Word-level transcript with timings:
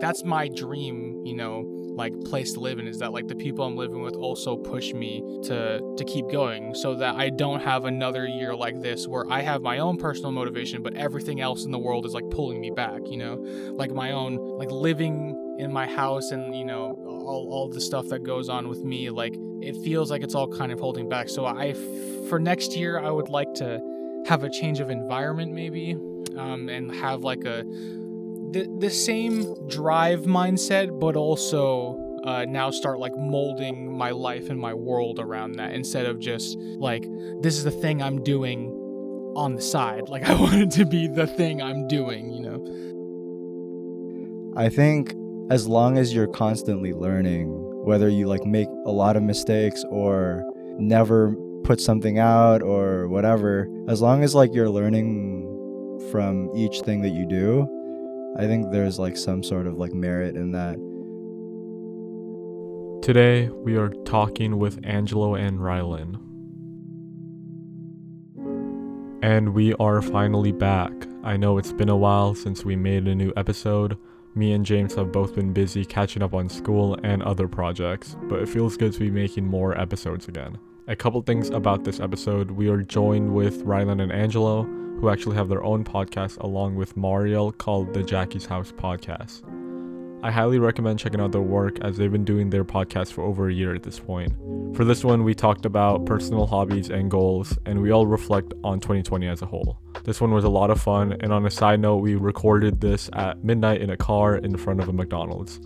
that's 0.00 0.24
my 0.24 0.48
dream, 0.48 1.22
you 1.24 1.34
know, 1.34 1.64
like 1.96 2.12
place 2.24 2.52
to 2.52 2.60
live 2.60 2.78
in 2.78 2.86
is 2.86 2.98
that 2.98 3.12
like 3.12 3.26
the 3.26 3.34
people 3.34 3.64
I'm 3.64 3.76
living 3.76 4.02
with 4.02 4.14
also 4.14 4.56
push 4.56 4.92
me 4.92 5.40
to 5.44 5.80
to 5.96 6.04
keep 6.04 6.28
going 6.30 6.74
so 6.74 6.94
that 6.96 7.14
I 7.16 7.30
don't 7.30 7.60
have 7.60 7.86
another 7.86 8.26
year 8.26 8.54
like 8.54 8.82
this 8.82 9.08
where 9.08 9.24
I 9.30 9.40
have 9.40 9.62
my 9.62 9.78
own 9.78 9.96
personal 9.96 10.30
motivation 10.30 10.82
but 10.82 10.94
everything 10.94 11.40
else 11.40 11.64
in 11.64 11.70
the 11.70 11.78
world 11.78 12.04
is 12.04 12.12
like 12.12 12.28
pulling 12.30 12.60
me 12.60 12.70
back, 12.70 13.00
you 13.06 13.16
know? 13.16 13.36
Like 13.72 13.92
my 13.92 14.12
own 14.12 14.36
like 14.36 14.70
living 14.70 15.56
in 15.58 15.72
my 15.72 15.86
house 15.86 16.32
and 16.32 16.54
you 16.54 16.64
know 16.64 16.92
all, 17.06 17.48
all 17.50 17.68
the 17.68 17.80
stuff 17.80 18.06
that 18.08 18.22
goes 18.22 18.48
on 18.48 18.68
with 18.68 18.84
me 18.84 19.10
like 19.10 19.34
it 19.62 19.74
feels 19.82 20.10
like 20.10 20.22
it's 20.22 20.34
all 20.34 20.48
kind 20.48 20.70
of 20.70 20.78
holding 20.78 21.08
back 21.08 21.28
so 21.28 21.46
i 21.46 21.72
for 22.28 22.38
next 22.38 22.76
year 22.76 22.98
i 22.98 23.10
would 23.10 23.30
like 23.30 23.52
to 23.54 23.80
have 24.26 24.44
a 24.44 24.50
change 24.50 24.80
of 24.80 24.90
environment 24.90 25.52
maybe 25.52 25.92
um, 26.36 26.68
and 26.68 26.94
have 26.94 27.22
like 27.22 27.44
a 27.44 27.64
the, 28.52 28.76
the 28.78 28.90
same 28.90 29.54
drive 29.68 30.20
mindset 30.20 30.98
but 30.98 31.16
also 31.16 32.02
uh, 32.24 32.44
now 32.44 32.70
start 32.70 32.98
like 32.98 33.16
molding 33.16 33.96
my 33.96 34.10
life 34.10 34.50
and 34.50 34.58
my 34.58 34.74
world 34.74 35.18
around 35.20 35.52
that 35.52 35.72
instead 35.72 36.06
of 36.06 36.18
just 36.18 36.58
like 36.78 37.06
this 37.40 37.56
is 37.56 37.64
the 37.64 37.70
thing 37.70 38.02
i'm 38.02 38.22
doing 38.22 38.72
on 39.36 39.54
the 39.54 39.60
side. 39.60 40.08
Like 40.08 40.24
i 40.28 40.34
want 40.34 40.54
it 40.54 40.70
to 40.72 40.84
be 40.84 41.08
the 41.08 41.26
thing 41.26 41.62
i'm 41.62 41.86
doing 41.88 42.32
you 42.32 42.40
know? 42.42 42.86
I 44.56 44.70
think 44.70 45.14
as 45.50 45.68
long 45.68 45.98
as 45.98 46.14
you're 46.14 46.26
constantly 46.26 46.92
learning, 46.92 47.48
whether 47.84 48.08
you 48.08 48.26
like 48.26 48.44
make 48.44 48.68
a 48.86 48.90
lot 48.90 49.16
of 49.16 49.22
mistakes 49.22 49.84
or 49.90 50.42
never 50.78 51.36
put 51.62 51.80
something 51.80 52.18
out 52.18 52.62
or 52.62 53.06
whatever, 53.08 53.68
as 53.88 54.00
long 54.00 54.24
as 54.24 54.34
like 54.34 54.54
you're 54.54 54.70
learning 54.70 55.44
from 56.10 56.50
each 56.56 56.80
thing 56.80 57.02
that 57.02 57.10
you 57.10 57.26
do, 57.26 57.68
I 58.38 58.46
think 58.46 58.70
there's 58.70 58.98
like 58.98 59.16
some 59.16 59.42
sort 59.42 59.66
of 59.66 59.78
like 59.78 59.94
merit 59.94 60.36
in 60.36 60.52
that. 60.52 60.76
Today, 63.02 63.48
we 63.48 63.76
are 63.76 63.88
talking 64.04 64.58
with 64.58 64.78
Angelo 64.84 65.36
and 65.36 65.58
Rylan. 65.58 66.16
And 69.22 69.54
we 69.54 69.72
are 69.74 70.02
finally 70.02 70.52
back. 70.52 70.92
I 71.24 71.38
know 71.38 71.56
it's 71.56 71.72
been 71.72 71.88
a 71.88 71.96
while 71.96 72.34
since 72.34 72.62
we 72.62 72.76
made 72.76 73.08
a 73.08 73.14
new 73.14 73.32
episode. 73.36 73.96
Me 74.34 74.52
and 74.52 74.66
James 74.66 74.94
have 74.96 75.12
both 75.12 75.34
been 75.34 75.54
busy 75.54 75.86
catching 75.86 76.22
up 76.22 76.34
on 76.34 76.50
school 76.50 76.98
and 77.02 77.22
other 77.22 77.48
projects, 77.48 78.16
but 78.24 78.42
it 78.42 78.50
feels 78.50 78.76
good 78.76 78.92
to 78.92 78.98
be 78.98 79.10
making 79.10 79.46
more 79.46 79.80
episodes 79.80 80.28
again. 80.28 80.58
A 80.88 80.96
couple 80.96 81.22
things 81.22 81.48
about 81.48 81.84
this 81.84 82.00
episode 82.00 82.50
we 82.50 82.68
are 82.68 82.82
joined 82.82 83.32
with 83.32 83.64
Rylan 83.64 84.02
and 84.02 84.12
Angelo, 84.12 84.64
who 85.00 85.08
actually 85.08 85.36
have 85.36 85.48
their 85.48 85.62
own 85.62 85.84
podcast 85.84 86.38
along 86.38 86.76
with 86.76 86.96
Mariel 86.96 87.52
called 87.52 87.92
the 87.92 88.02
Jackie's 88.02 88.46
House 88.46 88.72
Podcast. 88.72 89.42
I 90.22 90.30
highly 90.30 90.58
recommend 90.58 90.98
checking 90.98 91.20
out 91.20 91.32
their 91.32 91.42
work 91.42 91.78
as 91.82 91.96
they've 91.96 92.10
been 92.10 92.24
doing 92.24 92.50
their 92.50 92.64
podcast 92.64 93.12
for 93.12 93.22
over 93.22 93.48
a 93.48 93.52
year 93.52 93.74
at 93.74 93.82
this 93.82 94.00
point. 94.00 94.32
For 94.74 94.84
this 94.84 95.04
one, 95.04 95.24
we 95.24 95.34
talked 95.34 95.66
about 95.66 96.06
personal 96.06 96.46
hobbies 96.46 96.90
and 96.90 97.10
goals, 97.10 97.56
and 97.66 97.80
we 97.80 97.92
all 97.92 98.06
reflect 98.06 98.52
on 98.64 98.80
2020 98.80 99.28
as 99.28 99.42
a 99.42 99.46
whole. 99.46 99.78
This 100.04 100.20
one 100.20 100.32
was 100.32 100.44
a 100.44 100.48
lot 100.48 100.70
of 100.70 100.80
fun, 100.80 101.16
and 101.20 101.32
on 101.32 101.46
a 101.46 101.50
side 101.50 101.80
note, 101.80 101.98
we 101.98 102.14
recorded 102.14 102.80
this 102.80 103.08
at 103.12 103.44
midnight 103.44 103.82
in 103.82 103.90
a 103.90 103.96
car 103.96 104.36
in 104.36 104.56
front 104.56 104.80
of 104.80 104.88
a 104.88 104.92
McDonald's. 104.92 105.60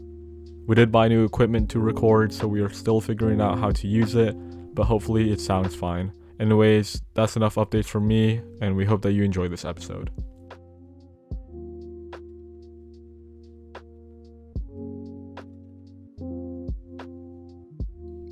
We 0.66 0.74
did 0.74 0.92
buy 0.92 1.08
new 1.08 1.24
equipment 1.24 1.70
to 1.70 1.80
record, 1.80 2.32
so 2.32 2.46
we 2.46 2.60
are 2.60 2.70
still 2.70 3.00
figuring 3.00 3.40
out 3.40 3.58
how 3.58 3.70
to 3.70 3.88
use 3.88 4.14
it, 4.14 4.36
but 4.74 4.84
hopefully 4.84 5.32
it 5.32 5.40
sounds 5.40 5.74
fine. 5.74 6.12
Anyways, 6.40 7.02
that's 7.12 7.36
enough 7.36 7.56
updates 7.56 7.84
from 7.84 8.08
me, 8.08 8.40
and 8.62 8.74
we 8.74 8.86
hope 8.86 9.02
that 9.02 9.12
you 9.12 9.24
enjoy 9.24 9.46
this 9.48 9.66
episode. 9.66 10.10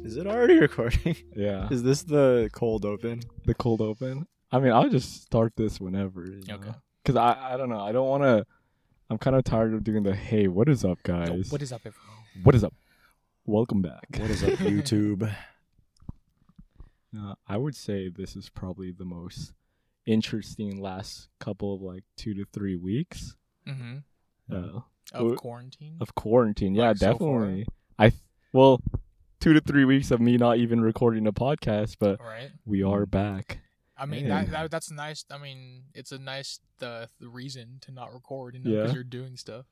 Is 0.06 0.17
it 0.17 0.27
already 0.27 0.59
recording? 0.59 1.17
Yeah. 1.36 1.69
Is 1.70 1.83
this 1.83 2.03
the 2.03 2.48
cold 2.55 2.86
open? 2.86 3.20
the 3.45 3.52
cold 3.52 3.83
open. 3.83 4.27
I 4.51 4.58
mean, 4.58 4.73
I'll 4.73 4.89
just 4.89 5.25
start 5.25 5.52
this 5.57 5.79
whenever. 5.79 6.25
You 6.25 6.40
know? 6.48 6.55
Okay. 6.55 6.70
Cause 7.05 7.17
I 7.17 7.52
I 7.52 7.57
don't 7.58 7.69
know. 7.69 7.80
I 7.80 7.92
don't 7.92 8.08
want 8.08 8.23
to. 8.23 8.46
I'm 9.11 9.19
kind 9.19 9.36
of 9.36 9.45
tired 9.45 9.75
of 9.75 9.85
doing 9.85 10.02
the 10.02 10.14
hey, 10.14 10.48
what 10.48 10.70
is 10.70 10.83
up, 10.83 10.98
guys? 11.02 11.52
what 11.52 11.61
is 11.61 11.73
up 11.73 11.83
everyone 11.85 12.17
what 12.42 12.55
is 12.55 12.64
up? 12.64 12.73
Welcome 13.45 13.83
back. 13.83 14.07
What 14.17 14.30
is 14.30 14.42
up, 14.42 14.51
YouTube? 14.61 15.30
Uh, 17.17 17.35
I 17.46 17.57
would 17.57 17.74
say 17.74 18.08
this 18.08 18.36
is 18.36 18.51
probably 18.51 18.92
the 18.92 19.05
most 19.05 19.52
interesting 20.07 20.80
last 20.80 21.29
couple 21.39 21.74
of 21.74 21.83
like 21.83 22.05
two 22.17 22.35
to 22.35 22.45
three 22.52 22.77
weeks 22.77 23.36
mm-hmm. 23.67 23.98
uh, 24.55 24.80
of 25.13 25.36
quarantine 25.36 25.96
of 26.01 26.14
quarantine. 26.14 26.74
Yeah, 26.74 26.89
Like, 26.89 26.98
so 26.98 27.13
definitely. 27.13 27.67
I 27.98 28.11
th- 28.11 28.23
well, 28.52 28.80
two 29.41 29.52
to 29.52 29.61
three 29.61 29.85
weeks 29.85 30.11
of 30.11 30.20
me 30.20 30.36
not 30.36 30.58
even 30.58 30.80
recording 30.80 31.27
a 31.27 31.33
podcast, 31.33 31.96
but 31.98 32.20
right 32.20 32.51
we 32.64 32.83
are 32.83 33.07
back. 33.07 33.61
I 33.96 34.07
mean 34.07 34.29
that, 34.29 34.51
that 34.51 34.70
that's 34.70 34.90
nice. 34.90 35.25
I 35.30 35.39
mean 35.39 35.85
it's 35.95 36.13
a 36.13 36.19
nice 36.19 36.61
uh, 36.80 37.07
reason 37.20 37.79
to 37.83 37.90
not 37.90 38.13
record, 38.14 38.55
you 38.55 38.61
know, 38.61 38.70
because 38.70 38.90
Yeah. 38.90 38.95
you're 38.95 39.05
doing 39.05 39.36
stuff. 39.36 39.67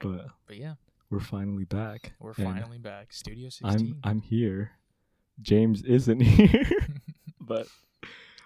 But 0.00 0.26
But 0.46 0.56
yeah, 0.56 0.74
we're 1.10 1.20
finally 1.20 1.64
back. 1.64 2.12
we're 2.18 2.34
finally 2.34 2.78
back. 2.78 3.12
Studio 3.12 3.48
I'm 3.62 3.98
I'm 4.02 4.20
here. 4.20 4.72
James 5.42 5.82
isn't 5.82 6.20
here, 6.20 6.70
but 7.40 7.66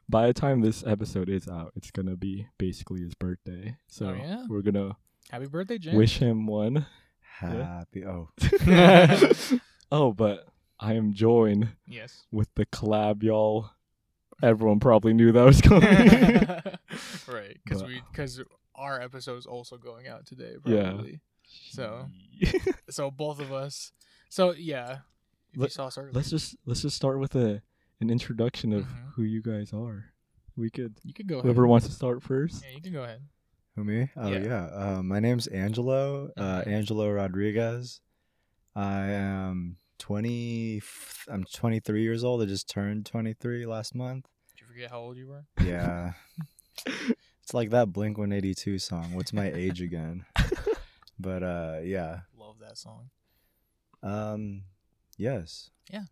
by 0.08 0.26
the 0.26 0.32
time 0.32 0.60
this 0.60 0.84
episode 0.86 1.28
is 1.28 1.48
out, 1.48 1.72
it's 1.76 1.90
gonna 1.90 2.16
be 2.16 2.46
basically 2.58 3.00
his 3.02 3.14
birthday. 3.14 3.76
So 3.88 4.08
Oh, 4.08 4.14
yeah? 4.14 4.44
we're 4.48 4.62
gonna 4.62 4.96
Happy 5.30 5.46
birthday, 5.46 5.78
James. 5.78 5.96
wish 5.96 6.18
him 6.18 6.46
one. 6.46 6.86
Happy. 7.20 8.04
Oh, 8.04 8.30
oh, 9.92 10.12
but 10.12 10.46
I 10.80 10.94
am 10.94 11.12
joined 11.12 11.68
yes. 11.86 12.24
with 12.32 12.48
the 12.56 12.66
collab, 12.66 13.22
y'all. 13.22 13.70
Everyone 14.42 14.80
probably 14.80 15.12
knew 15.12 15.32
that 15.32 15.44
was 15.44 15.60
coming. 15.60 15.82
right, 17.28 17.58
because 17.64 17.82
we 17.84 18.00
because 18.10 18.40
our 18.74 19.00
episode 19.00 19.36
is 19.36 19.46
also 19.46 19.76
going 19.76 20.08
out 20.08 20.26
today, 20.26 20.54
Yeah. 20.64 21.00
So 21.70 22.06
so 22.88 23.10
both 23.10 23.40
of 23.40 23.52
us. 23.52 23.92
So 24.30 24.52
yeah, 24.52 24.92
if 24.92 24.98
you 24.98 25.17
Let- 25.56 25.72
saw 25.72 25.86
us 25.86 25.98
earlier, 25.98 26.12
let's 26.12 26.30
just 26.30 26.56
let's 26.66 26.82
just 26.82 26.96
start 26.96 27.18
with 27.18 27.34
a 27.34 27.62
an 28.00 28.10
introduction 28.10 28.72
of 28.72 28.84
Mhm. 28.84 29.12
who 29.14 29.22
you 29.22 29.42
guys 29.42 29.72
are. 29.72 30.12
We 30.56 30.70
could 30.70 30.98
you 31.04 31.12
could 31.14 31.26
go. 31.28 31.40
whoever 31.40 31.62
ahead. 31.62 31.70
wants 31.70 31.86
to 31.86 31.92
start 31.92 32.22
first. 32.22 32.62
Yeah, 32.64 32.70
you 32.76 32.82
can 32.82 32.92
go 32.92 33.02
ahead. 33.04 33.22
who 33.74 33.84
me? 33.84 34.10
Oh 34.16 34.28
Yeah. 34.30 34.38
yeah. 34.44 34.64
Uh, 34.66 35.02
my 35.02 35.20
name's 35.20 35.46
Angelo. 35.48 36.30
Uh. 36.36 36.62
Angelo 36.66 37.10
Rodriguez. 37.10 38.00
I 38.74 39.10
am 39.10 39.76
20. 39.98 40.80
I'm 41.28 41.44
23 41.44 42.02
years 42.02 42.22
old. 42.24 42.42
I 42.42 42.46
just 42.46 42.68
turned 42.68 43.06
23 43.06 43.66
last 43.66 43.94
month. 43.94 44.26
Did 44.50 44.60
you 44.60 44.66
forget 44.66 44.90
how 44.90 45.00
old 45.00 45.16
you 45.16 45.28
were? 45.28 45.44
Yeah. 45.64 46.12
it's 46.86 47.54
like 47.54 47.70
that 47.70 47.92
Blink 47.92 48.18
182 48.18 48.78
song. 48.78 49.14
What's 49.14 49.32
my 49.32 49.50
age 49.52 49.80
again? 49.80 50.24
But 51.20 51.42
uh, 51.42 51.78
yeah. 51.82 52.20
Love 52.38 52.60
that 52.60 52.78
song. 52.78 53.10
Um, 54.04 54.62
yes. 55.18 55.70
Yeah. 55.92 56.04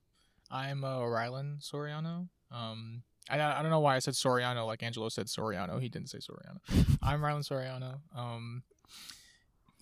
I'm 0.50 0.84
uh, 0.84 0.98
Rylan 0.98 1.60
Soriano. 1.62 2.28
Um, 2.52 3.02
I 3.30 3.40
I 3.40 3.62
don't 3.62 3.70
know 3.70 3.80
why 3.80 3.96
I 3.96 3.98
said 4.00 4.14
Soriano 4.14 4.66
like 4.66 4.82
Angelo 4.82 5.08
said 5.08 5.26
Soriano. 5.26 5.80
He 5.80 5.88
didn't 5.88 6.08
say 6.10 6.18
Soriano. 6.18 6.58
I'm 7.02 7.20
Rylan 7.20 7.48
Soriano. 7.48 7.98
Um, 8.16 8.62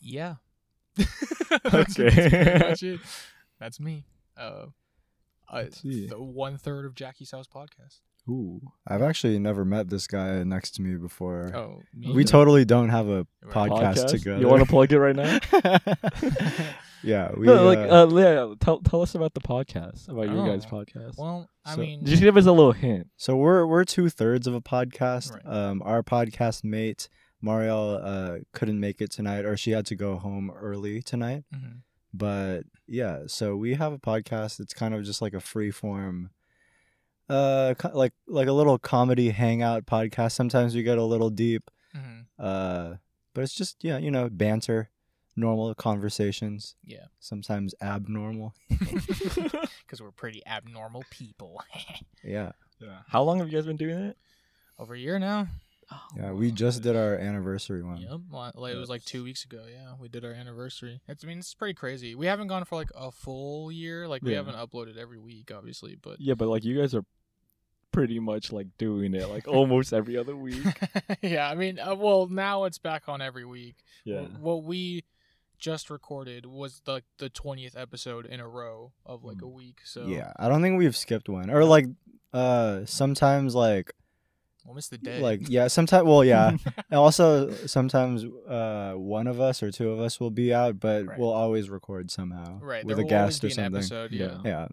yeah. 0.00 0.36
that's, 0.96 1.98
Okay. 1.98 2.08
that's 2.10 2.62
much 2.68 2.82
it. 2.84 3.00
That's 3.60 3.80
me. 3.80 4.04
Uh, 4.36 4.66
uh 5.50 5.54
Let's 5.54 5.80
see. 5.82 6.06
the 6.08 6.20
one 6.22 6.56
third 6.58 6.84
of 6.86 6.94
Jackie's 6.94 7.30
House 7.30 7.46
podcast. 7.46 8.00
Ooh. 8.28 8.60
I've 8.86 9.02
actually 9.02 9.38
never 9.38 9.64
met 9.64 9.88
this 9.90 10.06
guy 10.06 10.42
next 10.44 10.72
to 10.76 10.82
me 10.82 10.96
before. 10.96 11.52
Oh, 11.54 11.82
me 11.94 12.12
We 12.12 12.22
either. 12.22 12.30
totally 12.30 12.64
don't 12.64 12.88
have 12.88 13.08
a 13.08 13.26
Right. 13.42 13.70
podcast, 13.70 14.08
together. 14.08 14.40
You 14.40 14.48
want 14.48 14.62
to 14.62 14.68
plug 14.68 14.92
it 14.92 14.98
right 14.98 15.14
now? 15.16 15.38
Yeah, 17.04 17.30
we 17.36 17.46
no, 17.46 17.64
like 17.66 17.78
uh, 17.78 18.06
uh, 18.06 18.18
yeah, 18.18 18.54
tell 18.60 18.80
tell 18.80 19.02
us 19.02 19.14
about 19.14 19.34
the 19.34 19.40
podcast, 19.40 20.08
about 20.08 20.28
your 20.30 20.46
guys' 20.46 20.66
Oh. 20.70 20.74
podcast. 20.76 21.18
Well, 21.18 21.48
I 21.64 21.74
So- 21.74 21.80
mean, 21.80 22.04
Just 22.04 22.22
give 22.22 22.36
us 22.36 22.46
a 22.46 22.52
little 22.52 22.72
hint. 22.72 23.08
so 23.16 23.36
we're 23.36 23.66
we're 23.66 23.84
two 23.84 24.08
thirds 24.08 24.46
of 24.46 24.54
a 24.54 24.60
podcast. 24.60 25.32
Right. 25.32 25.46
Um, 25.46 25.82
our 25.84 26.02
podcast 26.02 26.64
mate 26.64 27.08
Mariel 27.40 28.00
uh 28.02 28.38
couldn't 28.52 28.80
make 28.80 29.00
it 29.00 29.10
tonight, 29.10 29.44
or 29.44 29.56
she 29.56 29.70
had 29.72 29.86
to 29.86 29.94
go 29.96 30.16
home 30.16 30.50
early 30.50 31.02
tonight. 31.02 31.44
mhm. 31.54 31.82
But 32.12 32.62
yeah, 32.86 33.24
so 33.26 33.56
we 33.56 33.74
have 33.74 33.92
a 33.92 33.98
podcast. 33.98 34.60
It's 34.60 34.72
kind 34.72 34.94
of 34.94 35.02
just 35.04 35.20
like 35.20 35.34
a 35.34 35.40
free 35.40 35.70
form, 35.72 36.30
uh, 37.28 37.74
co- 37.78 37.90
like 37.94 38.12
like 38.28 38.48
a 38.48 38.52
little 38.52 38.78
comedy 38.78 39.30
hangout 39.30 39.86
podcast. 39.86 40.32
Sometimes 40.32 40.74
we 40.74 40.82
get 40.82 40.98
a 40.98 41.02
little 41.04 41.30
deep, 41.30 41.70
Mhm. 41.96 42.26
uh, 42.38 42.94
but 43.34 43.42
it's 43.44 43.54
just 43.54 43.82
yeah, 43.82 43.98
you 43.98 44.10
know, 44.10 44.28
banter, 44.30 44.90
normal 45.36 45.74
conversations. 45.74 46.76
yeah, 46.84 47.06
Sometimes 47.20 47.74
abnormal. 47.82 48.54
because 48.68 50.00
we're 50.00 50.10
pretty 50.10 50.42
abnormal 50.46 51.04
people. 51.10 51.62
Yeah. 52.22 52.52
Yeah. 52.80 53.00
How 53.08 53.22
long 53.22 53.38
have 53.38 53.48
you 53.48 53.54
guys 53.54 53.66
been 53.66 53.76
doing 53.76 53.98
it? 53.98 54.16
Over 54.78 54.94
a 54.94 54.98
year 54.98 55.18
now. 55.18 55.46
Yeah, 56.16 56.32
we 56.32 56.50
just 56.50 56.82
did 56.82 56.96
our 56.96 57.16
anniversary 57.16 57.82
one. 57.82 57.98
Yep. 57.98 58.20
Well, 58.30 58.52
Like 58.54 58.74
it 58.74 58.78
was 58.78 58.88
like 58.88 59.04
two 59.04 59.22
weeks 59.22 59.44
ago. 59.44 59.62
Yeah, 59.70 59.92
we 60.00 60.08
did 60.08 60.24
our 60.24 60.32
anniversary. 60.32 61.02
It's 61.06 61.22
I 61.22 61.26
mean 61.26 61.38
it's 61.38 61.52
pretty 61.52 61.74
crazy. 61.74 62.14
We 62.14 62.24
haven't 62.26 62.46
gone 62.46 62.64
for 62.64 62.76
like 62.76 62.88
a 62.96 63.10
full 63.10 63.70
year. 63.70 64.08
Like 64.08 64.22
we 64.22 64.30
Yeah. 64.30 64.38
haven't 64.38 64.56
uploaded 64.56 64.96
every 64.96 65.18
week, 65.18 65.50
obviously, 65.54 65.96
but 66.00 66.18
Yeah, 66.18 66.32
but 66.34 66.48
like 66.48 66.64
you 66.64 66.80
guys 66.80 66.94
are 66.94 67.04
pretty 67.92 68.18
much 68.18 68.50
like 68.50 68.68
doing 68.78 69.14
it 69.14 69.28
like 69.28 69.46
almost 69.46 69.92
every 69.92 70.16
other 70.16 70.34
week. 70.34 70.64
yeah. 71.20 71.48
I 71.48 71.54
mean, 71.54 71.78
uh, 71.78 71.94
well 71.94 72.26
now 72.26 72.64
it's 72.64 72.78
back 72.78 73.02
on 73.08 73.20
every 73.20 73.44
week. 73.44 73.76
Yeah. 74.04 74.22
Wh- 74.22 74.42
What 74.42 74.64
we 74.64 75.04
just 75.64 75.88
recorded 75.88 76.44
was 76.44 76.82
like 76.86 77.04
the 77.18 77.30
twentieth 77.30 77.74
episode 77.76 78.26
in 78.26 78.38
a 78.40 78.46
row 78.48 78.92
of 79.06 79.24
like 79.24 79.38
Mm. 79.38 79.42
a 79.44 79.48
week. 79.48 79.78
So 79.84 80.06
Yeah, 80.06 80.32
I 80.36 80.48
don't 80.48 80.60
think 80.62 80.78
we've 80.78 80.96
skipped 80.96 81.28
one. 81.28 81.48
Or 81.50 81.64
like, 81.64 81.86
uh, 82.34 82.84
sometimes 82.84 83.54
like, 83.54 83.92
we'll 84.66 84.74
miss 84.74 84.88
the 84.88 84.98
day. 84.98 85.20
like 85.20 85.48
yeah, 85.48 85.68
sometimes. 85.68 86.04
Well, 86.06 86.22
yeah. 86.24 86.50
and 86.90 86.98
also 87.06 87.50
sometimes 87.66 88.24
uh, 88.46 88.92
one 88.96 89.26
of 89.26 89.40
us 89.40 89.62
or 89.62 89.70
two 89.70 89.90
of 89.90 90.00
us 90.00 90.20
will 90.20 90.30
be 90.30 90.52
out, 90.52 90.78
but 90.78 91.06
Right. 91.06 91.18
we'll 91.18 91.32
always 91.32 91.70
record 91.70 92.10
somehow 92.10 92.58
right. 92.60 92.84
with 92.84 92.96
there 92.96 93.04
a 93.04 93.06
will 93.06 93.14
always 93.18 93.40
guest 93.40 93.44
or 93.44 93.46
an 93.46 93.52
something. 93.54 93.74
Episode, 93.76 94.12
Yeah. 94.12 94.38
yeah. 94.44 94.68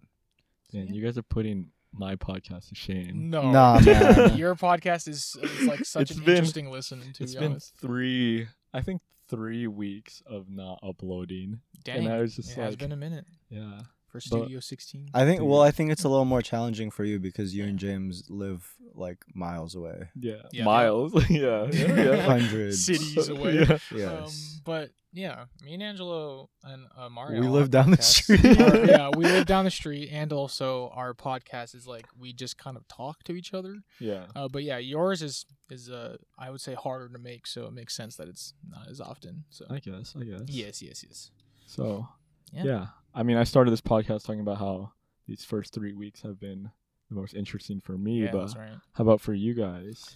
Yeah. 0.74 0.80
Man, 0.86 0.94
you 0.94 1.04
guys 1.04 1.18
are 1.18 1.24
putting 1.24 1.68
my 1.94 2.16
podcast 2.18 2.70
to 2.70 2.76
shame. 2.76 3.30
No, 3.30 3.50
Nah, 3.52 3.80
man. 3.80 4.38
your 4.44 4.56
podcast 4.56 5.08
is, 5.08 5.36
is 5.42 5.62
like 5.68 5.84
such 5.86 6.12
It's 6.12 6.18
an 6.20 6.26
been- 6.26 6.36
interesting 6.38 6.70
listen. 6.72 7.00
To 7.14 7.24
It's 7.24 7.34
be 7.34 7.40
been 7.40 7.52
honest, 7.52 7.76
three, 7.78 8.48
I 8.74 8.82
think 8.82 9.02
three 9.32 9.66
weeks 9.66 10.22
of 10.28 10.50
not 10.50 10.80
uploading, 10.84 11.62
dang, 11.84 12.06
and 12.06 12.14
I 12.14 12.20
was 12.20 12.36
just 12.36 12.52
it 12.52 12.62
has 12.62 12.76
been 12.76 12.92
a 12.92 12.98
minute. 12.98 13.26
Yeah, 13.50 13.82
for 14.12 14.18
But- 14.20 14.24
Studio 14.24 14.60
16. 14.60 15.10
I 15.14 15.26
think. 15.26 15.42
Well, 15.42 15.62
I 15.62 15.72
think 15.72 15.92
it's 15.92 16.04
a 16.04 16.10
little 16.10 16.26
more 16.26 16.42
challenging 16.42 16.92
for 16.92 17.04
you 17.04 17.20
because 17.20 17.56
you 17.56 17.64
and 17.64 17.80
James 17.80 18.26
live 18.30 18.68
like 18.94 19.20
miles 19.34 19.74
away, 19.74 20.10
yeah, 20.20 20.42
Yeah, 20.52 20.66
miles, 20.66 21.14
yeah, 21.30 21.68
yeah, 21.72 21.96
yeah. 22.04 22.16
hundreds. 22.24 22.86
cities 22.86 23.30
away. 23.30 23.54
Yeah. 23.70 23.78
Yes. 23.96 24.56
Um, 24.58 24.62
but 24.66 24.90
yeah, 25.14 25.46
me 25.64 25.74
and 25.76 25.84
Angelo 25.84 26.50
and 26.64 26.88
uh, 26.98 27.08
Mario. 27.10 27.40
We 27.42 27.48
live 27.48 27.62
have 27.64 27.72
down 27.72 27.92
the 27.92 28.02
street. 28.02 28.46
Our- 28.46 28.86
yeah, 28.86 29.10
we 29.16 29.24
live 29.26 29.46
down 29.46 29.64
the 29.66 29.72
street, 29.72 30.10
and 30.12 30.32
also 30.34 30.90
our 30.94 31.14
podcast 31.14 31.74
is 31.74 31.88
like 31.88 32.06
we 32.20 32.34
just 32.34 32.58
kind 32.58 32.76
of 32.76 32.86
talk 32.90 33.24
to 33.24 33.34
each 33.34 33.54
other. 33.54 33.76
yeah. 34.00 34.26
Uh, 34.36 34.48
but 34.50 34.64
yeah, 34.64 34.78
yours 34.78 35.22
is 35.22 35.46
is 35.70 35.90
uh 35.90 36.18
I 36.38 36.50
would 36.52 36.60
say 36.62 36.74
harder 36.74 37.08
to 37.10 37.18
make, 37.20 37.48
so 37.48 37.66
it 37.68 37.74
makes 37.74 37.96
sense 37.96 38.18
that 38.18 38.28
it's 38.28 38.54
not 38.70 38.90
as 38.90 39.00
often. 39.00 39.46
So 39.50 39.66
I 39.70 39.80
guess, 39.80 40.16
I 40.20 40.24
guess. 40.26 40.42
yes, 40.48 40.82
yes, 40.82 41.04
yes. 41.08 41.32
So, 41.66 42.10
Yeah. 42.52 42.64
yeah. 42.64 42.86
I 43.14 43.24
mean, 43.24 43.38
I 43.38 43.44
started 43.44 43.72
this 43.72 43.82
podcast 43.82 44.26
talking 44.26 44.42
about 44.42 44.58
how 44.58 44.92
these 45.28 45.44
first 45.44 45.74
three 45.74 45.94
weeks 45.94 46.22
have 46.22 46.40
been 46.40 46.72
the 47.10 47.16
most 47.16 47.34
interesting 47.34 47.80
for 47.80 47.98
me. 47.98 48.24
Yeah, 48.24 48.32
but 48.32 48.40
that's 48.42 48.56
right. 48.58 48.72
how 48.94 49.04
about 49.04 49.22
for 49.22 49.34
you 49.34 49.54
guys? 49.54 50.16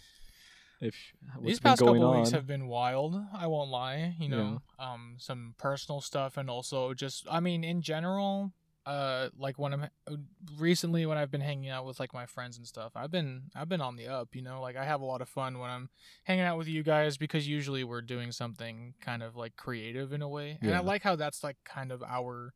If 0.81 0.95
what's 1.35 1.47
These 1.47 1.59
past 1.59 1.79
couple 1.79 2.03
on? 2.03 2.19
weeks 2.19 2.31
have 2.31 2.47
been 2.47 2.67
wild. 2.67 3.15
I 3.33 3.47
won't 3.47 3.69
lie. 3.69 4.15
You 4.19 4.29
know, 4.29 4.61
um, 4.77 5.15
some 5.17 5.55
personal 5.57 6.01
stuff 6.01 6.37
and 6.37 6.49
also 6.49 6.93
just, 6.93 7.25
I 7.31 7.39
mean, 7.39 7.63
in 7.63 7.81
general, 7.81 8.51
uh, 8.85 9.29
like 9.37 9.57
when 9.57 9.73
I'm 9.73 9.83
uh, 9.83 10.15
recently 10.57 11.05
when 11.05 11.17
I've 11.17 11.31
been 11.31 11.41
hanging 11.41 11.69
out 11.69 11.85
with 11.85 11.99
like 11.99 12.13
my 12.13 12.25
friends 12.25 12.57
and 12.57 12.67
stuff, 12.67 12.91
I've 12.95 13.11
been 13.11 13.43
I've 13.55 13.67
been 13.69 13.81
on 13.81 13.95
the 13.95 14.07
up. 14.07 14.35
You 14.35 14.41
know, 14.43 14.61
like 14.61 14.75
I 14.77 14.85
have 14.85 15.01
a 15.01 15.05
lot 15.05 15.21
of 15.21 15.29
fun 15.29 15.57
when 15.59 15.69
I'm 15.69 15.89
hanging 16.23 16.43
out 16.45 16.57
with 16.57 16.67
you 16.67 16.83
guys 16.83 17.17
because 17.17 17.47
usually 17.47 17.83
we're 17.83 18.01
doing 18.01 18.31
something 18.31 18.93
kind 19.01 19.23
of 19.23 19.35
like 19.35 19.55
creative 19.55 20.13
in 20.13 20.21
a 20.21 20.29
way, 20.29 20.57
and 20.61 20.73
I 20.75 20.79
like 20.79 21.01
how 21.03 21.15
that's 21.15 21.43
like 21.43 21.57
kind 21.65 21.91
of 21.91 22.03
our 22.03 22.53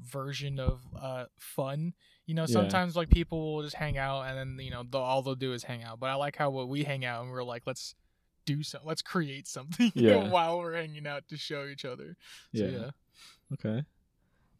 version 0.00 0.60
of 0.60 0.80
uh 0.96 1.24
fun 1.40 1.92
you 2.24 2.32
know 2.32 2.42
Yeah. 2.42 2.52
sometimes 2.52 2.94
like 2.94 3.10
people 3.10 3.56
will 3.56 3.62
just 3.64 3.74
hang 3.74 3.98
out 3.98 4.22
and 4.28 4.38
then 4.38 4.64
you 4.64 4.70
know 4.70 4.84
they'll, 4.88 5.00
all 5.00 5.22
they'll 5.22 5.34
do 5.34 5.52
is 5.52 5.64
hang 5.64 5.82
out 5.82 5.98
but 5.98 6.08
i 6.08 6.14
like 6.14 6.36
how 6.36 6.50
what 6.50 6.68
we 6.68 6.84
hang 6.84 7.04
out 7.04 7.22
and 7.24 7.32
we're 7.32 7.42
like 7.42 7.64
let's 7.66 7.96
do 8.46 8.62
so 8.62 8.78
let's 8.84 9.02
create 9.02 9.48
something 9.48 9.90
Yeah. 9.96 10.28
while 10.28 10.58
we're 10.60 10.74
hanging 10.76 11.04
out 11.08 11.26
to 11.30 11.36
show 11.36 11.66
each 11.66 11.84
other 11.84 12.16
so 12.54 12.64
yeah. 12.64 12.68
yeah 12.68 12.90
Okay. 13.54 13.82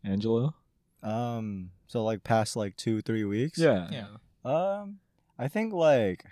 Angelo. 0.02 0.54
Um. 1.02 1.70
So 1.86 2.04
like 2.04 2.22
past 2.24 2.56
like 2.56 2.76
two 2.76 3.00
three 3.00 3.24
weeks. 3.24 3.58
Yeah. 3.58 3.88
Yeah. 3.90 4.06
Um, 4.44 4.98
I 5.38 5.48
think 5.48 5.72
like, 5.72 6.24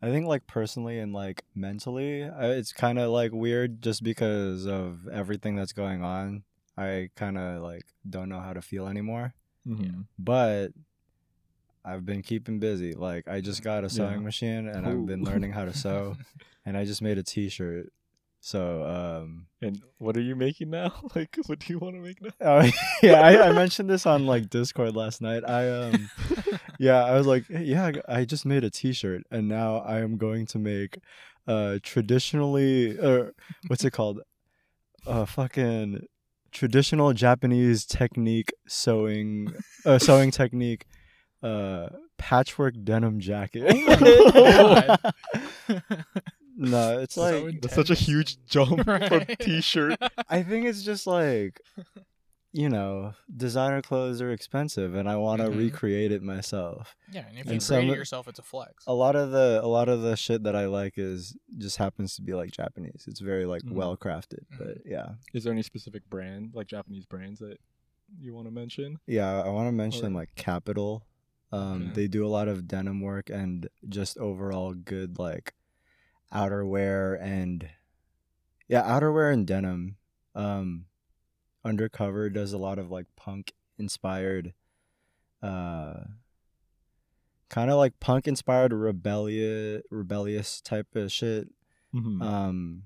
I 0.00 0.06
think 0.08 0.26
like 0.26 0.46
personally 0.46 0.98
and 0.98 1.12
like 1.12 1.44
mentally, 1.54 2.24
I, 2.24 2.50
it's 2.52 2.72
kind 2.72 2.98
of 2.98 3.10
like 3.10 3.32
weird 3.32 3.82
just 3.82 4.02
because 4.02 4.66
of 4.66 5.06
everything 5.08 5.54
that's 5.56 5.72
going 5.72 6.02
on. 6.02 6.44
I 6.76 7.10
kind 7.16 7.36
of 7.38 7.62
like 7.62 7.84
don't 8.08 8.28
know 8.28 8.40
how 8.40 8.52
to 8.52 8.62
feel 8.62 8.86
anymore. 8.88 9.34
Mhm. 9.66 10.06
But 10.18 10.68
I've 11.84 12.06
been 12.06 12.22
keeping 12.22 12.58
busy. 12.58 12.94
Like 12.94 13.28
I 13.28 13.40
just 13.40 13.62
got 13.62 13.84
a 13.84 13.90
sewing 13.90 14.12
Yeah. 14.14 14.18
machine 14.20 14.68
and 14.68 14.86
I've 14.86 15.04
been 15.06 15.24
learning 15.24 15.52
how 15.52 15.64
to 15.64 15.72
sew, 15.76 16.16
and 16.64 16.76
I 16.76 16.84
just 16.84 17.02
made 17.02 17.18
a 17.18 17.22
T-shirt. 17.22 17.92
So 18.44 18.82
um, 18.82 19.46
And 19.62 19.80
what 19.98 20.16
are 20.16 20.20
you 20.20 20.34
making 20.34 20.70
now? 20.70 20.92
like, 21.14 21.36
what 21.46 21.60
do 21.60 21.72
you 21.72 21.78
want 21.78 21.94
to 21.94 22.00
make 22.02 22.20
now? 22.20 22.30
oh 22.40 22.68
yeah, 23.02 23.20
I, 23.20 23.48
I 23.48 23.52
mentioned 23.62 23.88
this 23.88 24.04
on 24.04 24.26
like 24.26 24.50
Discord 24.50 24.96
last 24.96 25.22
night. 25.22 25.44
I 25.48 25.70
um. 25.70 26.10
yeah 26.78 27.04
i 27.04 27.16
was 27.16 27.26
like 27.26 27.46
"Hey, 27.46 27.62
yeah 27.64 27.92
I 28.08 28.24
just 28.24 28.44
made 28.44 28.64
a 28.64 28.70
t-shirt 28.70 29.22
and 29.30 29.46
now 29.48 29.76
i 29.78 30.00
am 30.00 30.16
going 30.16 30.46
to 30.46 30.58
make 30.58 30.98
uh 31.46 31.78
traditionally 31.82 32.98
or 32.98 33.32
what's 33.68 33.84
it 33.84 33.92
called 33.92 34.20
uh 35.06 35.24
fucking 35.24 36.06
traditional 36.50 37.12
japanese 37.12 37.84
technique 37.84 38.52
sewing 38.66 39.54
uh 39.84 39.98
sewing 39.98 40.30
technique 40.30 40.86
uh 41.42 41.88
patchwork 42.18 42.74
denim 42.82 43.20
jacket 43.20 43.62
Oh 43.68 44.96
no 46.56 46.98
it's 47.02 47.14
So 47.14 47.22
like 47.22 47.34
intense. 47.34 47.60
That's 47.62 47.74
such 47.74 47.90
a 47.90 47.94
huge 47.94 48.44
jump 48.46 48.84
from 48.84 49.00
Right. 49.00 49.38
t-shirt. 49.38 49.98
i 50.28 50.42
think 50.42 50.66
it's 50.66 50.82
just 50.82 51.06
like 51.06 51.60
you 52.54 52.68
know 52.68 53.14
designer 53.34 53.80
clothes 53.80 54.20
are 54.20 54.30
expensive 54.30 54.94
and 54.94 55.08
i 55.08 55.16
want 55.16 55.40
to 55.40 55.48
Mhm. 55.48 55.56
recreate 55.58 56.12
it 56.12 56.22
myself 56.22 56.94
yeah 57.10 57.24
and 57.28 57.38
if 57.38 57.46
And 57.46 57.54
you 57.54 57.60
some- 57.60 57.76
create 57.78 57.92
it 57.92 57.96
yourself 57.96 58.28
it's 58.28 58.38
a 58.38 58.42
flex 58.42 58.84
a 58.86 58.92
lot 58.92 59.16
of 59.16 59.30
the 59.30 59.60
a 59.62 59.66
lot 59.66 59.88
of 59.88 60.02
the 60.02 60.16
shit 60.16 60.42
that 60.42 60.54
I 60.54 60.66
like 60.66 60.98
is 60.98 61.34
just 61.56 61.78
happens 61.78 62.14
to 62.16 62.22
be 62.22 62.34
like 62.34 62.50
Japanese. 62.50 63.04
It's 63.08 63.20
very 63.20 63.46
like 63.46 63.62
Mhm. 63.62 63.72
well 63.72 63.96
crafted. 63.96 64.44
Mhm. 64.52 64.58
But 64.58 64.78
yeah. 64.84 65.14
Is 65.32 65.44
there 65.44 65.52
any 65.52 65.62
specific 65.62 66.02
brand, 66.10 66.50
like 66.54 66.66
Japanese 66.66 67.06
brands, 67.06 67.40
that 67.40 67.58
you 68.20 68.34
want 68.34 68.46
to 68.48 68.50
mention? 68.52 68.98
Yeah, 69.06 69.40
I 69.42 69.48
want 69.48 69.68
to 69.68 69.72
mention 69.72 70.06
Or- 70.12 70.18
like 70.20 70.34
Kapital. 70.34 71.06
Um 71.52 71.84
Okay. 71.84 71.92
they 71.94 72.08
do 72.08 72.26
a 72.26 72.28
lot 72.36 72.48
of 72.48 72.68
denim 72.68 73.00
work 73.00 73.30
and 73.30 73.68
just 73.88 74.18
overall 74.18 74.74
good 74.74 75.18
like 75.18 75.54
outerwear 76.34 77.20
and 77.20 77.68
yeah, 78.68 78.82
outerwear 78.82 79.32
and 79.32 79.46
denim. 79.46 79.96
Um 80.34 80.86
Undercover 81.64 82.28
does 82.28 82.52
a 82.52 82.58
lot 82.58 82.78
of 82.78 82.90
like 82.90 83.06
punk 83.16 83.52
inspired 83.78 84.52
uh 85.42 85.94
kind 87.48 87.70
of 87.70 87.76
like 87.76 88.00
punk 88.00 88.26
inspired 88.26 88.72
rebellious 88.72 89.82
rebellious 89.90 90.60
type 90.60 90.94
of 90.96 91.12
shit 91.12 91.48
Mm-hmm. 91.94 92.22
Um, 92.22 92.82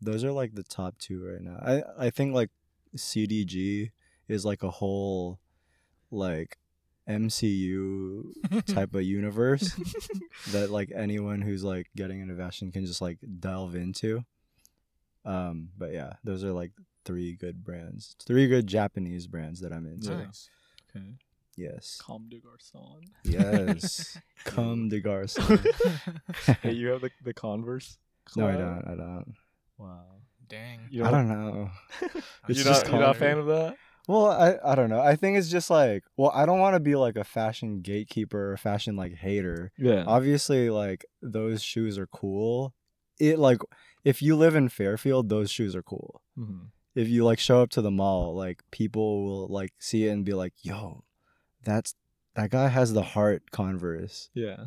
those 0.00 0.24
are 0.24 0.32
like 0.32 0.54
the 0.54 0.62
top 0.62 0.98
two 0.98 1.24
right 1.24 1.42
now. 1.42 1.58
I 1.60 2.06
I 2.06 2.10
think 2.10 2.34
like 2.34 2.50
CDG 2.96 3.90
is 4.28 4.44
like 4.44 4.62
a 4.62 4.70
whole 4.70 5.40
like 6.10 6.58
MCU 7.10 8.66
type 8.66 8.94
of 8.94 9.02
universe 9.02 9.72
that 10.52 10.70
like 10.70 10.92
anyone 10.94 11.40
who's 11.40 11.64
like 11.64 11.88
getting 11.96 12.20
into 12.20 12.36
fashion 12.36 12.70
can 12.70 12.86
just 12.86 13.00
like 13.02 13.18
delve 13.40 13.74
into. 13.74 14.24
Um, 15.24 15.70
but 15.76 15.92
yeah, 15.92 16.14
those 16.24 16.44
are 16.44 16.52
like 16.52 16.72
three 17.04 17.34
good 17.34 17.64
brands, 17.64 18.16
three 18.24 18.46
good 18.46 18.66
Japanese 18.66 19.26
brands 19.26 19.60
that 19.60 19.72
I'm 19.72 19.86
into. 19.86 20.10
Yeah. 20.12 20.24
nice 20.24 20.48
okay. 20.96 21.06
Yes, 21.56 21.98
Comme 22.00 22.28
des 22.30 22.40
Garçons. 22.40 23.02
yes, 23.24 24.16
Comme 24.44 24.88
des 24.88 25.02
Garçons. 25.02 25.60
hey, 26.62 26.72
you 26.72 26.88
have 26.88 27.02
the, 27.02 27.10
the 27.22 27.34
Converse? 27.34 27.98
no, 28.36 28.46
I 28.46 28.52
don't. 28.52 28.84
I 28.86 28.94
don't. 28.94 29.34
Wow. 29.76 30.04
dang 30.48 30.80
You 30.90 31.04
I 31.04 31.10
don't 31.10 31.28
know. 31.28 31.70
It's 32.48 32.58
you're 32.58 32.64
just 32.64 32.84
not, 32.84 32.92
you're 32.92 33.00
not 33.00 33.16
a 33.16 33.18
fan 33.18 33.38
of 33.38 33.46
that? 33.46 33.76
Well, 34.10 34.26
I, 34.26 34.56
I 34.64 34.74
don't 34.74 34.90
know. 34.90 35.00
I 35.00 35.14
think 35.14 35.38
it's 35.38 35.48
just 35.50 35.70
like, 35.70 36.02
well, 36.16 36.32
I 36.34 36.44
don't 36.44 36.58
want 36.58 36.74
to 36.74 36.80
be 36.80 36.96
like 36.96 37.14
a 37.16 37.22
fashion 37.22 37.80
gatekeeper 37.80 38.50
or 38.52 38.56
fashion 38.56 38.96
like 38.96 39.14
hater. 39.14 39.70
Yeah. 39.78 40.02
Obviously, 40.04 40.68
like 40.68 41.04
those 41.22 41.62
shoes 41.62 41.96
are 41.96 42.08
cool. 42.08 42.74
It 43.20 43.38
like 43.38 43.58
if 44.04 44.20
you 44.20 44.34
live 44.34 44.56
in 44.56 44.68
Fairfield, 44.68 45.28
those 45.28 45.48
shoes 45.48 45.76
are 45.76 45.82
cool. 45.82 46.22
Mhm. 46.36 46.70
If 46.96 47.08
you 47.08 47.24
like 47.24 47.38
show 47.38 47.62
up 47.62 47.70
to 47.70 47.82
the 47.82 47.90
mall, 47.92 48.34
like 48.34 48.62
people 48.72 49.22
will 49.24 49.46
like 49.46 49.72
see 49.78 50.08
it 50.08 50.10
and 50.10 50.24
be 50.24 50.34
like, 50.34 50.54
"Yo, 50.62 51.04
that's 51.62 51.94
that 52.34 52.50
guy 52.50 52.66
has 52.66 52.92
the 52.92 53.02
heart 53.14 53.52
Converse." 53.52 54.28
Yeah. 54.34 54.64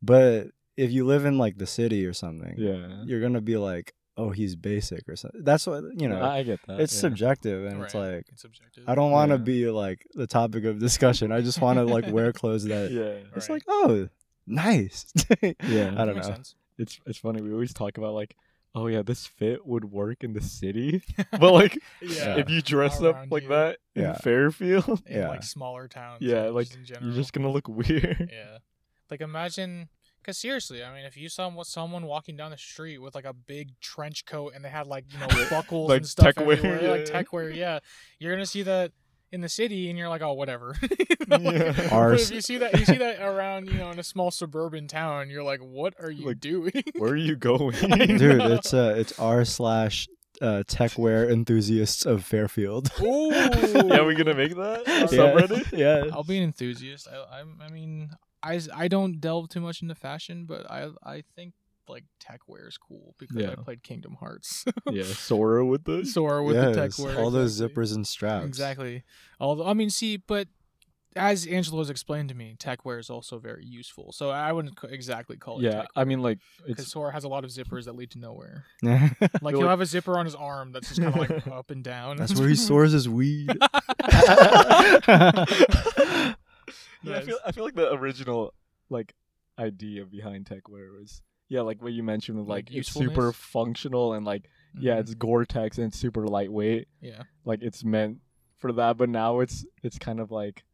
But 0.00 0.52
if 0.76 0.90
you 0.90 1.04
live 1.04 1.26
in 1.26 1.36
like 1.36 1.58
the 1.58 1.66
city 1.66 2.06
or 2.06 2.14
something, 2.14 2.54
Yeah. 2.56 3.02
you're 3.04 3.20
gonna 3.20 3.42
be 3.42 3.58
like, 3.58 3.92
"Oh, 4.16 4.30
he's 4.30 4.56
basic" 4.56 5.08
or 5.08 5.16
something. 5.16 5.42
That's 5.44 5.66
what 5.66 5.84
you 6.00 6.08
know. 6.08 6.20
I 6.20 6.38
I 6.38 6.42
get 6.42 6.60
that. 6.66 6.80
it's 6.80 6.94
yeah. 6.94 7.00
subjective, 7.00 7.64
and 7.66 7.82
it's 7.82 7.94
like 7.94 8.24
it's 8.28 8.42
subjective 8.42 8.84
I 8.86 8.94
don't 8.94 9.10
want 9.10 9.30
to 9.30 9.36
Yeah. 9.36 9.42
be 9.42 9.70
like 9.70 10.06
the 10.14 10.26
topic 10.26 10.64
of 10.64 10.78
discussion. 10.78 11.32
I 11.32 11.40
just 11.40 11.60
want 11.60 11.78
to 11.78 11.84
like 11.84 12.06
wear 12.10 12.32
clothes 12.32 12.64
that 12.64 12.90
Yeah. 13.00 13.26
it's 13.36 13.48
Right. 13.48 13.56
like, 13.56 13.62
oh, 13.68 14.08
nice. 14.46 15.06
Yeah. 15.42 15.94
I 15.96 16.04
don't 16.04 16.16
know. 16.16 16.22
sense. 16.22 16.54
It's 16.78 16.98
it's 17.06 17.18
funny. 17.18 17.40
We 17.42 17.52
always 17.52 17.72
talk 17.72 17.96
about 17.98 18.14
like, 18.14 18.36
oh 18.74 18.86
yeah, 18.88 19.02
this 19.02 19.26
fit 19.26 19.66
would 19.66 19.86
work 19.86 20.22
in 20.22 20.34
the 20.34 20.42
city, 20.42 21.02
but 21.30 21.52
like 21.52 21.78
yeah, 22.02 22.36
if 22.36 22.50
you 22.50 22.60
dress 22.62 23.00
up 23.02 23.26
like 23.30 23.44
here. 23.44 23.50
that 23.50 23.78
Yeah. 23.94 24.10
in 24.10 24.14
Fairfield, 24.16 25.02
in 25.06 25.16
Yeah. 25.20 25.28
like 25.28 25.42
smaller 25.42 25.88
towns. 25.88 26.20
yeah, 26.20 26.44
like 26.50 26.72
in 26.74 26.84
general. 26.84 27.06
you're 27.06 27.16
just 27.16 27.32
gonna 27.32 27.50
look 27.50 27.68
weird. 27.68 28.30
Yeah. 28.32 28.58
Like 29.10 29.20
imagine 29.22 29.88
cuz 30.26 30.36
seriously, 30.38 30.82
I 30.84 30.92
mean 30.94 31.04
if 31.04 31.16
you 31.16 31.28
saw 31.28 31.62
someone 31.62 32.04
walking 32.06 32.36
down 32.36 32.50
the 32.50 32.58
street 32.58 32.98
with 32.98 33.14
like 33.14 33.24
a 33.24 33.32
big 33.32 33.78
trench 33.80 34.26
coat 34.26 34.52
and 34.54 34.64
they 34.64 34.68
had 34.68 34.86
like, 34.86 35.04
you 35.12 35.18
know, 35.20 35.28
buckles 35.50 35.88
Like 35.88 35.98
and 35.98 36.06
stuff 36.08 36.34
tech 36.34 36.44
wear, 36.44 36.56
everywhere, 36.56 36.90
like 36.90 37.06
yeah. 37.06 37.12
tech 37.12 37.32
wear, 37.32 37.50
yeah. 37.50 37.78
You're 38.18 38.32
going 38.32 38.44
to 38.44 38.50
see 38.50 38.62
that 38.62 38.92
in 39.32 39.40
the 39.40 39.48
city 39.48 39.88
and 39.90 39.98
you're 39.98 40.08
like, 40.08 40.22
"Oh, 40.22 40.32
whatever." 40.34 40.76
Yeah. 41.28 41.72
But 41.76 41.92
Ours- 41.92 42.30
if 42.30 42.34
you 42.36 42.40
see 42.40 42.58
that 42.58 42.78
you 42.78 42.84
see 42.86 42.98
that 42.98 43.20
around, 43.20 43.66
you 43.66 43.74
know, 43.78 43.90
in 43.90 43.98
a 43.98 44.04
small 44.04 44.30
suburban 44.30 44.86
town, 44.86 45.28
you're 45.28 45.42
like, 45.42 45.58
"What 45.60 45.94
are 46.00 46.10
you 46.10 46.28
Like, 46.28 46.38
doing?" 46.40 46.72
Where 46.96 47.10
are 47.12 47.16
you 47.16 47.34
going? 47.34 47.74
Dude, 47.74 48.40
it's 48.40 48.72
uh 48.72 48.94
it's 48.96 49.18
r 49.18 49.44
slash 49.44 50.06
uh 50.40 50.62
techwear 50.68 51.28
enthusiasts 51.30 52.06
of 52.06 52.24
Fairfield. 52.24 52.92
Ooh. 53.02 53.30
yeah, 53.32 54.04
we 54.04 54.14
gonna 54.14 54.34
make 54.34 54.54
that 54.54 54.84
Yeah. 54.86 55.06
subreddit. 55.06 55.76
yeah. 55.76 56.04
I'll 56.12 56.22
be 56.22 56.38
an 56.38 56.44
enthusiast. 56.44 57.08
I, 57.08 57.40
I'm, 57.40 57.60
I 57.60 57.68
mean, 57.68 58.10
I, 58.46 58.60
I 58.74 58.88
don't 58.88 59.20
delve 59.20 59.48
too 59.48 59.60
much 59.60 59.82
into 59.82 59.94
fashion, 59.94 60.44
but 60.46 60.70
I 60.70 60.88
I 61.02 61.22
think 61.34 61.54
like 61.88 62.04
tech 62.20 62.40
wear 62.48 62.66
is 62.68 62.76
cool 62.78 63.14
because 63.18 63.36
I 63.44 63.54
played 63.54 63.82
Kingdom 63.82 64.16
Hearts. 64.18 64.64
yeah, 64.90 65.04
Sora 65.04 65.64
with 65.64 65.84
this. 65.84 66.14
Sora 66.14 66.42
with 66.42 66.56
the 66.56 66.72
tech 66.72 66.90
Yes, 66.90 66.98
wear. 66.98 67.18
all 67.18 67.30
those 67.30 67.60
zippers 67.60 67.94
and 67.94 68.06
straps. 68.06 68.44
Exactly. 68.46 69.04
Although 69.38 69.66
I 69.66 69.74
mean, 69.74 69.90
see, 69.90 70.16
but 70.16 70.48
as 71.14 71.46
Angelo 71.46 71.78
has 71.78 71.88
explained 71.88 72.28
to 72.28 72.34
me, 72.34 72.56
tech 72.58 72.84
wear 72.84 72.98
is 72.98 73.08
also 73.08 73.38
very 73.38 73.64
useful. 73.64 74.12
So 74.12 74.28
I 74.30 74.52
wouldn't 74.52 74.76
exactly 74.90 75.36
call 75.38 75.60
it 75.60 75.62
Yeah, 75.62 75.82
tech 75.82 75.88
I 75.96 76.04
mean 76.04 76.20
like 76.22 76.38
because 76.66 76.88
Sora 76.88 77.12
has 77.12 77.24
a 77.24 77.28
lot 77.28 77.44
of 77.44 77.50
zippers 77.50 77.84
that 77.84 77.94
lead 77.94 78.10
to 78.10 78.18
nowhere. 78.18 78.64
Like 78.82 79.54
he'll 79.54 79.60
like- 79.60 79.70
have 79.70 79.80
a 79.80 79.86
zipper 79.86 80.18
on 80.18 80.24
his 80.26 80.34
arm 80.34 80.72
that's 80.72 80.88
just 80.88 81.00
kind 81.00 81.14
of 81.14 81.20
like 81.30 81.46
up 81.60 81.70
and 81.70 81.82
down. 81.84 82.16
That's 82.16 82.34
where 82.38 82.48
he 82.48 82.54
stores 82.56 82.92
his 82.92 83.08
weed. 83.08 83.48
Yeah, 87.06 87.18
I 87.18 87.22
feel 87.22 87.38
I 87.46 87.52
feel 87.52 87.64
like 87.64 87.74
the 87.74 87.92
original 87.92 88.52
like 88.90 89.14
idea 89.58 90.04
behind 90.04 90.46
techwear 90.46 90.92
was 90.98 91.22
yeah, 91.48 91.60
like 91.62 91.80
what 91.82 91.92
you 91.92 92.02
mentioned, 92.02 92.38
with, 92.38 92.48
Like 92.48 92.68
like 92.70 92.76
it's 92.76 92.92
super 92.92 93.32
functional 93.32 94.12
and 94.14 94.24
like 94.26 94.48
yeah, 94.78 94.96
Mhm. 94.96 95.00
it's 95.00 95.14
Gore-Tex 95.14 95.78
and 95.78 95.86
it's 95.88 95.98
super 95.98 96.26
lightweight. 96.26 96.88
yeah. 97.00 97.22
Like 97.44 97.62
it's 97.62 97.84
meant 97.84 98.18
for 98.58 98.72
that, 98.72 98.96
but 98.96 99.08
now 99.08 99.40
it's 99.40 99.64
it's 99.82 99.98
kind 99.98 100.20
of 100.20 100.30
like 100.30 100.64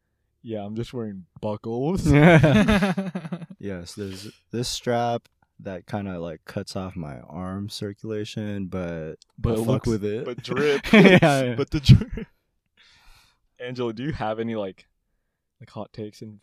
yeah, 0.41 0.65
I'm 0.65 0.75
just 0.75 0.93
wearing 0.93 1.25
buckles. 1.41 2.05
yes, 3.59 3.93
there's 3.95 4.29
this 4.51 4.67
strap 4.67 5.29
that 5.59 5.85
kind 5.85 6.07
of 6.09 6.21
like 6.21 6.43
cuts 6.45 6.75
off 6.75 6.95
my 6.97 7.19
arm 7.21 7.69
circulation, 7.69 8.65
but 8.65 9.15
But 9.37 9.57
fuck 9.59 9.67
looks- 9.67 9.87
with 9.87 10.03
it. 10.03 10.25
but 10.25 10.43
drip. 10.43 10.91
yeah, 10.91 11.17
yeah. 11.21 11.55
But 11.55 11.69
the 11.71 11.79
drip. 11.79 12.27
Angelo, 13.59 13.91
do 13.93 14.03
you 14.03 14.11
have 14.11 14.39
any 14.39 14.55
like 14.55 14.87
like 15.63 15.69
hot 15.69 15.93
takes 15.93 16.21
and 16.21 16.39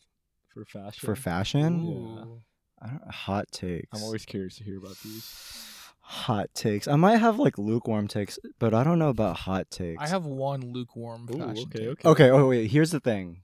for 0.49 0.65
fashion? 0.65 1.07
for 1.07 1.15
fashion, 1.15 1.87
Ooh. 1.87 2.43
I 2.83 2.89
don't, 2.89 3.11
hot 3.13 3.53
takes. 3.53 3.89
I'm 3.93 4.03
always 4.03 4.25
curious 4.25 4.57
to 4.57 4.65
hear 4.65 4.79
about 4.79 4.97
these. 5.05 5.67
hot 6.01 6.49
takes. 6.55 6.89
I 6.89 6.97
might 6.97 7.19
have 7.19 7.39
like 7.39 7.59
lukewarm 7.59 8.09
takes, 8.09 8.39
but 8.59 8.73
I 8.73 8.83
don't 8.83 8.99
know 8.99 9.11
about 9.11 9.37
hot 9.37 9.71
takes. 9.71 10.03
I 10.03 10.09
have 10.09 10.25
one 10.25 10.73
lukewarm 10.73 11.29
Ooh, 11.31 11.39
fashion 11.39 11.65
okay, 11.75 11.79
take. 11.79 11.89
okay. 11.89 12.09
Okay. 12.09 12.31
Oh 12.31 12.49
wait. 12.49 12.71
Here's 12.71 12.91
the 12.91 13.01
thing. 13.01 13.43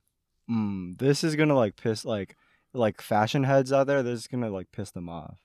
Mm, 0.51 0.99
this 0.99 1.23
is 1.23 1.37
gonna 1.37 1.55
like 1.55 1.77
piss 1.77 2.05
like 2.05 2.37
like 2.73 3.03
fashion 3.03 3.45
heads 3.45 3.73
out 3.73 3.87
there. 3.87 4.03
This 4.03 4.21
is 4.21 4.27
gonna 4.27 4.51
like 4.51 4.73
piss 4.73 4.91
them 4.93 5.09
off. 5.09 5.37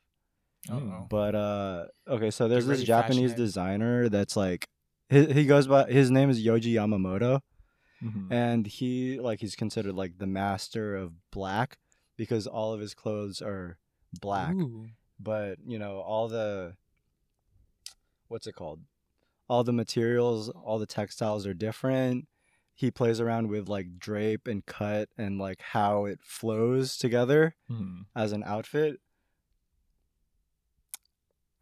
Uh-oh. 0.69 1.07
But 1.09 1.35
uh, 1.35 1.85
okay. 2.07 2.31
So 2.31 2.47
there's 2.47 2.65
Get 2.65 2.77
this 2.77 2.83
Japanese 2.85 3.33
designer 3.33 4.09
that's 4.09 4.37
like 4.37 4.67
he, 5.09 5.25
he 5.25 5.45
goes 5.45 5.67
by 5.67 5.91
his 5.91 6.09
name 6.11 6.29
is 6.29 6.43
Yohji 6.43 6.73
Yamamoto, 6.73 7.41
Mhm. 8.03 8.31
and 8.31 8.65
he 8.65 9.19
like 9.19 9.39
he's 9.41 9.55
considered 9.55 9.93
like 9.93 10.17
the 10.17 10.25
master 10.27 10.95
of 10.95 11.13
black 11.31 11.77
because 12.17 12.47
all 12.47 12.73
of 12.73 12.79
his 12.79 12.93
clothes 12.93 13.41
are 13.41 13.77
black. 14.19 14.53
Ooh. 14.55 14.89
But 15.19 15.59
you 15.65 15.77
know 15.77 15.99
all 15.99 16.27
the 16.27 16.75
what's 18.27 18.47
it 18.47 18.55
called? 18.55 18.81
All 19.47 19.63
the 19.63 19.73
materials, 19.73 20.49
all 20.49 20.79
the 20.79 20.85
textiles 20.85 21.45
are 21.45 21.53
different. 21.53 22.27
He 22.73 22.89
plays 22.89 23.19
around 23.19 23.49
with 23.49 23.67
like 23.69 23.99
drape 23.99 24.47
and 24.47 24.65
cut 24.65 25.09
and 25.17 25.37
like 25.37 25.61
how 25.61 26.05
it 26.05 26.19
flows 26.23 26.97
together 26.97 27.55
Mhm. 27.69 28.05
as 28.15 28.31
an 28.31 28.43
outfit. 28.43 28.99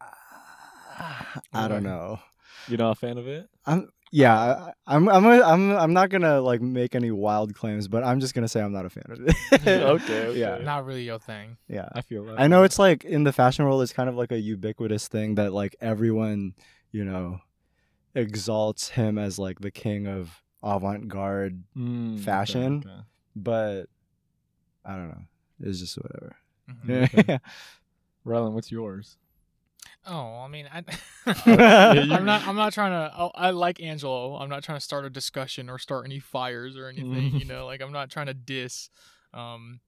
I 1.52 1.68
don't 1.68 1.82
know. 1.82 2.20
You're 2.68 2.78
not 2.78 2.92
a 2.92 2.94
fan 3.00 3.18
of 3.18 3.26
it? 3.26 3.48
I'm 3.66 3.90
yeah, 4.10 4.36
I, 4.38 4.72
I'm 4.86 5.08
I'm 5.08 5.24
I'm 5.26 5.70
I'm 5.76 5.92
not 5.92 6.10
gonna 6.10 6.40
like 6.40 6.60
make 6.60 6.94
any 6.94 7.10
wild 7.10 7.54
claims, 7.54 7.86
but 7.88 8.02
I'm 8.04 8.20
just 8.20 8.34
gonna 8.34 8.48
say 8.48 8.60
I'm 8.60 8.72
not 8.72 8.84
a 8.86 8.90
fan 8.90 9.04
of 9.08 9.20
it. 9.20 9.36
Okay, 9.52 9.82
okay. 9.94 10.38
Yeah, 10.38 10.58
Not 10.58 10.84
really 10.86 11.04
your 11.04 11.18
thing. 11.18 11.56
yeah. 11.68 11.88
I 11.92 12.00
feel 12.02 12.24
that. 12.26 12.40
I 12.40 12.46
know 12.48 12.62
it's 12.64 12.78
like 12.78 13.04
in 13.04 13.24
the 13.24 13.32
fashion 13.32 13.64
world, 13.64 13.82
it's 13.82 13.92
kind 13.92 14.08
of 14.08 14.16
like 14.16 14.32
a 14.32 14.38
ubiquitous 14.40 15.08
thing 15.08 15.36
that 15.36 15.52
like 15.52 15.76
everyone, 15.80 16.54
you 16.92 17.04
know, 17.04 17.40
exalts 18.14 18.88
him 18.90 19.18
as 19.18 19.38
like 19.38 19.60
the 19.60 19.70
king 19.70 20.06
of 20.06 20.42
avant-garde, 20.62 21.62
Mm, 21.76 22.20
fashion. 22.20 22.82
okay. 22.86 23.00
but 23.36 23.84
I 24.84 24.94
don't 24.96 25.08
know. 25.08 25.22
It's 25.62 25.78
just 25.80 25.96
whatever. 25.96 26.36
Mhm. 26.70 27.18
Okay. 27.18 27.38
Rylan, 28.26 28.52
what's 28.52 28.70
yours? 28.70 29.16
Oh, 30.06 30.40
I 30.40 30.48
mean, 30.48 30.68
I, 30.72 30.82
I'm 32.16 32.24
not. 32.24 32.46
I'm 32.46 32.56
not 32.56 32.72
trying 32.72 32.92
to. 32.92 33.12
oh, 33.16 33.30
I 33.34 33.50
like 33.50 33.80
Angelo. 33.80 34.36
I'm 34.36 34.48
not 34.48 34.62
trying 34.62 34.78
to 34.78 34.84
start 34.84 35.04
a 35.04 35.10
discussion 35.10 35.68
or 35.68 35.78
start 35.78 36.06
any 36.06 36.18
fires 36.18 36.76
or 36.76 36.88
anything. 36.88 37.36
you 37.36 37.44
know, 37.44 37.66
like 37.66 37.82
I'm 37.82 37.92
not 37.92 38.10
trying 38.10 38.26
to 38.26 38.34
diss. 38.34 38.88
Um, 39.34 39.80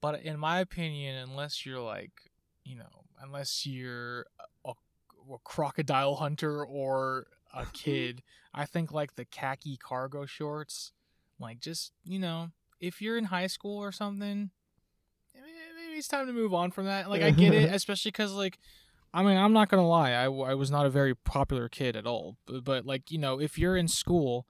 but 0.00 0.22
in 0.22 0.38
my 0.38 0.60
opinion, 0.60 1.16
unless 1.28 1.64
you're 1.64 1.80
like, 1.80 2.12
you 2.64 2.76
know, 2.76 3.04
unless 3.22 3.64
you're 3.66 4.26
a, 4.64 4.72
a 4.72 5.38
crocodile 5.44 6.16
hunter 6.16 6.64
or 6.64 7.26
a 7.54 7.66
kid, 7.72 8.22
I 8.52 8.66
think 8.66 8.90
like 8.92 9.14
the 9.14 9.24
khaki 9.24 9.76
cargo 9.76 10.26
shorts, 10.26 10.92
like 11.38 11.60
just 11.60 11.92
you 12.04 12.18
know, 12.18 12.50
if 12.80 13.00
you're 13.00 13.16
in 13.16 13.24
high 13.24 13.46
school 13.46 13.78
or 13.78 13.92
something, 13.92 14.50
maybe 15.32 15.46
maybe 15.76 15.98
it's 15.98 16.08
time 16.08 16.26
to 16.26 16.32
move 16.32 16.52
on 16.52 16.72
from 16.72 16.86
that. 16.86 17.08
Like 17.08 17.22
I 17.22 17.30
get 17.30 17.54
it, 17.54 17.72
especially 17.72 18.10
because 18.10 18.32
like. 18.32 18.58
I 19.14 19.22
mean, 19.22 19.36
I'm 19.36 19.52
not 19.52 19.68
gonna 19.68 19.86
lie. 19.86 20.10
I, 20.12 20.24
I 20.24 20.54
was 20.54 20.70
not 20.70 20.86
a 20.86 20.90
very 20.90 21.14
popular 21.14 21.68
kid 21.68 21.96
at 21.96 22.06
all. 22.06 22.36
But, 22.46 22.64
but 22.64 22.86
like 22.86 23.10
you 23.10 23.18
know, 23.18 23.40
if 23.40 23.58
you're 23.58 23.76
in 23.76 23.88
school 23.88 24.46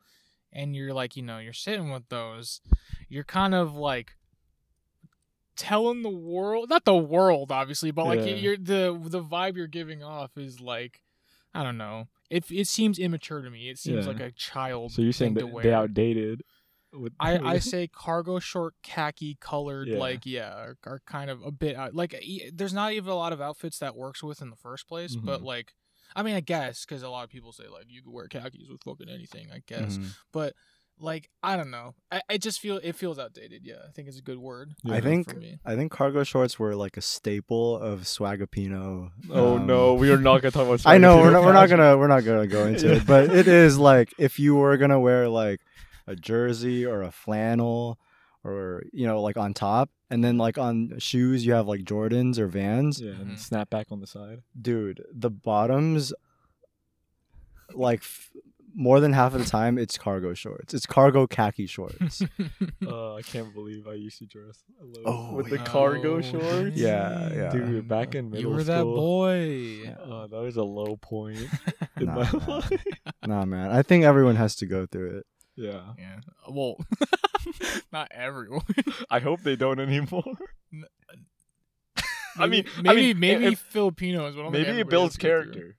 and 0.52 0.74
you're 0.74 0.92
like 0.94 1.16
you 1.16 1.22
know 1.22 1.38
you're 1.38 1.52
sitting 1.52 1.90
with 1.90 2.08
those, 2.08 2.60
you're 3.08 3.24
kind 3.24 3.54
of 3.54 3.74
like 3.76 4.16
telling 5.56 6.02
the 6.02 6.10
world, 6.10 6.68
not 6.68 6.84
the 6.84 6.96
world 6.96 7.50
obviously, 7.50 7.90
but 7.90 8.06
like 8.06 8.20
Yeah. 8.20 8.34
you're 8.34 8.56
the 8.56 8.98
the 9.04 9.22
vibe 9.22 9.56
you're 9.56 9.66
giving 9.66 10.02
off 10.02 10.36
is 10.36 10.60
like 10.60 11.02
I 11.54 11.62
don't 11.62 11.78
know. 11.78 12.08
It 12.28 12.50
it 12.50 12.66
seems 12.66 12.98
immature 12.98 13.40
to 13.42 13.50
me. 13.50 13.68
It 13.70 13.78
seems 13.78 14.06
Yeah. 14.06 14.12
like 14.12 14.20
a 14.20 14.32
child. 14.32 14.92
So 14.92 15.02
you're 15.02 15.12
saying 15.12 15.34
that 15.34 15.46
they 15.62 15.72
outdated? 15.72 16.42
With 16.98 17.12
I, 17.20 17.38
I 17.54 17.58
say 17.58 17.86
cargo 17.88 18.38
short 18.38 18.74
khaki 18.82 19.36
colored 19.40 19.88
Yeah. 19.88 19.98
like 19.98 20.24
yeah 20.26 20.52
are, 20.54 20.76
are 20.84 21.02
kind 21.06 21.30
of 21.30 21.42
a 21.42 21.50
bit 21.50 21.76
out, 21.76 21.94
like 21.94 22.14
e- 22.22 22.50
there's 22.54 22.74
not 22.74 22.92
even 22.92 23.10
a 23.10 23.16
lot 23.16 23.32
of 23.32 23.40
outfits 23.40 23.78
that 23.78 23.96
works 23.96 24.22
with 24.22 24.40
in 24.42 24.50
the 24.50 24.56
first 24.56 24.88
place 24.88 25.16
but 25.16 25.40
Mhm. 25.40 25.44
like 25.44 25.72
I 26.14 26.22
mean 26.22 26.34
I 26.36 26.40
guess 26.40 26.84
because 26.84 27.02
a 27.02 27.08
lot 27.10 27.24
of 27.24 27.30
people 27.30 27.52
say 27.52 27.64
like 27.72 27.86
you 27.88 28.02
could 28.02 28.12
wear 28.12 28.26
khakis 28.28 28.68
with 28.70 28.82
fucking 28.84 29.08
anything 29.08 29.48
I 29.52 29.62
guess 29.66 29.98
Mhm. 29.98 30.14
but 30.32 30.54
like 30.98 31.28
I 31.42 31.56
don't 31.58 31.70
know 31.70 31.94
I, 32.10 32.22
I 32.30 32.38
just 32.38 32.58
feel 32.58 32.80
it 32.82 32.94
feels 32.96 33.18
outdated 33.18 33.62
yeah 33.66 33.82
I 33.86 33.90
think 33.92 34.08
it's 34.08 34.18
a 34.18 34.22
good 34.22 34.38
word 34.38 34.72
Yeah. 34.82 34.94
I 34.94 35.02
think 35.02 35.28
for 35.30 35.36
me 35.38 35.58
I 35.62 35.76
think 35.76 35.92
cargo 35.92 36.24
shorts 36.24 36.58
were 36.58 36.74
like 36.74 36.96
a 36.96 37.02
staple 37.02 37.76
of 37.76 38.06
Swagapino. 38.40 39.10
Oh 39.30 39.56
um, 39.56 39.66
no, 39.66 39.94
we 39.94 40.10
are 40.10 40.16
not 40.18 40.42
gonna 40.42 40.52
talk 40.52 40.66
about. 40.66 40.82
I 40.86 40.98
know 40.98 41.18
we're 41.18 41.30
not, 41.32 41.42
we're 41.44 41.52
not 41.52 41.68
gonna 41.68 41.98
we're 41.98 42.06
not 42.06 42.24
gonna 42.24 42.46
go 42.46 42.66
into 42.66 42.92
it, 42.94 43.06
but 43.12 43.28
it 43.34 43.46
is 43.48 43.76
like 43.78 44.14
if 44.18 44.38
you 44.38 44.54
were 44.54 44.76
gonna 44.78 44.98
wear 45.00 45.28
like 45.28 45.60
a 46.06 46.14
jersey 46.16 46.84
or 46.86 47.02
a 47.02 47.10
flannel 47.10 47.98
or 48.44 48.84
you 48.92 49.06
know 49.06 49.20
like 49.20 49.36
on 49.36 49.52
top, 49.54 49.90
and 50.10 50.22
then 50.24 50.38
like 50.38 50.56
on 50.58 50.92
shoes 50.98 51.44
you 51.44 51.52
have 51.52 51.66
like 51.66 51.80
Jordans 51.82 52.38
or 52.38 52.46
Vans, 52.46 53.00
Yeah, 53.00 53.12
and 53.12 53.32
Mhm. 53.32 53.38
snap 53.38 53.70
back 53.70 53.88
on 53.90 54.00
the 54.00 54.06
side. 54.06 54.42
dude. 54.60 55.02
The 55.12 55.30
bottoms, 55.30 56.12
like 57.74 58.00
f- 58.00 58.30
more 58.78 59.00
than 59.00 59.12
half 59.14 59.32
of 59.34 59.40
the 59.42 59.46
time, 59.50 59.78
it's 59.78 59.96
cargo 59.98 60.34
shorts. 60.34 60.74
It's 60.74 60.86
cargo 60.86 61.26
khaki 61.26 61.66
shorts. 61.66 62.22
uh, 62.86 63.14
I 63.16 63.22
can't 63.22 63.52
believe 63.54 63.86
I 63.88 63.94
used 63.94 64.18
to 64.18 64.26
dress 64.26 64.62
Oh, 65.04 65.32
with 65.32 65.48
the 65.48 65.58
cargo 65.58 66.16
Oh, 66.16 66.20
shorts. 66.20 66.76
Yeah, 66.76 67.32
yeah. 67.34 67.50
Dude, 67.50 67.68
you're 67.70 67.82
back 67.82 68.14
in 68.14 68.30
middle 68.30 68.42
you 68.50 68.54
were 68.56 68.62
school, 68.62 68.94
that 68.94 69.00
boy 69.00 69.94
Uh, 69.98 70.26
that 70.28 70.40
was 70.40 70.56
a 70.56 70.62
low 70.62 70.96
point 70.96 71.40
in 71.98 72.06
Nah, 72.06 72.14
my 72.14 72.30
man. 72.32 72.42
life. 72.48 72.84
nah, 73.24 73.44
man. 73.44 73.70
I 73.70 73.82
think 73.82 74.04
everyone 74.04 74.36
has 74.36 74.54
to 74.56 74.66
go 74.66 74.86
through 74.86 75.18
it. 75.18 75.26
Yeah, 75.56 75.80
yeah 75.98 76.20
well 76.48 76.76
not 77.92 78.08
everyone 78.12 78.62
I 79.10 79.20
hope 79.20 79.40
they 79.42 79.56
don't 79.56 79.80
anymore. 79.80 80.22
Uh, 80.74 82.00
I 82.38 82.46
mean, 82.46 82.64
maybe 82.82 82.88
I 82.88 82.94
mean, 82.94 83.18
maybe 83.20 83.46
if- 83.46 83.60
Filipinos, 83.60 84.34
but 84.34 84.40
I 84.40 84.44
don't 84.44 84.52
think 84.52 84.68
maybe 84.68 84.80
it 84.80 84.88
builds 84.90 85.14
has 85.14 85.20
to 85.20 85.26
go 85.26 85.42
through 85.42 85.50
it. 85.50 85.54
character. 85.54 85.76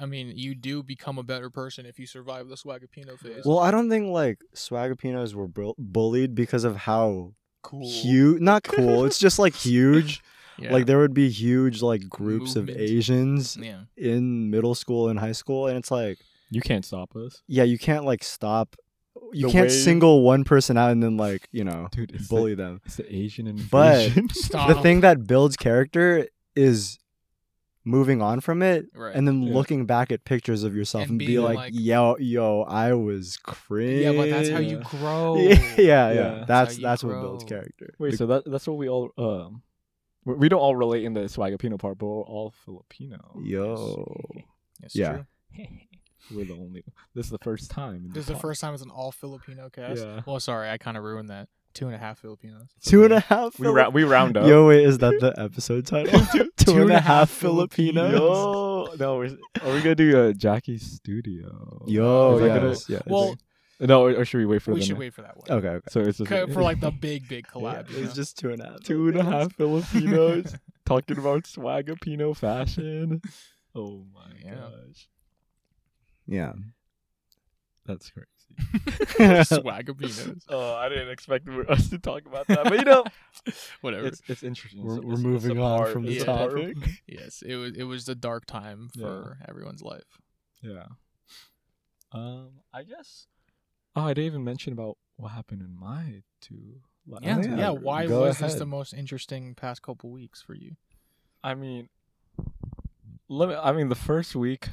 I 0.00 0.06
mean, 0.06 0.32
you 0.34 0.54
do 0.54 0.82
become 0.82 1.18
a 1.18 1.22
better 1.22 1.50
person 1.50 1.84
if 1.84 1.98
you 1.98 2.06
survive 2.06 2.48
the 2.48 2.54
Swagapino 2.54 3.18
phase. 3.18 3.44
Well, 3.44 3.58
I 3.58 3.70
don't 3.70 3.90
think 3.90 4.08
like 4.08 4.38
Swagapinos 4.54 5.34
were 5.34 5.48
bu- 5.48 5.74
bullied 5.76 6.34
because 6.34 6.64
of 6.64 6.76
how 6.76 7.34
Cool. 7.62 7.86
huge. 7.86 8.40
Not 8.40 8.62
cool. 8.62 9.04
it's 9.04 9.18
just 9.18 9.38
like 9.38 9.54
huge. 9.54 10.22
yeah. 10.58 10.72
Like 10.72 10.86
there 10.86 10.98
would 10.98 11.12
be 11.12 11.28
huge 11.28 11.82
like 11.82 12.08
groups 12.08 12.54
Movement. 12.56 12.78
of 12.78 12.82
Asians 12.82 13.58
yeah. 13.60 13.80
in 13.98 14.48
middle 14.48 14.74
school 14.74 15.08
and 15.10 15.18
high 15.18 15.32
school, 15.32 15.66
and 15.66 15.76
it's 15.76 15.90
like, 15.90 16.16
You 16.50 16.62
can't 16.62 16.84
stop 16.84 17.14
us, 17.16 17.42
yeah, 17.48 17.64
you 17.64 17.76
can't 17.78 18.04
like 18.06 18.22
stop. 18.24 18.76
You 19.32 19.48
can't 19.48 19.64
wave. 19.68 19.72
single 19.72 20.22
one 20.22 20.44
person 20.44 20.76
out 20.76 20.90
and 20.92 21.02
then 21.02 21.16
like 21.16 21.48
you 21.52 21.64
know 21.64 21.88
dude. 21.90 22.16
Bully 22.28 22.54
The, 22.54 22.62
them. 22.62 22.80
it's 22.84 22.96
the 22.96 23.14
Asian 23.14 23.66
But- 23.70 24.10
Stop. 24.32 24.68
The 24.68 24.82
thing 24.82 25.00
that 25.00 25.26
builds 25.26 25.56
character 25.56 26.26
is 26.54 26.98
moving 27.84 28.20
on 28.20 28.40
from 28.40 28.62
it 28.62 28.86
Right. 28.94 29.14
and 29.14 29.28
then 29.28 29.42
Yeah. 29.42 29.54
looking 29.54 29.86
back 29.86 30.10
at 30.10 30.24
pictures 30.24 30.64
of 30.64 30.74
yourself 30.74 31.02
And 31.02 31.10
and, 31.12 31.18
be 31.20 31.38
like, 31.38 31.56
like- 31.56 31.72
yo, 31.74 32.16
yo, 32.18 32.62
I 32.62 32.94
was 32.94 33.36
cringe. 33.36 34.02
yeah, 34.02 34.12
but 34.12 34.28
that's 34.28 34.48
how 34.48 34.58
you 34.58 34.78
grow. 34.90 35.36
yeah, 35.38 35.50
yeah, 35.54 35.76
Yeah. 35.76 36.12
yeah. 36.12 36.30
That's 36.46 36.46
That's 36.46 36.78
that's 36.78 37.04
what 37.04 37.20
builds 37.20 37.44
character. 37.44 37.94
Wait, 37.98 38.14
so 38.18 38.26
that 38.26 38.42
that's 38.50 38.66
what 38.66 38.76
we 38.76 38.88
all 38.88 39.10
um, 39.18 39.62
we- 40.24 40.34
we 40.34 40.48
don't 40.48 40.58
all 40.60 40.74
relate 40.74 41.04
in 41.04 41.12
the 41.14 41.20
Swagapino 41.28 41.78
part, 41.78 41.98
but 41.98 42.06
we're 42.06 42.22
all 42.22 42.52
Filipino. 42.64 43.38
Yo. 43.44 44.04
It's 44.82 44.96
Yeah. 44.96 45.12
true. 45.12 45.26
we're 46.34 46.44
the 46.44 46.54
only. 46.54 46.84
This 47.14 47.26
is 47.26 47.30
the 47.32 47.38
first 47.38 47.70
time. 47.70 48.08
This 48.12 48.22
is 48.22 48.26
the 48.26 48.32
pod- 48.34 48.42
first 48.42 48.60
time 48.60 48.74
it's 48.74 48.82
an 48.82 48.90
all 48.90 49.12
Filipino 49.12 49.68
cast. 49.70 50.04
Yeah. 50.04 50.20
Well, 50.26 50.40
sorry, 50.40 50.68
I 50.70 50.78
kind 50.78 50.96
of 50.96 51.04
ruined 51.04 51.28
that. 51.30 51.48
Two 51.74 51.86
and 51.86 51.94
a 51.94 51.98
half 51.98 52.20
Filipinos. 52.20 52.68
Two 52.82 53.04
and 53.04 53.12
a 53.12 53.20
half. 53.20 53.58
We 53.58 53.66
ra- 53.68 53.90
we 53.90 54.04
round 54.04 54.38
up. 54.38 54.46
Yo, 54.46 54.66
wait, 54.68 54.84
is 54.86 54.96
that 54.98 55.20
the 55.20 55.34
episode 55.38 55.86
title? 55.94 56.20
two 56.56 56.80
and 56.80 56.90
a 56.90 57.00
half 57.00 57.28
Filipinos. 57.28 58.12
Yo, 58.14 58.88
no, 58.98 59.16
we're, 59.18 59.36
are 59.62 59.74
we 59.74 59.80
gonna 59.82 59.94
do 59.94 60.18
uh, 60.28 60.32
Jackie's 60.32 60.90
studio? 60.90 61.82
Yo, 61.86 62.36
Is 62.36 62.40
that 62.40 62.48
gonna- 62.48 62.68
yes, 62.68 62.88
yes. 62.88 63.02
Well, 63.06 63.36
no, 63.78 64.06
or, 64.06 64.20
or 64.20 64.24
should 64.24 64.38
we 64.38 64.46
wait 64.46 64.62
for 64.62 64.72
we 64.72 64.80
should 64.80 64.94
ne- 64.94 65.00
wait 65.00 65.12
for 65.12 65.20
that 65.20 65.36
one. 65.36 65.58
okay, 65.58 65.68
okay. 65.68 65.86
So 65.90 66.00
it's 66.00 66.16
just, 66.16 66.30
for 66.30 66.62
like 66.62 66.80
the 66.80 66.90
big, 67.00 67.28
big 67.28 67.46
collab. 67.46 67.90
you 67.90 67.98
know? 67.98 68.04
It's 68.04 68.14
just 68.14 68.38
two 68.38 68.52
and 68.52 68.62
a 68.62 68.68
half. 68.70 68.80
two 68.80 69.08
and 69.08 69.18
a 69.18 69.22
half 69.24 69.52
Filipinos. 69.52 69.84
Filipinos 70.06 70.54
talking 70.86 71.18
about 71.18 71.42
Swagapino 71.44 72.34
fashion. 72.34 73.20
Oh 73.74 74.06
my 74.14 74.30
Yeah. 74.42 74.54
gosh, 74.54 75.08
Yeah. 76.26 76.52
that's 77.86 78.10
crazy. 78.10 78.26
Swagapinos. 79.44 80.42
Oh, 80.48 80.74
I 80.74 80.88
didn't 80.88 81.10
expect 81.10 81.48
us 81.48 81.88
to 81.90 81.98
talk 81.98 82.26
about 82.26 82.46
that, 82.48 82.64
but 82.64 82.74
you 82.78 82.84
know, 82.84 83.04
Whatever. 83.80 84.06
it's 84.06 84.22
it's 84.28 84.42
interesting. 84.42 84.82
We're- 84.82 84.98
It's- 84.98 85.04
we're 85.06 85.12
it's- 85.14 85.24
it's 85.34 85.44
a 85.44 85.48
moving 85.48 85.60
on 85.62 85.92
from 85.92 86.04
the 86.04 86.14
it's 86.14 86.22
a 86.22 86.26
part 86.26 86.58
of- 86.58 86.74
topic. 86.74 86.90
yes, 87.06 87.42
it 87.46 87.56
was. 87.56 87.72
It 87.76 87.84
was 87.84 88.04
the 88.06 88.14
dark 88.14 88.46
time 88.46 88.90
Yeah. 88.94 89.02
for 89.06 89.38
everyone's 89.48 89.82
life. 89.82 90.20
Yeah. 90.62 90.86
Um, 92.12 92.50
I 92.72 92.82
guess. 92.84 93.26
Oh, 93.94 94.02
I 94.02 94.14
didn't 94.14 94.26
even 94.26 94.44
mention 94.44 94.72
about 94.72 94.96
what 95.16 95.28
happened 95.32 95.62
in 95.62 95.74
my 95.78 96.22
two. 96.40 96.80
li- 97.06 97.18
Yeah, 97.22 97.40
yeah. 97.42 97.56
yeah. 97.56 97.70
Why 97.70 98.06
Go 98.06 98.22
was 98.22 98.38
this 98.38 98.54
the 98.54 98.66
most 98.66 98.94
interesting 98.94 99.54
past 99.54 99.82
couple 99.82 100.10
weeks 100.10 100.40
for 100.42 100.54
you? 100.54 100.76
I 101.42 101.54
mean, 101.54 101.88
let 103.28 103.48
me. 103.48 103.54
I 103.54 103.72
mean, 103.72 103.88
the 103.88 103.94
first 103.94 104.34
week 104.36 104.68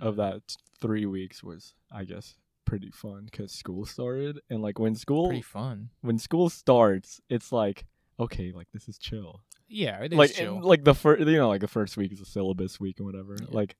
of 0.00 0.16
that 0.16 0.56
three 0.80 1.06
weeks 1.06 1.42
was, 1.42 1.74
I 1.92 2.04
guess, 2.04 2.34
pretty 2.64 2.90
fun 2.90 3.24
because 3.30 3.52
school 3.52 3.84
started, 3.86 4.40
and 4.50 4.62
like 4.62 4.78
when 4.78 4.94
school 4.94 5.28
Pretty 5.28 5.42
fun. 5.42 5.90
when 6.02 6.18
school 6.18 6.48
starts, 6.50 7.20
it's 7.28 7.50
like 7.52 7.86
okay, 8.20 8.52
like 8.52 8.66
this 8.72 8.88
is 8.88 8.98
chill. 8.98 9.40
Yeah, 9.68 10.02
it 10.02 10.12
is 10.12 10.18
like 10.18 10.32
chill. 10.32 10.60
like 10.60 10.84
the 10.84 10.94
first, 10.94 11.20
you 11.26 11.36
know, 11.36 11.48
like 11.48 11.60
the 11.60 11.68
first 11.68 11.96
week 11.96 12.12
is 12.12 12.20
a 12.20 12.24
syllabus 12.24 12.80
week 12.80 12.98
and 12.98 13.06
whatever. 13.06 13.36
Yeah. 13.40 13.46
Like 13.50 13.76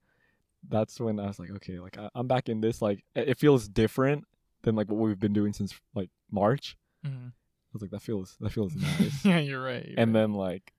that's 0.68 1.00
when 1.00 1.18
I 1.20 1.26
was 1.26 1.38
like, 1.38 1.50
okay, 1.50 1.78
like 1.78 1.98
I, 1.98 2.08
I'm 2.14 2.26
back 2.28 2.48
in 2.48 2.60
this. 2.60 2.80
Like 2.82 3.04
it 3.14 3.38
feels 3.38 3.68
different 3.68 4.24
than 4.62 4.74
like 4.74 4.88
what 4.90 4.98
we've 4.98 5.18
been 5.18 5.32
doing 5.32 5.52
since 5.52 5.74
like 5.94 6.10
March. 6.30 6.76
Mhm. 7.06 7.28
I 7.28 7.70
was 7.72 7.82
like, 7.82 7.90
that 7.90 8.02
feels 8.02 8.36
that 8.40 8.50
feels 8.52 8.74
nice. 8.76 9.24
yeah, 9.24 9.38
you're 9.38 9.62
right. 9.62 9.84
you're 9.86 9.98
and 9.98 10.14
right. 10.14 10.20
then 10.20 10.32
like 10.34 10.72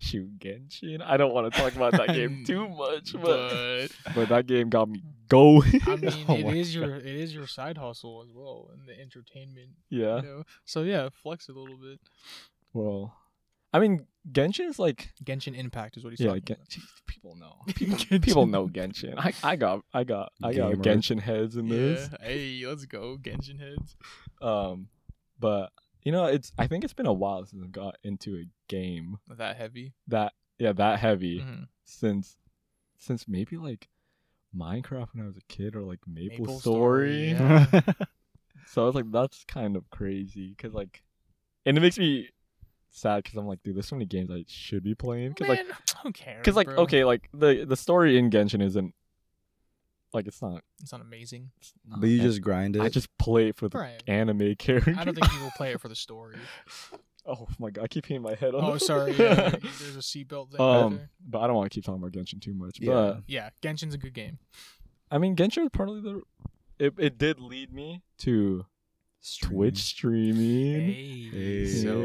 shoot 0.00 0.38
Genshin. 0.38 1.00
I 1.02 1.16
don't 1.16 1.32
want 1.34 1.52
to 1.52 1.58
talk 1.60 1.74
about 1.76 1.92
that 1.92 2.08
game 2.08 2.44
too 2.46 2.68
much, 2.68 3.12
but 3.12 3.22
but 3.22 3.88
but 4.14 4.28
that 4.28 4.46
game 4.46 4.68
got 4.68 4.88
me 4.88 5.02
going. 5.28 5.80
I 5.86 5.96
mean, 5.96 6.24
Oh 6.28 6.34
it 6.34 6.56
is 6.56 6.74
your 6.74 6.96
it 6.96 7.06
is 7.06 7.34
your 7.34 7.46
side 7.46 7.78
hustle 7.78 8.22
as 8.26 8.32
well, 8.34 8.70
and 8.72 8.86
the 8.88 9.00
entertainment. 9.00 9.70
yeah. 9.90 10.16
You 10.16 10.22
know? 10.22 10.42
So 10.64 10.82
yeah, 10.82 11.08
flex 11.22 11.48
a 11.48 11.52
little 11.52 11.76
bit. 11.76 12.00
Well, 12.72 13.14
I 13.72 13.78
mean, 13.80 14.06
Genshin 14.30 14.68
is 14.68 14.78
like 14.78 15.10
Genshin 15.24 15.56
Impact 15.56 15.96
is 15.96 16.04
what 16.04 16.10
he's 16.10 16.20
yeah, 16.20 16.28
talking 16.28 16.42
Gen- 16.44 16.56
about. 16.56 17.06
People 17.06 17.36
know. 17.36 17.54
People, 17.74 18.18
people 18.20 18.46
know 18.46 18.68
Genshin. 18.68 19.14
I, 19.18 19.32
I 19.42 19.56
got 19.56 19.82
I 19.92 20.04
got 20.04 20.32
I 20.42 20.52
got 20.54 20.70
Gamer. 20.72 20.82
Genshin 20.82 21.20
heads 21.20 21.56
in 21.56 21.66
Yeah. 21.66 21.76
this. 21.76 22.10
Hey, 22.22 22.62
let's 22.66 22.84
go 22.86 23.16
Genshin 23.20 23.58
heads. 23.60 23.96
Um, 24.40 24.88
but 25.38 25.70
you 26.08 26.12
know, 26.12 26.24
it's 26.24 26.52
I 26.56 26.66
think 26.66 26.84
it's 26.84 26.94
been 26.94 27.04
a 27.04 27.12
while 27.12 27.44
since 27.44 27.62
I 27.62 27.66
got 27.66 27.96
into 28.02 28.36
a 28.36 28.44
game 28.68 29.18
That 29.28 29.56
heavy. 29.56 29.92
that 30.06 30.32
yeah 30.58 30.72
that 30.72 30.98
heavy 31.00 31.40
Mhm. 31.40 31.68
since 31.84 32.38
since 32.96 33.28
maybe 33.28 33.58
like 33.58 33.88
Minecraft 34.56 35.08
when 35.12 35.24
I 35.24 35.26
was 35.26 35.36
a 35.36 35.42
kid 35.48 35.76
or 35.76 35.82
like 35.82 36.00
Maple, 36.06 36.38
Maple 36.46 36.60
Story. 36.60 37.34
Story, 37.34 37.46
yeah. 37.46 37.82
So 38.66 38.82
I 38.82 38.86
was 38.86 38.94
like, 38.94 39.10
that's 39.10 39.44
kind 39.44 39.76
of 39.76 39.88
crazy 39.90 40.54
because 40.56 40.72
like, 40.74 41.02
and 41.66 41.76
it 41.76 41.80
makes 41.82 41.98
me 41.98 42.30
sad 42.90 43.22
because 43.22 43.36
I'm 43.38 43.46
like, 43.46 43.62
dude, 43.62 43.76
there's 43.76 43.86
so 43.88 43.96
many 43.96 44.06
games 44.06 44.30
I 44.30 44.44
should 44.48 44.82
be 44.82 44.94
playing 44.94 45.30
because 45.30 45.48
like, 45.48 45.66
who 46.02 46.12
cares? 46.12 46.38
because 46.42 46.56
like, 46.56 46.66
bro? 46.66 46.76
okay, 46.84 47.04
like 47.04 47.28
the 47.34 47.64
the 47.68 47.76
story 47.76 48.16
in 48.18 48.30
Genshin 48.30 48.62
isn't 48.62 48.94
like 50.12 50.26
it's 50.26 50.40
not. 50.42 50.62
it's 50.80 50.92
not 50.92 51.00
amazing. 51.00 51.50
It's 51.58 51.72
not 51.86 52.00
But 52.00 52.08
you 52.08 52.20
just 52.20 52.40
grind 52.40 52.76
it. 52.76 52.82
I 52.82 52.88
just 52.88 53.08
play 53.18 53.48
it 53.48 53.56
for 53.56 53.68
the 53.68 53.78
Right. 53.78 54.02
anime 54.06 54.54
character. 54.56 54.94
I 54.98 55.04
don't 55.04 55.14
think 55.14 55.30
people 55.30 55.50
play 55.56 55.72
it 55.72 55.80
for 55.80 55.88
the 55.88 55.96
story. 55.96 56.36
oh 57.26 57.46
my 57.58 57.70
god, 57.70 57.84
I 57.84 57.88
keep 57.88 58.06
hitting 58.06 58.22
my 58.22 58.34
head 58.34 58.54
on. 58.54 58.64
Oh, 58.64 58.72
the- 58.74 58.80
sorry. 58.80 59.12
Yeah, 59.12 59.50
there's 59.80 59.96
a 59.96 60.00
seatbelt 60.00 60.50
thing. 60.52 60.60
right 60.60 60.80
um, 60.82 60.96
there. 60.96 61.10
but 61.26 61.38
I 61.40 61.46
don't 61.46 61.56
want 61.56 61.70
to 61.70 61.74
keep 61.74 61.84
talking 61.84 62.00
about 62.02 62.12
Genshin 62.12 62.40
too 62.40 62.54
much. 62.54 62.78
Yeah. 62.80 62.92
But 62.92 63.22
Yeah, 63.26 63.50
Genshin's 63.62 63.94
a 63.94 63.98
good 63.98 64.14
game. 64.14 64.38
I 65.10 65.18
mean, 65.18 65.36
Genshin 65.36 65.62
was 65.62 65.70
partly 65.72 66.00
the. 66.00 66.22
It, 66.78 66.94
it 66.96 67.18
did 67.18 67.40
lead 67.40 67.72
me 67.72 68.02
to 68.18 68.64
Twitch 69.42 69.78
streaming. 69.78 70.92
Hey, 70.92 71.28
Hey. 71.30 71.66
so 71.66 72.00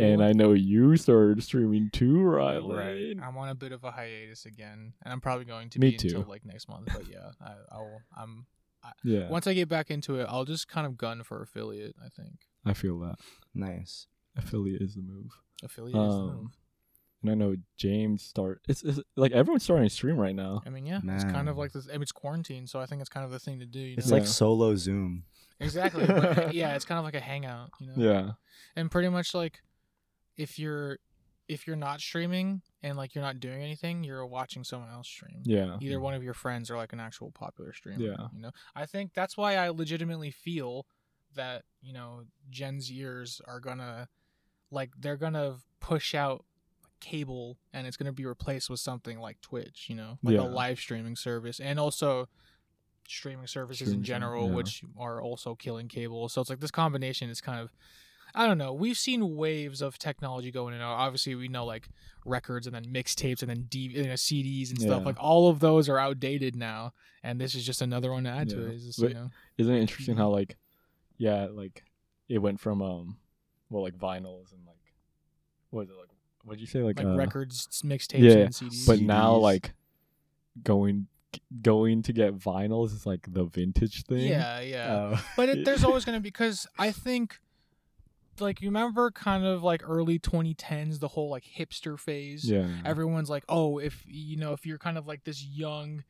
and 0.00 0.22
I 0.22 0.32
know 0.32 0.52
you 0.52 0.96
started 0.96 1.42
streaming 1.42 1.90
too, 1.92 2.22
right? 2.22 2.58
Right. 2.62 3.16
I'm 3.22 3.36
on 3.36 3.48
a 3.48 3.54
bit 3.54 3.72
of 3.72 3.84
a 3.84 3.90
hiatus 3.90 4.46
again, 4.46 4.92
and 5.02 5.12
I'm 5.12 5.20
probably 5.20 5.44
going 5.44 5.70
to 5.70 5.78
Me 5.78 5.90
be 5.90 5.96
too. 5.96 6.08
until 6.16 6.30
like 6.30 6.44
next 6.44 6.68
month. 6.68 6.88
But 6.92 7.08
yeah, 7.08 7.30
I, 7.40 7.54
I'll. 7.72 8.00
I'm 8.16 8.46
Yeah, 9.02 9.28
once 9.28 9.46
I 9.46 9.54
get 9.54 9.68
back 9.68 9.90
into 9.90 10.20
it, 10.20 10.26
I'll 10.28 10.44
just 10.44 10.68
kind 10.68 10.86
of 10.86 10.96
gun 10.96 11.22
for 11.24 11.42
affiliate. 11.42 11.96
I 12.04 12.08
think 12.08 12.46
I 12.64 12.72
feel 12.72 12.98
that 13.00 13.16
Nice. 13.54 14.06
affiliate 14.36 14.80
is 14.82 14.94
the 14.94 15.02
move. 15.02 15.32
affiliate 15.62 15.96
is 15.96 16.14
the 16.14 16.20
Um, 16.20 16.26
move. 16.42 16.50
And 17.22 17.30
I 17.30 17.34
know 17.34 17.56
James 17.78 18.22
start. 18.22 18.60
It's, 18.68 18.82
it's 18.82 19.00
like 19.16 19.32
everyone's 19.32 19.62
starting 19.62 19.88
to 19.88 19.94
stream 19.94 20.18
right 20.18 20.34
now. 20.36 20.60
I 20.66 20.68
mean, 20.68 20.84
yeah, 20.84 21.00
it's 21.08 21.24
kind 21.24 21.48
of 21.48 21.56
like 21.56 21.72
this. 21.72 21.88
I 21.88 21.92
mean, 21.92 22.02
it's 22.02 22.12
quarantine, 22.12 22.66
so 22.66 22.78
I 22.80 22.84
think 22.86 23.00
it's 23.00 23.08
kind 23.08 23.24
of 23.24 23.32
the 23.32 23.38
thing 23.38 23.60
to 23.60 23.66
do. 23.66 23.80
You 23.80 23.94
It's 23.96 24.08
know? 24.08 24.16
like 24.16 24.24
Yeah. 24.24 24.28
solo 24.28 24.76
Zoom. 24.76 25.24
Exactly. 25.60 26.06
but, 26.06 26.54
yeah, 26.54 26.74
it's 26.74 26.84
kind 26.84 26.98
of 26.98 27.04
like 27.04 27.14
a 27.14 27.20
hangout. 27.20 27.70
You 27.80 27.86
know. 27.88 27.92
Yeah, 27.96 28.30
and 28.76 28.90
pretty 28.90 29.08
much 29.08 29.34
like 29.34 29.60
if 30.36 30.58
you're 30.58 30.98
if 31.46 31.66
you're 31.66 31.76
not 31.76 32.00
streaming 32.00 32.62
and 32.82 32.96
like 32.96 33.14
you're 33.14 33.22
not 33.22 33.38
doing 33.38 33.62
anything 33.62 34.02
you're 34.02 34.24
watching 34.24 34.64
someone 34.64 34.88
else 34.90 35.06
stream 35.06 35.42
yeah, 35.44 35.76
either 35.78 36.00
one 36.00 36.14
of 36.14 36.22
your 36.24 36.32
friends 36.32 36.70
or 36.70 36.76
like 36.78 36.94
an 36.94 37.00
actual 37.00 37.30
popular 37.32 37.74
streamer 37.74 37.98
Yeah. 38.00 38.28
you 38.34 38.40
know 38.40 38.50
i 38.74 38.86
think 38.86 39.12
that's 39.12 39.36
why 39.36 39.56
i 39.56 39.68
legitimately 39.68 40.30
feel 40.30 40.86
that 41.34 41.64
you 41.82 41.92
know 41.92 42.22
gen 42.48 42.78
zers 42.78 43.42
are 43.46 43.60
gonna 43.60 44.08
like 44.70 44.90
they're 44.98 45.18
gonna 45.18 45.56
push 45.80 46.14
out 46.14 46.46
cable 47.00 47.58
and 47.74 47.86
it's 47.86 47.98
gonna 47.98 48.10
be 48.12 48.24
replaced 48.24 48.70
with 48.70 48.80
something 48.80 49.18
like 49.20 49.38
twitch 49.42 49.86
you 49.90 49.94
know 49.94 50.18
like 50.22 50.36
Yeah. 50.36 50.44
a 50.44 50.48
live 50.48 50.78
streaming 50.78 51.14
service 51.14 51.60
and 51.60 51.78
also 51.78 52.26
streaming 53.08 53.46
services 53.46 53.92
in 53.92 54.02
general 54.02 54.48
yeah. 54.48 54.54
which 54.54 54.82
are 54.98 55.20
also 55.20 55.54
killing 55.54 55.88
cable 55.88 56.28
so 56.28 56.40
it's 56.40 56.50
like 56.50 56.60
this 56.60 56.70
combination 56.70 57.28
is 57.30 57.40
kind 57.40 57.60
of 57.60 57.70
I 58.36 58.48
don't 58.48 58.58
know. 58.58 58.72
We've 58.72 58.98
seen 58.98 59.36
waves 59.36 59.80
of 59.80 59.96
technology 59.96 60.50
going 60.50 60.74
in. 60.74 60.80
and. 60.80 60.90
Obviously, 60.90 61.36
we 61.36 61.46
know 61.46 61.64
like 61.64 61.88
records 62.24 62.66
and 62.66 62.74
then 62.74 62.84
mixtapes 62.86 63.42
and 63.42 63.48
then 63.48 63.66
D- 63.70 63.92
you 63.94 64.02
know, 64.04 64.14
CDs 64.14 64.70
and 64.70 64.80
stuff. 64.80 65.00
Yeah. 65.02 65.06
Like 65.06 65.16
all 65.20 65.48
of 65.48 65.60
those 65.60 65.88
are 65.88 65.98
outdated 65.98 66.56
now, 66.56 66.94
and 67.22 67.40
this 67.40 67.54
is 67.54 67.64
just 67.64 67.80
another 67.80 68.10
one 68.10 68.24
to 68.24 68.30
add 68.30 68.48
to 68.48 68.56
Yeah. 68.56 68.62
it. 68.62 68.74
It's 68.74 68.84
just, 68.86 69.00
But- 69.00 69.10
you 69.10 69.14
know, 69.14 69.30
Isn't 69.56 69.74
it 69.74 69.80
interesting 69.80 70.16
how 70.16 70.30
like, 70.30 70.56
yeah, 71.16 71.46
like 71.50 71.84
it 72.28 72.38
went 72.38 72.58
from 72.58 72.82
um, 72.82 73.18
well, 73.70 73.84
like 73.84 73.96
vinyls 73.96 74.52
and 74.52 74.66
like, 74.66 74.92
what 75.70 75.82
is 75.82 75.90
it 75.90 75.96
like? 75.96 76.08
What'd 76.42 76.60
you 76.60 76.66
say? 76.66 76.82
Like, 76.82 76.98
like 76.98 77.06
uh, 77.06 77.16
records, 77.16 77.68
mixtapes, 77.84 78.18
yeah, 78.18 78.32
and 78.32 78.52
CDs. 78.52 78.86
But 78.86 79.00
now 79.00 79.36
like, 79.36 79.74
going 80.62 81.06
going 81.62 82.02
to 82.02 82.12
get 82.12 82.36
vinyls 82.38 82.92
is 82.94 83.06
like 83.06 83.26
the 83.32 83.44
vintage 83.44 84.04
thing. 84.04 84.26
yeah, 84.28 84.60
yeah. 84.60 84.92
Oh. 85.14 85.24
But 85.36 85.48
it, 85.48 85.64
there's 85.64 85.84
always 85.84 86.04
going 86.04 86.16
to 86.18 86.20
be 86.22 86.28
because 86.28 86.66
I 86.78 86.90
think 87.06 87.38
like 88.40 88.60
you 88.60 88.68
remember 88.68 89.10
kind 89.10 89.44
of 89.44 89.62
like 89.62 89.82
early 89.88 90.18
2010s 90.18 90.98
the 90.98 91.08
whole 91.08 91.28
like 91.30 91.44
hipster 91.44 91.98
phase. 91.98 92.48
Yeah. 92.50 92.66
Everyone's 92.84 93.30
like, 93.30 93.44
"Oh, 93.48 93.78
if 93.78 94.02
you 94.06 94.36
know, 94.36 94.52
if 94.52 94.66
you're 94.66 94.78
kind 94.78 94.98
of 94.98 95.06
like 95.06 95.24
this 95.24 95.42
young 95.44 96.02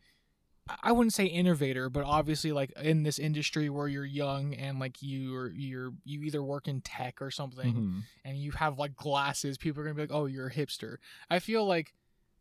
I- 0.83 0.93
wouldn't 0.93 1.13
say 1.13 1.27
innovator, 1.27 1.91
but 1.91 2.05
obviously 2.07 2.51
like 2.51 2.73
in 2.81 3.03
this 3.03 3.19
industry 3.19 3.69
where 3.69 3.87
you're 3.87 4.07
young 4.07 4.55
and 4.55 4.79
like 4.79 4.97
you're 5.01 5.51
you're 5.53 5.91
you 6.05 6.23
either 6.23 6.43
work 6.43 6.67
in 6.69 6.81
tech 6.81 7.21
or 7.21 7.31
something 7.31 7.75
Mhm. 7.75 8.03
and 8.25 8.39
you 8.39 8.53
have 8.53 8.79
like 8.79 8.97
glasses, 8.97 9.59
people 9.59 9.83
are 9.83 9.85
gonna 9.85 9.95
be 9.95 10.01
like, 10.01 10.11
"Oh, 10.11 10.25
you're 10.25 10.47
a 10.47 10.53
hipster." 10.53 10.97
I 11.29 11.39
feel 11.41 11.67
like 11.67 11.93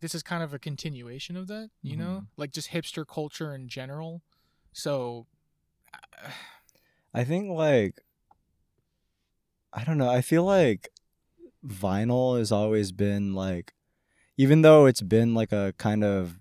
this 0.03 0.13
is 0.13 0.21
kind 0.21 0.43
of 0.43 0.53
a 0.53 0.59
continuation 0.59 1.37
of 1.37 1.47
that, 1.47 1.69
you 1.81 1.95
know, 1.95 2.23
Mhm. 2.23 2.27
like 2.35 2.51
just 2.51 2.71
hipster 2.71 3.07
culture 3.07 3.55
in 3.55 3.69
general. 3.69 4.21
So, 4.73 5.27
uh, 5.93 6.29
I 7.13 7.23
think 7.23 7.49
like 7.49 8.03
I 9.71 9.83
don't 9.85 9.97
know. 9.97 10.09
I 10.09 10.19
feel 10.21 10.43
like 10.43 10.89
vinyl 11.65 12.37
has 12.37 12.51
always 12.51 12.91
been 12.91 13.33
like 13.33 13.73
even 14.37 14.61
though 14.61 14.85
it's 14.87 15.01
been 15.01 15.33
like 15.33 15.51
a 15.53 15.73
kind 15.77 16.03
of 16.03 16.39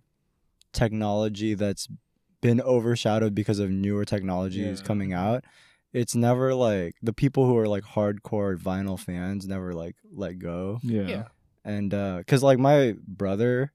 technology 0.72 1.54
that's 1.54 1.86
been 2.40 2.60
overshadowed 2.60 3.34
because 3.34 3.60
of 3.60 3.70
newer 3.70 4.04
technologies 4.04 4.80
Yeah. 4.80 4.86
coming 4.86 5.12
out, 5.12 5.44
it's 5.92 6.16
never 6.16 6.52
like 6.54 6.96
the 7.00 7.12
people 7.12 7.46
who 7.46 7.56
are 7.58 7.68
like 7.68 7.84
hardcore 7.84 8.56
vinyl 8.58 8.98
fans 8.98 9.46
never 9.46 9.72
like 9.72 9.94
let 10.12 10.38
go. 10.40 10.80
Yeah. 10.82 11.02
yeah, 11.08 11.28
And 11.64 11.92
uh 11.94 12.22
cuz 12.26 12.42
like 12.42 12.58
my 12.58 12.94
brother 13.06 13.72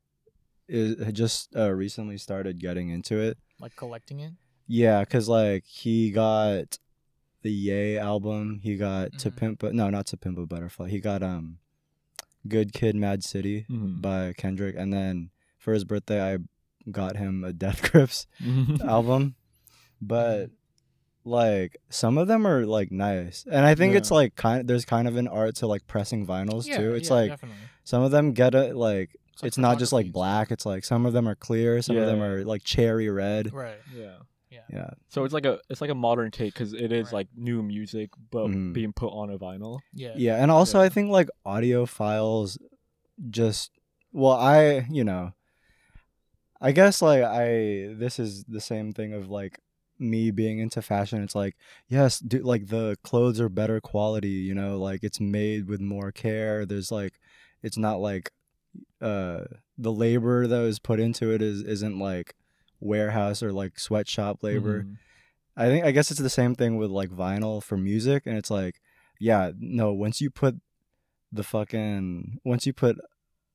is 0.67 1.01
had 1.03 1.15
just 1.15 1.55
uh, 1.55 1.71
recently 1.71 2.17
started 2.17 2.59
getting 2.59 2.89
into 2.89 3.19
it. 3.19 3.37
like 3.59 3.75
collecting 3.75 4.19
it. 4.19 4.33
Yeah, 4.67 5.03
cause 5.05 5.29
like 5.29 5.63
he 5.65 6.11
got 6.11 6.77
the 7.41 7.51
Ye 7.51 7.97
album. 7.97 8.59
He 8.61 8.75
got 8.75 9.17
To 9.19 9.31
Mhm. 9.31 9.35
Pimp, 9.37 9.59
but 9.59 9.73
no, 9.73 9.89
not 9.89 10.07
To 10.07 10.17
Pimp 10.17 10.37
a 10.37 10.45
Butterfly. 10.45 10.89
He 10.89 10.99
got 10.99 11.23
um, 11.23 11.59
Good 12.47 12.73
Kid, 12.73 12.95
Mad 12.95 13.23
City 13.23 13.65
Mhm. 13.69 14.01
by 14.01 14.33
Kendrick, 14.33 14.75
and 14.77 14.91
then 14.91 15.29
for 15.57 15.73
his 15.73 15.85
birthday, 15.85 16.33
I 16.33 16.39
got 16.91 17.15
him 17.15 17.43
a 17.45 17.53
Death 17.53 17.81
Grips 17.91 18.27
Mhm. 18.41 18.81
album. 18.85 19.35
But 20.01 20.51
like 21.27 21.77
some 21.89 22.17
of 22.17 22.27
them 22.27 22.47
are 22.47 22.65
like 22.65 22.91
nice, 22.91 23.45
and 23.51 23.65
I 23.65 23.75
think 23.75 23.95
it's 23.95 24.09
like 24.11 24.35
kind. 24.35 24.67
There's 24.67 24.85
kind 24.85 25.07
of 25.07 25.15
an 25.17 25.27
art 25.27 25.55
to 25.57 25.67
like 25.67 25.85
pressing 25.87 26.25
vinyls 26.25 26.65
Yeah, 26.67 26.77
too. 26.77 26.95
It's 26.95 27.09
yeah, 27.09 27.15
like 27.15 27.29
definitely. 27.31 27.57
some 27.83 28.01
of 28.03 28.11
them 28.11 28.33
get 28.33 28.55
it 28.55 28.75
like. 28.75 29.11
It's 29.33 29.43
like 29.43 29.47
It's 29.49 29.57
not 29.59 29.77
just 29.77 29.93
like 29.93 30.11
black. 30.11 30.49
It's 30.49 30.65
like 30.65 30.83
some 30.83 31.05
of 31.05 31.13
them 31.13 31.27
are 31.27 31.35
clear. 31.35 31.79
Some 31.83 31.95
of 31.97 32.07
them 32.07 32.19
Yeah. 32.19 32.25
are 32.25 32.43
like 32.43 32.63
cherry 32.63 33.07
red. 33.09 33.53
Right. 33.53 33.77
yeah. 33.95 34.15
Yeah. 34.49 34.61
yeah. 34.71 34.89
So 35.09 35.25
it's 35.25 35.33
like 35.33 35.45
a 35.45 35.59
it's 35.69 35.79
like 35.81 35.91
a 35.91 35.95
modern 35.95 36.31
take 36.31 36.53
because 36.55 36.73
it 36.73 36.91
is 36.91 37.07
Right. 37.07 37.13
like 37.13 37.27
new 37.35 37.61
music 37.61 38.09
but 38.31 38.47
Mhm. 38.47 38.73
being 38.73 38.93
put 38.93 39.09
on 39.09 39.29
a 39.29 39.37
vinyl. 39.37 39.79
Yeah. 39.93 40.13
Yeah, 40.15 40.41
and 40.41 40.49
also 40.49 40.79
Yeah. 40.79 40.85
I 40.85 40.89
think 40.89 41.11
like 41.11 41.29
audiophiles 41.45 42.57
just 43.29 43.71
well, 44.11 44.33
I, 44.37 44.87
you 44.89 45.03
know, 45.03 45.33
I 46.59 46.71
guess 46.71 47.01
like 47.03 47.21
I 47.23 47.93
this 47.93 48.17
is 48.17 48.43
the 48.45 48.61
same 48.61 48.91
thing 48.93 49.13
of 49.13 49.29
like 49.29 49.59
me 49.99 50.31
being 50.31 50.59
into 50.59 50.81
fashion. 50.81 51.23
It's 51.23 51.35
like, 51.35 51.55
yes, 51.87 52.21
like 52.41 52.67
the 52.67 52.97
clothes 53.03 53.39
are 53.39 53.49
better 53.49 53.79
quality, 53.81 54.29
you 54.29 54.53
know, 54.55 54.77
like 54.77 55.03
it's 55.03 55.19
made 55.19 55.67
with 55.67 55.81
more 55.81 56.11
care. 56.11 56.65
There's 56.65 56.91
like 56.91 57.19
it's 57.63 57.77
not 57.77 57.99
like 57.99 58.31
uh 59.01 59.45
the 59.77 59.91
labor 59.91 60.47
that 60.47 60.59
was 60.59 60.79
put 60.79 60.99
into 60.99 61.31
it 61.31 61.41
is 61.41 61.61
isn't 61.61 61.97
like 61.99 62.35
warehouse 62.79 63.41
or 63.41 63.51
like 63.51 63.79
sweatshop 63.79 64.43
labor. 64.43 64.83
Mhm. 64.83 64.97
I 65.55 65.65
think 65.67 65.85
I 65.85 65.91
guess 65.91 66.11
it's 66.11 66.19
the 66.19 66.29
same 66.29 66.53
thing 66.53 66.77
with 66.77 66.91
like 66.91 67.09
vinyl 67.09 67.63
for 67.63 67.77
music, 67.77 68.23
and 68.27 68.37
it's 68.37 68.51
like, 68.51 68.79
yeah, 69.19 69.51
no. 69.59 69.91
Once 69.93 70.21
you 70.21 70.29
put 70.29 70.55
the 71.31 71.43
fucking 71.43 72.39
once 72.45 72.65
you 72.67 72.73
put 72.73 72.95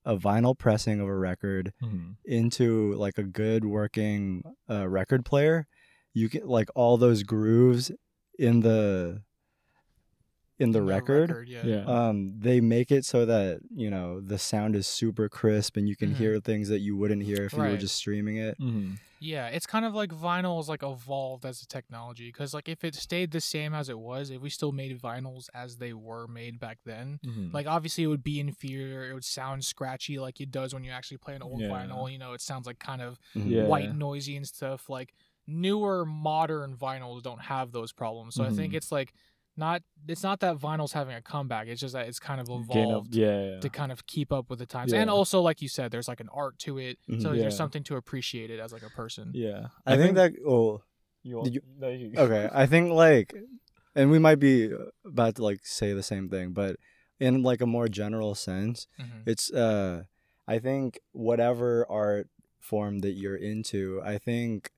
a 0.05 0.17
vinyl 0.17 0.59
pressing 0.59 0.99
of 1.01 1.07
a 1.07 1.15
record 1.17 1.73
Mhm. 1.81 2.17
into 2.25 2.93
like 2.95 3.19
a 3.19 3.23
good 3.23 3.65
working 3.65 4.43
uh, 4.69 4.89
record 4.89 5.25
player, 5.25 5.69
you 6.15 6.29
get 6.29 6.47
like 6.47 6.69
all 6.75 6.97
those 6.97 7.23
grooves 7.23 7.91
in 8.39 8.61
the 8.61 9.23
in 10.59 10.71
the 10.71 10.79
In 10.81 10.87
record. 10.87 11.49
yeah. 11.49 11.65
Yeah. 11.67 11.85
Um, 11.87 12.35
they 12.39 12.61
make 12.61 12.93
it 12.93 13.05
so 13.05 13.25
that 13.27 13.61
you 13.75 13.91
know 13.91 14.21
the 14.21 14.39
sound 14.39 14.77
is 14.77 14.87
super 14.87 15.29
crisp, 15.29 15.77
and 15.77 15.89
you 15.89 15.97
can 15.97 16.11
Mhm. 16.11 16.17
hear 16.17 16.41
things 16.41 16.69
that 16.69 16.79
you 16.81 16.97
wouldn't 16.97 17.23
hear 17.25 17.45
if 17.45 17.53
you 17.53 17.59
were 17.59 17.77
just 17.77 17.97
streaming 17.97 18.37
it. 18.37 18.59
Mhm. 18.61 18.99
Yeah, 19.19 19.49
it's 19.49 19.67
kind 19.67 19.85
of 19.85 19.95
like 19.95 20.11
vinyl 20.11 20.61
is 20.61 20.69
like 20.69 20.83
evolved 20.83 21.45
as 21.47 21.63
a 21.63 21.67
technology 21.67 22.29
because 22.29 22.53
like 22.55 22.69
if 22.69 22.85
it 22.85 22.95
stayed 22.95 23.31
the 23.31 23.41
same 23.41 23.73
as 23.73 23.89
it 23.89 23.99
was, 23.99 24.31
if 24.31 24.41
we 24.41 24.51
still 24.51 24.73
made 24.73 25.01
vinyls 25.01 25.49
as 25.55 25.77
they 25.79 25.93
were 25.95 26.27
made 26.29 26.59
back 26.61 26.79
then, 26.85 27.19
Mhm. 27.25 27.53
like 27.53 27.67
obviously 27.67 28.05
it 28.05 28.09
would 28.09 28.25
be 28.25 28.39
inferior. 28.39 29.09
It 29.11 29.15
would 29.15 29.25
sound 29.25 29.65
scratchy 29.65 30.19
like 30.19 30.41
it 30.41 30.51
does 30.51 30.75
when 30.75 30.85
you 30.85 30.91
actually 30.91 31.19
play 31.19 31.35
an 31.35 31.43
old 31.43 31.61
Yeah. 31.61 31.69
vinyl. 31.71 32.11
You 32.13 32.19
know, 32.19 32.35
it 32.35 32.41
sounds 32.41 32.67
like 32.67 32.79
kind 32.79 33.01
of 33.03 33.19
Mhm. 33.35 33.49
Yeah. 33.51 33.67
white 33.67 33.95
noisy 33.97 34.37
and 34.37 34.47
stuff. 34.47 34.89
Like 34.89 35.15
newer 35.47 36.05
modern 36.05 36.77
vinyls 36.77 37.23
don't 37.23 37.41
have 37.43 37.73
those 37.73 37.93
problems. 37.93 38.35
So 38.35 38.45
I 38.45 38.51
think 38.51 38.73
Mhm. 38.73 38.77
it's 38.77 38.93
like 38.93 39.13
not 39.57 39.83
it's 40.09 40.23
not 40.23 40.41
that 40.41 40.57
vinyl's 40.57 40.93
having 40.93 41.15
a 41.15 41.21
comeback. 41.23 41.67
It's 41.69 41.81
just 41.81 41.93
that 41.95 42.09
it's 42.09 42.19
kind 42.19 42.41
of 42.41 42.47
Gain 42.47 42.57
of- 42.63 42.71
evolved 42.71 43.15
yeah. 43.15 43.61
to 43.61 43.69
kind 43.69 43.93
of 43.93 44.07
keep 44.07 44.33
up 44.33 44.49
with 44.51 44.59
the 44.61 44.67
times. 44.67 44.93
And 44.93 45.11
also 45.11 45.41
like 45.41 45.61
you 45.61 45.69
said, 45.69 45.91
there's 45.91 46.09
like 46.09 46.21
an 46.21 46.29
art 46.33 46.59
to 46.61 46.79
it. 46.79 46.99
Mhm. 47.09 47.21
So 47.23 47.33
Yeah. 47.33 47.43
there's 47.43 47.57
something 47.57 47.83
to 47.85 47.97
appreciate 47.97 48.51
it 48.51 48.61
as 48.61 48.73
like 48.73 48.83
a 48.83 48.91
person. 48.91 49.31
yeah. 49.35 49.69
I, 49.85 49.97
think, 49.97 50.15
that 50.17 50.33
oh 50.47 50.83
you, 51.23 51.37
want, 51.37 51.45
Did 51.47 51.55
you- 51.57 51.63
no, 51.79 51.89
you 51.89 52.13
okay 52.17 52.49
i 52.55 52.67
think 52.67 52.91
like 52.93 53.35
and 53.95 54.11
we 54.11 54.19
might 54.19 54.41
be 54.41 54.71
about 55.05 55.37
to 55.37 55.43
like 55.45 55.61
say 55.65 55.93
the 55.93 56.03
same 56.03 56.29
thing 56.29 56.53
but 56.53 56.77
in 57.21 57.43
like 57.43 57.61
a 57.61 57.67
more 57.67 57.87
general 57.89 58.35
sense 58.35 58.89
Mhm. 58.99 59.23
it's 59.27 59.53
uh 59.53 60.03
i 60.49 60.59
think 60.59 60.99
whatever 61.13 61.87
art 61.91 62.29
form 62.59 63.01
that 63.01 63.13
you're 63.13 63.37
into 63.37 64.01
i 64.05 64.19
think 64.19 64.71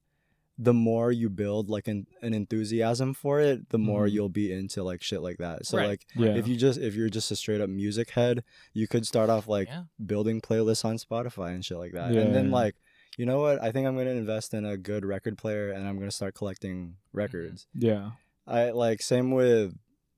the 0.56 0.72
more 0.74 1.10
you 1.10 1.28
build 1.28 1.68
like 1.68 1.88
an, 1.88 2.06
an 2.22 2.32
enthusiasm 2.32 3.12
for 3.12 3.40
it 3.40 3.68
the 3.70 3.78
more 3.78 4.06
Mhm. 4.06 4.12
you'll 4.12 4.28
be 4.28 4.52
into 4.52 4.84
like 4.84 5.02
shit 5.02 5.20
like 5.20 5.38
that 5.38 5.66
so 5.66 5.78
Right. 5.78 5.88
like 5.88 6.06
Yeah. 6.14 6.36
if 6.36 6.46
you 6.46 6.56
just 6.56 6.78
if 6.78 6.94
you're 6.94 7.08
just 7.08 7.30
a 7.32 7.36
straight 7.36 7.60
up 7.60 7.68
music 7.68 8.10
head 8.10 8.44
you 8.72 8.86
could 8.86 9.04
start 9.06 9.30
off 9.30 9.48
like 9.48 9.66
yeah. 9.68 9.84
building 10.04 10.40
playlists 10.40 10.84
on 10.84 10.96
Spotify 10.98 11.54
and 11.54 11.64
shit 11.64 11.78
like 11.78 11.92
that. 11.92 12.12
And 12.12 12.32
then 12.34 12.50
like, 12.52 12.76
you 13.18 13.26
know 13.26 13.40
what? 13.40 13.60
I 13.60 13.72
think 13.72 13.86
I'm 13.88 13.96
gonna 13.96 14.10
invest 14.10 14.54
in 14.54 14.64
a 14.64 14.76
good 14.76 15.04
record 15.04 15.36
player 15.38 15.70
and 15.72 15.86
I'm 15.88 15.98
gonna 15.98 16.10
start 16.12 16.34
collecting 16.34 16.96
records. 17.12 17.66
yeah. 17.74 18.12
I 18.46 18.70
like 18.70 19.02
same 19.02 19.30
with 19.32 19.74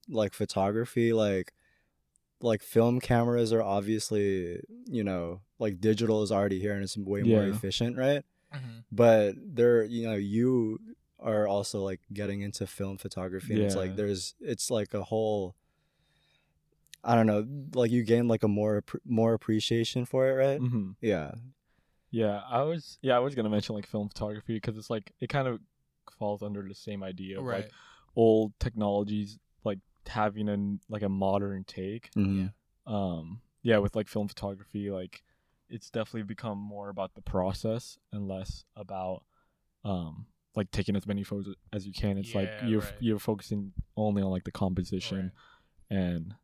like 0.08 0.34
photography, 0.34 1.12
like 1.14 1.52
like 2.42 2.62
film 2.62 3.00
cameras 3.00 3.52
are 3.54 3.62
obviously, 3.62 4.60
you 4.84 5.02
know, 5.02 5.40
like 5.58 5.80
digital 5.80 6.22
is 6.22 6.30
already 6.30 6.60
here 6.60 6.74
and 6.74 6.82
it's 6.82 6.96
way 6.98 7.22
more 7.22 7.42
Yeah. 7.44 7.54
efficient, 7.54 7.96
right? 7.96 8.22
Mhm. 8.54 8.84
But 8.92 9.34
there 9.38 9.84
you 9.84 10.06
know, 10.08 10.14
you 10.14 10.80
are 11.18 11.46
also 11.48 11.82
like 11.82 12.00
getting 12.12 12.42
into 12.42 12.66
film 12.66 12.98
photography 12.98 13.54
and 13.54 13.62
it's 13.64 13.74
like 13.76 13.96
there's 13.96 14.34
it's 14.40 14.70
like 14.70 14.94
a 14.94 15.02
whole 15.04 15.54
I 17.04 17.14
don't 17.14 17.26
know, 17.26 17.46
like 17.74 17.90
you 17.90 18.02
gain 18.02 18.26
like 18.28 18.42
a 18.42 18.48
more 18.48 18.82
more 19.04 19.32
appreciation 19.34 20.04
for 20.04 20.28
it, 20.28 20.34
right? 20.34 20.58
hmm 20.58 20.92
Yeah. 21.00 21.32
Yeah, 22.10 22.40
I 22.48 22.62
was 22.62 22.98
yeah 23.02 23.16
I 23.16 23.18
was 23.20 23.34
gonna 23.34 23.48
mention 23.50 23.74
like 23.74 23.86
film 23.86 24.08
photography 24.08 24.54
because 24.54 24.76
it's 24.78 24.90
like 24.90 25.12
it 25.20 25.28
kind 25.28 25.48
of 25.48 25.60
falls 26.18 26.42
under 26.42 26.62
the 26.62 26.74
same 26.74 27.02
idea 27.02 27.38
of 27.38 27.44
Right. 27.44 27.64
like 27.64 27.72
old 28.14 28.52
technologies 28.58 29.38
like 29.64 29.78
having 30.06 30.48
a 30.48 30.78
like 30.92 31.02
a 31.02 31.08
modern 31.08 31.64
take. 31.64 32.10
Mhm. 32.14 32.52
Um, 32.86 33.40
yeah, 33.62 33.78
with 33.78 33.96
like 33.96 34.08
film 34.08 34.28
photography, 34.28 34.90
like 34.90 35.22
it's 35.68 35.90
definitely 35.90 36.22
become 36.22 36.58
more 36.58 36.88
about 36.88 37.14
the 37.14 37.22
process 37.22 37.98
and 38.12 38.26
less 38.28 38.64
about 38.76 39.24
um 39.84 40.26
like 40.54 40.70
taking 40.70 40.96
as 40.96 41.06
many 41.06 41.22
photos 41.22 41.54
as 41.72 41.86
you 41.86 41.92
can. 41.92 42.16
It's 42.18 42.34
like 42.34 42.50
you're 42.64 42.80
right. 42.80 42.92
you're 43.00 43.18
focusing 43.18 43.72
only 43.96 44.22
on 44.22 44.30
like 44.30 44.44
the 44.44 44.50
composition 44.52 45.32
and 45.90 46.34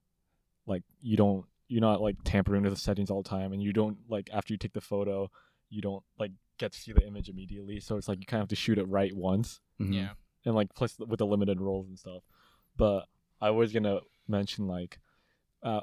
like 0.66 0.82
you 1.00 1.16
don't 1.16 1.44
you're 1.68 1.80
not 1.80 2.00
like 2.00 2.16
tampering 2.24 2.62
with 2.62 2.72
the 2.72 2.78
settings 2.78 3.10
all 3.10 3.22
the 3.22 3.28
time 3.28 3.52
and 3.52 3.62
you 3.62 3.72
don't 3.72 3.96
like 4.08 4.28
after 4.32 4.52
you 4.52 4.58
take 4.58 4.72
the 4.74 4.80
photo 4.80 5.30
you 5.70 5.80
don't 5.80 6.02
like 6.18 6.32
get 6.58 6.72
to 6.72 6.78
see 6.78 6.92
the 6.92 7.04
image 7.06 7.28
immediately 7.28 7.80
so 7.80 7.96
it's 7.96 8.08
like 8.08 8.20
you 8.20 8.26
kind 8.26 8.40
of 8.40 8.44
have 8.44 8.48
to 8.50 8.56
shoot 8.56 8.78
it 8.78 8.84
right 8.84 9.14
once 9.16 9.58
Mhm. 9.80 9.94
Yeah. 9.94 10.10
and 10.44 10.54
like 10.54 10.74
plus 10.74 10.96
with 10.98 11.18
the 11.18 11.26
limited 11.26 11.60
rolls 11.60 11.88
and 11.88 11.98
stuff 11.98 12.22
but 12.76 13.06
i 13.40 13.50
was 13.50 13.72
gonna 13.72 14.00
mention 14.28 14.66
like 14.68 15.00
uh 15.62 15.80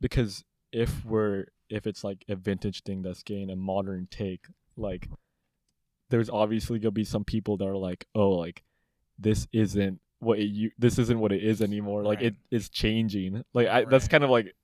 because 0.00 0.44
if 0.72 1.04
we're 1.04 1.46
if 1.70 1.86
it's 1.86 2.02
like 2.04 2.24
a 2.28 2.34
vintage 2.36 2.82
thing 2.82 3.02
that's 3.02 3.22
getting 3.22 3.50
a 3.50 3.56
modern 3.56 4.06
take 4.10 4.46
like 4.76 5.08
there's 6.10 6.30
obviously 6.30 6.78
gonna 6.78 6.90
be 6.92 7.04
some 7.04 7.24
people 7.24 7.56
that 7.56 7.66
are 7.66 7.76
like 7.76 8.06
oh 8.14 8.30
like 8.30 8.62
this 9.18 9.46
isn't 9.52 10.00
what 10.20 10.38
it 10.38 10.44
you 10.46 10.70
this 10.78 10.98
isn't 10.98 11.20
what 11.20 11.32
it 11.32 11.42
is 11.42 11.60
anymore 11.62 12.02
like 12.02 12.18
Right. 12.18 12.26
it 12.28 12.34
is 12.50 12.68
changing 12.68 13.44
like 13.54 13.68
I, 13.68 13.84
that's 13.84 14.08
kind 14.08 14.24
of 14.24 14.30
like 14.30 14.54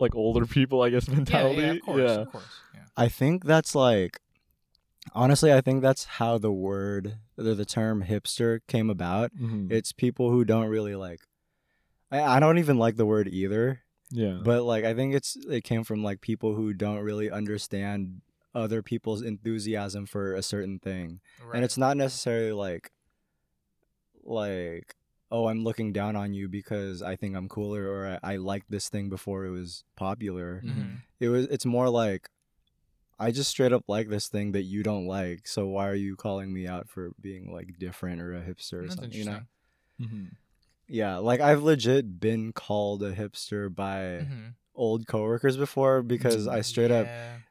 like 0.00 0.14
older 0.14 0.44
people 0.46 0.82
i 0.82 0.90
guess 0.90 1.08
mentality 1.20 1.62
yeah, 1.62 1.70
of 1.72 1.80
course, 1.82 2.10
of 2.10 2.32
course. 2.32 2.44
Yeah. 2.74 2.80
I 2.96 3.08
think 3.08 3.44
that's 3.44 3.74
like 3.74 4.20
honestly, 5.14 5.52
I 5.52 5.60
think 5.60 5.82
that's 5.82 6.04
how 6.04 6.38
the 6.38 6.50
word 6.52 7.16
or 7.36 7.44
the 7.54 7.64
term 7.66 8.04
hipster 8.04 8.60
came 8.68 8.88
about. 8.88 9.36
Mhm. 9.36 9.70
It's 9.70 9.92
people 9.92 10.30
who 10.30 10.44
don't 10.44 10.68
really 10.68 10.94
like 10.96 11.20
I, 12.10 12.22
I 12.36 12.40
don't 12.40 12.58
even 12.58 12.78
like 12.78 12.96
the 12.96 13.04
word 13.06 13.28
either. 13.28 13.80
Yeah. 14.14 14.38
But 14.42 14.62
like 14.62 14.84
I 14.84 14.94
think 14.94 15.14
it's 15.14 15.36
it 15.48 15.64
came 15.64 15.82
from 15.82 16.02
like 16.04 16.20
people 16.20 16.54
who 16.54 16.72
don't 16.72 17.00
really 17.00 17.30
understand 17.30 18.20
other 18.54 18.80
people's 18.82 19.22
enthusiasm 19.22 20.06
for 20.06 20.34
a 20.34 20.42
certain 20.42 20.78
thing. 20.78 21.20
Right. 21.44 21.56
And 21.56 21.64
it's 21.64 21.76
not 21.76 21.96
necessarily 21.96 22.52
like 22.52 22.92
like 24.22 24.94
oh 25.30 25.48
I'm 25.48 25.64
looking 25.64 25.92
down 25.92 26.14
on 26.16 26.32
you 26.32 26.48
because 26.48 27.02
I 27.02 27.16
think 27.16 27.36
I'm 27.36 27.48
cooler 27.48 27.90
or 27.90 28.18
I, 28.22 28.34
I 28.34 28.36
liked 28.36 28.70
this 28.70 28.88
thing 28.88 29.08
before 29.08 29.44
it 29.46 29.50
was 29.50 29.82
popular. 29.96 30.62
Mhm. 30.64 30.98
It 31.18 31.28
was 31.28 31.46
it's 31.46 31.66
more 31.66 31.88
like 31.88 32.30
I 33.18 33.32
just 33.32 33.50
straight 33.50 33.72
up 33.72 33.84
like 33.88 34.08
this 34.08 34.28
thing 34.28 34.52
that 34.52 34.62
you 34.62 34.82
don't 34.82 35.06
like, 35.06 35.46
so 35.46 35.66
why 35.68 35.88
are 35.88 35.94
you 35.94 36.16
calling 36.16 36.52
me 36.52 36.66
out 36.66 36.88
for 36.88 37.10
being 37.20 37.52
like 37.52 37.78
different 37.78 38.20
or 38.20 38.34
a 38.34 38.40
hipster 38.42 38.74
or 38.74 38.82
That's 38.82 38.94
something? 38.96 39.12
You 39.12 39.20
interesting. 39.20 39.46
know? 40.00 40.06
Mhm. 40.06 40.30
Yeah, 40.88 41.16
like 41.18 41.40
I've 41.40 41.62
legit 41.62 42.20
been 42.20 42.52
called 42.52 43.02
a 43.02 43.14
hipster 43.14 43.74
by 43.74 44.26
Mhm. 44.28 44.54
old 44.74 45.06
coworkers 45.06 45.56
before 45.56 46.02
because 46.02 46.46
I 46.48 46.60
straight 46.60 46.90
up 46.90 47.06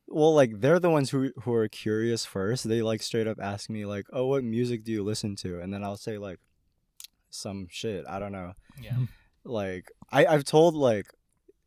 well 0.08 0.34
like 0.36 0.60
they're 0.60 0.80
the 0.80 0.90
ones 0.90 1.10
who 1.10 1.32
who 1.44 1.54
are 1.54 1.68
curious 1.68 2.26
first. 2.26 2.68
They 2.68 2.82
like 2.82 3.02
straight 3.02 3.28
up 3.28 3.40
ask 3.42 3.70
me 3.70 3.86
like, 3.86 4.06
"Oh, 4.14 4.28
what 4.28 4.44
music 4.44 4.84
do 4.84 4.92
you 4.92 5.04
listen 5.04 5.36
to?" 5.38 5.60
And 5.60 5.74
then 5.74 5.84
I'll 5.84 5.98
say 5.98 6.18
like 6.18 6.40
some 7.30 7.68
shit, 7.70 8.06
I 8.08 8.20
don't 8.20 8.32
know. 8.32 8.54
Yeah. 8.82 8.98
Like 9.46 9.92
I 10.10 10.26
I've 10.26 10.46
told 10.46 10.74
like 10.74 11.08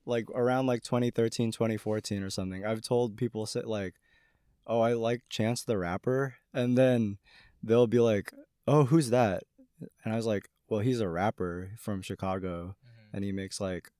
like 0.07 0.31
around 0.35 0.65
like 0.67 0.83
2013, 0.83 1.53
2014 1.53 2.23
or 2.23 2.31
something. 2.31 2.65
I've 2.65 2.81
told 2.81 3.19
people 3.19 3.45
say 3.45 3.61
like, 3.67 3.97
"Oh, 4.67 4.81
I 4.81 4.95
like 4.95 5.25
Chance 5.29 5.65
the 5.65 5.77
Rapper." 5.77 6.37
And 6.55 6.79
then 6.79 7.19
they'll 7.63 7.87
be 7.87 8.01
like, 8.01 8.33
"Oh, 8.67 8.85
who's 8.87 9.11
that?" 9.11 9.43
And 10.05 10.15
I 10.15 10.17
was 10.17 10.25
like, 10.25 10.49
"Well, 10.69 10.81
he's 10.81 11.01
a 11.01 11.09
rapper 11.09 11.73
from 11.79 12.03
Chicago." 12.03 12.77
Mhm. 12.85 13.15
and 13.15 13.25
he 13.25 13.33
makes 13.33 13.61
like 13.61 13.91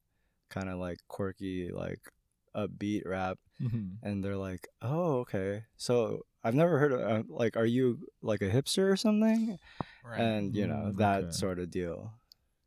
kind 0.51 0.69
of 0.69 0.79
like 0.79 0.99
quirky 1.09 1.71
like 1.73 2.13
upbeat 2.55 3.03
rap 3.07 3.39
Mhm. 3.61 3.97
and 4.03 4.23
they're 4.25 4.37
like 4.37 4.69
oh 4.81 5.19
okay 5.21 5.65
so 5.77 6.23
i've 6.45 6.55
never 6.55 6.79
heard 6.79 6.93
of 6.93 7.01
uh, 7.01 7.23
like 7.29 7.57
are 7.57 7.67
you 7.67 8.07
like 8.23 8.41
a 8.43 8.49
hipster 8.51 8.91
or 8.91 8.97
something 8.97 9.59
Right. 10.05 10.21
and 10.21 10.55
you 10.55 10.67
know 10.67 10.93
Mm, 10.93 10.97
that 10.99 11.23
okay. 11.25 11.31
sort 11.33 11.59
of 11.59 11.71
deal 11.71 12.13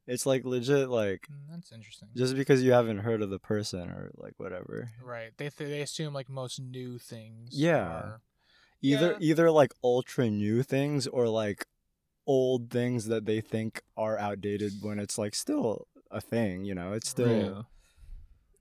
it's 0.07 0.25
like 0.25 0.43
legit 0.45 0.89
like 0.89 1.27
Mm, 1.31 1.47
That's 1.51 1.71
interesting. 1.71 2.09
just 2.15 2.35
because 2.35 2.61
you 2.63 2.71
haven't 2.73 2.99
heard 2.99 3.21
of 3.21 3.29
the 3.29 3.39
person 3.39 3.89
or 3.89 4.11
like 4.15 4.33
whatever 4.37 4.91
right. 5.01 5.31
They 5.37 5.49
th- 5.49 5.69
they 5.69 5.81
assume 5.81 6.13
like 6.13 6.29
most 6.29 6.59
new 6.59 6.97
things. 6.99 7.49
Yeah. 7.53 7.87
are- 7.87 8.21
either 8.81 9.11
Yeah. 9.13 9.17
either 9.21 9.51
like 9.51 9.73
ultra 9.83 10.29
new 10.29 10.63
things 10.63 11.07
or 11.07 11.27
like 11.29 11.65
old 12.29 12.69
things 12.69 13.05
that 13.07 13.25
they 13.25 13.41
think 13.41 13.81
are 13.97 14.17
outdated 14.19 14.71
when 14.81 14.99
it's 14.99 15.17
like 15.17 15.33
still 15.33 15.87
a 16.11 16.21
thing 16.21 16.63
you 16.63 16.75
know 16.75 16.93
it's 16.93 17.09
still 17.09 17.65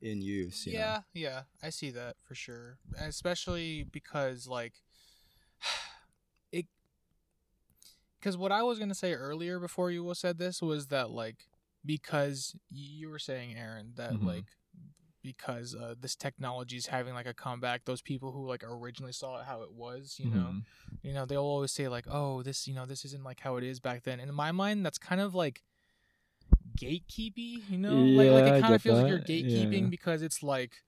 Yeah. 0.00 0.11
in 0.11 0.22
use 0.22 0.66
you 0.66 0.72
know? 0.72 0.78
yeah, 0.78 1.00
yeah, 1.12 1.40
I 1.62 1.70
see 1.70 1.90
that 1.90 2.14
for 2.26 2.35
sure. 2.35 2.78
Especially 2.98 3.83
because 3.98 4.46
like 4.46 4.74
it 6.52 6.66
cuz 8.22 8.37
what 8.37 8.52
I 8.52 8.62
was 8.62 8.78
going 8.78 8.88
to 8.90 8.94
say 9.04 9.12
earlier 9.12 9.59
before 9.59 9.90
you 9.90 10.12
said 10.14 10.38
this 10.38 10.62
was 10.62 10.87
that 10.88 11.11
like 11.11 11.46
because 11.85 12.54
you 12.70 13.09
were 13.11 13.18
saying 13.18 13.57
Aaron 13.57 13.92
that 13.96 14.14
Mhm. 14.14 14.24
like 14.26 14.46
because 15.22 15.74
uh, 15.74 15.94
this 16.00 16.14
technology 16.14 16.76
is 16.76 16.87
having 16.87 17.12
like 17.14 17.26
a 17.26 17.35
comeback 17.35 17.85
those 17.85 18.00
people 18.00 18.33
who 18.33 18.46
like 18.46 18.62
originally 18.64 19.12
saw 19.12 19.38
it 19.40 19.44
how 19.46 19.62
it 19.62 19.72
was 19.72 20.16
you 20.18 20.31
know 20.31 20.50
Mhm. 20.52 20.62
you 21.02 21.12
know 21.12 21.26
they'll 21.26 21.42
always 21.42 21.72
say 21.72 21.88
like 21.88 22.07
oh 22.11 22.42
this 22.42 22.66
you 22.68 22.74
know 22.74 22.87
this 22.87 23.04
isn't 23.04 23.24
like 23.24 23.40
how 23.40 23.57
it 23.57 23.64
is 23.64 23.81
back 23.81 24.04
then 24.04 24.20
and 24.20 24.28
in 24.28 24.35
my 24.35 24.52
mind 24.52 24.85
that's 24.87 24.98
kind 24.98 25.20
of 25.20 25.35
like 25.35 25.62
gatekeepy 26.78 27.62
you 27.68 27.78
know 27.78 27.94
like, 27.94 28.31
like 28.31 28.52
it 28.54 28.61
kind 28.62 28.74
of 28.74 28.83
feels 28.83 29.00
like 29.00 29.09
you're 29.09 29.18
gatekeeping 29.18 29.83
yeah. 29.83 29.87
because 29.88 30.22
it's 30.22 30.42
like 30.42 30.83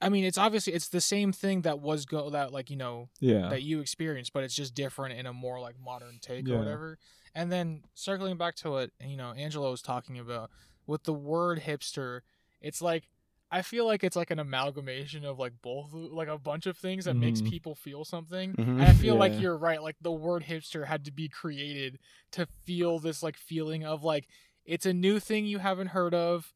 i 0.00 0.08
mean 0.08 0.24
it's 0.24 0.38
obviously 0.38 0.72
it's 0.72 0.88
the 0.88 1.00
same 1.00 1.32
thing 1.32 1.60
that 1.62 1.78
was 1.78 2.04
go 2.06 2.30
that 2.30 2.52
like 2.52 2.70
you 2.70 2.76
know 2.76 3.08
Yeah. 3.20 3.48
that 3.50 3.62
you 3.62 3.80
experienced 3.80 4.32
but 4.32 4.42
it's 4.42 4.54
just 4.54 4.74
different 4.74 5.16
in 5.18 5.26
a 5.26 5.32
more 5.32 5.60
like 5.60 5.76
modern 5.78 6.18
take 6.20 6.48
Yeah. 6.48 6.56
or 6.56 6.58
whatever 6.58 6.98
and 7.34 7.52
then 7.52 7.84
circling 7.94 8.36
back 8.36 8.56
to 8.56 8.70
what 8.70 8.90
you 9.04 9.16
know 9.16 9.30
Angelo 9.32 9.70
was 9.70 9.82
talking 9.82 10.18
about 10.18 10.50
with 10.86 11.04
the 11.04 11.12
word 11.14 11.60
hipster 11.60 12.22
it's 12.60 12.82
like 12.82 13.08
i 13.50 13.62
feel 13.62 13.84
like 13.86 14.04
it's 14.04 14.16
like 14.16 14.30
an 14.30 14.38
amalgamation 14.38 15.24
of 15.24 15.38
like 15.38 15.52
both 15.62 15.92
like 15.92 16.28
a 16.28 16.38
bunch 16.38 16.66
of 16.66 16.76
things 16.76 17.04
that 17.04 17.14
makes 17.14 17.40
Mhm. 17.40 17.50
people 17.50 17.74
feel 17.74 18.04
something 18.04 18.52
Mhm. 18.54 18.68
and 18.68 18.82
i 18.82 18.92
feel 18.92 19.16
like 19.16 19.38
you're 19.40 19.56
right 19.56 19.82
like 19.82 19.96
the 20.00 20.12
word 20.12 20.44
hipster 20.44 20.86
had 20.86 21.04
to 21.06 21.10
be 21.12 21.28
created 21.28 21.98
to 22.32 22.46
feel 22.64 22.98
this 22.98 23.22
like 23.22 23.36
feeling 23.36 23.84
of 23.84 24.04
like 24.04 24.28
it's 24.64 24.86
a 24.86 24.92
new 24.92 25.18
thing 25.18 25.46
you 25.46 25.58
haven't 25.58 25.88
heard 25.88 26.14
of 26.14 26.52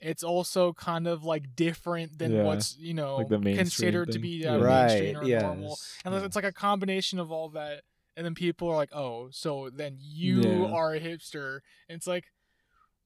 it's 0.00 0.22
also 0.22 0.72
kind 0.72 1.06
of 1.06 1.24
like 1.24 1.54
different 1.54 2.18
than 2.18 2.32
Yeah. 2.32 2.42
what's 2.44 2.76
you 2.78 2.94
know 2.94 3.16
Like 3.18 3.28
the 3.28 3.38
mainstream 3.38 3.56
considered 3.64 4.06
to 4.06 4.12
thing. 4.14 4.22
be 4.22 4.28
Yeah. 4.44 4.54
uh, 4.54 4.58
mainstream 4.58 5.14
right 5.16 5.22
or 5.22 5.28
yes 5.28 5.42
normal 5.42 5.78
and 6.04 6.14
it's 6.24 6.36
like 6.36 6.44
a 6.46 6.52
combination 6.52 7.18
of 7.18 7.30
all 7.30 7.50
that 7.50 7.82
and 8.16 8.24
then 8.24 8.34
people 8.34 8.68
are 8.68 8.76
like 8.76 8.94
oh 8.94 9.28
so 9.30 9.68
then 9.70 9.98
you 10.00 10.40
Yeah. 10.42 10.72
are 10.74 10.94
a 10.94 11.00
hipster 11.00 11.60
and 11.88 11.96
it's 11.96 12.06
like 12.06 12.32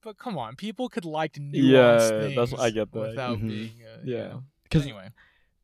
but 0.05 0.17
come 0.19 0.37
on 0.39 0.55
people 0.57 0.89
could 0.89 1.05
like 1.05 1.33
nuanced 1.35 2.11
Yeah, 2.13 2.21
things 2.21 2.51
that's- 2.51 2.61
I 2.61 2.71
get 2.71 2.93
that. 2.93 3.01
without 3.01 3.39
Mhm. 3.39 3.49
being 3.49 3.73
uh, 3.83 4.01
you 4.05 4.15
Yeah. 4.17 4.29
know. 4.29 4.45
Because 4.65 4.83
anyway 4.83 5.09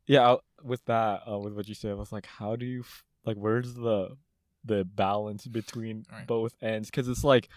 yeah, 0.07 0.35
with 0.63 0.83
that, 0.85 1.21
uh, 1.31 1.37
with 1.39 1.53
what 1.53 1.69
you 1.69 1.75
said, 1.75 1.91
I 1.91 1.93
was 1.93 2.11
like, 2.11 2.25
how 2.25 2.55
do 2.57 2.65
you 2.65 2.81
f- 2.81 3.05
like? 3.23 3.37
Where's 3.37 3.75
the 3.75 4.17
the 4.65 4.83
balance 4.83 5.47
between 5.47 6.05
Right. 6.11 6.27
both 6.27 6.55
ends? 6.61 6.89
Because 6.89 7.07
it's 7.07 7.23
like, 7.23 7.47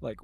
like, 0.00 0.18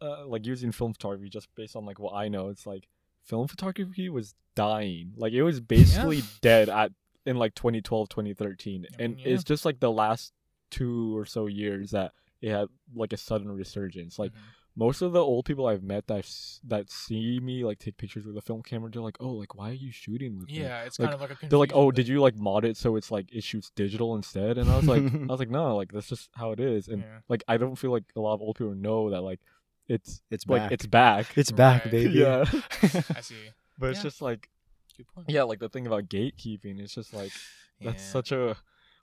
uh, 0.00 0.26
like 0.26 0.46
using 0.46 0.72
film 0.72 0.94
photography 0.94 1.28
just 1.28 1.48
based 1.54 1.76
on 1.76 1.84
like 1.84 1.98
what 1.98 2.14
I 2.14 2.28
know. 2.28 2.48
It's 2.48 2.66
like 2.66 2.88
film 3.22 3.48
photography 3.48 4.08
was 4.08 4.34
dying. 4.54 5.12
Like 5.16 5.32
it 5.34 5.42
was 5.42 5.60
basically 5.60 6.22
dead 6.40 6.68
at 6.70 6.92
in 7.26 7.36
like 7.36 7.54
2012, 7.54 8.08
2013, 8.08 8.86
I 8.98 9.02
and 9.02 9.16
mean, 9.16 9.26
it's 9.26 9.44
just 9.44 9.64
like 9.64 9.80
the 9.80 9.90
last 9.92 10.32
two 10.70 11.14
or 11.16 11.26
so 11.26 11.46
years 11.46 11.90
that 11.90 12.12
it 12.40 12.50
had 12.50 12.68
like 12.94 13.12
a 13.12 13.16
sudden 13.18 13.50
resurgence. 13.50 14.18
Like 14.18 14.32
Mhm. 14.32 14.38
Most 14.76 15.00
of 15.02 15.12
the 15.12 15.20
old 15.20 15.44
people 15.46 15.66
I've 15.66 15.82
met 15.82 16.06
that 16.08 16.18
s- 16.18 16.60
that 16.64 16.90
see 16.90 17.40
me 17.40 17.64
like 17.64 17.78
take 17.78 17.96
pictures 17.96 18.26
with 18.26 18.36
a 18.36 18.42
film 18.42 18.62
camera, 18.62 18.90
they're 18.90 19.02
like, 19.02 19.16
"Oh, 19.20 19.30
like 19.30 19.54
why 19.54 19.70
are 19.70 19.72
you 19.72 19.90
shooting 19.90 20.38
with 20.38 20.48
me?" 20.50 20.62
yeah 20.62 20.82
it's 20.84 20.98
like, 20.98 21.08
kind 21.08 21.14
of 21.14 21.20
like 21.20 21.30
a 21.30 21.48
They're 21.48 21.58
like, 21.58 21.72
"Oh, 21.74 21.90
thing. 21.90 21.96
did 21.96 22.08
you 22.08 22.20
like 22.20 22.36
mod 22.36 22.64
it 22.64 22.76
so 22.76 22.96
it's 22.96 23.10
like 23.10 23.32
it 23.32 23.42
shoots 23.42 23.70
digital 23.74 24.14
instead?" 24.16 24.58
And 24.58 24.70
I 24.70 24.76
was 24.76 24.86
like, 24.86 25.02
"I 25.14 25.26
was 25.26 25.40
like, 25.40 25.50
no, 25.50 25.76
like 25.76 25.92
that's 25.92 26.08
just 26.08 26.28
how 26.34 26.52
it 26.52 26.60
is." 26.60 26.88
And 26.88 27.02
Yeah. 27.02 27.18
like 27.28 27.42
I 27.48 27.56
don't 27.56 27.76
feel 27.76 27.90
like 27.90 28.04
a 28.14 28.20
lot 28.20 28.34
of 28.34 28.40
old 28.42 28.56
people 28.56 28.74
know 28.74 29.10
that 29.10 29.22
like 29.22 29.40
it's 29.88 30.20
it's 30.30 30.46
like 30.46 30.62
back 30.62 30.72
it's 30.72 30.86
back. 30.86 31.38
it's 31.38 31.50
back 31.52 31.82
Right. 31.84 31.92
baby 31.92 32.18
yeah, 32.20 32.44
i 33.16 33.20
see 33.20 33.48
but 33.78 33.90
it's 33.90 34.02
just 34.02 34.20
like 34.20 34.48
good 34.96 35.06
point 35.08 35.28
yeah, 35.30 35.42
like 35.44 35.58
the 35.60 35.68
thing 35.68 35.86
about 35.86 36.08
gatekeeping. 36.08 36.80
It's 36.80 36.94
just 36.94 37.12
like 37.14 37.32
that's 37.80 38.02
Yeah. 38.02 38.10
such 38.12 38.32
a 38.32 38.56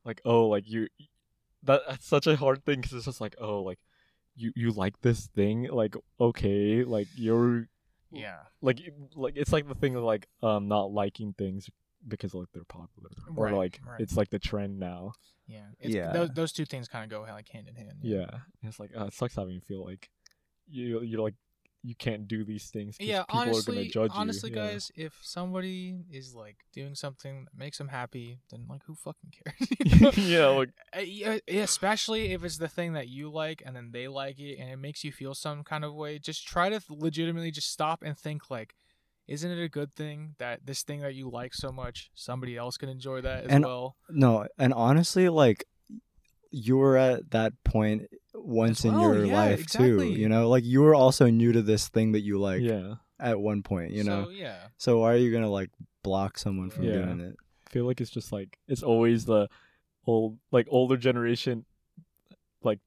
like 0.06 0.22
oh 0.26 0.48
like 0.48 0.70
you 0.70 0.88
that 1.64 1.82
that's 1.88 2.06
such 2.06 2.28
a 2.28 2.36
hard 2.36 2.66
thing 2.66 2.82
because 2.82 2.94
it's 2.94 3.06
just 3.06 3.22
like 3.22 3.36
oh 3.40 3.62
like 3.64 3.80
you 4.36 4.52
you 4.56 4.72
like 4.72 5.00
this 5.02 5.28
thing 5.28 5.68
like 5.72 5.96
okay 6.20 6.84
like 6.84 7.08
you're 7.16 7.68
yeah 8.12 8.40
like 8.62 8.80
like 9.16 9.34
it's 9.36 9.52
like 9.54 9.68
the 9.68 9.76
thing 9.76 9.96
of 9.96 10.04
like 10.04 10.28
um 10.42 10.68
not 10.68 10.92
liking 10.92 11.34
things 11.38 11.70
because 12.08 12.34
like 12.34 12.48
they're 12.54 12.64
popular 12.66 13.10
or 13.36 13.46
Right, 13.46 13.54
like 13.54 13.80
right. 13.86 14.02
it's 14.02 14.18
like 14.18 14.30
the 14.30 14.40
trend 14.40 14.80
now 14.80 15.14
yeah 15.48 15.68
it's, 15.80 15.94
Yeah. 15.96 16.12
those, 16.12 16.30
those 16.32 16.52
two 16.52 16.66
things 16.66 16.88
kind 16.88 17.04
of 17.04 17.10
go 17.10 17.22
like 17.32 17.48
hand 17.50 17.68
in 17.68 17.76
hand 17.76 17.94
yeah, 18.02 18.26
And 18.30 18.70
it's 18.70 18.80
like 18.80 18.92
uh, 18.98 19.06
it 19.06 19.14
sucks 19.14 19.36
having 19.36 19.54
you 19.54 19.62
feel 19.62 19.86
like 19.86 20.10
you 20.68 21.02
you're 21.02 21.22
like 21.22 21.36
you 21.86 21.94
can't 21.96 22.28
do 22.30 22.46
these 22.46 22.70
things 22.70 22.98
'cause 22.98 23.06
yeah 23.06 23.24
people 23.24 23.40
are 23.40 23.42
honestly 23.44 23.76
gonna 23.76 23.88
judge 23.90 24.12
honestly 24.14 24.50
you 24.52 24.56
yeah. 24.56 24.68
guys 24.72 24.92
if 24.96 25.20
somebody 25.22 26.06
is 26.10 26.34
like 26.34 26.56
doing 26.72 26.96
something 26.96 27.44
that 27.44 27.58
makes 27.58 27.78
them 27.78 27.90
happy 27.90 28.40
then 28.50 28.66
like 28.70 28.82
who 28.86 28.96
fucking 28.96 29.32
cares 29.32 29.70
You 29.86 30.00
know? 30.00 30.12
yeah 30.16 30.48
like 30.48 30.70
Uh, 30.96 31.02
yeah, 31.02 31.38
yeah, 31.48 31.64
especially 31.64 32.32
if 32.32 32.44
it's 32.46 32.58
the 32.58 32.70
thing 32.70 32.94
that 32.94 33.10
you 33.10 33.30
like 33.30 33.62
and 33.66 33.76
then 33.76 33.92
they 33.92 34.08
like 34.08 34.40
it 34.40 34.60
and 34.60 34.70
it 34.70 34.78
makes 34.78 35.04
you 35.04 35.12
feel 35.12 35.34
some 35.36 35.64
kind 35.64 35.84
of 35.84 35.94
way 35.94 36.20
just 36.20 36.48
try 36.48 36.70
to 36.70 36.80
legitimately 36.90 37.52
just 37.52 37.70
stop 37.70 38.02
and 38.02 38.18
think 38.18 38.50
like 38.50 38.76
isn't 39.28 39.52
it 39.52 39.62
a 39.62 39.70
good 39.70 39.94
thing 39.96 40.36
that 40.38 40.66
this 40.66 40.84
thing 40.84 41.02
that 41.02 41.16
you 41.16 41.30
like 41.30 41.54
so 41.54 41.72
much 41.72 42.12
somebody 42.16 42.56
else 42.58 42.78
can 42.78 42.88
enjoy 42.90 43.20
that 43.22 43.44
as 43.46 43.52
And- 43.52 43.66
well 43.66 43.98
no 44.10 44.48
and 44.58 44.74
honestly 44.74 45.28
like 45.28 45.66
you 46.50 46.78
were 46.78 46.96
at 46.98 47.32
that 47.32 47.52
point 47.66 48.04
once 48.46 48.84
in 48.86 48.94
well, 48.94 49.16
your 49.16 49.26
yeah, 49.26 49.34
life 49.34 49.66
too 49.68 50.04
you 50.04 50.28
know 50.28 50.50
like 50.50 50.64
you 50.66 50.82
were 50.82 50.94
also 50.94 51.28
new 51.30 51.52
to 51.54 51.62
this 51.62 51.88
thing 51.88 52.12
that 52.12 52.22
you 52.22 52.38
like 52.38 52.62
yeah 52.62 52.96
at 53.20 53.40
one 53.40 53.64
point 53.64 53.92
you 53.92 54.04
know 54.04 54.26
so 54.26 54.30
yeah 54.32 54.58
so 54.78 55.00
why 55.00 55.14
are 55.14 55.18
you 55.18 55.32
gonna 55.32 55.50
like 55.50 55.70
block 56.04 56.38
someone 56.38 56.70
from 56.70 56.84
Yeah. 56.84 56.94
doing 57.06 57.20
it 57.22 57.36
I 57.68 57.70
feel 57.72 57.86
like 57.86 58.02
it's 58.02 58.12
just 58.12 58.32
like 58.32 58.58
it's 58.68 58.84
always 58.84 59.26
the 59.26 59.48
old 60.06 60.38
like 60.52 60.68
older 60.70 60.98
generation 60.98 61.66
like 62.64 62.80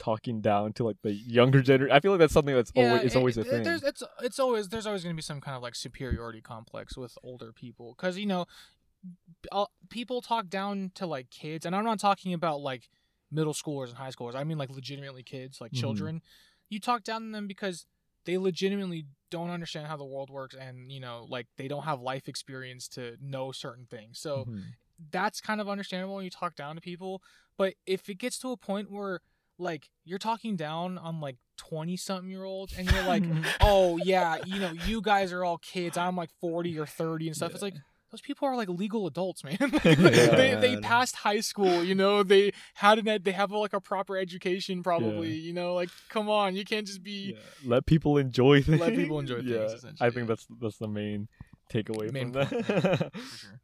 talking 0.00 0.40
down 0.40 0.72
to 0.74 0.84
like 0.84 0.96
the 1.02 1.12
younger 1.12 1.62
generation. 1.62 1.96
I 1.96 2.00
feel 2.00 2.10
like 2.12 2.20
that's 2.20 2.32
something 2.34 2.54
that's 2.54 2.70
always 2.76 3.02
it's 3.02 3.14
it- 3.14 3.18
always 3.18 3.36
a 3.38 3.40
it- 3.42 3.46
thing. 3.46 3.62
There's 3.62 3.82
it's 3.82 4.02
it's 4.22 4.38
always 4.38 4.68
there's 4.68 4.86
always 4.86 5.02
going 5.02 5.14
to 5.14 5.16
be 5.16 5.22
some 5.22 5.40
kind 5.40 5.56
of 5.56 5.62
like 5.62 5.74
superiority 5.74 6.40
complex 6.40 6.96
with 6.96 7.16
older 7.22 7.52
people 7.52 7.94
because 7.96 8.18
you 8.18 8.26
know 8.26 8.46
people 9.88 10.20
talk 10.20 10.48
down 10.48 10.90
to 10.96 11.06
like 11.06 11.30
kids, 11.30 11.64
and 11.64 11.74
I'm 11.74 11.84
not 11.84 11.98
talking 12.00 12.32
about 12.32 12.60
like 12.60 12.88
middle 13.30 13.52
schoolers 13.54 13.88
and 13.88 13.96
high 13.98 14.10
schoolers. 14.10 14.34
I 14.34 14.44
mean 14.44 14.58
like 14.58 14.70
legitimately 14.70 15.22
kids, 15.22 15.60
like 15.60 15.72
Mhm. 15.72 15.76
children. 15.80 16.22
You 16.70 16.80
talk 16.80 17.02
down 17.04 17.22
to 17.26 17.30
them 17.32 17.46
because 17.46 17.86
they 18.24 18.36
legitimately 18.36 19.06
don't 19.30 19.50
understand 19.50 19.86
how 19.86 19.96
the 19.96 20.04
world 20.04 20.28
works 20.30 20.54
and 20.54 20.90
you 20.92 21.00
know 21.00 21.26
like 21.28 21.46
they 21.56 21.68
don't 21.68 21.84
have 21.84 22.00
life 22.00 22.28
experience 22.28 22.88
to 22.88 23.16
know 23.20 23.52
certain 23.52 23.86
things 23.86 24.18
so 24.18 24.44
Mhm. 24.48 24.62
that's 25.10 25.40
kind 25.40 25.60
of 25.60 25.68
understandable 25.68 26.14
when 26.16 26.24
you 26.24 26.30
talk 26.30 26.54
down 26.54 26.74
to 26.74 26.80
people 26.80 27.22
but 27.56 27.74
if 27.86 28.08
it 28.08 28.16
gets 28.18 28.38
to 28.38 28.50
a 28.50 28.56
point 28.56 28.90
where 28.90 29.20
like 29.58 29.88
you're 30.04 30.18
talking 30.18 30.56
down 30.56 30.96
on 30.98 31.20
like 31.20 31.36
20 31.58 31.96
something 31.96 32.30
year 32.30 32.44
olds 32.44 32.72
and 32.76 32.86
you're 32.90 33.02
like 33.02 33.22
oh 33.60 33.96
yeah 33.98 34.36
you 34.44 34.60
know 34.60 34.72
you 34.72 35.00
guys 35.02 35.32
are 35.32 35.44
all 35.44 35.58
kids 35.58 35.96
i'm 35.96 36.16
like 36.16 36.30
40 36.40 36.78
or 36.78 36.86
30 36.86 37.28
and 37.28 37.36
stuff 37.36 37.52
it's 37.52 37.62
like 37.62 37.74
those 38.10 38.20
people 38.20 38.48
are 38.48 38.56
like 38.56 38.68
legal 38.68 39.06
adults 39.06 39.44
man 39.44 39.56
they, 39.84 40.56
they 40.60 40.72
man. 40.74 40.82
passed 40.82 41.16
high 41.16 41.40
school 41.40 41.84
you 41.84 41.94
know 41.94 42.22
they 42.22 42.52
had 42.74 42.98
an 42.98 43.08
ed- 43.08 43.24
they 43.24 43.32
have 43.32 43.50
like 43.50 43.72
a 43.72 43.80
proper 43.80 44.16
education 44.16 44.82
probably 44.82 45.30
you 45.32 45.52
know 45.52 45.74
like 45.74 45.90
come 46.08 46.28
on 46.28 46.56
you 46.56 46.64
can't 46.64 46.86
just 46.86 47.02
be 47.02 47.34
Yeah, 47.36 47.42
let 47.64 47.86
people 47.86 48.16
enjoy 48.18 48.62
things. 48.62 48.80
Let 48.80 48.94
people 48.94 49.18
enjoy 49.18 49.42
things, 49.42 49.84
Yeah, 49.84 49.90
I 50.00 50.10
think 50.10 50.28
that's 50.28 50.46
that's 50.60 50.78
the 50.78 50.88
main 50.88 51.28
takeaway 51.72 52.10
Main 52.12 52.32
from 52.32 52.48
point, 52.48 52.66
that. 52.66 53.12
for 53.14 53.36
sure 53.38 53.60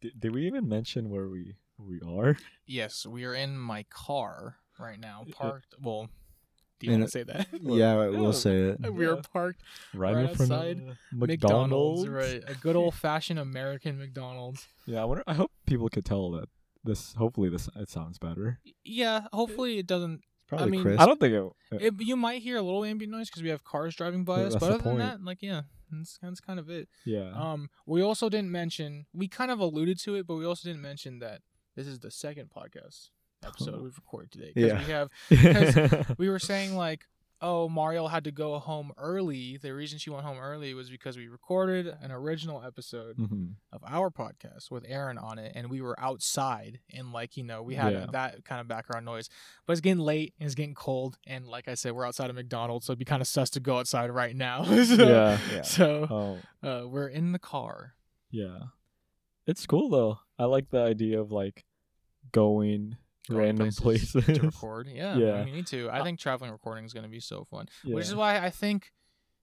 did, 0.00 0.20
did 0.20 0.32
we 0.32 0.46
even 0.46 0.68
mention 0.68 1.10
where 1.10 1.28
we 1.28 1.56
we 1.78 2.00
are? 2.06 2.36
yes 2.66 3.04
we 3.06 3.24
are 3.24 3.34
in 3.34 3.58
my 3.58 3.84
car 3.90 4.56
right 4.78 5.00
now 5.00 5.24
Yeah. 5.26 5.32
Uh, 5.32 5.36
parked 5.50 5.74
well 5.82 6.08
do 6.80 6.86
you 6.86 6.92
In 6.94 7.00
want 7.00 7.12
to 7.12 7.18
say 7.18 7.22
that 7.22 7.46
Yeah, 7.62 7.94
Yeah. 8.04 8.08
we'll 8.08 8.32
say 8.32 8.56
it. 8.70 8.92
we 8.92 9.06
are 9.06 9.16
Yeah. 9.16 9.22
parked 9.32 9.62
Right, 9.94 10.14
Right 10.16 10.28
in 10.30 10.34
front 10.34 10.52
outside 10.52 10.78
of 10.78 10.96
McDonald's, 11.12 12.04
McDonald's. 12.04 12.08
right? 12.08 12.42
A 12.48 12.54
good 12.54 12.74
old 12.80 12.94
fashioned 12.94 13.38
American 13.38 13.98
McDonald's. 13.98 14.66
Yeah, 14.86 15.02
I 15.02 15.04
wonder. 15.04 15.22
I 15.26 15.34
hope 15.34 15.52
people 15.66 15.88
could 15.88 16.04
tell 16.04 16.30
that 16.32 16.48
this. 16.82 17.12
Hopefully, 17.14 17.48
this 17.50 17.68
it 17.76 17.88
sounds 17.90 18.18
better. 18.18 18.58
Yeah, 18.84 19.26
hopefully 19.32 19.78
it 19.78 19.86
doesn't. 19.86 20.22
Probably 20.48 20.70
mean, 20.72 20.82
crisp. 20.82 21.00
I 21.00 21.06
don't 21.06 21.20
think 21.20 21.32
it. 21.70 21.80
It, 21.80 21.94
you 22.00 22.16
might 22.16 22.42
hear 22.42 22.56
a 22.56 22.62
little 22.62 22.84
ambient 22.84 23.12
noise 23.12 23.28
because 23.30 23.42
we 23.44 23.50
have 23.50 23.62
cars 23.62 23.94
driving 23.94 24.24
by 24.24 24.40
Yeah, 24.40 24.46
us, 24.48 24.54
but 24.54 24.60
the 24.60 24.66
other 24.74 24.82
than 24.82 24.98
that, 24.98 25.22
like 25.22 25.38
yeah, 25.42 25.62
that's, 25.92 26.18
that's 26.20 26.40
kind 26.40 26.58
of 26.58 26.68
it. 26.68 26.88
yeah. 27.04 27.30
Um, 27.34 27.68
we 27.86 28.02
also 28.02 28.28
didn't 28.28 28.50
mention. 28.50 29.06
We 29.12 29.28
kind 29.28 29.52
of 29.52 29.60
alluded 29.60 30.00
to 30.00 30.16
it, 30.16 30.26
but 30.26 30.34
we 30.36 30.44
also 30.44 30.68
didn't 30.68 30.82
mention 30.82 31.20
that 31.20 31.42
this 31.76 31.86
is 31.86 32.00
the 32.00 32.10
second 32.10 32.50
podcast 32.50 33.10
episode 33.44 33.80
we've 33.82 33.96
recorded 33.96 34.30
today. 34.32 34.52
Yeah. 34.54 34.78
we 35.30 35.42
have. 35.42 36.14
we 36.18 36.28
were 36.28 36.38
saying 36.38 36.74
like 36.86 37.06
oh 37.42 37.70
mario 37.70 38.06
had 38.06 38.24
to 38.24 38.30
go 38.30 38.58
home 38.58 38.92
early 38.98 39.56
the 39.56 39.72
reason 39.72 39.98
she 39.98 40.10
went 40.10 40.22
home 40.26 40.36
early 40.38 40.74
was 40.74 40.90
because 40.90 41.16
we 41.16 41.26
recorded 41.26 41.86
an 42.02 42.10
original 42.12 42.62
episode 42.62 43.16
Mhm. 43.16 43.52
of 43.72 43.80
our 43.86 44.10
podcast 44.10 44.70
with 44.70 44.84
aaron 44.86 45.16
on 45.16 45.38
it 45.38 45.52
and 45.54 45.70
we 45.70 45.80
were 45.80 45.98
outside 45.98 46.80
and 46.92 47.14
like 47.14 47.38
you 47.38 47.42
know 47.44 47.62
we 47.62 47.76
had 47.76 47.94
Yeah. 47.94 48.06
that 48.12 48.44
kind 48.44 48.60
of 48.60 48.68
background 48.68 49.06
noise 49.06 49.30
but 49.64 49.72
it's 49.72 49.80
getting 49.80 50.02
late 50.04 50.34
and 50.38 50.44
it's 50.48 50.54
getting 50.54 50.74
cold 50.74 51.16
and 51.26 51.46
like 51.46 51.66
i 51.66 51.72
said 51.72 51.92
we're 51.92 52.04
outside 52.06 52.28
of 52.28 52.36
mcdonald's 52.36 52.84
so 52.84 52.90
it'd 52.92 52.98
be 52.98 53.06
kind 53.06 53.22
of 53.22 53.26
sus 53.26 53.48
to 53.50 53.60
go 53.60 53.78
outside 53.78 54.10
right 54.10 54.36
now 54.36 54.62
so, 54.64 54.72
Yeah. 54.96 55.38
Yeah. 55.50 55.62
so 55.62 56.38
Oh, 56.62 56.68
uh, 56.68 56.86
we're 56.88 57.08
in 57.08 57.32
the 57.32 57.38
car 57.38 57.94
yeah. 58.30 58.58
It's 59.46 59.64
cool 59.66 59.88
though. 59.88 60.18
I 60.38 60.44
like 60.44 60.68
the 60.68 60.78
idea 60.82 61.18
of 61.20 61.32
like 61.32 61.64
going, 62.32 62.96
going 63.30 63.42
random 63.58 63.70
places. 63.76 64.24
to 64.24 64.40
record 64.42 64.88
yeah, 64.88 65.16
Yeah. 65.16 65.44
we 65.44 65.52
need 65.52 65.66
to 65.68 65.88
i 65.90 66.02
think 66.02 66.18
traveling 66.18 66.50
recording 66.50 66.84
is 66.84 66.92
going 66.92 67.04
to 67.04 67.10
be 67.10 67.20
so 67.20 67.44
fun 67.44 67.68
which 67.84 68.04
is 68.06 68.14
why 68.14 68.38
I 68.38 68.50
think 68.50 68.92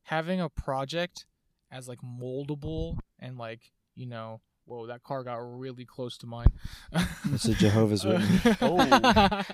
having 0.04 0.39
a 0.39 0.50
project 0.50 1.26
as 1.71 1.88
like 1.88 2.00
moldable 2.02 2.97
and 3.19 3.38
like 3.38 3.71
you 3.95 4.06
know, 4.06 4.41
whoa, 4.65 4.86
that 4.88 5.02
car 5.04 5.23
got 5.23 5.38
really 5.38 5.84
close 5.84 6.17
to 6.19 6.28
mine. 6.28 6.52
It's 7.34 7.45
a 7.45 7.54
Jehovah's 7.65 8.06
Uh, 8.06 8.21
Witness. 8.21 8.56
Oh. 8.62 9.47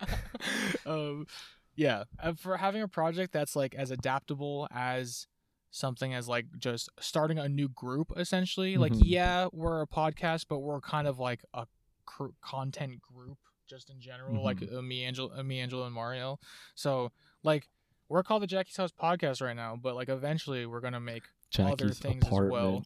um, 0.86 1.28
yeah, 1.76 2.04
uh, 2.22 2.34
for 2.34 2.58
having 2.58 2.82
a 2.82 2.88
project 2.88 3.32
that's 3.34 3.56
like 3.56 3.74
as 3.76 3.89
adaptable 3.91 4.67
as 4.72 5.28
something 5.72 6.13
as 6.13 6.28
like 6.28 6.46
just 6.60 6.89
starting 7.00 7.39
a 7.39 7.50
new 7.50 7.67
group 7.67 8.12
essentially 8.15 8.78
like 8.78 8.91
Mhm. 8.91 9.02
yeah 9.06 9.48
we're 9.52 9.82
a 9.82 9.88
podcast 9.88 10.46
but 10.48 10.60
we're 10.60 10.80
kind 10.82 11.08
of 11.08 11.17
like 11.17 11.43
a 11.54 11.65
cr- 12.06 12.28
content 12.41 13.02
group 13.02 13.39
just 13.67 13.89
in 13.89 13.99
general 13.99 14.43
like 14.43 14.58
Mhm. 14.58 14.78
uh, 14.78 14.82
me 14.82 15.04
angel 15.04 15.32
uh, 15.36 15.43
me 15.43 15.60
angelo 15.60 15.86
and 15.86 15.93
mario 15.93 16.39
so 16.76 17.12
like 17.43 17.67
we're 18.10 18.23
called 18.23 18.41
the 18.43 18.47
jackie's 18.47 18.78
house 18.78 18.91
podcast 18.91 19.41
right 19.41 19.56
now 19.56 19.76
but 19.82 19.95
like 19.95 20.10
eventually 20.10 20.65
we're 20.65 20.82
gonna 20.82 20.99
make 20.99 21.23
other 21.58 21.76
Jackie's 21.76 21.99
things 21.99 22.26
as 22.26 22.32
well 22.32 22.84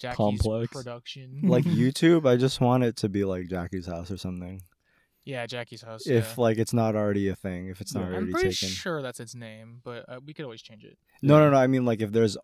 jackie's 0.00 0.16
complex. 0.16 0.72
production 0.72 1.40
like 1.44 1.64
YouTube, 1.82 2.26
I 2.28 2.36
just 2.36 2.60
want 2.60 2.84
it 2.84 2.96
to 2.98 3.08
be 3.08 3.24
like 3.24 3.48
Jackie's 3.48 3.86
house 3.86 4.10
or 4.10 4.16
something. 4.16 4.62
yeah 5.24 5.46
jackie's 5.46 5.82
house 5.82 6.06
If 6.06 6.34
yeah. 6.36 6.42
like 6.42 6.58
it's 6.58 6.72
not 6.72 6.94
already 6.96 7.28
a 7.28 7.36
thing, 7.36 7.68
if 7.68 7.80
it's 7.80 7.94
not 7.94 8.00
Yeah. 8.02 8.06
already 8.08 8.26
i'm 8.26 8.32
pretty 8.32 8.48
taken. 8.50 8.68
sure 8.68 9.02
that's 9.02 9.20
its 9.20 9.34
name 9.34 9.80
but 9.84 10.04
uh, 10.08 10.20
we 10.24 10.34
could 10.34 10.44
always 10.44 10.62
change 10.62 10.84
it 10.84 10.98
No, 11.22 11.38
no, 11.40 11.50
no. 11.50 11.56
I 11.56 11.66
mean 11.66 11.84
like 11.84 12.00
if 12.00 12.12
there's 12.12 12.36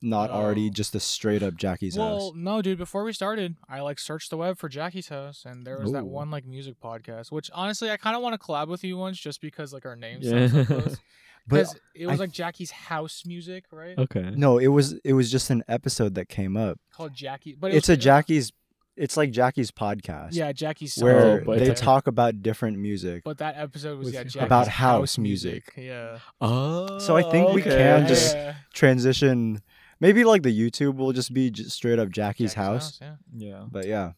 not 0.00 0.30
already 0.30 0.68
Oh. 0.68 0.72
just 0.72 0.94
a 0.94 1.00
straight 1.00 1.42
up 1.42 1.56
Jackie's 1.56 1.96
well 1.98 2.26
house. 2.28 2.32
no 2.36 2.62
dude 2.62 2.78
before 2.78 3.02
we 3.04 3.12
started 3.12 3.56
i 3.68 3.80
like 3.80 3.98
searched 3.98 4.30
the 4.30 4.36
web 4.36 4.56
for 4.56 4.68
jackie's 4.68 5.08
house 5.08 5.42
and 5.44 5.66
there 5.66 5.78
was 5.80 5.90
that 5.92 6.06
one 6.06 6.30
like 6.30 6.46
music 6.46 6.76
podcast 6.80 7.32
which 7.32 7.50
honestly 7.52 7.90
i 7.90 7.96
kind 7.96 8.14
of 8.14 8.22
want 8.22 8.32
to 8.32 8.38
collab 8.38 8.68
with 8.68 8.84
you 8.84 8.96
once 8.96 9.18
just 9.18 9.40
because 9.40 9.72
like 9.72 9.84
our 9.84 9.96
names 9.96 10.24
Yeah. 10.24 10.46
sound 10.46 10.68
so 10.68 10.80
close 10.80 10.96
But 11.48 11.56
because 11.60 11.76
it 11.96 12.06
was 12.06 12.20
I- 12.20 12.24
like 12.24 12.30
jackie's 12.32 12.70
house 12.70 13.22
music 13.26 13.64
right 13.72 13.98
Okay. 13.98 14.30
no, 14.36 14.58
it 14.58 14.68
was 14.68 14.92
it 15.04 15.14
was 15.14 15.30
just 15.32 15.50
an 15.50 15.64
episode 15.66 16.14
that 16.14 16.28
came 16.28 16.56
up. 16.56 16.78
called 16.92 17.14
jackie 17.14 17.56
but 17.58 17.72
it 17.72 17.76
It's 17.78 17.88
a 17.88 17.96
Jackie's. 17.96 18.52
It's 19.00 19.16
like 19.16 19.30
Jackie's 19.30 19.70
podcast. 19.70 20.30
yeah 20.34 20.50
jackie's 20.52 20.96
Where 20.98 21.40
Oh, 21.40 21.44
but 21.46 21.60
they 21.60 21.70
it's 21.70 21.80
talk 21.80 22.06
about 22.08 22.42
different 22.42 22.78
music. 22.78 23.22
but 23.24 23.38
that 23.38 23.56
episode 23.56 23.96
was 23.96 24.06
Was 24.06 24.14
yeah 24.14 24.24
Jackie's 24.24 24.42
about 24.42 24.66
house 24.68 25.16
music. 25.18 25.72
yeah 25.76 26.18
Oh. 26.40 26.98
So 26.98 27.16
I 27.16 27.22
think 27.30 27.52
we 27.54 27.62
okay. 27.62 27.70
can 27.76 28.06
just- 28.08 28.34
Yeah. 28.34 28.54
Transition. 28.74 29.62
Maybe 30.00 30.24
like 30.24 30.42
the 30.42 30.56
YouTube 30.56 30.96
will 30.96 31.12
just 31.12 31.32
be 31.34 31.50
just 31.50 31.70
straight 31.70 31.98
up 31.98 32.10
Jackie's, 32.10 32.54
house. 32.54 32.98
yeah 33.00 33.16
Yeah. 33.36 33.64
But 33.70 33.86
yeah. 33.86 34.12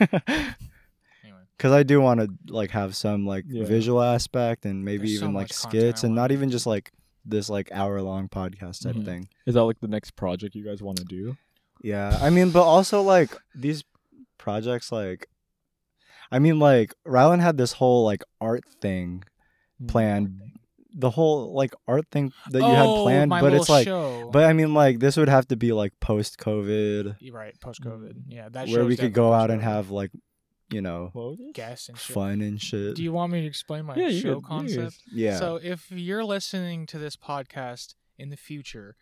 anyway 0.00 0.22
Because 1.56 1.72
I 1.72 1.82
do 1.82 2.00
want 2.00 2.20
to 2.20 2.28
like 2.48 2.70
have 2.70 2.96
some 2.96 3.26
like 3.26 3.44
Yeah. 3.46 3.64
visual 3.64 4.00
aspect 4.02 4.64
and 4.64 4.84
maybe 4.84 5.08
There's 5.08 5.18
so 5.20 5.24
even 5.26 5.34
like 5.34 5.52
skits 5.52 6.04
and 6.04 6.14
not 6.14 6.32
even 6.32 6.50
just 6.50 6.66
like 6.66 6.90
this 7.24 7.50
like 7.50 7.70
hour 7.72 8.00
long 8.00 8.28
podcast 8.28 8.82
type 8.82 8.96
Mhm. 8.96 9.04
thing. 9.04 9.28
Is 9.46 9.54
that 9.54 9.64
like 9.64 9.78
the 9.80 9.88
next 9.88 10.16
project 10.16 10.54
you 10.54 10.64
guys 10.64 10.82
want 10.82 10.96
to 10.98 11.04
do? 11.04 11.36
Yeah, 11.82 12.18
I 12.20 12.30
mean, 12.30 12.50
but 12.50 12.62
also 12.62 13.02
like 13.02 13.30
these 13.54 13.84
projects, 14.38 14.90
like, 14.90 15.28
I 16.32 16.38
mean, 16.38 16.58
like 16.58 16.94
Rylan 17.06 17.40
had 17.40 17.58
this 17.58 17.72
whole 17.74 18.04
like 18.04 18.22
art 18.40 18.64
thing 18.80 19.24
planned, 19.86 20.40
the 20.94 21.10
whole 21.10 21.52
like 21.54 21.74
art 21.86 22.06
thing 22.10 22.32
that 22.50 22.58
you 22.60 22.74
had 22.74 22.86
Oh, 22.86 23.02
planned, 23.02 23.30
but 23.30 23.52
it's 23.54 23.68
like, 23.68 23.84
show. 23.86 24.30
but 24.32 24.44
I 24.44 24.52
mean, 24.52 24.74
like 24.74 24.98
this 24.98 25.16
would 25.16 25.28
have 25.28 25.46
to 25.48 25.56
be 25.56 25.72
like 25.72 25.92
post 26.00 26.38
COVID, 26.38 27.16
right 27.32 27.58
post 27.60 27.80
covid 27.82 28.14
yeah 28.28 28.48
that 28.48 28.68
where 28.68 28.84
we 28.84 28.96
could 28.96 29.12
go 29.12 29.30
definitely 29.30 29.42
out 29.44 29.50
and 29.50 29.62
have 29.62 29.90
like, 29.90 30.10
you 30.70 30.80
know, 30.80 31.10
What 31.12 31.36
guests 31.54 31.88
and 31.88 31.98
shit. 31.98 32.14
fun 32.14 32.40
and 32.40 32.60
shit. 32.60 32.96
Do 32.96 33.02
you 33.02 33.12
want 33.12 33.32
me 33.32 33.40
to 33.42 33.46
explain 33.46 33.84
my 33.86 33.94
Yeah, 33.96 34.10
show 34.10 34.34
could- 34.40 34.44
concept? 34.44 34.96
yeah, 35.12 35.38
So 35.38 35.56
if 35.62 35.90
you're 35.90 36.24
listening 36.24 36.86
to 36.86 36.98
this 36.98 37.16
podcast 37.16 37.94
in 38.18 38.30
the 38.30 38.36
future, 38.36 38.96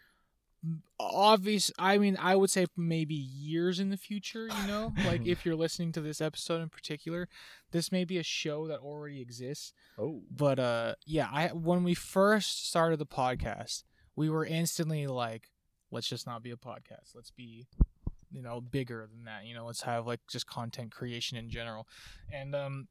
obvious 0.98 1.70
I 1.78 1.98
mean 1.98 2.16
I 2.20 2.34
would 2.34 2.50
say 2.50 2.66
maybe 2.76 3.14
years 3.14 3.78
in 3.78 3.90
the 3.90 3.96
future, 3.96 4.48
you 4.48 4.66
know? 4.66 4.92
like 5.06 5.26
if 5.26 5.44
you're 5.44 5.56
listening 5.56 5.92
to 5.92 6.00
this 6.00 6.20
episode 6.20 6.60
in 6.60 6.68
particular, 6.68 7.28
this 7.70 7.92
may 7.92 8.04
be 8.04 8.18
a 8.18 8.22
show 8.22 8.66
that 8.68 8.80
already 8.80 9.20
exists. 9.20 9.72
Oh. 9.98 10.22
But 10.30 10.58
uh 10.58 10.94
yeah, 11.06 11.28
I 11.32 11.48
when 11.48 11.84
we 11.84 11.94
first 11.94 12.68
started 12.68 12.98
the 12.98 13.06
podcast, 13.06 13.84
we 14.16 14.28
were 14.28 14.44
instantly 14.44 15.06
like 15.06 15.50
let's 15.90 16.08
just 16.08 16.26
not 16.26 16.42
be 16.42 16.50
a 16.50 16.56
podcast. 16.56 17.14
Let's 17.14 17.30
be 17.30 17.66
you 18.30 18.42
know 18.42 18.60
bigger 18.60 19.08
than 19.10 19.24
that. 19.24 19.46
You 19.46 19.54
know, 19.54 19.66
let's 19.66 19.82
have 19.82 20.06
like 20.06 20.20
just 20.28 20.46
content 20.46 20.90
creation 20.90 21.38
in 21.38 21.50
general. 21.50 21.86
And 22.32 22.54
um 22.54 22.88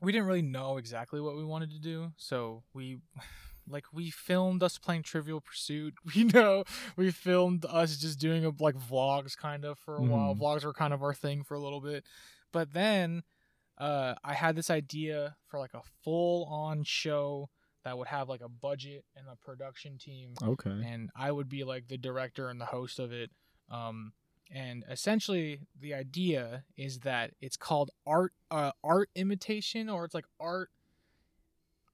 we 0.00 0.10
didn't 0.10 0.26
really 0.26 0.42
know 0.42 0.78
exactly 0.78 1.20
what 1.20 1.36
we 1.36 1.44
wanted 1.44 1.70
to 1.70 1.78
do, 1.78 2.12
so 2.16 2.64
we 2.74 2.98
like 3.68 3.84
we 3.92 4.10
filmed 4.10 4.62
us 4.62 4.78
playing 4.78 5.02
Trivial 5.04 5.40
Pursuit. 5.40 5.94
You 6.14 6.24
know, 6.26 6.64
we 6.96 7.10
filmed 7.10 7.64
us 7.66 7.96
just 7.96 8.18
doing 8.18 8.44
a, 8.44 8.50
like 8.60 8.76
vlogs 8.76 9.36
kind 9.36 9.64
of 9.64 9.78
for 9.78 9.96
a 9.96 10.02
while. 10.02 10.34
Mhm. 10.34 10.40
Vlogs 10.40 10.64
were 10.64 10.72
kind 10.74 10.92
of 10.92 11.02
our 11.02 11.14
thing 11.14 11.42
for 11.44 11.54
a 11.54 11.60
little 11.60 11.80
bit. 11.80 12.04
But 12.52 12.72
then 12.72 13.22
uh 13.78 14.14
I 14.22 14.34
had 14.34 14.54
this 14.56 14.68
idea 14.70 15.36
for 15.46 15.58
like 15.58 15.74
a 15.74 15.80
full 16.04 16.44
on 16.46 16.84
show 16.84 17.48
that 17.84 17.96
would 17.98 18.08
have 18.08 18.28
like 18.28 18.42
a 18.42 18.48
budget 18.48 19.04
and 19.16 19.26
a 19.28 19.34
production 19.36 19.98
team 19.98 20.34
Okay. 20.42 20.70
and 20.70 21.10
I 21.16 21.32
would 21.32 21.48
be 21.48 21.64
like 21.64 21.88
the 21.88 21.98
director 21.98 22.48
and 22.48 22.60
the 22.60 22.66
host 22.66 22.98
of 22.98 23.12
it. 23.12 23.30
Um, 23.70 24.12
and 24.54 24.84
essentially, 24.90 25.60
the 25.80 25.94
idea 25.94 26.64
is 26.76 27.00
that 27.00 27.30
it's 27.40 27.56
called 27.56 27.90
art, 28.06 28.34
uh, 28.50 28.72
art 28.84 29.08
imitation, 29.14 29.88
or 29.88 30.04
it's 30.04 30.14
like 30.14 30.26
art. 30.38 30.68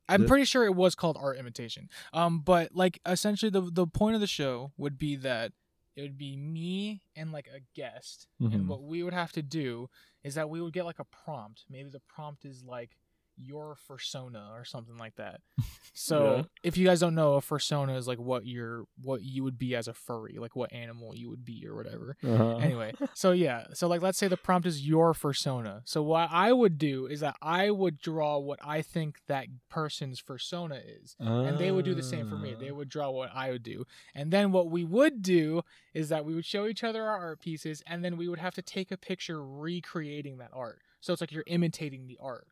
I'm 0.09 0.27
pretty 0.27 0.45
sure 0.45 0.65
it 0.65 0.75
was 0.75 0.95
called 0.95 1.17
art 1.21 1.39
imitation. 1.39 1.89
Um, 2.13 2.41
but 2.41 2.75
like 2.75 3.01
essentially, 3.07 3.51
the 3.51 3.61
the 3.63 3.87
point 3.87 4.15
of 4.15 4.21
the 4.21 4.27
show 4.27 4.73
would 4.77 4.99
be 4.99 5.17
that 5.17 5.53
it 5.97 6.03
would 6.03 6.17
be 6.19 6.37
me 6.37 7.03
and 7.17 7.33
like 7.33 7.49
a 7.49 7.61
guest, 7.75 8.29
Mhm. 8.41 8.55
and 8.55 8.69
what 8.69 8.83
we 8.83 9.03
would 9.03 9.13
have 9.15 9.33
to 9.33 9.43
do 9.43 9.91
is 10.23 10.35
that 10.37 10.49
we 10.49 10.61
would 10.61 10.73
get 10.73 10.85
like 10.85 10.99
a 11.01 11.05
prompt. 11.05 11.65
Maybe 11.69 11.91
the 11.91 12.01
prompt 12.01 12.45
is 12.45 12.63
like, 12.65 12.97
your 13.39 13.77
persona 13.87 14.51
or 14.55 14.65
something 14.65 14.97
like 14.99 15.17
that. 15.17 15.41
So 16.01 16.37
Yeah. 16.37 16.43
if 16.63 16.77
you 16.77 16.87
guys 16.87 17.01
don't 17.01 17.17
know, 17.17 17.35
a 17.35 17.41
persona 17.43 17.97
is 17.97 18.07
like 18.07 18.21
what 18.21 18.47
you're 18.47 18.85
what 19.03 19.21
you 19.23 19.43
would 19.43 19.59
be 19.59 19.75
as 19.75 19.89
a 19.89 19.93
furry, 19.93 20.37
like 20.39 20.55
what 20.55 20.73
animal 20.73 21.13
you 21.17 21.29
would 21.29 21.45
be 21.45 21.67
or 21.67 21.75
whatever. 21.75 22.17
Uh-huh. 22.23 22.59
Anyway, 22.59 22.93
so 23.15 23.33
yeah, 23.47 23.65
so 23.75 23.89
like 23.89 24.01
let's 24.01 24.17
say 24.17 24.29
the 24.29 24.37
prompt 24.37 24.65
is 24.69 24.87
your 24.87 25.13
persona. 25.13 25.83
So 25.87 26.01
what 26.05 26.29
I 26.31 26.53
would 26.53 26.79
do 26.79 27.07
is 27.07 27.19
that 27.19 27.35
I 27.43 27.71
would 27.73 27.99
draw 27.99 28.39
what 28.39 28.61
I 28.65 28.81
think 28.81 29.23
that 29.27 29.47
person's 29.69 30.21
persona 30.21 30.77
is. 30.87 31.17
And 31.19 31.59
they 31.59 31.73
would 31.73 31.85
do 31.85 31.97
the 31.97 32.03
same 32.05 32.29
for 32.29 32.37
me. 32.37 32.53
Ah. 32.57 32.61
They 32.61 32.71
would 32.71 32.89
draw 32.89 33.11
what 33.11 33.31
I 33.35 33.51
would 33.51 33.65
do. 33.65 33.85
And 34.15 34.31
then 34.31 34.53
what 34.53 34.71
we 34.71 34.85
would 34.85 35.21
do 35.21 35.63
is 35.95 36.11
that 36.11 36.25
we 36.25 36.33
would 36.33 36.45
show 36.45 36.67
each 36.69 36.85
other 36.85 37.03
our 37.03 37.19
art 37.19 37.41
pieces 37.41 37.83
and 37.89 38.05
then 38.05 38.17
we 38.17 38.29
would 38.29 38.39
have 38.39 38.55
to 38.55 38.63
take 38.63 38.93
a 38.93 38.97
picture 38.97 39.45
recreating 39.45 40.39
that 40.39 40.51
art. 40.53 40.81
So 41.01 41.13
it's 41.13 41.21
like 41.21 41.33
you're 41.33 41.43
imitating 41.49 42.07
the 42.07 42.19
art. 42.21 42.47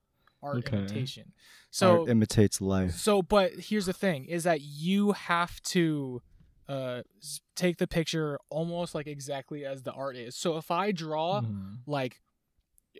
Art 0.46 0.56
Okay. 0.58 0.76
imitation. 0.78 1.32
So 1.70 2.00
Art 2.00 2.08
imitates 2.08 2.60
life. 2.60 2.92
so 2.94 3.20
but 3.22 3.52
here's 3.68 3.86
the 3.86 3.92
thing 3.92 4.24
is 4.26 4.44
that 4.44 4.60
you 4.62 5.12
have 5.12 5.60
to 5.74 6.22
uh 6.68 7.02
take 7.54 7.76
the 7.78 7.86
picture 7.86 8.38
almost 8.50 8.94
like 8.94 9.06
exactly 9.06 9.64
as 9.64 9.82
the 9.82 9.92
art 9.92 10.16
is. 10.16 10.34
So 10.36 10.56
if 10.56 10.70
I 10.70 10.92
draw 10.92 11.40
Mhm. 11.42 11.78
like 11.86 12.20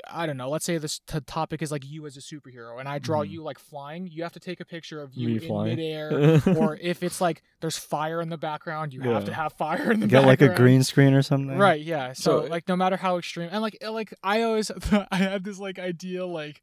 I 0.07 0.27
don't 0.27 0.37
know, 0.37 0.51
let's 0.51 0.67
say 0.67 0.77
this 0.77 0.99
t- 0.99 1.21
topic 1.27 1.63
is 1.63 1.73
like 1.73 1.83
you 1.85 2.05
as 2.07 2.19
a 2.19 2.21
superhero 2.21 2.79
and 2.79 2.87
I 2.87 2.99
draw 2.99 3.23
Mhm. 3.25 3.31
you 3.31 3.43
like 3.43 3.59
flying, 3.59 4.07
you 4.07 4.23
have 4.25 4.33
to 4.33 4.41
take 4.41 4.61
a 4.61 4.65
picture 4.67 5.01
of 5.01 5.15
you 5.15 5.29
Me 5.29 5.35
in 5.37 5.41
flying. 5.41 5.77
midair 5.77 6.11
or 6.59 6.77
if 6.83 7.03
it's 7.03 7.19
like 7.19 7.43
there's 7.63 7.79
fire 7.79 8.21
in 8.21 8.29
the 8.29 8.37
background, 8.37 8.93
you 8.93 9.01
have 9.01 9.25
to 9.25 9.33
have 9.33 9.55
fire 9.55 9.91
in 9.91 10.01
the 10.01 10.07
Get 10.07 10.25
like 10.27 10.43
a 10.43 10.55
green 10.55 10.83
screen 10.83 11.15
or 11.15 11.23
something. 11.23 11.57
Right, 11.57 11.81
yeah. 11.81 12.13
So, 12.13 12.43
So- 12.43 12.47
like 12.51 12.69
no 12.69 12.77
matter 12.77 12.99
how 12.99 13.17
extreme 13.17 13.49
and 13.51 13.63
like 13.63 13.79
like 13.83 14.13
I 14.23 14.43
always 14.43 14.71
I 15.11 15.17
had 15.17 15.45
this 15.45 15.59
like 15.59 15.79
idea 15.79 16.27
like 16.27 16.61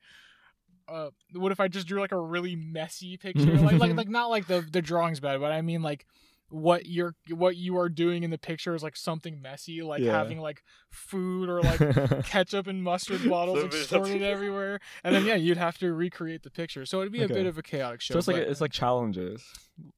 uh 0.88 1.10
what 1.34 1.52
if 1.52 1.60
I 1.60 1.68
just 1.68 1.88
drew 1.88 2.00
like 2.00 2.12
a 2.12 2.20
really 2.20 2.56
messy 2.56 3.18
picture? 3.18 3.58
like 3.58 3.80
like 3.80 3.94
like 3.96 4.10
not 4.20 4.30
like 4.30 4.48
the 4.48 4.62
the 4.62 4.82
drawing's 4.82 5.20
bad, 5.20 5.40
but 5.40 5.52
I 5.52 5.62
mean 5.62 5.82
like 5.82 6.06
what 6.50 6.86
you're 6.86 7.16
what 7.32 7.56
you 7.56 7.78
are 7.78 7.90
doing 7.90 8.22
in 8.22 8.30
the 8.30 8.38
picture 8.38 8.76
is 8.76 8.84
like 8.84 8.96
something 8.96 9.42
messy, 9.42 9.82
like 9.82 10.02
Yeah. 10.02 10.12
having 10.12 10.40
like 10.40 10.62
food 10.92 11.50
or 11.50 11.62
like 11.64 11.80
ketchup 12.26 12.68
and 12.68 12.84
mustard 12.84 13.28
bottles 13.28 13.76
So 13.88 14.04
everywhere. 14.06 14.80
And 15.04 15.16
then 15.16 15.26
yeah, 15.26 15.34
you'd 15.36 15.58
have 15.58 15.80
to 15.80 15.92
recreate 15.94 16.44
the 16.44 16.52
picture. 16.52 16.86
So 16.86 17.02
it'd 17.02 17.12
be 17.12 17.24
a 17.24 17.28
bit 17.28 17.48
of 17.48 17.58
a 17.58 17.64
chaotic 17.64 18.02
show. 18.02 18.14
so 18.14 18.20
it's 18.20 18.28
like 18.28 18.36
it's 18.38 18.62
like 18.62 18.72
challenges. 18.72 19.44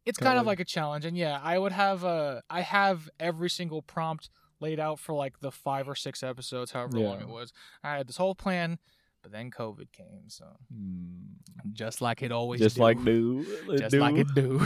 it's 0.06 0.18
kind 0.18 0.38
of 0.40 0.46
like- 0.46 0.60
like 0.60 0.60
a 0.62 0.66
challenge 0.66 1.04
and 1.04 1.18
yeah 1.18 1.38
i 1.44 1.58
would 1.60 1.74
have 1.74 2.06
uh 2.06 2.40
i 2.50 2.62
have 2.62 3.10
every 3.20 3.50
single 3.50 3.82
prompt 3.82 4.30
laid 4.62 4.80
out 4.80 4.98
for 5.00 5.14
like 5.14 5.42
the 5.42 5.52
five 5.52 5.90
or 5.90 5.96
six 5.96 6.24
episodes 6.24 6.72
however 6.72 6.98
long 6.98 7.20
it 7.20 7.28
was 7.28 7.52
i 7.84 7.98
had 7.98 8.08
this 8.08 8.16
whole 8.16 8.34
plan 8.36 8.80
but 9.26 9.32
then 9.32 9.50
covid 9.50 9.92
came 9.92 10.28
so 10.28 10.46
hmm. 10.72 11.16
just 11.74 12.00
like 12.00 12.22
it 12.22 12.32
always 12.32 12.62
Just 12.62 12.76
do. 12.76 12.82
like 12.84 13.04
do, 13.04 13.44
uh, 13.68 13.76
just 13.78 13.96
like 13.96 14.18
it 14.18 14.28
do 14.36 14.62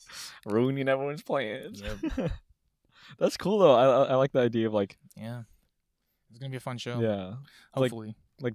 ruining 0.46 0.88
everyone's 0.88 1.22
plans. 1.22 1.80
Yep. 1.80 2.32
That's 3.20 3.36
cool 3.36 3.58
though. 3.60 3.74
I 3.74 3.84
I- 3.84 4.06
I 4.06 4.14
like 4.16 4.32
the 4.32 4.40
idea 4.40 4.66
of 4.66 4.74
like 4.74 4.98
yeah 5.16 5.42
it's 6.28 6.40
gonna 6.40 6.50
be 6.50 6.56
a 6.56 6.60
fun 6.60 6.76
show 6.78 7.00
yeah. 7.00 7.34
Hopefully. 7.72 8.08
Like- 8.40 8.54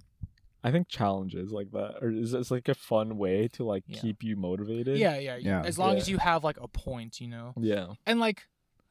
I 0.62 0.72
think 0.72 0.88
challenges 0.88 1.52
like 1.52 1.70
that, 1.72 1.98
or 2.02 2.10
is 2.10 2.34
it's 2.34 2.50
like 2.50 2.68
a 2.68 2.74
fun 2.74 3.16
way 3.16 3.48
to 3.54 3.64
like 3.64 3.84
Yeah. 3.86 4.00
keep 4.00 4.22
you 4.22 4.36
motivated. 4.36 4.98
yeah, 4.98 5.16
yeah 5.16 5.36
Yeah. 5.36 5.62
as 5.64 5.78
long 5.78 5.96
as 5.96 6.06
you 6.08 6.18
have 6.18 6.44
like 6.44 6.58
a 6.60 6.68
point 6.68 7.20
you 7.20 7.28
know 7.28 7.54
Yeah. 7.56 7.94
and 8.04 8.20
like 8.20 8.42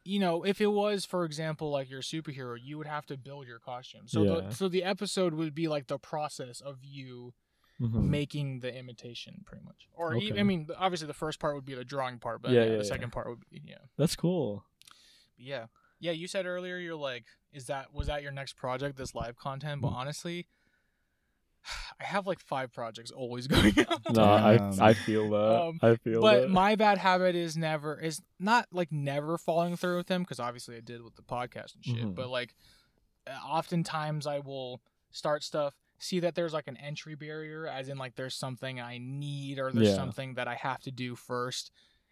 you 0.06 0.18
know 0.18 0.42
if 0.44 0.60
it 0.60 0.68
was 0.68 1.04
for 1.04 1.24
example 1.24 1.70
like 1.70 1.90
your 1.90 2.00
superhero 2.02 2.56
you 2.60 2.78
would 2.78 2.86
have 2.86 3.04
to 3.06 3.16
build 3.16 3.46
your 3.46 3.58
costume 3.58 4.06
so 4.06 4.22
Yeah. 4.22 4.40
the 4.48 4.50
so 4.54 4.68
the 4.68 4.84
episode 4.84 5.34
would 5.34 5.54
be 5.54 5.68
like 5.68 5.86
the 5.88 5.98
process 5.98 6.60
of 6.60 6.78
you 6.84 7.34
Mhm. 7.80 8.04
making 8.08 8.60
the 8.60 8.74
imitation 8.74 9.42
pretty 9.44 9.64
much 9.64 9.86
or 9.92 10.16
Okay. 10.16 10.38
i 10.40 10.42
mean 10.42 10.68
obviously 10.78 11.06
the 11.06 11.12
first 11.24 11.38
part 11.38 11.54
would 11.54 11.66
be 11.66 11.74
the 11.74 11.84
drawing 11.84 12.18
part 12.18 12.40
but 12.40 12.52
Yeah, 12.52 12.64
yeah, 12.64 12.70
yeah, 12.72 12.76
the 12.78 12.84
second 12.84 13.10
part 13.12 13.28
would 13.28 13.40
be 13.50 13.60
yeah 13.64 13.78
That's 13.98 14.16
cool. 14.16 14.64
yeah 15.36 15.66
yeah 15.98 16.12
you 16.12 16.26
said 16.26 16.46
earlier 16.46 16.78
you're 16.78 16.96
like 16.96 17.24
is 17.52 17.66
that 17.66 17.92
was 17.92 18.06
that 18.06 18.22
your 18.22 18.32
next 18.32 18.54
project 18.56 18.96
this 18.96 19.14
live 19.14 19.36
content 19.36 19.78
Mm. 19.80 19.82
but 19.82 19.88
honestly 19.88 20.46
i 22.00 22.04
have 22.04 22.26
like 22.26 22.40
five 22.40 22.72
projects 22.72 23.10
always 23.10 23.46
going 23.54 23.74
on 23.88 23.98
No, 24.14 24.22
I 24.22 24.54
I 24.80 24.94
feel 24.94 25.30
that. 25.30 25.62
Um, 25.62 25.78
I 25.82 25.96
feel 25.96 26.20
but 26.20 26.42
that. 26.42 26.50
my 26.50 26.76
bad 26.76 26.98
habit 26.98 27.34
is 27.34 27.56
never 27.56 27.98
is 28.00 28.20
not 28.38 28.66
like 28.72 28.92
never 28.92 29.38
following 29.38 29.76
through 29.76 29.96
with 29.98 30.06
them 30.06 30.22
because 30.22 30.40
obviously 30.40 30.76
I 30.76 30.80
did 30.80 31.02
with 31.02 31.16
the 31.16 31.22
podcast 31.22 31.74
and 31.74 31.84
shit. 31.84 32.04
Mhm. 32.04 32.14
But 32.14 32.28
like, 32.30 32.54
uh, 33.26 33.30
oftentimes 33.46 34.26
I 34.26 34.38
will 34.40 34.80
start 35.10 35.42
stuff, 35.42 35.74
see 35.98 36.20
that 36.20 36.34
there's 36.34 36.52
like 36.52 36.68
an 36.68 36.76
entry 36.76 37.14
barrier, 37.14 37.66
as 37.66 37.88
in 37.88 37.98
like 37.98 38.14
there's 38.16 38.34
something 38.34 38.80
I 38.80 38.98
need 38.98 39.58
or 39.58 39.72
there's 39.72 39.88
Yeah. 39.88 39.94
something 39.96 40.34
that 40.34 40.46
I 40.48 40.54
have 40.54 40.82
to 40.82 40.90
do 40.90 41.16
first, 41.16 41.70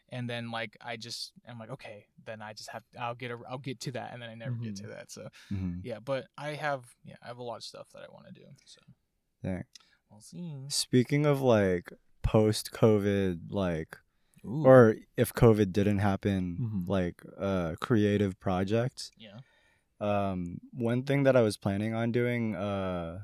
and 0.08 0.28
then 0.28 0.50
like 0.50 0.76
I 0.80 0.96
just 0.96 1.32
am 1.46 1.58
like 1.58 1.70
okay, 1.70 2.06
then 2.24 2.40
I 2.42 2.52
just 2.54 2.70
have 2.70 2.82
I'll 2.98 3.14
get 3.14 3.30
a, 3.30 3.38
I'll 3.48 3.58
get 3.58 3.80
to 3.80 3.92
that, 3.92 4.12
and 4.12 4.20
then 4.22 4.30
I 4.30 4.34
never 4.34 4.56
get 4.56 4.76
to 4.76 4.84
Mhm. 4.84 4.90
that. 4.90 5.10
So 5.12 5.28
Mhm. 5.52 5.80
yeah, 5.84 6.00
but 6.00 6.26
I 6.38 6.50
have 6.54 6.84
yeah 7.04 7.16
I 7.22 7.26
have 7.28 7.38
a 7.38 7.42
lot 7.42 7.56
of 7.56 7.64
stuff 7.64 7.88
that 7.92 8.02
I 8.02 8.12
want 8.12 8.26
to 8.26 8.32
do. 8.32 8.46
So 8.64 8.80
Dang. 9.44 9.64
we'll 10.10 10.20
see. 10.20 10.64
Speaking 10.68 11.26
of 11.26 11.42
like 11.42 11.92
post 12.22 12.70
COVID, 12.72 13.50
like, 13.50 13.98
Ooh. 14.44 14.64
or 14.64 14.96
if 15.16 15.32
COVID 15.34 15.72
didn't 15.72 15.98
happen, 15.98 16.42
Mhm. 16.60 16.88
like 16.88 17.22
uh, 17.38 17.74
creative 17.80 18.38
projects. 18.40 19.10
yeah. 19.18 19.38
Um, 20.00 20.58
one 20.72 21.02
thing 21.04 21.22
that 21.24 21.36
I 21.36 21.40
was 21.42 21.56
planning 21.56 21.94
on 21.94 22.10
doing, 22.12 22.54
uh, 22.56 23.20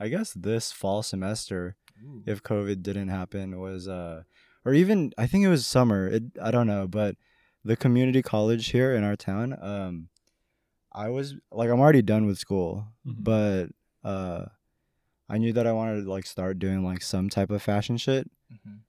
I 0.00 0.08
guess 0.08 0.32
this 0.32 0.72
fall 0.72 1.02
semester, 1.02 1.76
Ooh. 2.02 2.22
if 2.26 2.42
COVID 2.42 2.82
didn't 2.82 3.08
happen, 3.08 3.58
was 3.60 3.86
uh, 3.88 4.22
or 4.64 4.72
even 4.74 5.12
I 5.18 5.26
think 5.26 5.44
it 5.44 5.48
was 5.48 5.66
summer. 5.66 6.06
It 6.08 6.24
I 6.40 6.50
don't 6.50 6.66
know, 6.66 6.86
but 6.88 7.16
the 7.64 7.76
community 7.76 8.22
college 8.22 8.68
here 8.70 8.94
in 8.94 9.04
our 9.04 9.16
town, 9.16 9.56
um, 9.62 10.08
I 10.92 11.08
was 11.10 11.34
like 11.52 11.70
I'm 11.70 11.80
already 11.80 12.02
done 12.02 12.26
with 12.26 12.38
school, 12.38 12.88
Mhm. 13.06 13.22
but 13.24 13.66
uh, 14.04 14.46
I 15.32 15.38
knew 15.38 15.52
that 15.54 15.66
I 15.66 15.72
wanted 15.72 16.04
to 16.04 16.10
like 16.10 16.26
start 16.26 16.58
doing 16.58 16.84
like 16.84 17.02
some 17.02 17.30
type 17.30 17.50
of 17.50 17.62
fashion 17.62 17.96
shit, 17.96 18.30
Mhm. 18.52 18.80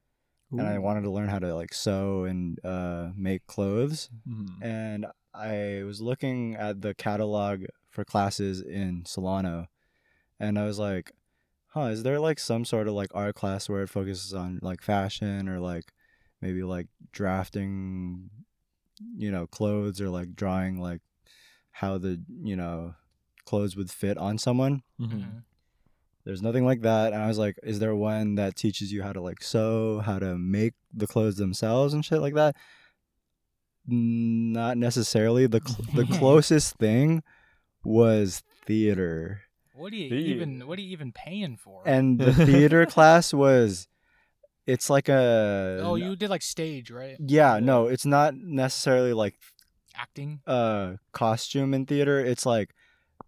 and 0.51 0.67
I 0.67 0.77
wanted 0.77 1.01
to 1.03 1.09
learn 1.09 1.29
how 1.29 1.39
to 1.39 1.55
like 1.55 1.73
sew 1.73 2.25
and 2.25 2.59
uh, 2.65 3.11
make 3.15 3.47
clothes. 3.47 4.09
Mhm. 4.27 4.61
And 4.61 5.05
I 5.33 5.83
was 5.85 6.01
looking 6.01 6.55
at 6.55 6.81
the 6.81 6.93
catalog 6.93 7.63
for 7.89 8.03
classes 8.03 8.61
in 8.61 9.05
Solano, 9.05 9.67
and 10.39 10.59
I 10.59 10.65
was 10.65 10.77
like, 10.79 11.13
"Huh, 11.67 11.85
is 11.95 12.03
there 12.03 12.19
like 12.19 12.39
some 12.39 12.65
sort 12.65 12.87
of 12.89 12.93
like 12.93 13.09
art 13.15 13.35
class 13.35 13.69
where 13.69 13.83
it 13.83 13.89
focuses 13.89 14.33
on 14.33 14.59
like 14.61 14.81
fashion 14.81 15.47
or 15.47 15.59
like 15.61 15.93
maybe 16.41 16.61
like 16.63 16.87
drafting, 17.13 18.29
you 19.15 19.31
know, 19.31 19.47
clothes 19.47 20.01
or 20.01 20.09
like 20.09 20.35
drawing 20.35 20.77
like 20.79 21.01
how 21.71 21.97
the 21.97 22.21
you 22.43 22.55
know 22.57 22.95
clothes 23.45 23.75
would 23.77 23.89
fit 23.89 24.17
on 24.17 24.37
someone?" 24.37 24.83
Mhm. 24.99 25.43
There's 26.25 26.41
nothing 26.41 26.65
like 26.65 26.81
that, 26.83 27.11
and 27.13 27.21
I 27.21 27.27
was 27.27 27.37
like, 27.37 27.57
"Is 27.63 27.79
there 27.79 27.93
one 27.95 28.35
that 28.35 28.55
teaches 28.55 28.91
you 28.93 29.03
how 29.03 29.11
to 29.13 29.19
like 29.21 29.43
sew, 29.43 29.99
how 29.99 30.19
to 30.19 30.37
make 30.37 30.73
the 30.93 31.05
clothes 31.07 31.35
themselves 31.35 31.93
and 31.93 32.03
shit 32.05 32.21
like 32.21 32.35
that?" 32.35 32.55
Not 33.85 34.77
necessarily. 34.77 35.47
the 35.47 35.61
cl- 35.65 36.05
The 36.05 36.05
closest 36.17 36.75
thing 36.77 37.23
was 37.83 38.41
theater, 38.65 39.41
What 39.75 39.91
are 39.91 39.95
you 39.97 40.09
Thea- 40.09 40.35
even 40.35 40.65
what 40.67 40.79
are 40.79 40.81
you 40.81 40.91
even 40.91 41.11
paying 41.11 41.57
for? 41.57 41.83
and 41.85 42.17
the 42.19 42.33
theater 42.45 42.85
class 42.85 43.33
was. 43.33 43.87
It's 44.65 44.89
like 44.89 45.09
a. 45.09 45.81
oh, 45.83 45.95
you 45.95 46.15
did 46.15 46.29
like 46.29 46.41
stage, 46.41 46.89
right? 46.89 47.17
Yeah, 47.19 47.59
no, 47.59 47.87
it's 47.87 48.05
not 48.05 48.33
necessarily 48.35 49.11
like 49.11 49.35
Acting. 49.93 50.39
uh 50.47 50.93
costume 51.11 51.73
in 51.73 51.85
theater. 51.85 52.17
It's 52.23 52.45
like 52.45 52.73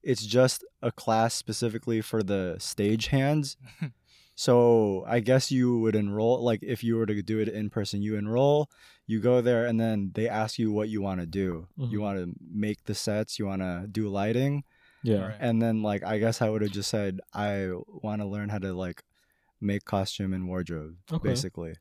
it's 0.05 0.25
just 0.25 0.63
a 0.81 0.91
class 0.91 1.33
specifically 1.33 1.99
for 2.01 2.21
the 2.23 2.55
stage 2.59 3.07
hands. 3.07 3.57
so 4.35 5.03
I 5.07 5.19
guess 5.19 5.51
you 5.51 5.79
would 5.79 5.95
enroll 5.95 6.43
like 6.43 6.61
if 6.61 6.83
you 6.83 6.95
were 6.97 7.05
to 7.05 7.21
do 7.21 7.39
it 7.39 7.49
in 7.49 7.69
person, 7.69 8.01
you 8.01 8.15
enroll, 8.15 8.69
you 9.07 9.19
go 9.19 9.41
there 9.41 9.65
and 9.65 9.79
then 9.79 10.11
they 10.13 10.27
ask 10.29 10.59
you 10.59 10.71
what 10.71 10.89
you 10.89 11.01
want 11.01 11.21
to 11.21 11.25
do. 11.25 11.67
You 11.77 11.99
Mhm. 11.99 12.01
want 12.01 12.17
to 12.19 12.33
make 12.53 12.83
the 12.85 12.95
sets, 12.95 13.39
you 13.39 13.45
want 13.47 13.61
to 13.61 13.87
do 13.91 14.07
lighting, 14.09 14.63
Yeah. 15.03 15.27
Right. 15.27 15.37
and 15.39 15.61
then 15.61 15.81
like 15.81 16.03
I 16.03 16.19
guess 16.19 16.41
I 16.41 16.49
would 16.49 16.61
have 16.61 16.71
just 16.71 16.89
said 16.89 17.19
I 17.33 17.71
want 17.87 18.21
to 18.21 18.27
learn 18.27 18.49
how 18.49 18.59
to 18.59 18.73
like 18.73 19.03
make 19.61 19.85
costume 19.85 20.33
and 20.33 20.47
wardrobe 20.47 20.97
Okay. 21.11 21.29
basically. 21.29 21.75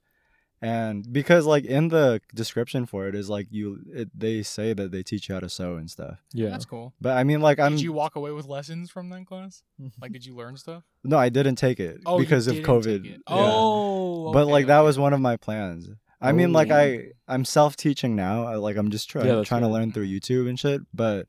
And 0.65 1.13
because 1.13 1.45
like 1.45 1.67
in 1.67 1.89
the 1.89 2.23
description 2.35 2.87
for 2.87 3.07
it 3.07 3.15
is 3.15 3.29
like 3.29 3.49
you 3.51 3.81
it, 3.93 4.09
they 4.19 4.43
say 4.43 4.73
that 4.73 4.93
they 4.93 5.03
teach 5.03 5.29
you 5.29 5.35
how 5.35 5.41
to 5.41 5.49
sew 5.51 5.77
and 5.77 5.91
stuff. 5.91 6.25
Yeah. 6.33 6.49
That's 6.49 6.65
cool. 6.65 6.95
But 7.03 7.19
I 7.19 7.25
mean 7.25 7.43
like 7.43 7.59
I'm 7.61 7.73
did 7.73 7.83
you 7.83 7.93
walk 7.93 8.17
away 8.17 8.31
with 8.33 8.47
lessons 8.47 8.91
from 8.91 9.11
that 9.11 9.27
class? 9.27 9.63
Like, 10.01 10.13
did 10.13 10.25
you 10.25 10.35
learn 10.35 10.57
stuff? 10.57 10.83
no, 11.05 11.19
I 11.19 11.29
didn't 11.29 11.57
take 11.57 11.81
it 11.81 12.01
Oh, 12.07 12.19
because 12.19 12.47
of 12.47 12.57
COVID. 12.57 13.05
Yeah. 13.05 13.17
Oh, 13.27 14.33
but 14.33 14.45
okay, 14.45 14.53
like 14.53 14.67
that 14.69 14.79
okay. 14.79 14.87
was 14.87 14.99
one 14.99 15.13
of 15.13 15.21
my 15.21 15.37
plans. 15.37 15.91
I 16.19 16.33
mean 16.33 16.55
like 16.55 16.71
Oh. 16.71 16.77
I 16.77 17.11
I'm 17.29 17.45
self-teaching 17.45 18.17
now. 18.17 18.47
I, 18.47 18.57
like 18.57 18.77
I'm 18.79 18.91
just 18.91 19.11
trying 19.11 19.27
Yeah, 19.27 19.35
that's 19.37 19.49
trying 19.49 19.63
to 19.63 19.69
learn 19.69 19.93
through 19.93 20.07
YouTube 20.09 20.49
and 20.49 20.59
shit, 20.59 20.81
but 20.95 21.29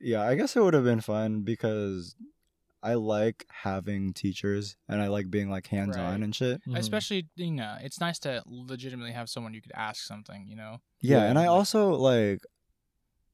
yeah, 0.00 0.22
I 0.22 0.34
guess 0.34 0.56
it 0.56 0.62
would 0.62 0.72
have 0.74 0.84
been 0.84 1.02
fun 1.02 1.42
because 1.42 2.16
I 2.84 2.94
like 2.94 3.46
having 3.50 4.12
teachers 4.12 4.76
and 4.88 5.00
I 5.00 5.08
like 5.08 5.30
being 5.30 5.48
like 5.48 5.66
hands 5.68 5.96
on 5.96 6.04
Right. 6.04 6.22
and 6.22 6.34
shit. 6.36 6.60
Mhm. 6.68 6.76
Especially, 6.78 7.26
you 7.34 7.50
know, 7.52 7.78
it's 7.80 7.98
nice 7.98 8.18
to 8.20 8.42
legitimately 8.46 9.12
have 9.12 9.30
someone 9.30 9.54
you 9.54 9.62
could 9.62 9.72
ask 9.74 10.04
something, 10.04 10.46
you 10.46 10.54
know? 10.54 10.82
Yeah, 11.00 11.18
Yeah, 11.18 11.30
and 11.30 11.38
I 11.38 11.46
also 11.46 11.94
like 11.94 12.40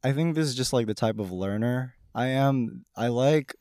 I 0.03 0.13
think 0.13 0.35
this 0.35 0.47
is 0.47 0.55
just 0.55 0.73
like 0.73 0.87
the 0.87 0.95
type 0.95 1.19
of 1.19 1.31
learner 1.33 1.95
I 2.15 2.27
am. 2.29 2.85
I 2.97 3.09
like 3.09 3.55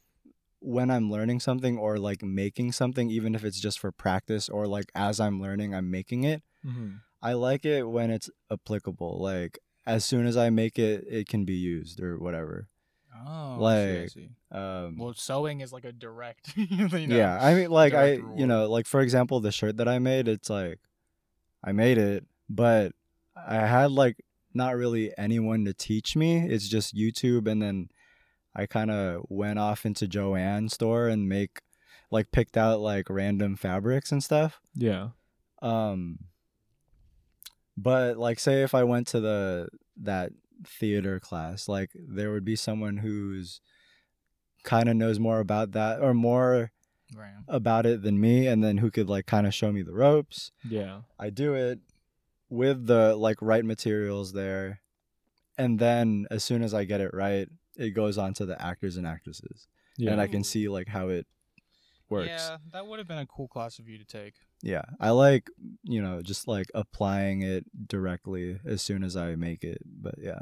when 0.62 0.92
I'm 0.92 1.10
learning 1.10 1.40
something 1.40 1.78
or 1.78 1.98
like 1.98 2.22
making 2.24 2.72
something 2.74 3.10
even 3.10 3.34
if 3.36 3.44
it's 3.44 3.60
just 3.60 3.80
for 3.80 3.92
practice 3.92 4.48
or 4.50 4.68
like 4.68 4.92
as 4.96 5.20
I'm 5.20 5.42
learning 5.42 5.74
I'm 5.74 5.90
making 5.90 6.24
it. 6.24 6.44
Mhm. 6.66 7.02
I 7.22 7.34
like 7.34 7.66
it 7.66 7.84
when 7.90 8.12
it's 8.12 8.30
applicable. 8.52 9.20
Like 9.22 9.58
as 9.86 10.06
soon 10.06 10.26
as 10.28 10.38
I 10.38 10.50
make 10.52 10.78
it 10.78 11.04
it 11.10 11.28
can 11.28 11.46
be 11.46 11.56
used 11.56 12.00
or 12.00 12.18
whatever. 12.20 12.68
Oh, 13.26 13.64
I 13.66 13.76
see, 13.76 13.98
I 13.98 14.00
Like, 14.02 14.10
see. 14.10 14.30
Um 14.52 14.98
Well, 14.98 15.14
sewing 15.14 15.62
is 15.62 15.74
like 15.74 15.86
a 15.86 15.92
direct, 15.92 16.54
you 16.58 16.88
know? 17.08 17.16
Yeah, 17.16 17.38
I 17.42 17.54
mean, 17.54 17.70
like 17.72 17.94
I, 17.94 18.18
direct 18.18 18.40
you 18.40 18.48
know, 18.48 18.70
like 18.70 18.86
for 18.88 19.02
example, 19.02 19.40
the 19.40 19.52
shirt 19.52 19.78
that 19.78 19.88
I 19.88 20.00
made, 20.00 20.28
it's 20.28 20.50
like, 20.50 20.80
I 21.64 21.72
made 21.72 21.98
it, 21.98 22.26
but 22.50 22.94
I 23.36 23.66
had 23.66 23.92
like 23.92 24.18
not 24.54 24.76
really 24.76 25.12
anyone 25.18 25.66
to 25.66 25.74
teach 25.74 26.16
me. 26.16 26.48
It's 26.48 26.68
just 26.68 26.96
YouTube, 26.96 27.48
and 27.48 27.62
then 27.62 27.90
I 28.56 28.66
kind 28.66 28.92
of 28.92 29.26
went 29.30 29.60
off 29.60 29.86
into 29.86 30.08
Jo-Ann 30.08 30.70
store 30.70 31.08
and 31.08 31.30
make, 31.30 31.62
like, 32.12 32.32
picked 32.32 32.58
out 32.58 32.80
like 32.80 33.10
random 33.10 33.56
fabrics 33.56 34.12
and 34.12 34.24
stuff. 34.24 34.60
Yeah. 34.76 35.10
Um, 35.62 36.20
but 37.78 38.18
like, 38.18 38.40
say 38.40 38.64
if 38.64 38.74
I 38.74 38.84
went 38.84 39.08
to 39.10 39.20
the 39.20 39.70
that 40.02 40.32
theater 40.66 41.20
class, 41.20 41.68
like 41.68 41.92
there 41.96 42.32
would 42.32 42.46
be 42.46 42.56
someone 42.56 42.98
who's 42.98 43.62
kind 44.64 44.90
of 44.90 44.96
knows 44.96 45.20
more 45.20 45.40
about 45.40 45.72
that 45.72 46.02
or 46.02 46.14
more 46.14 46.72
Right. 47.16 47.34
about 47.48 47.88
it 47.88 48.04
than 48.04 48.20
me 48.22 48.46
and 48.46 48.64
then 48.64 48.78
who 48.78 48.92
could 48.92 49.10
like 49.10 49.26
kind 49.26 49.48
of 49.48 49.54
show 49.54 49.72
me 49.72 49.82
the 49.82 49.94
ropes. 49.94 50.52
Yeah. 50.64 51.02
I 51.18 51.32
do 51.32 51.56
it 51.56 51.80
with 52.50 52.86
the 52.86 53.16
like 53.16 53.38
right 53.42 53.66
materials 53.66 54.34
there. 54.34 54.82
And 55.58 55.80
then 55.80 56.28
as 56.30 56.44
soon 56.44 56.62
as 56.62 56.72
I 56.74 56.84
get 56.84 57.02
it 57.02 57.12
right, 57.14 57.48
it 57.76 57.92
goes 57.96 58.20
on 58.20 58.36
to 58.36 58.46
the 58.46 58.62
actors 58.62 58.96
and 58.96 59.08
actresses. 59.08 59.68
Yeah. 59.98 60.12
And 60.12 60.22
I 60.22 60.28
can 60.28 60.44
see 60.44 60.70
like 60.70 60.88
how 60.88 61.08
it 61.10 61.26
works. 62.10 62.28
Yeah, 62.30 62.58
that 62.74 62.86
would 62.86 63.00
have 63.00 63.08
been 63.08 63.18
a 63.18 63.26
cool 63.26 63.48
class 63.48 63.80
of 63.80 63.88
you 63.90 63.98
to 63.98 64.06
take. 64.06 64.36
Yeah. 64.62 64.84
I 65.00 65.12
like, 65.12 65.50
you 65.84 66.02
know, 66.02 66.22
just 66.22 66.48
like 66.48 66.68
applying 66.76 67.42
it 67.44 67.66
directly 67.88 68.60
as 68.66 68.82
soon 68.82 69.04
as 69.04 69.16
I 69.16 69.36
make 69.36 69.64
it. 69.64 69.82
But 69.86 70.16
yeah, 70.22 70.42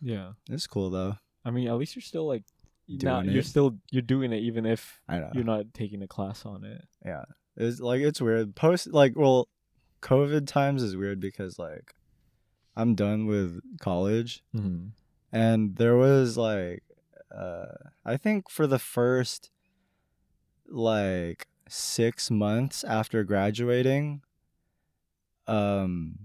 yeah. 0.00 0.32
it's 0.50 0.66
cool 0.66 0.90
though. 0.90 1.16
I 1.44 1.50
mean, 1.50 1.68
at 1.68 1.74
least 1.76 1.94
you're 1.94 2.02
still 2.02 2.26
like 2.26 2.44
Doing 2.88 3.12
not, 3.12 3.24
you're 3.26 3.42
still 3.42 3.78
you're 3.90 4.00
doing 4.02 4.32
it 4.32 4.42
even 4.44 4.64
if 4.64 5.00
I 5.08 5.18
know. 5.18 5.30
you're 5.34 5.42
not 5.44 5.74
taking 5.74 6.02
a 6.02 6.06
class 6.06 6.46
on 6.46 6.64
it. 6.64 6.84
Yeah. 7.04 7.24
It's 7.56 7.80
like 7.80 8.00
it's 8.00 8.20
weird. 8.20 8.54
Post 8.54 8.92
like 8.92 9.14
well, 9.16 9.48
COVID 10.02 10.46
times 10.46 10.82
is 10.84 10.96
weird 10.96 11.18
because 11.18 11.58
like 11.58 11.94
I'm 12.76 12.94
done 12.94 13.26
with 13.26 13.60
college 13.80 14.42
Mm-hmm. 14.54 14.88
and 15.32 15.76
there 15.76 15.96
was 15.96 16.36
like 16.36 16.84
uh 17.36 17.66
I 18.04 18.16
think 18.16 18.48
for 18.50 18.66
the 18.68 18.78
first 18.78 19.50
like 20.68 21.46
6 21.68 22.30
months 22.30 22.84
after 22.84 23.24
graduating 23.24 24.22
um 25.46 26.18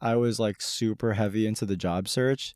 I 0.00 0.16
was 0.16 0.38
like 0.38 0.60
super 0.60 1.14
heavy 1.14 1.46
into 1.46 1.64
the 1.64 1.76
job 1.76 2.06
search. 2.08 2.54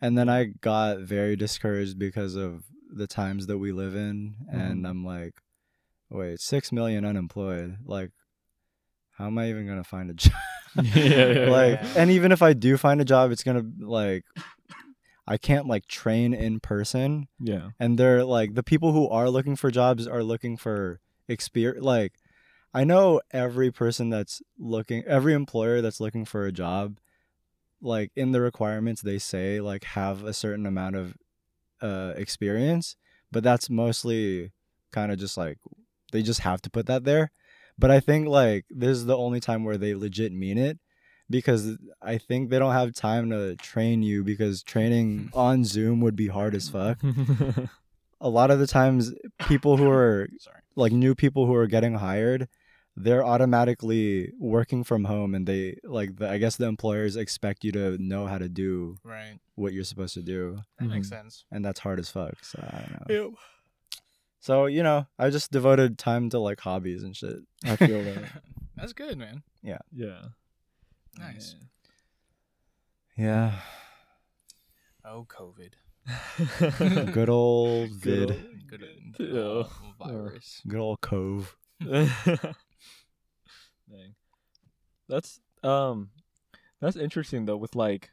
And 0.00 0.16
then 0.16 0.28
I 0.28 0.44
got 0.60 1.00
very 1.00 1.34
discouraged 1.36 1.98
because 1.98 2.36
of 2.36 2.62
the 2.90 3.06
times 3.08 3.48
that 3.48 3.58
we 3.58 3.72
live 3.72 3.94
in. 3.96 4.36
And 4.50 4.84
Mhm. 4.84 4.88
I'm 4.88 5.04
like 5.04 5.34
wait 6.10 6.40
6 6.40 6.72
million 6.72 7.04
unemployed? 7.04 7.78
Like 7.84 8.10
how 9.16 9.26
am 9.26 9.38
I 9.38 9.48
even 9.50 9.66
going 9.66 9.82
to 9.82 9.88
find 9.88 10.10
a 10.10 10.14
job? 10.14 10.32
Yeah, 10.82 11.48
like 11.50 11.80
and 11.96 12.10
even 12.10 12.30
if 12.32 12.42
I 12.42 12.52
do 12.52 12.76
find 12.76 13.00
a 13.00 13.04
job 13.04 13.32
it's 13.32 13.42
going 13.42 13.58
to 13.60 13.86
like 13.86 14.24
I 15.26 15.36
can't 15.36 15.66
like 15.66 15.86
train 15.86 16.32
in 16.34 16.60
person. 16.60 17.28
Yeah. 17.40 17.70
and 17.78 17.98
they're 17.98 18.24
like 18.24 18.54
the 18.54 18.62
people 18.62 18.92
who 18.92 19.08
are 19.08 19.28
looking 19.30 19.56
for 19.56 19.70
jobs 19.70 20.06
are 20.06 20.22
looking 20.22 20.56
for 20.56 21.00
experience 21.30 21.84
like 21.84 22.14
I 22.72 22.84
know 22.84 23.20
every 23.32 23.70
person 23.70 24.10
that's 24.10 24.42
looking 24.58 25.04
every 25.04 25.32
employer 25.32 25.80
that's 25.80 26.00
looking 26.00 26.24
for 26.24 26.46
a 26.46 26.52
job 26.52 26.98
like 27.80 28.10
in 28.14 28.32
the 28.32 28.40
requirements 28.40 29.02
they 29.02 29.18
say 29.18 29.60
like 29.60 29.84
have 29.84 30.24
a 30.24 30.34
certain 30.34 30.66
amount 30.66 30.96
of 30.96 31.16
uh 31.80 32.12
experience 32.16 32.96
but 33.32 33.42
that's 33.42 33.70
mostly 33.70 34.52
kind 34.92 35.10
of 35.12 35.18
just 35.18 35.36
like 35.36 35.58
they 36.12 36.22
just 36.22 36.40
have 36.40 36.60
to 36.62 36.70
put 36.70 36.86
that 36.86 37.04
there 37.04 37.30
but 37.78 37.90
I 37.90 38.00
think 38.00 38.28
like 38.28 38.66
this 38.68 38.90
is 38.90 39.06
the 39.06 39.16
only 39.16 39.40
time 39.40 39.64
where 39.64 39.78
they 39.78 39.94
legit 39.94 40.32
mean 40.32 40.58
it 40.58 40.78
because 41.30 41.78
I 42.02 42.18
think 42.18 42.50
they 42.50 42.58
don't 42.58 42.72
have 42.72 42.92
time 42.92 43.30
to 43.30 43.56
train 43.56 44.02
you 44.02 44.24
because 44.24 44.62
training 44.62 45.30
on 45.34 45.64
Zoom 45.64 46.00
would 46.00 46.16
be 46.16 46.28
hard 46.28 46.54
as 46.54 46.68
fuck 46.68 46.98
a 48.20 48.28
lot 48.28 48.50
of 48.50 48.58
the 48.58 48.66
times 48.66 49.12
people 49.48 49.76
who 49.76 49.88
are 49.88 50.28
Sorry. 50.38 50.59
Like 50.76 50.92
new 50.92 51.14
people 51.14 51.46
who 51.46 51.54
are 51.54 51.66
getting 51.66 51.94
hired 51.94 52.48
they're 52.96 53.24
automatically 53.24 54.32
working 54.38 54.82
from 54.84 55.04
home 55.04 55.34
and 55.34 55.46
they 55.46 55.76
like 55.84 56.16
the, 56.16 56.28
i 56.28 56.38
guess 56.38 56.56
the 56.56 56.66
employers 56.66 57.16
expect 57.16 57.64
you 57.64 57.72
to 57.72 57.96
know 57.98 58.26
how 58.26 58.36
to 58.38 58.48
do 58.48 58.96
Right. 59.04 59.38
what 59.54 59.72
you're 59.72 59.84
supposed 59.84 60.14
to 60.14 60.22
do 60.22 60.58
That 60.78 60.88
makes 60.88 61.06
Mhm. 61.06 61.10
sense. 61.10 61.44
and 61.52 61.64
that's 61.64 61.80
hard 61.80 61.98
as 62.00 62.10
fuck 62.10 62.44
so 62.44 62.58
i 62.62 62.78
don't 62.80 63.08
know 63.08 63.34
so 64.40 64.66
you 64.66 64.82
know 64.82 65.06
i 65.18 65.30
just 65.30 65.50
devoted 65.52 65.98
time 65.98 66.30
to 66.30 66.38
like 66.38 66.60
hobbies 66.60 67.02
and 67.02 67.16
shit 67.16 67.38
I 67.64 67.76
feel 67.76 68.02
that. 68.04 68.42
That's 68.76 68.94
good, 68.94 69.18
man. 69.18 69.42
Yeah. 69.62 69.78
Yeah. 69.92 70.28
Nice. 71.18 71.54
yeah 73.16 73.60
Oh, 75.04 75.26
COVID. 75.28 75.72
good 77.12 77.28
old 77.28 77.90
Good 78.00 78.00
vid 78.00 78.30
old- 78.30 78.40
Good 79.16 79.34
Yeah. 79.34 79.40
uh, 79.40 79.68
virus. 79.98 80.62
good 80.66 80.80
old 80.80 81.00
cove 81.00 81.56
Dang. 81.80 82.08
That's 85.08 85.40
um 85.62 86.10
that's 86.80 86.96
interesting 86.96 87.44
though 87.44 87.56
with 87.56 87.74
like 87.74 88.10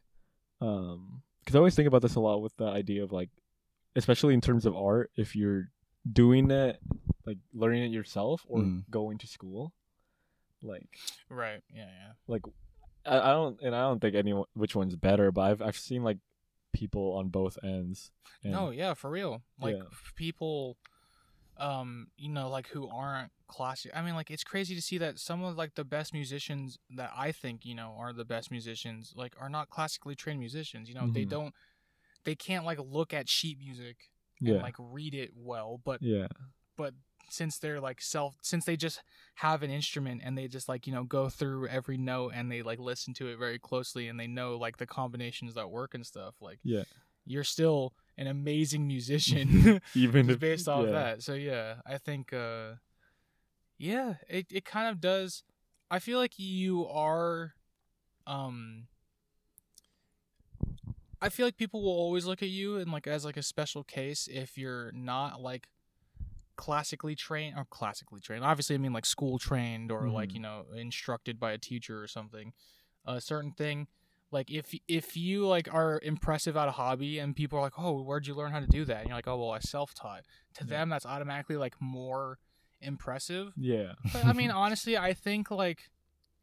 um 0.62 1.22
cuz 1.46 1.56
I 1.56 1.60
always 1.60 1.76
think 1.76 1.88
about 1.88 2.02
this 2.02 2.16
a 2.16 2.20
lot 2.20 2.42
with 2.42 2.56
the 2.58 2.66
idea 2.66 3.04
of 3.04 3.12
like 3.12 3.30
especially 3.96 4.34
in 4.34 4.42
terms 4.42 4.66
of 4.66 4.76
art 4.76 5.12
if 5.16 5.36
you're 5.36 5.70
doing 6.12 6.50
it 6.52 6.80
like 7.26 7.38
learning 7.54 7.84
it 7.84 7.92
yourself 7.96 8.46
or 8.48 8.60
Mm. 8.62 8.84
going 8.90 9.18
to 9.20 9.28
school 9.28 9.74
like 10.62 10.88
Right. 11.30 11.62
Yeah. 11.74 11.86
Yeah. 11.86 12.12
like 12.28 12.42
I, 13.06 13.20
I 13.20 13.30
don't 13.32 13.62
and 13.62 13.76
I 13.76 13.82
don't 13.82 14.00
think 14.02 14.16
anyone 14.16 14.46
which 14.54 14.76
one's 14.76 14.96
better 14.96 15.32
but 15.32 15.42
I've 15.42 15.62
I've 15.62 15.78
seen 15.78 16.04
like 16.04 16.18
people 16.78 17.14
on 17.14 17.30
both 17.30 17.58
ends 17.64 18.12
and 18.44 18.52
No, 18.54 18.70
yeah, 18.70 18.94
for 18.94 19.10
real. 19.10 19.42
Like 19.60 19.76
Yeah. 19.78 19.84
people, 20.16 20.78
um, 21.58 22.08
you 22.18 22.30
know, 22.30 22.50
like 22.50 22.68
who 22.68 22.88
aren't 22.88 23.32
classic. 23.48 23.92
I 23.96 24.02
mean, 24.02 24.14
like 24.14 24.30
it's 24.30 24.44
crazy 24.44 24.76
to 24.76 24.82
see 24.82 24.98
that 25.00 25.18
some 25.18 25.44
of 25.44 25.56
like 25.58 25.74
the 25.76 25.84
best 25.84 26.14
musicians 26.14 26.78
that 26.96 27.12
I 27.16 27.32
think 27.32 27.66
you 27.66 27.74
know 27.74 27.96
are 27.98 28.14
the 28.14 28.26
best 28.26 28.52
musicians, 28.52 29.14
like 29.16 29.34
are 29.40 29.50
not 29.50 29.70
classically 29.70 30.16
trained 30.16 30.40
musicians. 30.40 30.88
You 30.88 30.96
know, 30.96 31.08
they 31.12 31.26
Mhm. 31.26 31.30
don't, 31.30 31.54
they 32.26 32.36
can't 32.36 32.66
like 32.66 32.80
look 32.80 33.14
at 33.14 33.28
sheet 33.28 33.58
music 33.60 33.98
yeah 34.40 34.54
and 34.54 34.62
like 34.62 34.76
read 34.78 35.16
it 35.16 35.32
well, 35.36 35.82
but 35.84 36.02
yeah 36.02 36.28
but 36.78 36.94
since 37.30 37.58
they're 37.58 37.80
like 37.80 38.02
self 38.02 38.36
since 38.42 38.66
they 38.66 38.78
just 38.78 39.02
have 39.36 39.64
an 39.64 39.70
instrument 39.70 40.22
and 40.24 40.38
they 40.38 40.48
just 40.48 40.70
like 40.70 40.88
you 40.88 40.94
know 40.94 41.04
go 41.04 41.30
through 41.30 41.68
every 41.68 41.98
note 41.98 42.32
and 42.34 42.52
they 42.52 42.62
like 42.62 42.80
listen 42.80 43.14
to 43.14 43.28
it 43.28 43.38
very 43.38 43.60
closely 43.60 44.08
and 44.08 44.20
they 44.20 44.28
know 44.28 44.58
like 44.58 44.78
the 44.78 44.86
combinations 44.86 45.54
that 45.54 45.70
work 45.70 45.94
and 45.94 46.06
stuff 46.06 46.36
like 46.42 46.60
yeah 46.64 46.84
you're 47.26 47.44
still 47.44 47.94
an 48.18 48.28
amazing 48.28 48.88
musician 48.88 49.82
even 49.94 50.30
if 50.30 50.40
based 50.40 50.68
off 50.68 50.86
yeah. 50.86 50.92
that 50.92 51.24
so 51.24 51.34
yeah 51.34 51.76
i 51.86 51.98
think 51.98 52.32
uh 52.34 52.72
yeah 53.78 54.16
it, 54.30 54.48
it 54.52 54.66
kind 54.66 54.90
of 54.90 55.02
does 55.02 55.44
i 55.92 56.00
feel 56.00 56.18
like 56.18 56.40
you 56.40 56.88
are 56.88 57.54
um 58.26 58.88
i 61.22 61.30
feel 61.30 61.46
like 61.46 61.58
people 61.58 61.84
will 61.84 61.92
always 61.92 62.26
look 62.26 62.42
at 62.42 62.50
you 62.50 62.78
and 62.78 62.92
like 62.92 63.06
as 63.06 63.26
like 63.26 63.38
a 63.38 63.44
special 63.44 63.84
case 63.84 64.28
if 64.32 64.58
you're 64.58 64.92
not 64.94 65.42
like 65.42 65.68
classically 66.58 67.16
trained 67.16 67.56
or 67.58 67.66
classically 67.70 68.20
trained 68.20 68.44
obviously 68.44 68.76
i 68.76 68.78
mean 68.80 68.92
like 68.94 69.06
school 69.06 69.38
trained 69.40 69.92
or 69.92 70.10
like 70.10 70.30
Mhm. 70.30 70.34
you 70.34 70.40
know 70.42 70.66
instructed 70.76 71.40
by 71.40 71.52
a 71.54 71.58
teacher 71.58 72.02
or 72.02 72.08
something 72.08 72.52
a 73.06 73.22
certain 73.22 73.52
thing. 73.54 73.88
Like 74.32 74.52
if 74.52 74.76
if 74.90 75.16
you 75.16 75.48
like 75.48 75.74
are 75.74 76.02
impressive 76.04 76.58
at 76.58 76.68
a 76.68 76.72
hobby 76.72 77.20
and 77.20 77.34
people 77.34 77.58
are 77.58 77.62
like 77.62 77.80
oh 77.80 78.02
where'd 78.02 78.28
you 78.28 78.36
learn 78.36 78.52
how 78.52 78.60
to 78.60 78.68
do 78.68 78.84
that? 78.84 78.98
And 79.00 79.08
you're 79.08 79.18
like 79.18 79.28
oh 79.30 79.38
well 79.38 79.52
i 79.52 79.60
self-taught. 79.60 80.26
To 80.56 80.66
Yeah. 80.66 80.70
them 80.72 80.90
that's 80.90 81.06
automatically 81.06 81.56
like 81.56 81.76
more 81.80 82.38
impressive. 82.82 83.54
Yeah. 83.56 83.94
But 84.12 84.26
i 84.26 84.34
mean 84.34 84.52
honestly 84.64 84.98
i 84.98 85.14
think 85.14 85.50
like 85.50 85.90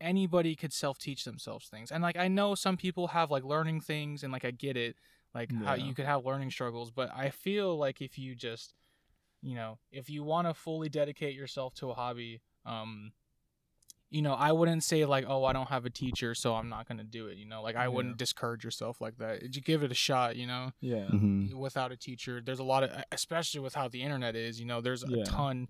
anybody 0.00 0.56
could 0.56 0.72
self-teach 0.72 1.24
themselves 1.24 1.68
things. 1.68 1.92
And 1.92 2.02
like 2.02 2.16
i 2.16 2.28
know 2.28 2.54
some 2.54 2.76
people 2.78 3.08
have 3.08 3.30
like 3.30 3.44
learning 3.44 3.80
things 3.82 4.22
and 4.22 4.32
like 4.32 4.44
i 4.46 4.50
get 4.50 4.76
it 4.76 4.96
like 5.34 5.52
how 5.52 5.74
you 5.74 5.94
could 5.94 6.06
have 6.06 6.24
learning 6.24 6.50
struggles 6.50 6.90
but 6.90 7.10
i 7.14 7.28
feel 7.30 7.76
like 7.76 8.00
if 8.00 8.16
you 8.18 8.34
just 8.34 8.72
you 9.44 9.54
know, 9.54 9.78
if 9.92 10.08
you 10.08 10.24
want 10.24 10.48
to 10.48 10.54
fully 10.54 10.88
dedicate 10.88 11.34
yourself 11.36 11.74
to 11.74 11.90
a 11.90 11.94
hobby, 11.94 12.40
um, 12.64 13.12
you 14.10 14.22
know, 14.22 14.32
I 14.34 14.52
wouldn't 14.52 14.84
say 14.84 15.04
like, 15.04 15.24
oh, 15.28 15.44
I 15.44 15.52
don't 15.52 15.68
have 15.68 15.84
a 15.86 15.90
teacher, 15.90 16.34
so 16.34 16.54
I'm 16.54 16.68
not 16.68 16.86
gonna 16.88 17.02
do 17.04 17.26
it. 17.26 17.36
You 17.36 17.46
know, 17.46 17.62
like 17.62 17.74
I 17.76 17.88
wouldn't 17.88 18.16
discourage 18.16 18.64
yourself 18.64 19.00
like 19.00 19.18
that. 19.18 19.42
You 19.42 19.60
give 19.60 19.82
it 19.82 19.90
a 19.90 19.94
shot. 19.94 20.36
You 20.36 20.46
know, 20.46 20.70
Yeah. 20.80 21.06
Mhm. 21.12 21.52
without 21.54 21.90
a 21.92 21.96
teacher, 21.96 22.40
there's 22.40 22.60
a 22.60 22.64
lot 22.64 22.84
of, 22.84 22.90
especially 23.12 23.60
with 23.60 23.74
how 23.74 23.88
the 23.88 24.02
internet 24.02 24.36
is. 24.36 24.60
You 24.60 24.66
know, 24.66 24.80
there's 24.80 25.02
a 25.04 25.08
Yeah. 25.10 25.24
ton 25.24 25.68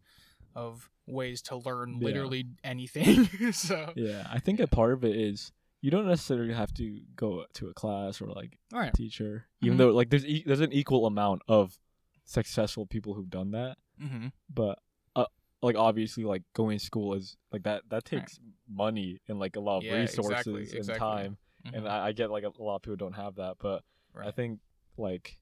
of 0.55 0.91
ways 1.07 1.41
to 1.43 1.57
learn 1.57 1.95
Yeah. 1.95 2.05
literally 2.05 2.45
anything. 2.63 3.25
so, 3.53 3.93
Yeah. 3.97 4.27
I 4.31 4.39
think 4.41 4.61
a 4.61 4.67
part 4.67 4.93
of 4.93 5.05
it 5.05 5.17
is 5.17 5.51
you 5.81 5.91
don't 5.91 6.07
necessarily 6.07 6.53
have 6.55 6.73
to 6.75 7.01
go 7.17 7.47
to 7.55 7.69
a 7.69 7.75
class 7.75 8.21
or 8.21 8.27
like 8.27 8.59
a 8.73 8.91
teacher, 8.93 9.47
even 9.63 9.77
Mhm. 9.77 9.79
though 9.79 9.91
like 9.91 10.11
there's 10.11 10.25
e- 10.27 10.45
there's 10.47 10.61
an 10.61 10.73
equal 10.73 11.07
amount 11.07 11.43
of 11.49 11.79
successful 12.25 12.87
people 12.87 13.15
who've 13.15 13.31
done 13.31 13.51
that, 13.53 13.77
Mm-hmm. 14.03 14.29
but 14.53 14.79
uh, 15.17 15.27
like 15.63 15.77
obviously 15.77 16.25
like 16.25 16.43
going 16.55 16.79
to 16.79 16.85
school 16.85 17.15
is 17.15 17.37
like 17.53 17.63
that 17.65 17.83
that 17.91 18.03
Right. 18.11 18.21
takes 18.21 18.41
money 18.69 19.21
and 19.29 19.39
like 19.39 19.57
a 19.57 19.61
lot 19.61 19.79
of 19.79 19.85
Yeah, 19.85 19.93
resources 20.01 20.35
exactly, 20.35 20.61
and 20.63 20.79
exactly. 20.79 20.99
time, 20.99 21.39
and 21.73 21.89
I, 21.89 22.07
I 22.07 22.13
get 22.13 22.31
like 22.31 22.45
a, 22.45 22.49
a 22.59 22.63
lot 22.63 22.77
of 22.77 22.83
people 22.83 22.97
don't 22.97 23.15
have 23.15 23.37
that, 23.37 23.57
but 23.61 23.83
I 24.27 24.31
think 24.31 24.61
like 24.97 25.39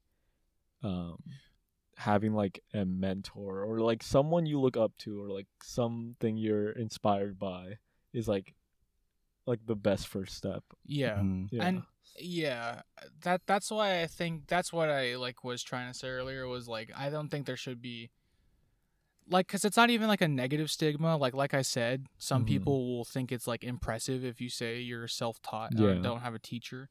um 0.83 1.17
having 1.97 2.33
like 2.35 2.61
a 2.75 2.85
mentor 2.85 3.63
or 3.63 3.79
like 3.81 4.03
someone 4.03 4.47
you 4.47 4.59
look 4.59 4.77
up 4.77 4.93
to 4.99 5.23
or 5.23 5.29
like 5.29 5.47
something 5.63 6.37
you're 6.37 6.71
inspired 6.73 7.39
by 7.39 7.79
is 8.13 8.27
like 8.27 8.55
like 9.47 9.61
the 9.67 9.77
best 9.77 10.07
first 10.09 10.35
step. 10.37 10.65
yeah. 10.87 11.17
Mhm. 11.19 11.49
Yeah. 11.51 11.63
And 11.65 11.83
yeah, 12.19 12.83
that 13.23 13.43
that's 13.47 13.71
why 13.71 14.03
I 14.03 14.07
think 14.07 14.47
that's 14.47 14.73
what 14.73 14.91
I 14.91 15.17
like 15.17 15.45
was 15.45 15.63
trying 15.63 15.91
to 15.93 15.99
say 15.99 16.09
earlier 16.09 16.47
was 16.47 16.69
like 16.69 16.91
I 16.97 17.11
don't 17.11 17.29
think 17.31 17.47
there 17.47 17.57
should 17.57 17.81
be 17.83 18.11
like 19.29 19.49
cuz 19.49 19.65
it's 19.65 19.77
not 19.77 19.89
even 19.91 20.09
like 20.09 20.21
a 20.21 20.29
negative 20.29 20.71
stigma 20.71 21.17
like 21.17 21.33
like 21.35 21.55
I 21.55 21.63
said 21.63 22.07
some 22.19 22.43
Mhm. 22.45 22.49
people 22.49 22.87
will 22.97 23.05
think 23.05 23.31
it's 23.33 23.47
like 23.47 23.63
impressive 23.65 24.25
if 24.25 24.41
you 24.41 24.49
say 24.51 24.81
you're 24.81 25.09
self-taught 25.09 25.73
Yeah. 25.79 25.95
don't 25.95 26.21
have 26.21 26.35
a 26.35 26.39
teacher 26.41 26.91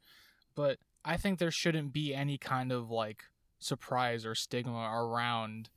but 0.56 0.80
I 1.04 1.18
think 1.18 1.40
there 1.40 1.52
shouldn't 1.52 1.92
be 1.94 2.14
any 2.14 2.38
kind 2.38 2.72
of 2.72 2.90
like 2.90 3.26
surprise 3.60 4.26
or 4.26 4.34
stigma 4.34 4.90
around 4.94 5.70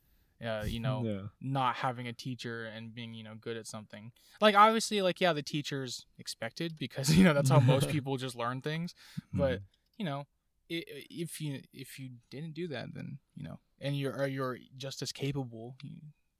uh, 0.44 0.64
you 0.66 0.80
know 0.86 1.02
yeah. 1.04 1.20
not 1.40 1.76
having 1.76 2.08
a 2.08 2.12
teacher 2.12 2.64
and 2.64 2.94
being 2.94 3.14
you 3.14 3.24
know 3.24 3.34
good 3.40 3.56
at 3.56 3.66
something. 3.66 4.12
Like 4.40 4.54
obviously 4.54 5.02
like 5.02 5.20
yeah 5.20 5.32
the 5.32 5.42
teachers 5.42 6.06
expected 6.18 6.78
because 6.78 7.14
you 7.16 7.24
know 7.24 7.34
that's 7.34 7.50
how 7.50 7.60
most 7.60 7.88
people 7.94 8.16
just 8.16 8.36
learn 8.36 8.60
things. 8.60 8.94
But 9.32 9.60
you 9.98 10.04
know 10.04 10.26
if 10.68 11.40
you 11.40 11.60
if 11.72 11.98
you 11.98 12.10
didn't 12.30 12.54
do 12.54 12.66
that 12.68 12.94
then 12.94 13.18
you 13.34 13.44
know 13.44 13.58
and 13.80 13.98
you're 13.98 14.14
or 14.14 14.26
you're 14.26 14.58
just 14.78 15.02
as 15.02 15.12
capable 15.12 15.76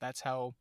that's 0.01 0.22
how 0.22 0.55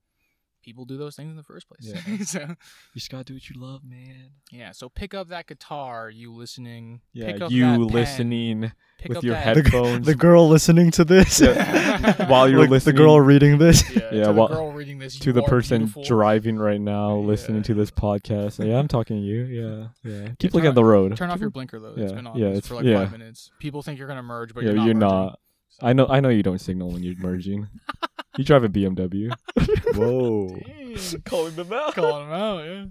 people 0.63 0.85
do 0.85 0.97
those 0.97 1.15
things 1.15 1.29
in 1.29 1.35
the 1.37 1.43
first 1.43 1.67
place 1.67 1.81
Yeah. 1.81 2.17
so 2.23 2.39
You 2.41 2.55
just 2.95 3.09
gotta 3.11 3.23
do 3.25 3.33
what 3.33 3.49
you 3.49 3.59
love, 3.59 3.81
man. 3.83 4.31
yeah 4.51 4.71
so 4.71 4.89
pick 4.89 5.13
up 5.13 5.27
that 5.29 5.47
guitar 5.47 6.09
you 6.09 6.33
listening 6.33 7.01
Yeah, 7.13 7.33
pick 7.33 7.41
up 7.41 7.51
you 7.51 7.61
that 7.65 7.77
pen, 7.77 7.87
listening 7.87 8.71
pick 8.97 9.09
with 9.09 9.17
up 9.19 9.23
your 9.23 9.35
that, 9.35 9.57
headphones 9.57 10.05
the 10.05 10.15
girl 10.15 10.47
listening 10.47 10.91
to 10.91 11.03
this 11.05 11.39
Yeah. 11.41 12.27
while 12.29 12.49
you're 12.49 12.59
like 12.61 12.69
listening 12.69 12.95
the 12.95 13.01
girl 13.01 13.19
reading 13.19 13.57
this 13.57 13.83
yeah, 13.95 14.09
Yeah, 14.11 14.23
to 14.27 14.33
the 14.33 14.47
girl 14.47 14.71
reading 14.71 14.99
this 14.99 15.19
to 15.19 15.33
the 15.33 15.43
person 15.43 15.79
beautiful. 15.79 16.03
driving 16.03 16.57
right 16.57 16.79
now, 16.81 17.15
listening 17.17 17.63
to 17.63 17.73
this 17.73 17.91
podcast. 17.91 18.65
Yeah, 18.65 18.77
I'm 18.79 18.87
talking 18.87 19.17
to 19.17 19.21
you. 19.23 19.43
Yeah, 19.43 19.87
yeah. 20.03 20.27
Keep 20.39 20.39
turn 20.39 20.49
looking 20.53 20.69
at 20.69 20.75
the 20.75 20.83
road. 20.83 21.15
Turn 21.17 21.29
off 21.29 21.39
your 21.39 21.49
blinker 21.49 21.79
though. 21.79 21.93
Yeah, 21.95 22.03
It's 22.03 22.11
been 22.13 22.27
on 22.27 22.37
yeah, 22.37 22.47
it's- 22.47 22.67
for 22.67 22.75
like 22.75 22.85
yeah. 22.85 22.99
five 22.99 23.11
minutes. 23.11 23.51
People 23.59 23.81
think 23.81 23.99
you're 23.99 24.07
gonna 24.07 24.23
merge, 24.23 24.53
but 24.53 24.63
yeah, 24.63 24.71
you're 24.71 24.77
not. 24.77 24.85
you're 24.85 24.93
merging. 24.95 25.09
not. 25.09 25.39
I 25.81 25.93
know. 25.93 26.07
I 26.07 26.19
know 26.19 26.29
you 26.29 26.43
don't 26.43 26.59
signal 26.59 26.91
when 26.91 27.03
you're 27.03 27.15
merging. 27.17 27.67
you 28.37 28.43
drive 28.43 28.63
a 28.63 28.69
BMW. 28.69 29.31
whoa 29.95 30.47
Dang. 30.49 31.21
Calling 31.25 31.55
them 31.55 31.73
out. 31.73 31.93
Calling 31.95 32.29
them 32.29 32.33
out, 32.39 32.65
yeah. 32.65 32.85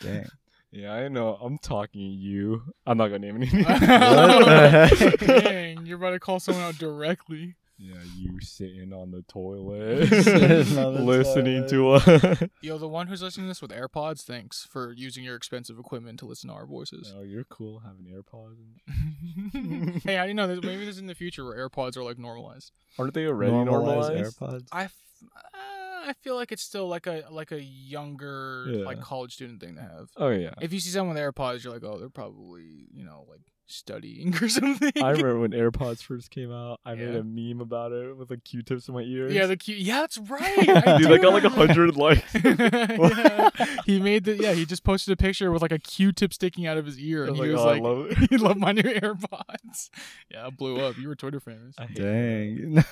dang 0.00 0.26
Yeah, 0.70 0.92
I 0.92 1.08
know. 1.08 1.34
I'm 1.40 1.58
talking 1.58 2.00
to 2.00 2.06
you. 2.06 2.62
I'm 2.86 2.96
not 2.98 3.08
gonna 3.08 3.18
name 3.20 3.36
any 3.36 3.46
names. 3.52 3.66
What 3.66 3.80
the 3.80 4.86
heck? 5.26 5.44
Dang, 5.44 5.86
you're 5.86 5.98
about 5.98 6.10
to 6.12 6.20
call 6.20 6.40
someone 6.40 6.64
out 6.64 6.78
directly. 6.78 7.54
Yeah, 7.84 7.94
you 8.16 8.40
sitting 8.40 8.92
on 8.92 9.10
the 9.10 9.22
toilet, 9.28 10.02
on 10.12 10.94
the 10.94 11.02
listening 11.04 11.68
to 11.68 11.90
us. 11.90 12.42
Yo, 12.62 12.78
the 12.78 12.86
one 12.86 13.08
who's 13.08 13.22
listening 13.22 13.46
to 13.46 13.48
this 13.48 13.60
with 13.60 13.72
AirPods, 13.72 14.22
thanks 14.22 14.64
for 14.70 14.92
using 14.92 15.24
your 15.24 15.34
expensive 15.34 15.78
equipment 15.80 16.20
to 16.20 16.26
listen 16.26 16.48
to 16.48 16.54
our 16.54 16.64
voices. 16.66 17.12
oh, 17.16 17.22
you're 17.22 17.42
cool 17.44 17.80
having 17.80 18.06
AirPods. 18.06 20.02
Hey, 20.04 20.18
I 20.18 20.24
do 20.24 20.28
you 20.28 20.34
know? 20.34 20.46
There's, 20.46 20.62
maybe 20.62 20.84
there's 20.84 20.98
in 20.98 21.06
the 21.08 21.14
future 21.14 21.44
where 21.44 21.56
AirPods 21.68 21.96
are 21.96 22.04
like 22.04 22.18
normalized. 22.18 22.70
Aren't 22.98 23.14
they 23.14 23.26
already 23.26 23.52
normalized 23.52 24.10
normalized? 24.14 24.38
AirPods 24.38 24.68
I, 24.70 24.84
f- 24.84 24.94
uh, 25.24 26.08
I 26.10 26.12
feel 26.20 26.36
like 26.36 26.52
it's 26.52 26.62
still 26.62 26.88
like 26.88 27.06
a 27.06 27.24
like 27.30 27.52
a 27.52 27.62
younger 27.62 28.66
Yeah. 28.68 28.84
like 28.84 29.00
college 29.00 29.34
student 29.34 29.60
thing 29.60 29.74
to 29.76 29.80
have. 29.82 30.08
Oh 30.16 30.28
yeah. 30.30 30.54
If 30.60 30.72
you 30.72 30.80
see 30.80 30.90
someone 30.90 31.14
with 31.16 31.22
AirPods, 31.22 31.64
you're 31.64 31.72
like, 31.72 31.82
oh, 31.84 31.98
they're 31.98 32.08
probably 32.10 32.86
you 32.92 33.04
know 33.04 33.24
like 33.28 33.40
studying 33.72 34.34
or 34.42 34.48
something. 34.48 34.92
I 35.02 35.10
remember 35.10 35.40
when 35.40 35.50
AirPods 35.52 36.02
first 36.02 36.30
came 36.30 36.52
out. 36.52 36.80
I 36.84 36.94
made 36.94 37.14
a 37.14 37.22
meme 37.24 37.60
about 37.60 37.92
it 37.92 38.16
with 38.16 38.30
like 38.30 38.44
Q-tips 38.44 38.88
in 38.88 38.94
my 38.94 39.02
ears. 39.02 39.32
Yeah, 39.32 39.46
the 39.46 39.56
Q. 39.56 39.74
Yeah, 39.74 40.00
that's 40.00 40.18
right. 40.18 40.68
I 40.86 40.98
Dude, 40.98 41.08
do 41.08 41.14
I 41.14 41.18
got 41.18 41.32
like 41.32 41.44
a 41.44 41.48
hundred 41.48 41.96
likes. 41.96 42.22
yeah. 42.34 43.50
He 43.86 43.98
made 44.00 44.24
the 44.24 44.36
yeah. 44.36 44.52
He 44.52 44.64
just 44.64 44.84
posted 44.84 45.12
a 45.12 45.16
picture 45.16 45.50
with 45.50 45.62
like 45.62 45.72
a 45.72 45.78
Q-tip 45.78 46.32
sticking 46.32 46.66
out 46.66 46.78
of 46.78 46.86
his 46.86 46.98
ear, 46.98 47.24
I 47.24 47.28
and 47.28 47.38
was 47.38 47.46
he 47.48 47.54
like, 47.54 47.56
was 47.56 47.66
"Oh, 47.66 47.68
I 47.68 47.72
like, 47.72 47.82
love 47.82 48.06
it." 48.22 48.30
"He 48.30 48.36
loved 48.38 48.58
my 48.60 48.72
new 48.72 48.82
AirPods." 48.82 49.90
Yeah, 50.30 50.46
it 50.48 50.56
blew 50.56 50.80
up. 50.80 50.96
You 50.98 51.08
were 51.08 51.16
Twitter 51.16 51.40
famous. 51.40 51.74
Dang. 51.94 52.84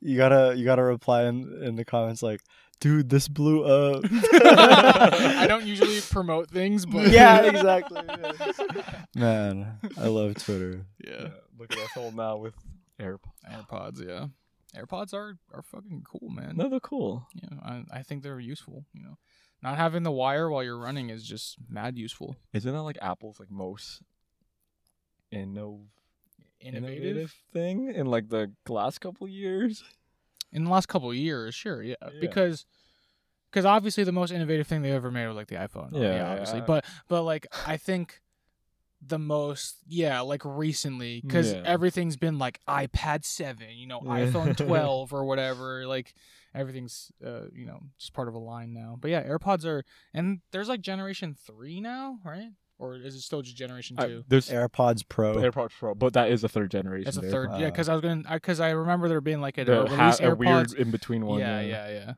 you 0.00 0.16
gotta 0.16 0.54
you 0.56 0.64
gotta 0.64 0.82
reply 0.82 1.24
in 1.24 1.62
in 1.62 1.76
the 1.76 1.84
comments 1.84 2.22
like, 2.22 2.40
dude, 2.80 3.08
this 3.10 3.28
blew 3.28 3.64
up. 3.64 4.04
I 4.10 5.46
don't 5.46 5.64
usually 5.66 6.00
promote 6.10 6.50
things, 6.50 6.86
but 6.86 7.08
yeah, 7.08 7.42
exactly. 7.42 8.00
Man, 9.14 9.78
I 9.98 10.06
love 10.08 10.34
Twitter. 10.36 10.86
yeah. 11.04 11.10
Yeah, 11.10 11.28
look 11.58 11.72
at 11.72 11.78
us 11.78 11.96
all 11.96 12.12
now 12.12 12.36
with 12.38 12.54
AirPods. 12.98 13.18
AirPods, 13.50 14.06
yeah. 14.06 14.26
AirPods 14.80 15.12
are 15.14 15.36
are 15.52 15.62
fucking 15.62 16.04
cool, 16.04 16.30
man. 16.30 16.56
No, 16.56 16.68
they're 16.68 16.78
cool. 16.80 17.26
Yeah, 17.34 17.58
I 17.62 17.82
I 17.92 18.02
think 18.02 18.22
they're 18.22 18.38
useful. 18.38 18.84
You 18.92 19.02
know, 19.02 19.18
not 19.62 19.76
having 19.76 20.04
the 20.04 20.12
wire 20.12 20.48
while 20.48 20.62
you're 20.62 20.78
running 20.78 21.10
is 21.10 21.24
just 21.24 21.56
mad 21.68 21.98
useful. 21.98 22.36
Isn't 22.52 22.72
that 22.72 22.82
like 22.82 22.98
Apple's 23.02 23.40
like 23.40 23.50
most 23.50 24.02
inno- 25.32 25.86
Innovative. 26.60 27.02
innovative 27.02 27.34
thing 27.52 27.92
in 27.94 28.06
like 28.06 28.28
the 28.28 28.52
last 28.68 29.00
couple 29.00 29.26
years? 29.26 29.82
In 30.52 30.64
the 30.64 30.70
last 30.70 30.86
couple 30.86 31.10
of 31.10 31.16
years, 31.16 31.54
sure, 31.54 31.82
yeah, 31.82 31.94
Yeah. 32.02 32.20
because 32.20 32.66
because 33.50 33.64
obviously 33.64 34.04
the 34.04 34.12
most 34.12 34.30
innovative 34.30 34.66
thing 34.66 34.82
they 34.82 34.92
ever 34.92 35.10
made 35.10 35.26
was 35.26 35.36
like 35.36 35.48
the 35.48 35.56
iPhone. 35.56 35.90
Yeah, 35.92 36.30
obviously, 36.30 36.58
yeah. 36.60 36.64
but 36.66 36.84
but 37.08 37.22
like 37.22 37.46
I 37.66 37.76
think 37.76 38.20
the 39.04 39.18
most 39.18 39.76
yeah 39.86 40.20
like 40.20 40.42
recently 40.44 41.22
because 41.24 41.54
everything's 41.64 42.16
been 42.16 42.38
like 42.38 42.60
iPad 42.68 43.24
seven, 43.24 43.70
you 43.74 43.86
know, 43.86 44.00
iPhone 44.00 44.56
twelve 44.66 45.12
or 45.12 45.24
whatever, 45.24 45.86
like. 45.86 46.14
Everything's, 46.52 47.12
uh, 47.24 47.42
you 47.54 47.64
know, 47.64 47.78
just 47.96 48.12
part 48.12 48.26
of 48.26 48.34
a 48.34 48.38
line 48.38 48.72
now. 48.72 48.98
But 49.00 49.12
yeah, 49.12 49.22
AirPods 49.22 49.64
are, 49.64 49.84
and 50.12 50.40
there's 50.50 50.68
like 50.68 50.80
generation 50.80 51.36
three 51.46 51.80
now, 51.80 52.18
right? 52.24 52.48
Or 52.80 52.96
is 52.96 53.14
it 53.14 53.20
still 53.20 53.42
just 53.42 53.56
generation 53.56 53.96
I- 53.98 54.06
two? 54.06 54.24
there's 54.28 54.48
AirPods 54.48 55.04
Pro. 55.08 55.34
AirPods 55.36 55.70
Pro, 55.78 55.94
but 55.94 56.14
that 56.14 56.30
is 56.30 56.42
a 56.42 56.48
third 56.48 56.70
generation. 56.70 57.04
That's 57.04 57.18
a 57.18 57.20
dude. 57.20 57.30
third, 57.30 57.50
yeah. 57.58 57.66
Because 57.70 57.88
I 57.88 57.94
was 57.94 58.02
gonna, 58.02 58.22
because 58.32 58.58
I, 58.58 58.70
remember 58.70 59.08
there 59.08 59.20
being 59.20 59.40
like 59.40 59.58
a, 59.58 59.64
The 59.64 59.82
release 59.84 59.90
ha- 59.90 60.16
a 60.20 60.30
AirPods. 60.30 60.38
weird 60.38 60.72
in 60.74 60.90
between 60.90 61.26
one. 61.26 61.40
yeah, 61.40 61.60
yeah, 61.60 61.88
yeah. 61.90 62.12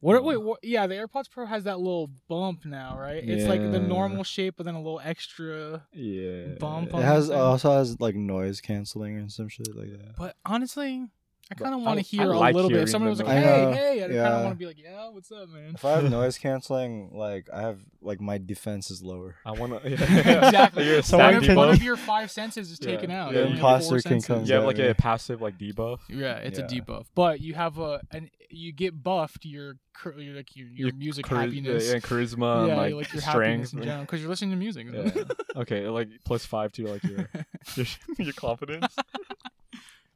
What? 0.00 0.14
Yeah. 0.14 0.20
Wait, 0.20 0.36
what, 0.42 0.58
yeah. 0.64 0.86
The 0.88 0.96
AirPods 0.96 1.30
Pro 1.30 1.46
has 1.46 1.64
that 1.64 1.78
little 1.78 2.10
bump 2.28 2.64
now, 2.64 2.98
right? 2.98 3.22
It's 3.22 3.46
like 3.48 3.60
the 3.60 3.78
normal 3.80 4.24
shape, 4.24 4.54
but 4.56 4.66
then 4.66 4.74
a 4.74 4.82
little 4.82 5.00
extra. 5.02 5.84
Yeah. 5.92 6.54
Bump 6.58 6.88
It 6.88 6.94
on 6.94 7.02
has 7.02 7.28
the 7.28 7.34
thing. 7.34 7.40
also 7.42 7.70
has 7.72 8.00
like 8.00 8.14
noise 8.16 8.60
canceling 8.60 9.16
and 9.16 9.30
some 9.30 9.48
shit 9.48 9.74
like 9.76 9.92
that. 9.92 10.16
But 10.16 10.36
honestly, 10.44 11.06
I 11.50 11.54
kind 11.54 11.74
of 11.74 11.82
want 11.82 11.98
to 11.98 12.02
hear 12.04 12.22
a 12.30 12.38
like 12.38 12.54
little 12.54 12.70
bit. 12.70 12.76
If 12.76 12.78
hearing 12.80 12.86
somebody 12.88 13.10
was 13.10 13.18
like, 13.18 13.28
noise. 13.28 13.44
"Hey, 13.44 13.52
I 13.52 13.64
know, 13.64 13.72
hey," 13.72 14.04
I 14.04 14.06
kind 14.06 14.34
of 14.34 14.42
want 14.44 14.54
to 14.54 14.58
be 14.58 14.66
like, 14.66 14.82
"Yeah, 14.82 15.08
what's 15.10 15.30
up, 15.32 15.48
man?" 15.50 15.72
If 15.74 15.84
I 15.84 15.90
have 15.92 16.10
noise 16.10 16.38
canceling, 16.38 17.10
like 17.12 17.48
I 17.52 17.60
have 17.62 17.80
like 18.00 18.20
my 18.20 18.38
defense 18.38 18.90
is 18.90 19.02
lower. 19.02 19.34
I 19.44 19.50
wanna. 19.52 19.80
Yeah. 19.84 19.90
exactly. 20.46 20.86
You're 20.86 21.00
a 21.00 21.02
one, 21.16 21.34
of, 21.50 21.56
one 21.56 21.68
of 21.68 21.82
your 21.82 21.96
five 21.96 22.30
senses 22.30 22.70
is 22.70 22.78
Yeah. 22.80 22.92
taken 22.92 23.10
out. 23.10 23.32
The 23.32 23.40
You 23.40 23.44
only 23.46 23.50
have 23.58 23.58
imposter 23.58 23.94
can 23.96 24.20
senses. 24.20 24.26
come 24.26 24.44
You 24.46 24.54
have 24.54 24.64
like 24.64 24.78
Yeah. 24.78 24.84
a 24.86 24.94
passive 24.94 25.42
like 25.42 25.58
debuff. 25.58 25.98
Yeah, 26.08 26.36
it's 26.36 26.58
Yeah. 26.58 26.64
a 26.64 26.68
debuff, 26.68 27.06
but 27.14 27.40
you 27.40 27.52
have 27.54 27.76
a 27.78 28.00
and 28.10 28.30
you 28.48 28.72
get 28.72 29.02
buffed 29.02 29.44
your 29.44 29.74
your 30.16 30.34
like 30.34 30.56
your, 30.56 30.68
your 30.68 30.88
Your 30.88 30.96
music 30.96 31.26
Chari- 31.26 31.46
happiness. 31.46 31.90
yeah, 31.92 31.98
charisma, 31.98 32.66
yeah, 32.68 32.72
and, 32.72 32.80
like, 32.80 32.94
like 32.94 33.12
your 33.12 33.22
happiness 33.22 33.68
strength. 33.68 33.74
in 33.74 33.82
general 33.82 34.00
because 34.04 34.20
you're 34.20 34.30
listening 34.30 34.50
to 34.52 34.56
music. 34.56 34.86
Yeah. 34.90 35.24
okay, 35.56 35.86
like 35.88 36.08
plus 36.24 36.46
five 36.46 36.72
to 36.72 36.86
like 36.86 37.04
your 37.04 37.28
your, 37.76 37.86
your 38.18 38.32
confidence. 38.32 38.94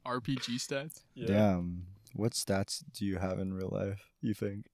RPG 0.07 0.55
stats. 0.55 1.01
Damn. 1.25 1.83
What 2.13 2.31
stats 2.33 2.83
do 2.93 3.05
you 3.05 3.17
have 3.17 3.39
in 3.39 3.53
real 3.53 3.69
life? 3.71 4.09
You 4.21 4.33
think? 4.33 4.65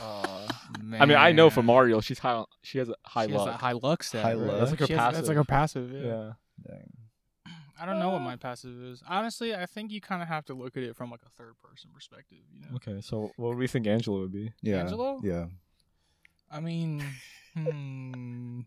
Uh, 0.00 0.46
I 0.98 1.06
mean, 1.06 1.16
I 1.16 1.32
know 1.32 1.50
for 1.50 1.62
Mario, 1.62 2.00
she's 2.00 2.18
high. 2.18 2.44
She 2.62 2.78
has 2.78 2.88
a 2.88 2.94
high 3.04 3.26
she 3.26 3.32
has 3.32 3.40
luck. 3.42 3.60
high 3.60 3.72
luck 3.72 4.02
stat. 4.02 4.22
High 4.22 4.34
right? 4.34 4.46
luck. 4.46 4.58
That's 4.58 4.70
like 4.72 4.80
her 4.80 4.86
She 4.86 4.92
has- 4.94 5.14
That's 5.14 5.28
like 5.28 5.36
her 5.36 5.44
passive. 5.44 5.92
Yeah. 5.92 6.00
yeah. 6.00 6.32
Dang. 6.66 6.92
I 7.78 7.84
don't 7.84 7.98
know 7.98 8.08
what 8.08 8.22
my 8.22 8.36
passive 8.36 8.82
is. 8.82 9.02
Honestly, 9.06 9.54
I 9.54 9.66
think 9.66 9.92
you 9.92 10.00
kind 10.00 10.22
of 10.22 10.28
have 10.28 10.46
to 10.46 10.54
look 10.54 10.78
at 10.78 10.82
it 10.82 10.96
from 10.96 11.10
like 11.10 11.20
a 11.26 11.28
third 11.28 11.54
person 11.62 11.90
perspective. 11.92 12.38
You 12.50 12.62
know, 12.62 12.76
Okay, 12.76 13.02
so 13.02 13.32
what 13.36 13.52
do 13.52 13.58
we 13.58 13.66
think 13.66 13.86
Angela 13.86 14.20
would 14.20 14.32
be? 14.32 14.50
Yeah. 14.62 14.80
Angelo? 14.80 15.20
Yeah. 15.22 15.46
I 16.50 16.60
mean, 16.60 17.04
hmm. 17.54 18.60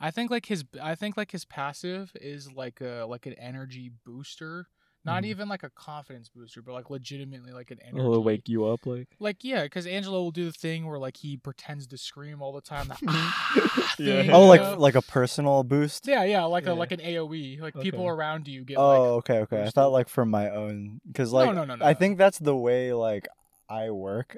I 0.00 0.10
think 0.10 0.30
like 0.30 0.46
his 0.46 0.64
I 0.82 0.94
think 0.94 1.16
like 1.16 1.30
his 1.30 1.44
passive 1.44 2.12
is 2.20 2.50
like 2.52 2.80
a 2.80 3.04
like 3.08 3.26
an 3.26 3.34
energy 3.34 3.90
booster. 4.04 4.66
Not 5.02 5.22
Mhm. 5.22 5.26
even 5.26 5.48
like 5.48 5.62
a 5.62 5.70
confidence 5.70 6.28
booster, 6.28 6.60
but 6.60 6.72
like 6.72 6.90
legitimately 6.90 7.52
like 7.52 7.70
an 7.70 7.78
energy. 7.82 8.06
Will 8.06 8.22
wake 8.22 8.48
you 8.48 8.66
up 8.66 8.84
like? 8.84 9.08
Like 9.18 9.42
yeah, 9.44 9.62
because 9.62 9.86
Angelo 9.86 10.22
will 10.22 10.30
do 10.30 10.44
the 10.46 10.52
thing 10.52 10.86
where 10.86 10.98
like 10.98 11.16
he 11.18 11.36
pretends 11.36 11.86
to 11.88 11.98
scream 11.98 12.42
all 12.42 12.52
the 12.52 12.60
time. 12.60 12.88
That, 12.88 12.98
ah, 13.06 13.96
Yeah. 13.98 14.22
thing, 14.22 14.30
Oh, 14.30 14.46
like 14.46 14.60
know? 14.62 14.76
like 14.78 14.94
a 14.94 15.02
personal 15.02 15.64
boost. 15.64 16.06
yeah, 16.06 16.24
yeah, 16.24 16.44
like 16.44 16.64
Yeah. 16.66 16.72
a 16.72 16.74
like 16.74 16.92
an 16.92 17.00
AOE. 17.00 17.60
Like 17.60 17.80
people 17.80 18.06
around 18.06 18.46
you 18.48 18.64
get 18.64 18.78
Oh, 18.78 18.88
like 18.88 19.00
okay, 19.00 19.38
okay. 19.40 19.62
I 19.64 19.70
thought 19.70 19.92
like 19.92 20.08
from 20.08 20.30
my 20.30 20.50
own, 20.50 21.00
because 21.06 21.32
like 21.32 21.54
no, 21.54 21.64
no, 21.64 21.74
no, 21.76 21.84
I 21.84 21.92
no. 21.92 21.98
think 21.98 22.18
that's 22.18 22.38
the 22.38 22.56
way 22.56 22.92
like 22.92 23.26
I 23.68 23.90
work. 23.90 24.36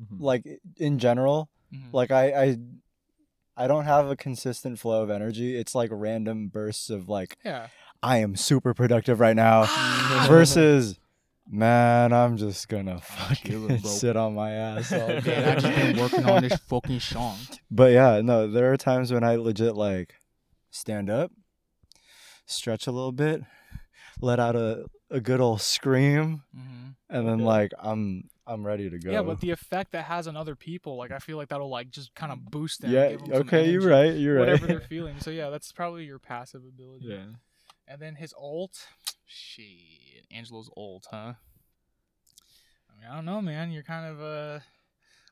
Mhm. 0.00 0.16
Like 0.18 0.46
in 0.76 0.98
general, 0.98 1.48
Mhm. 1.74 1.92
like 1.92 2.10
I 2.10 2.32
I 2.42 2.56
I 3.60 3.66
don't 3.66 3.84
have 3.84 4.08
a 4.08 4.16
consistent 4.16 4.78
flow 4.78 5.02
of 5.02 5.10
energy. 5.10 5.54
It's 5.54 5.74
like 5.74 5.90
random 5.92 6.48
bursts 6.48 6.88
of 6.88 7.08
like 7.10 7.36
yeah. 7.44 7.66
I 8.02 8.16
am 8.18 8.34
super 8.34 8.72
productive 8.72 9.20
right 9.20 9.36
now 9.36 9.66
versus 10.28 10.98
man, 11.46 12.12
I'm 12.14 12.38
just 12.38 12.68
gonna 12.68 13.00
fucking 13.00 13.78
sit 13.84 14.16
on 14.16 14.34
my 14.34 14.52
ass 14.52 14.92
all 14.92 15.08
Man, 15.08 15.22
day. 15.22 15.44
I 15.44 15.54
just 15.56 15.74
been 15.74 16.00
working 16.00 16.24
on 16.24 16.40
this 16.42 16.58
fucking 16.68 17.00
song. 17.00 17.36
But 17.70 17.92
yeah, 17.92 18.22
no, 18.22 18.46
there 18.50 18.72
are 18.72 18.78
times 18.78 19.12
when 19.12 19.24
I 19.24 19.36
legit 19.36 19.74
like 19.74 20.14
stand 20.70 21.10
up, 21.10 21.30
stretch 22.46 22.86
a 22.86 22.92
little 22.92 23.12
bit, 23.12 23.42
let 24.22 24.40
out 24.40 24.56
a, 24.56 24.86
a 25.10 25.20
good 25.20 25.40
old 25.40 25.60
scream, 25.60 26.44
hmm 26.54 26.90
and 27.10 27.26
then 27.28 27.34
Okay. 27.40 27.44
like 27.44 27.72
I'm 27.78 28.30
I'm 28.50 28.66
ready 28.66 28.90
to 28.90 28.98
go. 28.98 29.10
Yeah, 29.12 29.22
but 29.22 29.40
the 29.40 29.50
effect 29.50 29.92
that 29.92 30.04
has 30.06 30.26
on 30.26 30.36
other 30.36 30.56
people, 30.56 30.96
like 30.96 31.12
I 31.12 31.18
feel 31.18 31.36
like 31.36 31.48
that'll 31.48 31.70
like 31.70 31.90
just 31.90 32.14
kind 32.14 32.32
of 32.32 32.44
boost 32.50 32.80
them. 32.80 32.90
yeah, 32.90 33.10
give 33.12 33.20
'em 33.22 33.26
some 33.28 33.36
okay, 33.42 33.70
you're 33.70 33.88
right, 33.88 34.14
you're 34.14 34.34
right. 34.36 34.40
Whatever 34.40 34.66
they're 34.66 34.80
feeling. 34.88 35.20
So 35.20 35.30
yeah, 35.30 35.50
that's 35.50 35.70
probably 35.72 36.04
your 36.04 36.18
passive 36.18 36.62
ability. 36.64 37.06
yeah. 37.06 37.24
And 37.86 38.00
then 38.00 38.14
his 38.16 38.32
ult, 38.38 38.86
shit, 39.26 40.26
Angelo's 40.30 40.70
ult, 40.76 41.06
huh? 41.10 41.34
I 42.88 43.00
mean, 43.00 43.10
I 43.10 43.14
don't 43.14 43.24
know, 43.24 43.40
man. 43.40 43.70
You're 43.70 43.82
kind 43.82 44.06
of 44.06 44.20
uh, 44.22 44.60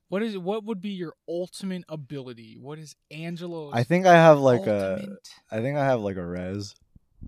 what 0.08 0.22
is 0.22 0.38
what 0.38 0.64
would 0.64 0.80
be 0.80 0.90
your 0.90 1.14
ultimate 1.28 1.84
ability? 1.88 2.56
What 2.60 2.78
is 2.78 2.94
Angelo's? 3.10 3.72
I 3.74 3.82
think 3.84 4.06
I 4.06 4.14
have 4.14 4.38
like 4.38 4.66
a 4.66 4.94
ultimate? 4.94 5.28
I 5.50 5.60
think 5.60 5.76
I 5.76 5.84
have 5.84 6.00
like 6.00 6.16
a 6.16 6.24
res. 6.26 6.74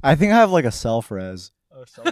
I 0.03 0.15
think 0.15 0.33
I 0.33 0.37
have 0.37 0.51
like 0.51 0.65
a 0.65 0.73
self 0.73 1.11
res. 1.11 1.53
Oh, 1.75 1.85
so 1.87 2.03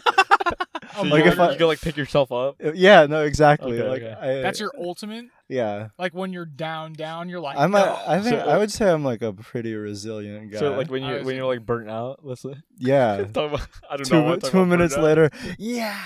Like 1.02 1.24
you, 1.24 1.30
if 1.30 1.38
I- 1.38 1.52
you 1.52 1.58
go 1.58 1.66
like 1.66 1.80
pick 1.80 1.96
yourself 1.96 2.32
up. 2.32 2.56
Yeah, 2.74 3.06
no, 3.06 3.22
exactly. 3.24 3.78
Okay, 3.80 3.88
like 3.88 4.02
okay. 4.02 4.38
I, 4.38 4.42
That's 4.42 4.58
your 4.60 4.72
ultimate. 4.78 5.26
yeah. 5.48 5.88
Like 5.98 6.14
when 6.14 6.32
you're 6.32 6.44
down, 6.46 6.92
down, 6.92 7.28
you're 7.28 7.40
like. 7.40 7.56
I'm 7.58 7.74
a, 7.74 7.78
"No." 7.78 8.00
I 8.06 8.20
think 8.20 8.40
So- 8.40 8.48
I 8.48 8.58
would 8.58 8.70
say 8.72 8.90
I'm 8.90 9.04
like 9.04 9.22
a 9.22 9.32
pretty 9.32 9.74
resilient 9.74 10.52
guy. 10.52 10.58
So 10.58 10.76
like 10.76 10.90
when 10.90 11.02
you 11.04 11.14
was 11.14 11.24
when 11.24 11.36
you're 11.36 11.46
like 11.46 11.64
burnt 11.64 11.88
out, 11.90 12.20
let's 12.22 12.42
say. 12.42 12.54
yeah. 12.78 13.16
About- 13.34 13.66
I 13.90 13.96
don't 13.96 14.04
two 14.06 14.14
know. 14.14 14.22
mi- 14.22 14.28
what, 14.30 14.40
talk 14.42 14.50
two 14.50 14.66
minutes 14.66 14.96
later, 14.96 15.30
yeah, 15.58 15.98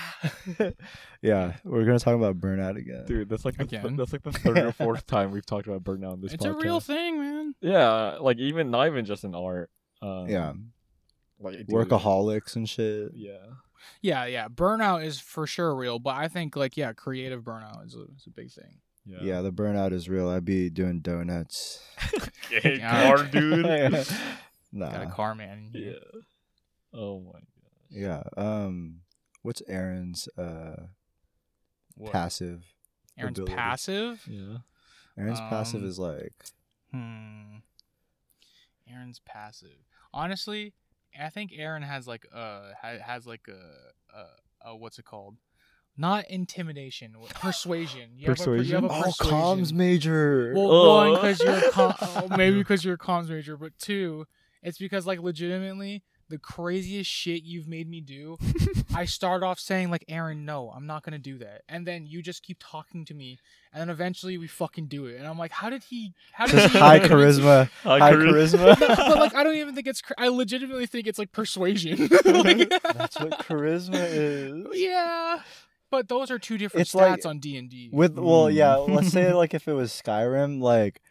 yeah, 1.21 1.53
we're 1.63 1.85
gonna 1.85 1.99
talk 1.99 2.15
about 2.15 2.39
burnout 2.39 2.77
again. 2.77 3.05
Dude, 3.05 3.29
that's 3.29 3.45
like 3.45 3.57
the, 3.57 3.65
that's 3.97 4.13
like 4.13 4.23
the 4.23 4.31
third 4.31 4.57
or 4.57 4.71
fourth 4.71 5.05
time 5.07 5.31
we've 5.31 5.45
talked 5.45 5.67
about 5.67 5.83
burnout 5.83 6.15
in 6.15 6.21
this 6.21 6.33
It's 6.33 6.45
podcast. 6.45 6.49
a 6.49 6.63
real 6.63 6.79
thing, 6.79 7.17
man. 7.17 7.55
Yeah, 7.61 8.17
like 8.19 8.37
even 8.39 8.71
not 8.71 8.87
even 8.87 9.05
just 9.05 9.23
in 9.23 9.33
art. 9.35 9.69
Um, 10.01 10.27
yeah, 10.27 10.53
like 11.39 11.57
dude, 11.57 11.67
workaholics 11.69 12.55
and 12.55 12.67
shit. 12.67 13.11
Yeah, 13.13 13.37
Yeah, 14.01 14.25
yeah. 14.25 14.47
Burnout 14.47 15.03
is 15.03 15.19
for 15.19 15.45
sure 15.47 15.75
real, 15.75 15.99
but 15.99 16.15
I 16.15 16.27
think 16.27 16.55
like 16.55 16.75
yeah, 16.77 16.93
creative 16.93 17.41
burnout 17.43 17.85
is 17.85 17.95
a, 17.95 18.01
is 18.15 18.25
a 18.27 18.31
big 18.31 18.51
thing. 18.51 18.79
yeah, 19.05 19.17
Yeah, 19.21 19.41
the 19.41 19.51
burnout 19.51 19.91
is 19.93 20.09
real. 20.09 20.29
I'd 20.29 20.45
be 20.45 20.69
doing 20.69 20.99
donuts. 21.01 21.81
Hey, 22.49 22.77
car 22.89 23.23
dude. 23.25 23.65
nah. 24.71 24.91
Got 24.91 25.03
a 25.03 25.09
car 25.09 25.33
man. 25.33 25.71
yeah. 25.73 25.93
Oh 26.93 27.19
my 27.21 27.31
god. 27.39 27.43
Yeah. 27.89 28.23
Um, 28.37 28.99
what's 29.41 29.61
Aaron's 29.67 30.27
uh 30.37 30.87
What? 31.95 32.11
passive? 32.11 32.63
Aaron's 33.17 33.39
ability. 33.39 33.55
passive. 33.55 34.23
Yeah. 34.27 34.57
Aaron's 35.17 35.39
passive 35.39 35.81
Um, 35.83 35.87
is 35.89 35.97
like 35.99 36.33
Hmm. 36.91 37.57
Aaron's 38.87 39.19
passive. 39.19 39.85
Honestly, 40.13 40.73
I 41.21 41.29
think 41.29 41.51
Aaron 41.55 41.83
has 41.83 42.07
like 42.07 42.25
uh 42.33 42.71
has 42.81 43.25
like 43.25 43.47
a, 43.47 44.17
a, 44.67 44.69
a 44.71 44.75
what's 44.75 44.99
it 44.99 45.05
called? 45.05 45.37
Not 45.95 46.29
intimidation, 46.29 47.15
persuasion. 47.35 48.11
You 48.17 48.27
have 48.29 48.39
a 48.39 48.63
you 48.63 48.73
have 48.75 48.83
Persuasion? 48.83 48.85
a 48.85 48.87
oh, 48.87 49.11
comms 49.19 49.71
major. 49.73 50.53
Well, 50.55 50.71
Oh. 50.71 50.95
one 50.97 51.13
because 51.15 51.39
you're 51.41 51.57
a 51.57 51.71
com- 51.71 51.93
oh, 52.01 52.27
maybe 52.35 52.57
because 52.57 52.83
you're 52.83 52.95
a 52.95 52.97
comms 52.97 53.29
major, 53.29 53.57
but 53.57 53.77
two, 53.77 54.25
it's 54.63 54.77
because 54.79 55.05
like 55.05 55.19
legitimately 55.19 56.03
the 56.29 56.37
craziest 56.37 57.09
shit 57.09 57.43
you've 57.43 57.67
made 57.67 57.89
me 57.89 58.01
do. 58.01 58.37
I 58.95 59.05
start 59.05 59.43
off 59.43 59.59
saying 59.59 59.89
like, 59.91 60.05
Aaron, 60.07 60.45
no, 60.45 60.71
I'm 60.75 60.85
not 60.87 61.03
gonna 61.03 61.19
do 61.19 61.37
that, 61.39 61.61
and 61.69 61.85
then 61.85 62.05
you 62.05 62.21
just 62.21 62.43
keep 62.43 62.57
talking 62.59 63.05
to 63.05 63.13
me, 63.13 63.37
and 63.73 63.81
then 63.81 63.89
eventually 63.89 64.37
we 64.37 64.47
fucking 64.47 64.87
do 64.87 65.05
it, 65.05 65.17
and 65.17 65.27
I'm 65.27 65.37
like, 65.37 65.51
how 65.51 65.69
did 65.69 65.83
he? 65.83 66.13
How 66.31 66.45
did 66.47 66.55
Just 66.55 66.73
he 66.73 66.79
high 66.79 66.99
convince 66.99 67.37
me?" 67.37 67.43
charisma. 67.43 67.69
High 67.83 67.99
No, 68.11 68.17
charisma. 68.17 68.79
but 68.79 69.17
like, 69.19 69.35
I 69.35 69.43
don't 69.43 69.55
even 69.55 69.75
think 69.75 69.87
it's. 69.87 70.01
cr- 70.01 70.13
I 70.17 70.27
legitimately 70.29 70.85
think 70.87 71.07
it's 71.07 71.19
like 71.19 71.31
persuasion. 71.31 72.07
Like- 72.25 72.69
That's 72.83 73.19
what 73.19 73.39
charisma 73.39 73.95
is. 74.09 74.65
yeah, 74.73 75.41
but 75.91 76.07
those 76.07 76.31
are 76.31 76.39
two 76.39 76.57
different 76.57 76.81
It's 76.87 76.93
stats 76.95 76.99
like- 77.09 77.25
on 77.25 77.39
D 77.39 77.57
and 77.57 77.69
D. 77.69 77.89
With 77.91 78.17
well, 78.17 78.49
yeah. 78.49 78.75
Mm. 78.77 78.95
Let's 78.95 79.09
say 79.09 79.33
like 79.33 79.53
if 79.53 79.67
it 79.67 79.73
was 79.73 79.91
Skyrim, 79.91 80.61
like 80.61 81.01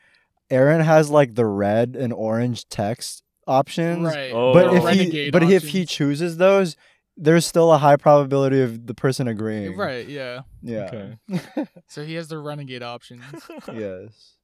Aaron 0.51 0.81
has 0.81 1.11
like 1.11 1.35
the 1.35 1.47
red 1.47 1.97
and 1.97 2.13
orange 2.13 2.69
text 2.69 3.23
options. 3.47 4.05
right? 4.07 4.31
Oh. 4.33 4.53
But 4.53 4.71
the 4.71 4.77
if 4.77 4.83
he 4.83 4.87
renegade 5.01 5.33
but 5.33 5.43
if 5.45 5.69
he 5.69 5.85
chooses 5.87 6.37
those, 6.37 6.77
there's 7.17 7.45
still 7.47 7.73
a 7.73 7.79
high 7.79 7.97
probability 7.97 8.61
of 8.63 8.87
the 8.87 8.95
person 8.95 9.29
agreeing. 9.29 9.77
right, 9.77 10.07
yeah. 10.09 10.41
Yeah. 10.63 10.91
Okay. 11.29 11.67
So 11.87 12.05
he 12.05 12.15
has 12.15 12.29
the 12.29 12.39
renegade 12.39 12.83
options. 12.83 13.23
yes. 13.73 14.37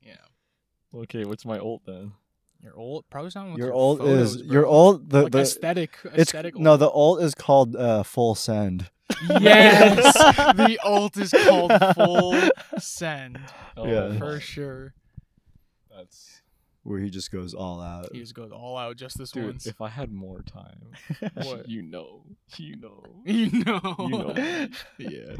Yeah. 0.00 0.14
okay, 0.94 1.24
what's 1.24 1.44
my 1.44 1.58
ult 1.58 1.82
then? 1.86 2.12
Your 2.62 2.78
old 2.78 3.04
probably 3.10 3.30
sound 3.30 3.50
with 3.52 3.58
Your 3.58 3.68
your 3.68 3.76
ult 3.76 3.98
photos, 3.98 4.36
is 4.36 4.42
bro. 4.42 4.52
your 4.52 4.66
ult 4.66 5.08
the 5.08 5.22
like 5.24 5.32
the 5.32 5.40
aesthetic 5.40 5.90
it's 6.04 6.16
aesthetic 6.30 6.56
no 6.56 6.76
the 6.78 6.88
ult 6.90 7.20
is 7.22 7.34
called 7.34 7.76
uh 7.76 8.02
full 8.04 8.34
send. 8.34 8.88
yes 9.40 10.14
the 10.56 10.78
ult 10.82 11.16
is 11.18 11.30
called 11.32 11.72
full 11.94 12.34
send 12.78 13.38
Oh, 13.76 13.86
Yeah. 13.86 14.18
for 14.18 14.40
sure 14.40 14.94
That's 15.94 16.40
Where 16.84 17.00
he 17.00 17.08
just 17.10 17.32
goes 17.32 17.54
all 17.54 17.80
out. 17.80 18.10
he 18.12 18.20
just 18.20 18.34
goes 18.34 18.52
all 18.52 18.76
out 18.76 18.96
just 18.96 19.16
this 19.18 19.30
dude. 19.30 19.44
once 19.44 19.66
If 19.66 19.80
I 19.80 19.88
had 19.88 20.12
more 20.12 20.42
time, 20.42 20.92
What? 21.34 21.68
you 21.68 21.82
know, 21.82 22.24
you 22.58 22.76
know, 22.76 23.02
you 23.24 23.64
know 23.64 23.96
you 23.98 24.08
know. 24.10 24.68
yeah 24.98 25.34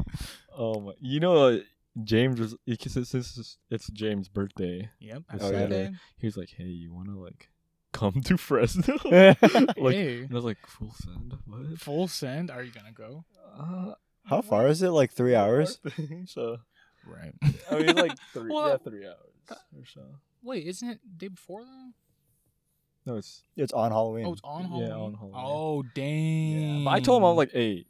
Oh 0.57 0.79
my! 0.81 0.93
You 0.99 1.19
know, 1.19 1.35
uh, 1.49 1.59
James 2.03 2.39
was 2.39 2.55
since 2.79 3.13
it's, 3.13 3.57
it's 3.69 3.87
James' 3.89 4.27
birthday. 4.27 4.89
yep 4.99 5.21
Oh, 5.39 5.51
that's 5.51 5.71
yeah. 5.71 5.87
He 6.17 6.27
was 6.27 6.35
like, 6.35 6.49
"Hey, 6.49 6.63
you 6.65 6.91
wanna 6.93 7.17
like 7.17 7.49
come 7.93 8.21
to 8.23 8.37
Fresno?" 8.37 8.97
like, 9.05 9.37
hey 9.95 10.23
and 10.23 10.31
I 10.31 10.33
was 10.33 10.43
like, 10.43 10.57
"Full 10.67 10.93
send? 10.93 11.37
What?" 11.45 11.79
full 11.79 12.07
send 12.07 12.49
are 12.51 12.63
you 12.63 12.71
gonna 12.71 12.91
go 12.91 13.23
Uh, 13.57 13.93
How 14.23 14.41
far 14.41 14.67
is 14.67 14.81
it? 14.81 14.89
Like 14.89 15.11
three 15.13 15.35
hours? 15.35 15.79
so 16.25 16.57
right 17.05 17.33
I 17.69 17.79
mean, 17.79 17.95
like 17.95 18.17
three, 18.33 18.49
Well, 18.51 18.69
yeah, 18.69 18.77
three 18.77 19.05
hours 19.05 19.59
or 19.77 19.85
so. 19.85 20.01
Wait 20.45 20.65
isn't 20.67 20.87
it 20.89 20.99
day 21.17 21.27
before 21.27 21.63
though 21.63 21.91
No, 23.05 23.17
it's 23.17 23.43
It's 23.57 23.73
on 23.73 23.91
Halloween. 23.91 24.25
oh 24.27 24.33
it's 24.33 24.41
on 24.43 24.63
Halloween. 24.65 24.87
Yeah, 24.87 24.95
on 24.95 25.13
Halloween. 25.13 25.43
oh 25.43 25.83
dang 25.93 26.77
yeah. 26.79 26.85
But 26.85 26.91
I 26.91 26.99
told 27.01 27.21
him 27.21 27.25
I'm 27.25 27.35
like, 27.35 27.51
"Hey, 27.51 27.85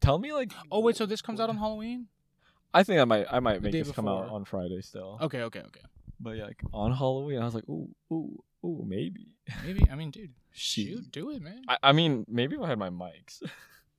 tell 0.00 0.18
me 0.18 0.32
like." 0.32 0.52
oh 0.70 0.80
wait 0.80 0.96
so 0.96 1.06
this 1.06 1.22
comes 1.22 1.40
out 1.40 1.48
on 1.48 1.56
Halloween 1.56 2.06
I 2.72 2.82
think 2.82 3.00
I 3.00 3.04
might 3.04 3.26
I 3.30 3.38
might 3.40 3.62
make 3.62 3.72
this 3.72 3.90
come 3.92 4.08
out 4.08 4.28
on 4.28 4.44
Friday 4.44 4.80
still. 4.82 5.18
okay 5.22 5.42
okay 5.42 5.60
okay 5.60 5.80
But 6.20 6.36
yeah, 6.36 6.46
like 6.46 6.60
on 6.72 6.92
Halloween, 6.92 7.40
I 7.40 7.44
was 7.44 7.54
like, 7.54 7.68
"Ooh, 7.68 7.88
ooh, 8.12 8.42
ooh, 8.64 8.84
maybe." 8.86 9.28
maybe 9.64 9.86
I 9.90 9.94
mean 9.94 10.10
dude 10.10 10.32
Shit. 10.52 10.86
shoot 10.88 11.10
do 11.12 11.30
it 11.30 11.42
man 11.42 11.62
I, 11.68 11.76
I 11.82 11.92
mean, 11.92 12.24
maybe 12.28 12.56
if 12.56 12.62
I 12.62 12.68
had 12.68 12.78
my 12.78 12.90
mics, 12.90 13.42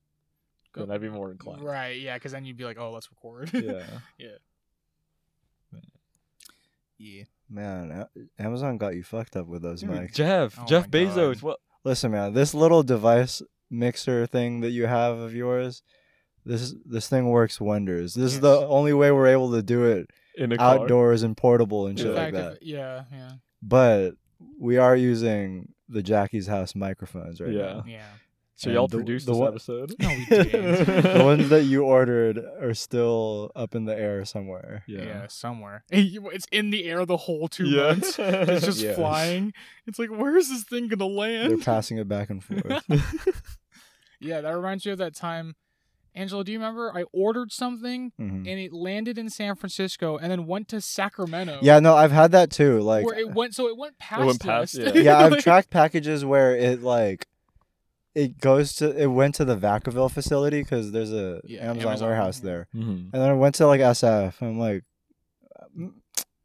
then 0.73 0.89
I'd 0.91 1.01
be 1.01 1.09
more 1.09 1.31
inclined. 1.31 1.63
Right, 1.63 1.99
yeah, 1.99 2.15
because 2.15 2.31
then 2.33 2.43
you'd 2.45 2.57
be 2.57 2.63
like, 2.65 2.77
oh, 2.79 2.91
let's 2.91 3.09
record. 3.11 3.51
Yeah. 3.53 3.83
yeah. 6.97 7.23
Man, 7.49 8.05
Amazon 8.39 8.77
got 8.77 8.95
you 8.95 9.03
fucked 9.03 9.35
up 9.35 9.47
with 9.47 9.61
those 9.61 9.81
Dude, 9.81 9.91
mics. 9.91 10.13
Jeff, 10.13 10.57
Oh 10.59 10.65
Jeff 10.65 10.89
Bezos. 10.89 11.35
God. 11.35 11.41
What? 11.41 11.59
Listen, 11.83 12.11
man, 12.11 12.33
this 12.33 12.53
little 12.53 12.81
device 12.83 13.41
mixer 13.69 14.25
thing 14.25 14.61
that 14.61 14.71
you 14.71 14.87
have 14.87 15.17
of 15.19 15.35
yours, 15.35 15.83
this 16.45 16.73
this 16.85 17.07
thing 17.07 17.29
works 17.29 17.61
wonders. 17.61 18.13
This 18.15 18.33
is 18.33 18.39
the 18.39 18.59
only 18.67 18.93
way 18.93 19.11
we're 19.11 19.27
able 19.27 19.51
to 19.51 19.61
do 19.61 19.85
it 19.85 20.09
In 20.37 20.51
a 20.51 20.57
car? 20.57 20.79
outdoors 20.79 21.21
and 21.23 21.37
portable 21.37 21.87
and 21.87 21.99
In 21.99 22.05
shit 22.05 22.15
like 22.15 22.33
that. 22.33 22.53
if- 22.53 22.57
yeah, 22.63 23.03
yeah. 23.11 23.31
But 23.61 24.11
we 24.59 24.77
are 24.77 24.95
using 24.95 25.73
the 25.87 26.01
Jackie's 26.03 26.47
House 26.47 26.73
microphones 26.75 27.39
right 27.39 27.51
Yeah. 27.53 27.61
now. 27.73 27.83
Yeah. 27.87 28.05
So 28.57 28.69
And 28.69 28.75
y'all 28.75 28.87
the- 28.87 28.97
produced 28.97 29.25
the 29.25 29.33
this 29.33 29.39
one- 29.39 29.49
episode? 29.49 29.95
No, 29.99 30.07
we 30.07 30.25
didn't. 30.27 30.85
the 31.17 31.23
ones 31.25 31.49
that 31.49 31.63
you 31.63 31.83
ordered 31.83 32.37
are 32.61 32.73
still 32.73 33.51
up 33.55 33.75
in 33.75 33.83
the 33.83 33.93
air 33.97 34.23
somewhere. 34.23 34.83
Yeah. 34.87 35.27
somewhere. 35.27 35.83
It's 35.91 36.47
in 36.53 36.69
the 36.69 36.85
air 36.85 37.05
the 37.05 37.17
whole 37.17 37.49
two 37.49 37.65
Yeah. 37.67 37.81
months. 37.87 38.15
It's 38.17 38.65
just 38.71 38.79
Yeah. 38.81 38.95
flying. 38.95 39.53
It's 39.87 39.99
like, 39.99 40.09
where's 40.09 40.47
this 40.47 40.63
thing 40.63 40.87
gonna 40.87 41.05
land? 41.05 41.51
They're 41.51 41.57
passing 41.57 41.97
it 41.97 42.07
back 42.07 42.29
and 42.29 42.41
forth. 42.43 42.83
yeah, 44.19 44.41
that 44.41 44.51
reminds 44.55 44.85
you 44.85 44.93
of 44.93 44.97
that 44.99 45.15
time. 45.15 45.55
Angela, 46.17 46.45
do 46.45 46.53
you 46.53 46.57
remember 46.59 46.93
I 46.95 47.03
ordered 47.11 47.51
something 47.51 48.13
Mhm. 48.17 48.47
and 48.47 48.47
it 48.47 48.71
landed 48.71 49.17
in 49.17 49.29
San 49.29 49.55
Francisco 49.55 50.15
and 50.17 50.31
then 50.31 50.45
went 50.47 50.69
to 50.69 50.79
Sacramento? 50.79 51.59
Yeah, 51.61 51.79
no, 51.79 51.93
I've 51.93 52.13
had 52.13 52.31
that 52.31 52.51
too. 52.51 52.79
Like, 52.79 53.05
where 53.05 53.19
it 53.19 53.33
went, 53.33 53.53
so 53.53 53.67
it 53.67 53.75
went 53.75 53.97
past. 53.99 54.21
It 54.21 54.25
went 54.25 54.39
past, 54.41 54.75
yeah. 54.75 54.93
yeah, 54.93 55.17
I've 55.17 55.33
Like- 55.33 55.43
tracked 55.43 55.69
packages 55.71 56.23
where 56.23 56.55
it 56.55 56.81
like 56.81 57.27
it 58.15 58.39
goes 58.39 58.73
to 58.75 58.89
it 58.99 59.07
went 59.07 59.35
to 59.35 59.45
the 59.45 59.57
Vacaville 59.57 60.09
facility 60.09 60.61
because 60.63 60.91
there's 60.91 61.11
a 61.11 61.41
Yeah, 61.43 61.69
Amazon, 61.69 61.89
Amazon, 61.89 62.07
warehouse 62.09 62.39
yeah. 62.39 62.45
there, 62.45 62.67
Mhm. 62.75 62.87
and 62.87 63.11
then 63.11 63.29
I 63.29 63.33
went 63.33 63.55
to 63.55 63.67
like 63.67 63.81
SF. 63.81 64.41
And 64.41 64.51
I'm 64.51 64.59
like, 64.59 64.83
"Mm, 65.77 65.93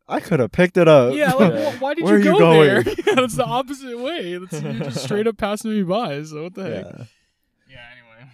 I 0.09 0.19
could 0.21 0.41
have 0.41 0.51
picked 0.51 0.77
it 0.77 0.89
up. 0.89 1.15
Yeah, 1.15 1.33
like, 1.35 1.53
Yeah. 1.55 1.79
why 1.79 1.95
did 1.95 2.05
Where 2.05 2.19
you 2.19 2.31
are 2.31 2.33
you 2.35 2.39
go 2.39 2.39
going? 2.39 2.69
there? 2.69 2.83
yeah, 2.85 2.95
it's 3.25 3.37
the 3.37 3.45
opposite 3.47 3.99
way. 3.99 4.37
That's, 4.39 4.61
you're 4.63 4.73
just 4.73 5.05
straight 5.05 5.27
up 5.29 5.37
passing 5.39 5.71
me 5.71 5.83
by. 5.85 6.23
So 6.25 6.43
what 6.45 6.55
the 6.55 6.65
heck? 6.65 6.85
Yeah. 6.85 7.05
Yeah. 7.71 7.87
Anyway. 7.93 8.33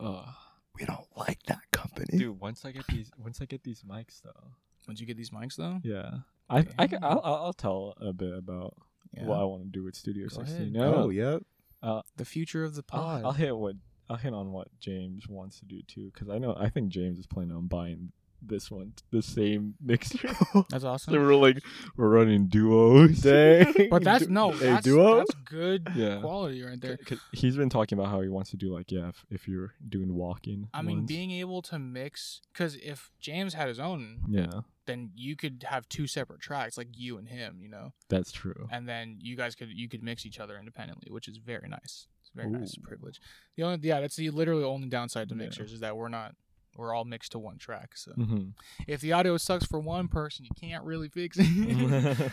Ugh. 0.00 0.34
we 0.78 0.84
don't 0.84 1.06
like 1.16 1.42
that 1.46 1.62
company. 1.72 2.18
Dude, 2.18 2.38
once 2.38 2.64
I 2.64 2.70
get 2.72 2.86
these, 2.88 3.10
once 3.18 3.40
I 3.40 3.46
get 3.46 3.64
these 3.64 3.82
mics 3.82 4.20
though, 4.22 4.52
Once 4.86 5.00
you 5.00 5.06
get 5.06 5.16
these 5.16 5.30
mics 5.30 5.56
though. 5.56 5.80
yeah, 5.82 6.18
I, 6.50 6.66
I, 6.78 6.84
Okay. 6.84 6.98
I'll, 7.02 7.20
I'll 7.24 7.52
tell 7.52 7.94
a 8.00 8.12
bit 8.12 8.32
about 8.36 8.74
Yeah. 9.16 9.24
what 9.26 9.40
I 9.40 9.44
want 9.44 9.62
to 9.64 9.68
do 9.70 9.82
with 9.84 9.96
Studio 9.96 10.28
Go 10.28 10.36
16. 10.36 10.54
ahead. 10.56 10.72
No, 10.72 10.94
Oh, 10.94 11.08
yep. 11.10 11.42
Uh, 11.82 12.02
the 12.16 12.24
future 12.24 12.64
of 12.64 12.74
the 12.74 12.84
I'll, 12.90 13.00
pod. 13.00 13.24
I'll 13.24 13.32
hit 13.32 13.56
what 13.56 13.76
I'll 14.10 14.16
hit 14.16 14.32
on 14.32 14.52
what 14.52 14.68
James 14.80 15.28
wants 15.28 15.58
to 15.60 15.66
do 15.66 15.82
too, 15.82 16.10
because 16.12 16.28
I 16.28 16.38
know 16.38 16.56
I 16.58 16.68
think 16.70 16.88
James 16.88 17.18
is 17.18 17.26
planning 17.26 17.54
on 17.54 17.66
buying 17.66 18.12
this 18.40 18.70
one, 18.70 18.92
the 19.10 19.22
same 19.22 19.74
mixture. 19.80 20.30
That's 20.70 20.84
awesome. 20.84 21.14
we're 21.14 21.34
like 21.34 21.62
we're 21.96 22.08
running 22.08 22.46
duos. 22.46 23.20
Dang. 23.22 23.74
But 23.90 24.04
that's 24.04 24.28
no, 24.28 24.52
a 24.52 24.56
that's, 24.56 24.84
duo? 24.84 25.18
that's 25.18 25.34
good 25.44 25.88
Yeah. 25.94 26.20
quality 26.20 26.62
right 26.62 26.80
there. 26.80 26.96
'Cause 26.96 27.18
he's 27.32 27.56
been 27.56 27.68
talking 27.70 27.98
about 27.98 28.10
how 28.10 28.20
he 28.20 28.28
wants 28.28 28.50
to 28.50 28.56
do 28.56 28.72
like 28.72 28.90
yeah, 28.92 29.08
if, 29.08 29.24
if 29.30 29.48
you're 29.48 29.74
doing 29.88 30.14
walking. 30.14 30.68
I 30.74 30.82
mean, 30.82 31.06
being 31.06 31.30
able 31.32 31.62
to 31.62 31.78
mix, 31.78 32.40
because 32.52 32.76
if 32.76 33.10
James 33.20 33.54
had 33.54 33.68
his 33.68 33.80
own, 33.80 34.20
yeah, 34.28 34.60
then 34.86 35.10
you 35.14 35.36
could 35.36 35.64
have 35.68 35.88
two 35.88 36.06
separate 36.06 36.40
tracks, 36.40 36.78
like 36.78 36.88
you 36.94 37.18
and 37.18 37.28
him, 37.28 37.58
you 37.60 37.68
know, 37.68 37.92
that's 38.08 38.32
true. 38.32 38.68
and 38.70 38.88
then 38.88 39.18
you 39.20 39.36
guys 39.36 39.54
could 39.54 39.68
you 39.70 39.88
could 39.88 40.02
mix 40.02 40.24
each 40.24 40.38
other 40.40 40.56
independently, 40.58 41.10
which 41.10 41.28
is 41.28 41.36
very 41.38 41.68
nice. 41.68 42.06
It's 42.22 42.30
a 42.34 42.36
very 42.36 42.50
nice 42.50 42.74
privilege. 42.76 43.20
The 43.56 43.62
only 43.64 43.78
yeah, 43.88 44.00
that's 44.00 44.16
the 44.16 44.30
literally 44.30 44.64
only 44.64 44.88
downside 44.88 45.28
to 45.30 45.34
Yeah. 45.34 45.44
mixers 45.44 45.72
is 45.72 45.80
that 45.80 45.96
we're 45.96 46.08
not 46.08 46.34
we're 46.78 46.94
all 46.94 47.04
mixed 47.04 47.32
to 47.32 47.38
one 47.38 47.58
track. 47.58 47.96
So 47.96 48.12
hmm 48.12 48.48
if 48.86 49.00
the 49.02 49.12
audio 49.12 49.36
sucks 49.36 49.66
for 49.66 49.78
one 49.80 50.08
person, 50.08 50.44
you 50.46 50.50
can't 50.58 50.84
really 50.84 51.08
fix 51.08 51.36
it. 51.38 52.32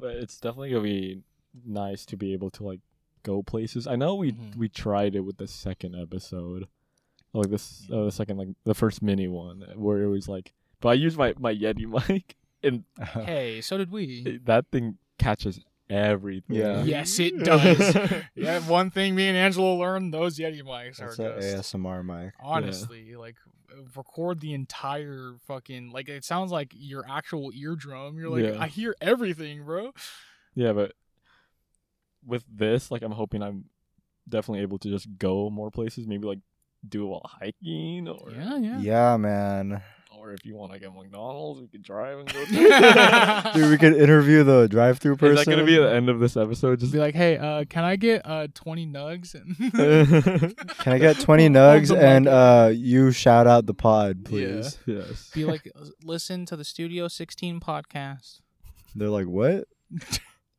but 0.00 0.10
it's 0.16 0.38
definitely 0.38 0.70
gonna 0.70 0.82
be 0.82 1.22
nice 1.64 2.04
to 2.06 2.16
be 2.16 2.32
able 2.32 2.50
to 2.50 2.64
like 2.64 2.80
go 3.22 3.42
places. 3.42 3.86
I 3.86 3.96
know 3.96 4.14
we 4.14 4.32
Mhm. 4.32 4.56
we 4.56 4.68
tried 4.68 5.14
it 5.14 5.20
with 5.20 5.38
the 5.38 5.48
second 5.48 5.94
episode, 6.00 6.68
like 7.32 7.50
this 7.50 7.88
uh, 7.92 8.04
the 8.04 8.12
second 8.12 8.36
like 8.38 8.48
the 8.64 8.74
first 8.74 9.02
mini 9.02 9.28
one 9.28 9.64
where 9.76 10.02
it 10.02 10.08
was 10.08 10.28
like, 10.28 10.52
but 10.80 10.90
I 10.90 10.94
used 10.94 11.16
my 11.16 11.34
my 11.38 11.54
Yeti 11.54 11.86
mic 12.08 12.36
and 12.62 12.84
hey, 13.24 13.60
so 13.60 13.78
did 13.78 13.90
we. 13.90 14.40
that 14.44 14.66
thing 14.70 14.98
catches 15.18 15.60
everything. 15.90 16.56
Yeah. 16.56 16.82
Yes, 16.84 17.18
it 17.18 17.38
does. 17.44 17.96
Yeah, 18.34 18.60
one 18.60 18.90
thing 18.90 19.14
me 19.14 19.28
and 19.28 19.36
Angelo 19.36 19.74
learned: 19.76 20.12
those 20.12 20.38
Yeti 20.38 20.62
mics 20.62 20.96
That's 20.96 21.18
are 21.18 21.34
an 21.36 21.40
just 21.40 21.74
ASMR 21.74 22.04
mic. 22.04 22.32
honestly 22.42 23.14
like 23.16 23.36
uh, 23.72 23.82
record 23.96 24.40
the 24.40 24.54
entire 24.54 25.34
fucking 25.46 25.90
like 25.92 26.08
it 26.08 26.24
sounds 26.24 26.50
like 26.52 26.72
your 26.74 27.04
actual 27.08 27.50
eardrum. 27.54 28.16
You're 28.18 28.30
like, 28.30 28.54
Yeah. 28.54 28.60
I 28.62 28.66
hear 28.68 28.94
everything, 29.00 29.64
bro. 29.64 29.92
yeah, 30.54 30.72
but 30.72 30.92
with 32.26 32.44
this, 32.50 32.90
like, 32.90 33.02
I'm 33.02 33.12
hoping 33.12 33.42
I'm 33.42 33.66
definitely 34.28 34.62
able 34.62 34.78
to 34.78 34.88
just 34.88 35.06
go 35.18 35.50
more 35.50 35.70
places. 35.70 36.06
Maybe 36.06 36.26
like 36.26 36.38
do 36.86 37.04
it 37.04 37.08
while 37.08 37.22
hiking, 37.40 38.08
or 38.08 38.30
Yeah, 38.30 38.56
yeah. 38.58 38.78
Yeah, 38.80 39.16
man. 39.16 39.82
Or 40.24 40.32
if 40.32 40.44
you 40.46 40.54
want 40.56 40.72
to 40.72 40.78
get 40.78 40.94
McDonald's, 40.94 41.60
we 41.60 41.66
could 41.68 41.82
drive 41.82 42.18
and 42.18 42.32
go. 42.32 42.44
Dude, 43.54 43.70
we 43.70 43.76
could 43.76 43.94
interview 43.94 44.42
the 44.42 44.66
drive-through 44.68 45.16
person. 45.16 45.38
Is 45.38 45.44
that 45.44 45.50
gonna 45.50 45.64
be 45.66 45.76
the 45.76 45.90
end 45.92 46.08
of 46.08 46.18
this 46.18 46.36
episode? 46.36 46.80
Just 46.80 46.92
Be 46.92 46.98
like, 46.98 47.14
hey, 47.14 47.36
uh, 47.36 47.64
can 47.68 47.84
I 47.84 47.96
get 47.96 48.22
uh 48.24 48.48
twenty 48.54 48.86
nugs? 48.86 49.34
Can 50.84 50.92
I 50.92 50.98
get 50.98 51.18
20 51.20 51.48
nugs 51.48 51.96
and 51.96 52.26
uh 52.28 52.70
you 52.72 53.10
shout 53.10 53.46
out 53.46 53.66
the 53.66 53.74
pod, 53.74 54.18
Yeah. 54.22 54.28
please? 54.28 54.78
yes. 54.86 55.30
Be 55.34 55.44
like, 55.44 55.70
uh, 55.78 55.84
listen 56.02 56.46
to 56.46 56.56
the 56.56 56.64
Studio 56.64 57.08
16 57.08 57.60
podcast. 57.60 58.40
They're 58.94 59.08
like, 59.08 59.26
"What? 59.26 59.66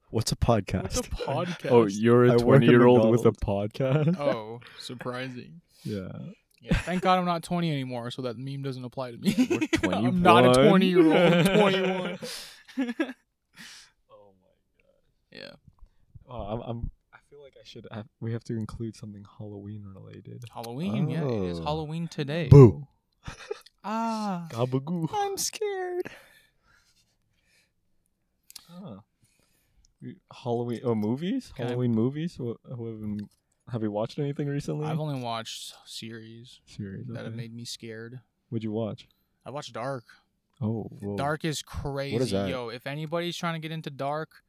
What's 0.09 0.31
a 0.31 0.35
podcast?" 0.35 0.83
What's 0.83 0.97
a 0.99 1.01
podcast? 1.03 1.71
Oh, 1.71 1.85
you're 1.87 2.25
I 2.29 2.35
a 2.35 2.37
work 2.37 2.61
at 2.61 2.65
20 2.65 2.67
year 2.67 2.85
old 2.85 3.09
with 3.09 3.25
a 3.25 3.31
podcast. 3.31 4.19
Oh, 4.19 4.59
surprising. 4.79 5.61
Yeah. 5.83 6.09
Yeah, 6.61 6.75
thank 6.77 7.01
God 7.03 7.19
I'm 7.19 7.25
not 7.25 7.43
20 7.43 7.69
anymore, 7.71 8.09
so 8.11 8.23
that 8.23 8.37
meme 8.37 8.63
doesn't 8.63 8.83
apply 8.83 9.11
to 9.11 9.17
me. 9.17 9.69
We're 9.83 9.93
I'm 9.93 10.21
not 10.21 10.57
a 10.57 10.67
20 10.67 10.85
year 10.87 10.99
old. 11.05 11.45
21. 11.45 12.17
Oh 12.79 12.85
my 12.87 12.87
god. 12.97 13.09
yeah. 15.31 15.51
Oh, 16.27 16.35
I'm, 16.41 16.61
I'm. 16.61 16.91
I 17.13 17.17
feel 17.29 17.41
like 17.43 17.53
I 17.59 17.63
should. 17.63 17.85
Have, 17.91 18.07
we 18.19 18.31
have 18.33 18.43
to 18.45 18.53
include 18.57 18.95
something 18.95 19.23
Halloween 19.37 19.83
related. 19.95 20.43
Halloween, 20.53 21.09
yeah, 21.09 21.23
it 21.25 21.43
is 21.51 21.59
Oh. 21.59 21.63
Halloween 21.63 22.07
today. 22.07 22.47
Boo. 22.49 22.87
Ah. 23.87 24.47
Gabagoo. 24.49 25.07
I'm 25.13 25.37
scared. 25.37 26.07
Huh. 28.67 28.95
Halloween. 30.33 30.79
Oh, 30.83 30.95
movies. 30.95 31.53
Can 31.55 31.65
I- 31.65 31.69
Halloween 31.69 31.91
movies. 31.91 32.39
What, 32.39 32.57
what 32.65 32.89
have, 32.89 32.99
been, 33.01 33.29
have 33.71 33.83
you 33.83 33.91
watched 33.91 34.19
anything 34.19 34.47
recently? 34.47 34.85
I've 34.87 34.99
only 34.99 35.19
watched 35.19 35.73
series 35.85 36.59
Series. 36.65 37.07
that 37.07 37.17
have 37.17 37.27
okay. 37.27 37.35
made 37.35 37.55
me 37.55 37.65
scared. 37.65 38.19
What'd 38.49 38.63
you 38.63 38.71
watch? 38.71 39.07
I 39.45 39.49
watched 39.49 39.73
Dark. 39.73 40.05
Oh, 40.61 40.89
whoa. 41.01 41.17
Dark 41.17 41.43
is 41.43 41.61
crazy. 41.61 42.35
that? 42.35 42.49
Yo, 42.49 42.69
if 42.69 42.87
anybody's 42.87 43.35
trying 43.35 43.55
to 43.55 43.59
get 43.59 43.71
into 43.71 43.89
Dark, 43.89 44.43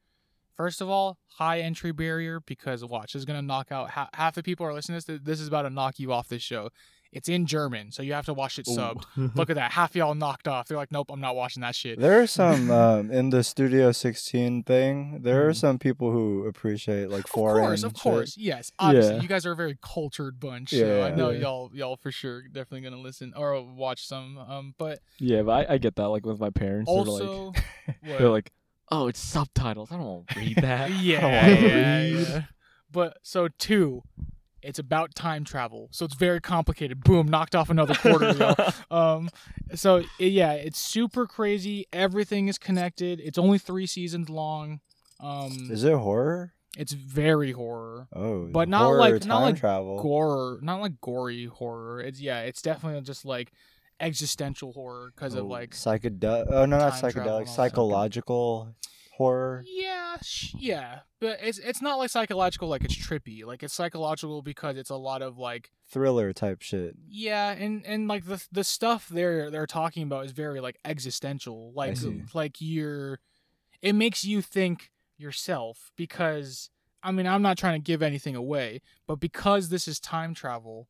first 0.55 0.81
of 0.81 0.89
all, 0.89 1.17
high 1.27 1.59
entry 1.59 1.91
barrier 1.91 2.39
because 2.39 2.83
watch 2.85 3.13
this 3.13 3.21
is 3.21 3.25
gonna 3.25 3.41
knock 3.41 3.71
out 3.71 3.91
ha- 3.91 4.09
half 4.13 4.35
the 4.35 4.43
people 4.43 4.65
are 4.65 4.73
listening 4.73 4.99
to 5.01 5.05
this. 5.13 5.21
This 5.21 5.39
is 5.39 5.47
about 5.47 5.63
to 5.63 5.69
knock 5.69 5.99
you 5.99 6.13
off 6.13 6.29
this 6.29 6.41
show. 6.41 6.69
It's 7.11 7.29
in 7.29 7.45
German, 7.45 7.91
so 7.91 8.03
you 8.03 8.13
have 8.13 8.25
to 8.25 8.33
watch 8.33 8.59
it 8.59 8.65
subbed. 8.65 9.03
Look 9.35 9.49
at 9.49 9.55
that, 9.55 9.71
half 9.71 9.95
y'all 9.95 10.13
knocked 10.15 10.47
off. 10.47 10.67
They're 10.67 10.77
like, 10.77 10.91
nope, 10.91 11.09
I'm 11.11 11.21
not 11.21 11.35
watching 11.35 11.61
that 11.61 11.73
shit. 11.75 11.99
There 11.99 12.21
are 12.21 12.27
some 12.27 12.69
um, 12.81 13.11
in 13.11 13.29
the 13.29 13.43
Studio 13.43 13.91
16 13.91 14.63
thing. 14.63 15.19
There 15.21 15.47
are 15.47 15.51
Mhm. 15.51 15.55
some 15.55 15.79
people 15.79 16.11
who 16.11 16.45
appreciate 16.45 17.09
like 17.09 17.27
foreign. 17.27 17.57
Of 17.57 17.57
foreign. 17.57 17.67
course, 17.69 17.83
of 17.83 17.91
shit. 17.91 18.01
course, 18.01 18.37
yes. 18.37 18.71
Obviously, 18.79 19.15
Yeah. 19.15 19.21
you 19.21 19.27
guys 19.27 19.45
are 19.45 19.51
a 19.53 19.55
very 19.55 19.77
cultured 19.81 20.39
bunch. 20.39 20.71
so 20.71 20.75
Yeah, 20.77 21.05
I 21.05 21.15
know 21.15 21.29
yeah. 21.29 21.39
y'all, 21.39 21.71
y'all 21.73 21.95
for 21.95 22.11
sure 22.11 22.43
definitely 22.47 22.81
gonna 22.81 23.01
listen 23.01 23.33
or 23.35 23.61
watch 23.61 24.05
some. 24.05 24.37
Um, 24.37 24.75
but 24.77 24.99
yeah, 25.19 25.41
but 25.43 25.69
I, 25.69 25.73
I 25.75 25.77
get 25.77 25.95
that. 25.95 26.07
Like 26.09 26.25
with 26.25 26.39
my 26.39 26.49
parents, 26.49 26.91
they're 26.91 26.97
like, 27.03 27.07
also, 27.21 27.53
they're 28.03 28.29
like, 28.29 28.51
oh, 28.91 29.07
it's 29.07 29.19
subtitles. 29.19 29.91
I 29.91 29.95
don't 29.97 30.05
want 30.05 30.27
to 30.29 30.39
read 30.39 30.57
that. 30.57 30.81
I 30.81 30.87
don't 30.89 31.03
yeah, 31.03 31.47
yeah, 31.47 31.95
read." 32.01 32.27
yeah. 32.29 32.41
But 32.91 33.17
so 33.21 33.47
two, 33.47 34.03
it's 34.67 34.79
about 34.79 35.15
time 35.15 35.43
travel, 35.43 35.89
so 35.91 36.05
it's 36.05 36.15
very 36.15 36.41
complicated. 36.41 37.03
Boom, 37.03 37.27
knocked 37.27 37.55
off 37.55 37.69
another 37.69 37.95
quarter. 37.95 38.31
yo. 38.33 38.53
Um, 38.91 39.29
so 39.75 40.03
it- 40.19 40.33
yeah, 40.33 40.51
it's 40.53 40.79
super 40.79 41.25
crazy. 41.25 41.85
Everything 41.93 42.47
is 42.47 42.57
connected. 42.57 43.19
It's 43.23 43.37
only 43.37 43.57
three 43.57 43.87
seasons 43.87 44.29
long. 44.29 44.79
Um, 45.19 45.69
Is 45.71 45.83
it 45.83 45.93
horror? 45.95 46.53
it's 46.77 46.91
very 46.93 47.51
horror. 47.53 48.07
Oh, 48.15 48.45
But 48.51 48.69
not 48.69 48.83
horror, 48.83 48.97
like- 48.99 49.25
not 49.25 49.39
like 49.41 49.57
travel. 49.57 49.99
gore, 50.01 50.59
not 50.61 50.79
like 50.81 51.01
gory 51.01 51.45
horror. 51.45 52.01
It's 52.01 52.19
yeah, 52.21 52.41
it's 52.41 52.61
definitely 52.61 53.01
just 53.01 53.25
like 53.25 53.51
existential 53.99 54.73
horror 54.73 55.11
because 55.15 55.33
of 55.33 55.45
Oh. 55.45 55.47
like 55.47 55.71
Psychedelic. 55.71 56.45
Oh 56.51 56.65
no, 56.65 56.77
not 56.77 56.99
Time 56.99 57.11
travel 57.11 57.21
and 57.21 57.29
all 57.31 57.41
psychedelic. 57.41 57.47
Psychological 57.47 58.75
horror. 59.17 59.63
yeah, 59.67 60.17
sh- 60.23 60.53
yeah, 60.57 60.99
but 61.19 61.39
it's 61.41 61.57
it's 61.59 61.81
not 61.81 61.95
like 61.97 62.09
psychological 62.09 62.67
like 62.69 62.83
it's 62.83 62.95
trippy. 62.95 63.45
Like 63.45 63.63
it's 63.63 63.73
psychological 63.73 64.41
because 64.41 64.77
it's 64.77 64.89
a 64.89 64.95
lot 64.95 65.21
of 65.21 65.37
like 65.37 65.71
Thriller 65.89 66.33
type 66.33 66.61
shit. 66.61 66.95
yeah, 67.09 67.51
and 67.51 67.85
and 67.85 68.07
like 68.07 68.25
the 68.25 68.43
the 68.51 68.63
stuff 68.63 69.07
they're 69.09 69.49
they're 69.51 69.67
talking 69.67 70.03
about 70.03 70.25
is 70.25 70.31
very 70.31 70.59
like 70.59 70.77
existential. 70.85 71.71
Like 71.75 71.97
like 72.33 72.57
you're 72.59 73.19
it 73.81 73.93
makes 73.93 74.23
you 74.25 74.41
think 74.41 74.91
yourself 75.17 75.91
because 75.95 76.69
I 77.03 77.11
mean, 77.11 77.27
I'm 77.27 77.41
not 77.41 77.57
trying 77.57 77.79
to 77.81 77.85
give 77.85 78.01
anything 78.01 78.35
away, 78.35 78.81
but 79.05 79.19
because 79.19 79.69
this 79.69 79.87
is 79.87 79.99
time 79.99 80.33
travel, 80.33 80.89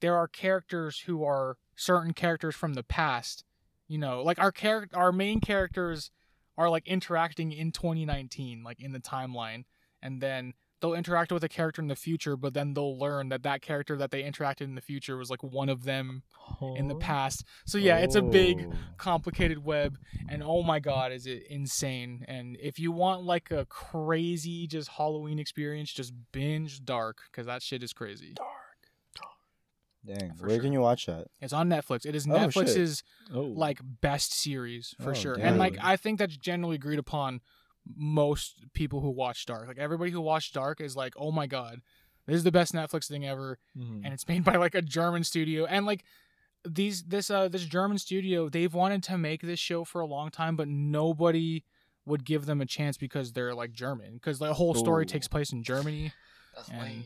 there 0.00 0.16
are 0.16 0.28
characters 0.28 1.00
who 1.00 1.24
are 1.24 1.56
certain 1.74 2.12
characters 2.12 2.54
from 2.54 2.74
the 2.74 2.82
past. 2.82 3.44
You 3.88 3.98
know, 3.98 4.22
like 4.22 4.38
our 4.40 4.50
character, 4.50 4.96
our 4.96 5.12
main 5.12 5.40
characters 5.40 6.10
are 6.58 6.68
like 6.70 6.86
interacting 6.86 7.52
in 7.52 7.72
2019, 7.72 8.62
like 8.62 8.80
in 8.80 8.92
the 8.92 9.00
timeline, 9.00 9.64
and 10.02 10.20
then 10.20 10.52
they'll 10.80 10.92
interact 10.94 11.32
with 11.32 11.42
a 11.42 11.48
character 11.48 11.80
in 11.80 11.88
the 11.88 11.96
future, 11.96 12.36
but 12.36 12.52
then 12.52 12.74
they'll 12.74 12.98
learn 12.98 13.30
that 13.30 13.42
that 13.42 13.62
character 13.62 13.96
that 13.96 14.10
they 14.10 14.22
interacted 14.22 14.60
in 14.62 14.74
the 14.74 14.80
future 14.82 15.16
was 15.16 15.30
like 15.30 15.42
one 15.42 15.70
of 15.70 15.84
them 15.84 16.22
in 16.76 16.86
the 16.88 16.94
past. 16.94 17.44
So 17.64 17.78
yeah, 17.78 17.96
it's 17.98 18.14
a 18.14 18.22
big 18.22 18.66
Oh. 18.70 18.74
complicated 18.98 19.64
web 19.64 19.96
and 20.28 20.42
oh 20.42 20.62
my 20.62 20.78
god 20.80 21.12
is 21.12 21.26
it 21.26 21.44
insane 21.48 22.24
and 22.28 22.56
if 22.60 22.78
you 22.78 22.90
want 22.92 23.22
like 23.24 23.50
a 23.50 23.64
crazy 23.66 24.66
just 24.66 24.88
halloween 24.88 25.38
experience 25.38 25.92
just 25.92 26.12
binge 26.32 26.84
dark 26.84 27.18
because 27.30 27.46
that 27.46 27.62
shit 27.62 27.82
is 27.82 27.92
crazy 27.92 28.34
Dang. 30.06 30.34
For 30.34 30.46
Where 30.46 30.56
sure. 30.56 30.62
can 30.62 30.72
you 30.72 30.80
watch 30.80 31.06
that? 31.06 31.26
it's 31.40 31.52
on 31.52 31.68
netflix 31.68 32.06
it 32.06 32.14
is 32.14 32.26
Oh, 32.26 32.30
netflix's 32.30 33.02
Oh, 33.34 33.40
like 33.42 33.80
best 34.00 34.32
series 34.32 34.94
for 35.02 35.10
Oh, 35.10 35.14
sure 35.14 35.34
and 35.34 35.58
like 35.58 35.76
i 35.82 35.96
think 35.96 36.18
that's 36.18 36.36
generally 36.36 36.76
agreed 36.76 36.98
upon 36.98 37.40
most 37.96 38.64
people 38.72 39.00
who 39.00 39.10
watch 39.10 39.46
dark 39.46 39.66
like 39.68 39.78
everybody 39.78 40.10
who 40.10 40.20
watched 40.20 40.54
dark 40.54 40.80
is 40.80 40.96
like 40.96 41.14
oh 41.16 41.30
my 41.32 41.46
god 41.46 41.80
this 42.26 42.36
is 42.36 42.44
the 42.44 42.52
best 42.52 42.72
netflix 42.72 43.06
thing 43.08 43.26
ever 43.26 43.58
mhm. 43.76 44.02
and 44.04 44.12
it's 44.12 44.26
made 44.28 44.44
by 44.44 44.56
like 44.56 44.74
a 44.74 44.82
German 44.82 45.24
studio 45.24 45.64
and 45.66 45.86
like 45.86 46.04
these 46.68 47.04
this 47.04 47.30
uh 47.30 47.48
this 47.48 47.64
German 47.64 47.98
studio 47.98 48.48
they've 48.48 48.74
wanted 48.74 49.02
to 49.04 49.16
make 49.18 49.42
this 49.42 49.60
show 49.60 49.84
for 49.84 50.00
a 50.00 50.06
long 50.06 50.30
time 50.30 50.56
but 50.56 50.66
nobody 50.68 51.62
would 52.04 52.24
give 52.24 52.46
them 52.46 52.60
a 52.60 52.66
chance 52.66 52.96
because 52.96 53.32
they're 53.32 53.54
like 53.54 53.72
German 53.72 54.14
because 54.14 54.38
the 54.38 54.54
whole 54.54 54.74
story 54.74 55.02
Ooh. 55.02 55.06
takes 55.06 55.28
place 55.28 55.52
in 55.52 55.62
Germany 55.62 56.12
That's 56.56 56.68
and- 56.70 56.80
lame. 56.82 57.04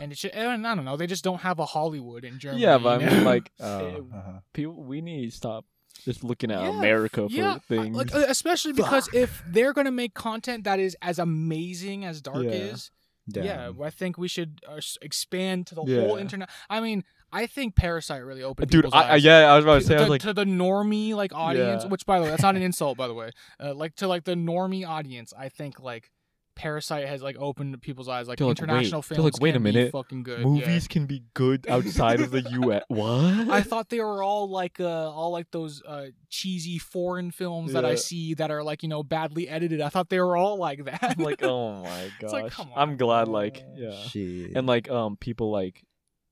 and 0.00 0.12
it's 0.12 0.20
just, 0.22 0.34
I 0.34 0.42
don't 0.42 0.84
know 0.84 0.96
they 0.96 1.06
just 1.06 1.24
don't 1.24 1.40
have 1.40 1.58
a 1.58 1.66
Hollywood 1.66 2.24
in 2.24 2.38
Germany 2.38 2.62
Yeah, 2.62 2.78
but 2.78 3.02
I 3.02 3.06
mean, 3.10 3.24
like, 3.24 3.50
eh, 3.60 3.64
uh-huh. 3.64 4.40
people, 4.52 4.82
we 4.82 5.00
need 5.00 5.30
to 5.30 5.36
stop 5.36 5.64
just 6.04 6.24
looking 6.24 6.50
at 6.50 6.60
Yeah, 6.62 6.70
America 6.78 7.28
for 7.28 7.34
yeah, 7.34 7.58
things. 7.68 7.96
like 7.96 8.14
uh, 8.14 8.24
especially 8.28 8.72
because 8.72 9.08
if 9.14 9.42
they're 9.48 9.72
gonna 9.72 9.90
make 9.92 10.14
content 10.14 10.64
that 10.64 10.78
is 10.80 10.96
as 11.02 11.18
amazing 11.18 12.04
as 12.04 12.20
Dark 12.20 12.44
Yeah. 12.44 12.50
is 12.50 12.90
yeah 13.26 13.70
I 13.82 13.88
think 13.90 14.18
we 14.18 14.28
should 14.28 14.60
uh, 14.68 14.80
expand 15.00 15.66
to 15.68 15.74
the 15.76 15.84
Yeah. 15.86 16.00
whole 16.02 16.16
internet 16.16 16.50
I 16.68 16.80
mean 16.80 17.04
I 17.32 17.46
think 17.46 17.74
Parasite 17.74 18.22
really 18.22 18.42
opened 18.42 18.70
Dude, 18.70 18.84
people's 18.84 18.94
I, 18.94 19.02
I 19.08 19.12
eyes. 19.14 19.24
yeah, 19.24 19.52
I 19.52 19.56
was 19.56 19.64
about 19.64 19.74
to 19.74 19.80
to, 19.80 19.86
say, 19.86 19.94
I 19.94 19.98
was 20.00 20.06
to- 20.06 20.10
like, 20.12 20.20
to 20.22 20.32
the 20.34 20.44
normie 20.44 21.14
like 21.14 21.32
audience, 21.34 21.82
Yeah. 21.84 21.88
which 21.88 22.04
by 22.06 22.18
the 22.18 22.24
way, 22.24 22.30
that's 22.30 22.42
not 22.42 22.54
an 22.54 22.62
insult, 22.62 22.96
by 22.96 23.08
the 23.08 23.14
way. 23.14 23.30
Uh, 23.58 23.74
like 23.74 23.96
to 23.96 24.06
like 24.06 24.22
the 24.24 24.34
normie 24.34 24.86
audience, 24.86 25.32
I 25.36 25.48
think 25.48 25.80
like 25.80 26.10
Parasite 26.56 27.06
has 27.08 27.22
like 27.22 27.36
opened 27.38 27.80
people's 27.82 28.08
eyes. 28.08 28.28
Like 28.28 28.40
like, 28.40 28.50
international 28.58 29.00
wait- 29.00 29.04
films, 29.16 29.24
like, 29.34 29.42
wait 29.42 29.50
a 29.50 29.52
can 29.54 29.62
be 29.62 29.72
minute, 29.72 29.92
fucking 29.92 30.22
good. 30.22 30.38
yeah. 30.40 30.44
movies 30.44 30.88
can 30.88 31.06
be 31.06 31.22
good 31.34 31.66
outside 31.68 32.20
of 32.20 32.30
the 32.30 32.40
U.S. 32.62 32.82
What? 32.88 33.48
I 33.50 33.62
thought 33.62 33.88
they 33.88 34.00
were 34.00 34.22
all 34.22 34.48
like 34.48 34.78
uh 34.80 35.10
all 35.10 35.30
like 35.32 35.50
those 35.50 35.82
uh 35.86 36.06
cheesy 36.28 36.78
foreign 36.78 37.30
films 37.30 37.72
that 37.72 37.84
I 37.84 37.94
see 37.96 38.34
that 38.34 38.50
are 38.50 38.62
like 38.62 38.82
you 38.82 38.88
know 38.88 39.02
badly 39.02 39.48
edited. 39.48 39.80
I 39.80 39.88
thought 39.88 40.08
they 40.08 40.20
were 40.20 40.36
all 40.36 40.56
like 40.58 40.84
that. 40.84 40.98
I'm 41.02 41.24
like, 41.24 41.42
oh 41.42 41.82
my 41.82 42.00
It's 42.02 42.14
gosh. 42.20 42.32
like, 42.32 42.52
come 42.52 42.68
I'm 42.76 42.90
on. 42.90 42.96
glad, 42.96 43.28
like, 43.28 43.62
yeah, 43.76 43.92
Shit. 44.06 44.52
and 44.56 44.66
like, 44.66 44.90
um, 44.90 45.16
people 45.16 45.50
like 45.50 45.82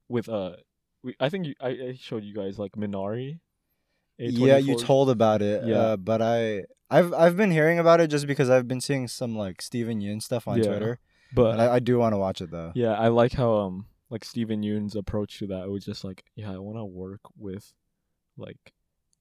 with 0.09 0.29
uh, 0.29 0.57
we, 1.03 1.14
I 1.18 1.29
think 1.31 1.47
you, 1.47 1.55
I, 1.61 1.68
I 1.68 1.99
showed 2.01 2.23
you 2.25 2.35
guys 2.35 2.59
like 2.59 2.73
Minari. 2.73 3.41
yeah, 4.18 4.57
you 4.59 4.77
told 4.79 5.11
about 5.11 5.43
it. 5.43 5.64
Yeah. 5.66 5.77
Uh, 5.77 5.97
but 5.97 6.23
I 6.23 6.64
I've 6.93 7.12
I've 7.14 7.36
been 7.36 7.51
hearing 7.51 7.78
about 7.78 8.01
it 8.01 8.09
just 8.09 8.26
because 8.26 8.51
I've 8.51 8.68
been 8.68 8.80
seeing 8.80 9.09
some 9.09 9.36
like 9.36 9.62
Steven 9.62 10.01
Yeun 10.01 10.22
stuff 10.22 10.47
on 10.47 10.59
Yeah. 10.59 10.64
Twitter. 10.64 10.99
but 11.34 11.59
I, 11.59 11.74
I 11.76 11.78
do 11.78 11.99
want 11.99 12.12
to 12.12 12.18
watch 12.18 12.40
it 12.40 12.51
though. 12.51 12.72
Yeah, 12.74 12.93
I 12.93 13.09
like 13.09 13.32
how 13.32 13.53
um 13.55 13.86
like 14.11 14.24
Steven 14.24 14.62
Yeun's 14.62 14.95
approach 14.95 15.38
to 15.38 15.47
that. 15.49 15.64
It 15.64 15.70
was 15.70 15.84
just 15.84 16.05
like, 16.05 16.22
yeah, 16.36 16.53
I 16.53 16.59
want 16.59 16.76
to 16.78 16.84
work 16.84 17.20
with 17.38 17.72
like 18.36 18.72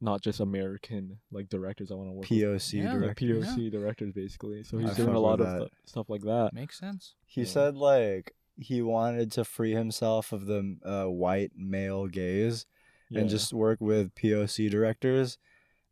not 0.01 0.22
just 0.22 0.39
American 0.39 1.19
like 1.32 1.47
directors. 1.47 1.91
I 1.91 1.95
want 1.95 2.09
to 2.09 2.13
work 2.13 2.30
with 2.30 2.39
POC 2.39 2.74
Yeah. 2.84 2.91
like, 2.93 2.99
director. 3.17 3.26
POC 3.26 3.72
directors 3.72 4.11
basically. 4.13 4.63
So 4.63 4.78
I 4.80 4.82
he's 4.82 4.95
doing 4.95 5.15
a 5.15 5.19
lot 5.19 5.39
of 5.41 5.59
th- 5.59 5.72
stuff 5.86 6.09
like 6.09 6.24
that. 6.24 6.51
Makes 6.53 6.80
sense. 6.80 7.15
He 7.26 7.41
Yeah. 7.41 7.47
said 7.47 7.76
like 7.78 8.34
he 8.57 8.82
wanted 8.82 9.32
to 9.34 9.45
free 9.45 9.74
himself 9.74 10.34
of 10.34 10.45
the 10.45 10.76
uh, 10.86 11.05
white 11.09 11.51
male 11.55 12.07
gaze 12.07 12.65
Yeah. 13.09 13.22
and 13.22 13.30
just 13.30 13.53
work 13.53 13.80
with 13.80 14.13
POC 14.15 14.69
directors. 14.69 15.38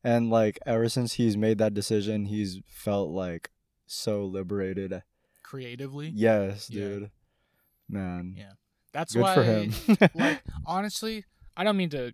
And 0.04 0.30
like 0.30 0.60
ever 0.66 0.88
since 0.89 1.14
he's 1.14 1.36
made 1.38 1.58
that 1.58 1.74
decision, 1.74 2.26
he's 2.26 2.60
felt 2.68 3.10
like 3.10 3.50
so 3.86 4.24
liberated. 4.26 5.04
Creatively, 5.43 6.12
Yes, 6.14 6.70
Yeah. 6.70 6.82
dude. 6.84 7.12
Man. 7.89 8.36
Yeah. 8.38 8.52
that's 8.93 9.14
Good 9.14 9.22
why. 9.24 9.36
for 9.36 9.43
him. 9.43 9.74
like 10.16 10.41
honestly, 10.66 11.26
I 11.58 11.64
don't 11.64 11.78
mean 11.78 11.89
to. 11.91 12.08
Uh, 12.08 12.12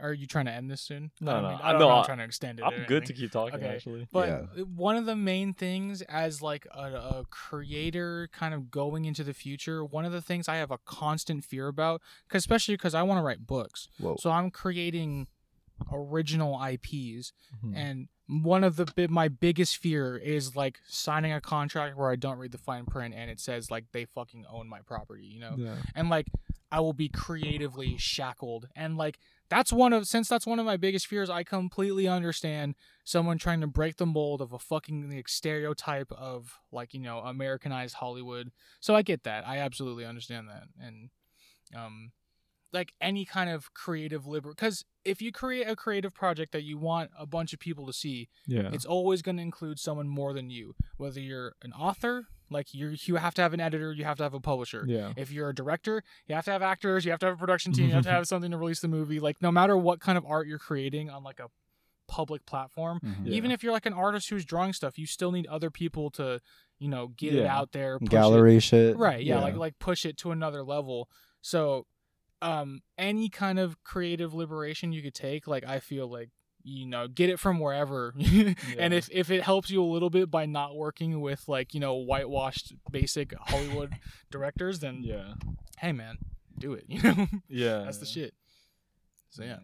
are 0.00 0.12
you 0.12 0.26
trying 0.26 0.46
to 0.46 0.50
end 0.52 0.70
this 0.70 0.80
soon? 0.80 1.10
No, 1.20 1.30
I 1.30 1.34
don't 1.34 1.42
no, 1.44 1.48
mean, 1.50 1.58
I- 1.62 1.68
I 1.68 1.72
don't 1.72 1.80
no, 1.80 1.88
know. 1.88 1.94
I- 1.94 1.98
I'm 2.00 2.04
trying 2.04 2.18
to 2.18 2.24
extend 2.24 2.58
it. 2.58 2.64
I'm 2.64 2.84
good 2.88 3.06
to 3.06 3.12
keep 3.12 3.30
talking 3.30 3.54
Okay. 3.56 3.68
actually. 3.68 4.08
But 4.12 4.28
Yeah. 4.56 4.62
one 4.64 4.96
of 4.96 5.06
the 5.06 5.14
main 5.14 5.54
things 5.54 6.02
as 6.02 6.42
like 6.42 6.66
a, 6.72 6.80
a 7.20 7.24
creator 7.30 8.28
kind 8.32 8.54
of 8.54 8.70
going 8.70 9.04
into 9.04 9.22
the 9.22 9.34
future, 9.34 9.84
one 9.84 10.04
of 10.04 10.10
the 10.12 10.20
things 10.22 10.48
I 10.48 10.56
have 10.56 10.70
a 10.72 10.78
constant 10.78 11.44
fear 11.44 11.68
about, 11.68 12.02
cause 12.28 12.40
especially 12.40 12.74
because 12.74 12.94
I 12.94 13.02
want 13.02 13.18
to 13.18 13.22
write 13.22 13.46
books. 13.46 13.88
Whoa. 13.98 14.16
So 14.18 14.30
I'm 14.30 14.50
creating 14.50 15.28
original 15.92 16.54
IPs, 16.56 17.32
Mhm. 17.64 17.74
and 17.76 18.08
one 18.26 18.62
of 18.62 18.76
the 18.76 19.08
my 19.08 19.28
biggest 19.28 19.76
fear 19.78 20.16
is 20.16 20.54
like 20.54 20.80
signing 20.86 21.32
a 21.32 21.40
contract 21.40 21.96
where 21.96 22.10
I 22.10 22.16
don't 22.16 22.38
read 22.38 22.52
the 22.52 22.58
fine 22.58 22.84
print 22.84 23.14
and 23.14 23.30
it 23.30 23.40
says 23.40 23.70
like 23.70 23.86
they 23.92 24.04
fucking 24.04 24.44
own 24.50 24.68
my 24.68 24.80
property, 24.82 25.24
you 25.26 25.40
know? 25.40 25.54
yeah. 25.56 25.76
and 25.94 26.10
like 26.10 26.26
I 26.70 26.80
will 26.80 26.92
be 26.92 27.08
creatively 27.08 27.96
shackled. 27.96 28.68
And 28.76 28.98
like 28.98 29.18
that's 29.48 29.72
one 29.72 29.94
of 29.94 30.06
since 30.06 30.28
that's 30.28 30.46
one 30.46 30.58
of 30.58 30.66
my 30.66 30.76
biggest 30.76 31.06
fears, 31.06 31.30
I 31.30 31.42
completely 31.42 32.06
understand 32.06 32.74
someone 33.04 33.38
trying 33.38 33.62
to 33.62 33.66
break 33.66 33.96
the 33.96 34.04
mold 34.04 34.42
of 34.42 34.52
a 34.52 34.58
fucking 34.58 35.10
like, 35.10 35.28
stereotype 35.30 36.12
of 36.12 36.58
like, 36.70 36.92
you 36.92 37.00
know, 37.00 37.20
Americanized 37.20 37.94
Hollywood. 37.94 38.52
So 38.80 38.94
I 38.94 39.00
get 39.00 39.22
that. 39.24 39.46
I 39.48 39.56
absolutely 39.56 40.04
understand 40.04 40.50
that. 40.50 40.64
And 40.78 41.08
um 41.74 42.12
like 42.72 42.92
any 43.00 43.24
kind 43.24 43.48
of 43.48 43.72
creative 43.72 44.26
liber 44.26 44.50
because 44.50 44.84
if 45.08 45.20
you 45.22 45.32
create 45.32 45.66
a 45.68 45.74
creative 45.74 46.14
project 46.14 46.52
that 46.52 46.62
you 46.62 46.76
want 46.78 47.10
a 47.18 47.26
bunch 47.26 47.52
of 47.52 47.58
people 47.58 47.86
to 47.86 47.92
see, 47.92 48.28
Yeah. 48.46 48.70
it's 48.72 48.84
always 48.84 49.22
going 49.22 49.36
to 49.36 49.42
include 49.42 49.78
someone 49.78 50.08
more 50.08 50.32
than 50.32 50.50
you. 50.50 50.74
Whether 50.96 51.20
you're 51.20 51.54
an 51.62 51.72
author, 51.72 52.26
like 52.50 52.72
you 52.74 52.94
you 53.04 53.16
have 53.16 53.34
to 53.34 53.42
have 53.42 53.52
an 53.54 53.60
editor, 53.60 53.92
you 53.92 54.04
have 54.04 54.16
to 54.18 54.22
have 54.22 54.34
a 54.34 54.40
publisher. 54.40 54.84
yeah. 54.86 55.12
If 55.16 55.30
you're 55.30 55.48
a 55.50 55.54
director, 55.54 56.02
you 56.26 56.34
have 56.34 56.44
to 56.46 56.50
have 56.50 56.62
actors, 56.62 57.04
you 57.04 57.10
have 57.10 57.20
to 57.20 57.26
have 57.26 57.34
a 57.34 57.38
production 57.38 57.72
team, 57.72 57.88
you 57.88 57.94
have 57.94 58.04
to 58.04 58.10
have 58.18 58.26
something 58.28 58.50
to 58.50 58.56
release 58.58 58.80
the 58.80 58.88
movie. 58.88 59.20
Like 59.20 59.40
no 59.42 59.50
matter 59.52 59.76
what 59.76 60.00
kind 60.00 60.16
of 60.18 60.24
art 60.26 60.46
you're 60.46 60.58
creating 60.58 61.10
on 61.10 61.22
like 61.24 61.40
a 61.40 61.48
public 62.06 62.46
platform, 62.46 63.00
Mhm. 63.04 63.26
Yeah. 63.26 63.32
even 63.34 63.50
if 63.50 63.62
you're 63.62 63.72
like 63.72 63.84
an 63.86 63.92
artist 63.92 64.30
who's 64.30 64.44
drawing 64.46 64.72
stuff, 64.72 64.98
you 64.98 65.06
still 65.06 65.30
need 65.30 65.46
other 65.48 65.70
people 65.70 66.10
to, 66.12 66.40
you 66.78 66.88
know, 66.88 67.08
get 67.08 67.34
it 67.34 67.44
out 67.46 67.72
there, 67.72 67.98
push 67.98 68.06
it- 68.06 68.10
Gallery 68.10 68.60
shit. 68.60 68.96
right? 68.96 69.22
Yeah, 69.22 69.36
Yeah. 69.36 69.42
like 69.42 69.56
like 69.56 69.78
push 69.78 70.06
it 70.06 70.16
to 70.18 70.30
another 70.30 70.62
level. 70.62 71.08
So, 71.42 71.86
um, 72.42 72.80
any 72.96 73.28
kind 73.28 73.58
of 73.58 73.82
creative 73.84 74.32
liberation 74.34 74.92
you 74.92 75.02
could 75.02 75.14
take, 75.14 75.46
like 75.46 75.64
I 75.66 75.80
feel 75.80 76.08
like 76.08 76.30
you 76.64 76.86
know, 76.86 77.08
get 77.08 77.30
it 77.30 77.38
from 77.38 77.60
wherever. 77.60 78.14
and 78.78 78.92
if 78.92 79.08
if 79.12 79.30
it 79.30 79.42
helps 79.42 79.70
you 79.70 79.82
a 79.82 79.86
little 79.86 80.10
bit 80.10 80.30
by 80.30 80.44
not 80.44 80.76
working 80.76 81.20
with 81.20 81.48
like 81.48 81.72
you 81.72 81.80
know 81.80 81.94
whitewashed 81.94 82.74
basic 82.90 83.32
Hollywood 83.38 83.94
directors, 84.30 84.80
then 84.80 85.00
Yeah. 85.02 85.34
hey 85.78 85.92
man, 85.92 86.18
do 86.58 86.74
it. 86.74 86.84
You 86.88 87.02
know, 87.02 87.26
Yeah. 87.48 87.84
that's 87.84 87.98
the 87.98 88.06
shit. 88.06 88.34
So 89.30 89.44
yeah, 89.44 89.58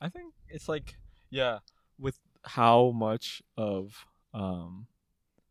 I 0.00 0.08
think 0.08 0.34
it's 0.48 0.68
like 0.68 0.96
yeah, 1.30 1.58
with 1.98 2.18
how 2.42 2.90
much 2.94 3.42
of 3.56 4.04
um 4.34 4.86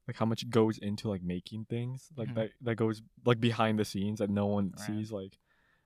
like 0.07 0.17
how 0.17 0.25
much 0.25 0.49
goes 0.49 0.77
into 0.77 1.07
like 1.09 1.23
making 1.23 1.65
things 1.65 2.09
like 2.17 2.29
Mhm. 2.29 2.35
that 2.35 2.51
that 2.61 2.75
goes 2.75 3.01
like 3.25 3.39
behind 3.39 3.79
the 3.79 3.85
scenes 3.85 4.19
that 4.19 4.29
no 4.29 4.45
one 4.47 4.71
Right. 4.77 4.85
sees 4.85 5.11
like 5.11 5.37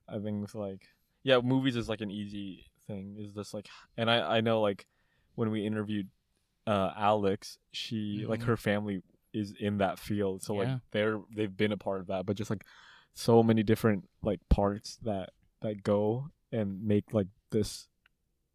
I 0.08 0.20
think 0.20 0.42
with 0.42 0.56
like 0.56 0.88
yeah, 1.24 1.40
movies 1.42 1.76
is 1.76 1.90
like 1.90 2.02
an 2.02 2.12
easy 2.12 2.66
thing 2.88 3.18
is 3.20 3.34
this 3.34 3.54
like 3.54 3.68
and 3.98 4.10
I 4.10 4.38
I 4.38 4.42
know 4.42 4.62
like 4.62 4.88
when 5.36 5.52
we 5.52 5.66
interviewed 5.66 6.10
uh 6.66 6.92
Alex, 6.96 7.58
she 7.72 8.26
like 8.28 8.40
Mhm. 8.42 8.46
her 8.46 8.58
family 8.58 9.02
is 9.34 9.52
in 9.60 9.78
that 9.78 10.00
field 10.00 10.42
so 10.42 10.54
Yeah. 10.54 10.74
like 10.74 10.82
they're 10.92 11.22
they've 11.36 11.56
been 11.56 11.72
a 11.74 11.78
part 11.78 12.00
of 12.02 12.08
that 12.08 12.26
but 12.26 12.36
just 12.38 12.50
like 12.50 12.64
so 13.14 13.44
many 13.44 13.62
different 13.62 14.10
like 14.24 14.40
parts 14.50 14.98
that 15.04 15.32
that 15.62 15.84
go 15.84 16.30
and 16.52 16.82
make 16.84 17.14
like 17.14 17.28
this 17.52 17.88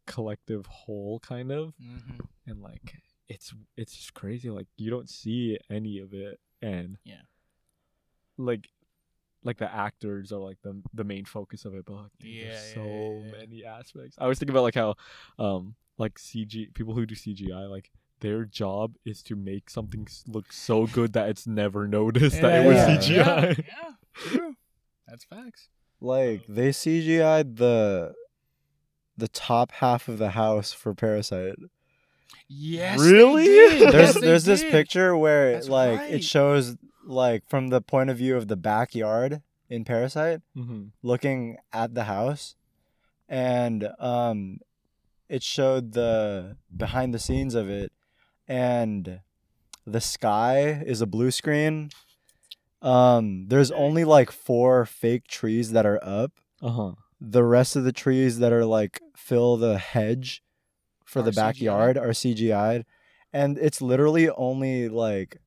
collective 0.05 0.65
whole 0.65 1.19
kind 1.19 1.51
of 1.51 1.73
mm-hmm. 1.81 2.19
and 2.45 2.61
like 2.61 2.95
it's 3.33 3.53
it's 3.77 3.95
just 3.95 4.13
crazy 4.13 4.49
like 4.49 4.67
you 4.77 4.89
don't 4.91 5.09
see 5.09 5.57
any 5.69 5.99
of 5.99 6.13
it 6.13 6.39
and 6.61 6.97
Yeah. 7.03 7.21
like 8.37 8.69
like 9.43 9.57
the 9.57 9.73
actors 9.73 10.31
are 10.31 10.39
like 10.39 10.57
the 10.63 10.81
the 10.93 11.03
main 11.03 11.25
focus 11.25 11.65
of 11.65 11.73
it 11.75 11.85
but 11.85 11.93
like 11.93 12.11
dude, 12.19 12.31
Yeah, 12.31 12.43
there's 12.49 12.67
yeah, 12.69 12.73
so 12.75 12.85
yeah, 12.85 13.25
yeah. 13.25 13.31
many 13.39 13.65
aspects 13.65 14.15
i 14.19 14.27
was 14.27 14.39
thinking 14.39 14.53
about 14.55 14.63
like 14.63 14.75
how 14.75 14.95
um 15.39 15.75
like 15.97 16.15
cg 16.15 16.73
people 16.73 16.93
who 16.93 17.05
do 17.05 17.15
cgi 17.15 17.69
like 17.69 17.91
their 18.19 18.45
job 18.45 18.95
is 19.03 19.21
to 19.23 19.35
make 19.35 19.69
something 19.69 20.07
look 20.27 20.53
so 20.53 20.87
good 20.87 21.11
that 21.13 21.27
it's 21.29 21.45
never 21.45 21.87
noticed 21.99 22.39
that 22.41 22.63
it 22.63 22.67
was 22.67 22.77
Yeah. 22.77 22.97
cgi 22.97 23.09
Yeah, 23.09 23.53
yeah, 23.57 23.91
true. 24.15 24.55
That's 25.07 25.25
facts. 25.25 25.67
Like 25.99 26.41
they 26.47 26.69
CGI'd 26.69 27.57
the 27.57 28.13
the 29.17 29.27
top 29.27 29.71
half 29.73 30.07
of 30.07 30.17
the 30.17 30.31
house 30.31 30.71
for 30.73 30.93
Parasite. 30.93 31.55
Yes. 32.55 32.99
Really? 32.99 33.47
They 33.47 33.69
did. 33.79 33.79
There's 33.93 33.93
Yes, 33.93 34.13
they 34.15 34.21
there's 34.21 34.45
this 34.45 34.61
did. 34.61 34.71
picture 34.71 35.15
where 35.17 35.53
That's 35.53 35.69
like 35.69 35.99
right. 35.99 36.11
it 36.13 36.23
shows 36.23 36.75
like 37.05 37.43
from 37.49 37.67
the 37.69 37.81
point 37.81 38.09
of 38.09 38.17
view 38.17 38.35
of 38.37 38.47
the 38.47 38.55
backyard 38.55 39.41
in 39.69 39.83
Parasite, 39.85 40.41
Mm-hmm. 40.55 40.83
looking 41.01 41.57
at 41.71 41.95
the 41.95 42.03
house, 42.03 42.55
and 43.27 43.89
um, 43.99 44.59
it 45.29 45.41
showed 45.43 45.93
the 45.93 46.57
behind 46.75 47.13
the 47.13 47.19
scenes 47.19 47.55
of 47.55 47.69
it, 47.69 47.91
and 48.47 49.19
the 49.85 50.01
sky 50.01 50.81
is 50.85 51.01
a 51.01 51.05
blue 51.07 51.31
screen. 51.31 51.89
Um, 52.81 53.45
there's 53.47 53.71
only 53.71 54.03
like 54.03 54.31
four 54.31 54.85
fake 54.85 55.27
trees 55.27 55.71
that 55.71 55.85
are 55.85 55.99
up. 56.03 56.31
Uh 56.61 56.69
huh. 56.69 56.91
The 57.19 57.43
rest 57.43 57.75
of 57.75 57.83
the 57.85 57.93
trees 57.93 58.39
that 58.39 58.51
are 58.51 58.65
like 58.65 59.01
fill 59.15 59.55
the 59.57 59.77
hedge 59.77 60.43
for 61.05 61.19
Are 61.19 61.23
the 61.23 61.31
CGI? 61.31 61.35
backyard 61.35 61.97
are 61.97 62.09
CGI'd, 62.09 62.85
and 63.31 63.57
it's 63.57 63.81
literally 63.81 64.29
only 64.29 64.89
like 64.89 65.37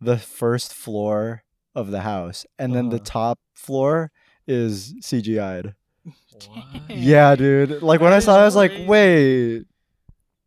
the 0.00 0.18
first 0.18 0.72
floor 0.74 1.42
of 1.74 1.90
the 1.90 2.00
house, 2.00 2.46
and 2.58 2.74
then 2.74 2.88
the 2.88 2.96
Uh-huh. 2.96 3.04
top 3.04 3.38
floor 3.54 4.10
is 4.46 4.94
CGI'd. 5.02 5.74
What? 6.02 6.90
Yeah, 6.90 7.36
dude. 7.36 7.82
Like 7.82 8.00
when 8.00 8.12
I 8.12 8.18
saw 8.20 8.38
it, 8.38 8.42
I 8.42 8.44
was 8.46 8.56
like, 8.56 8.72
wait, 8.86 9.64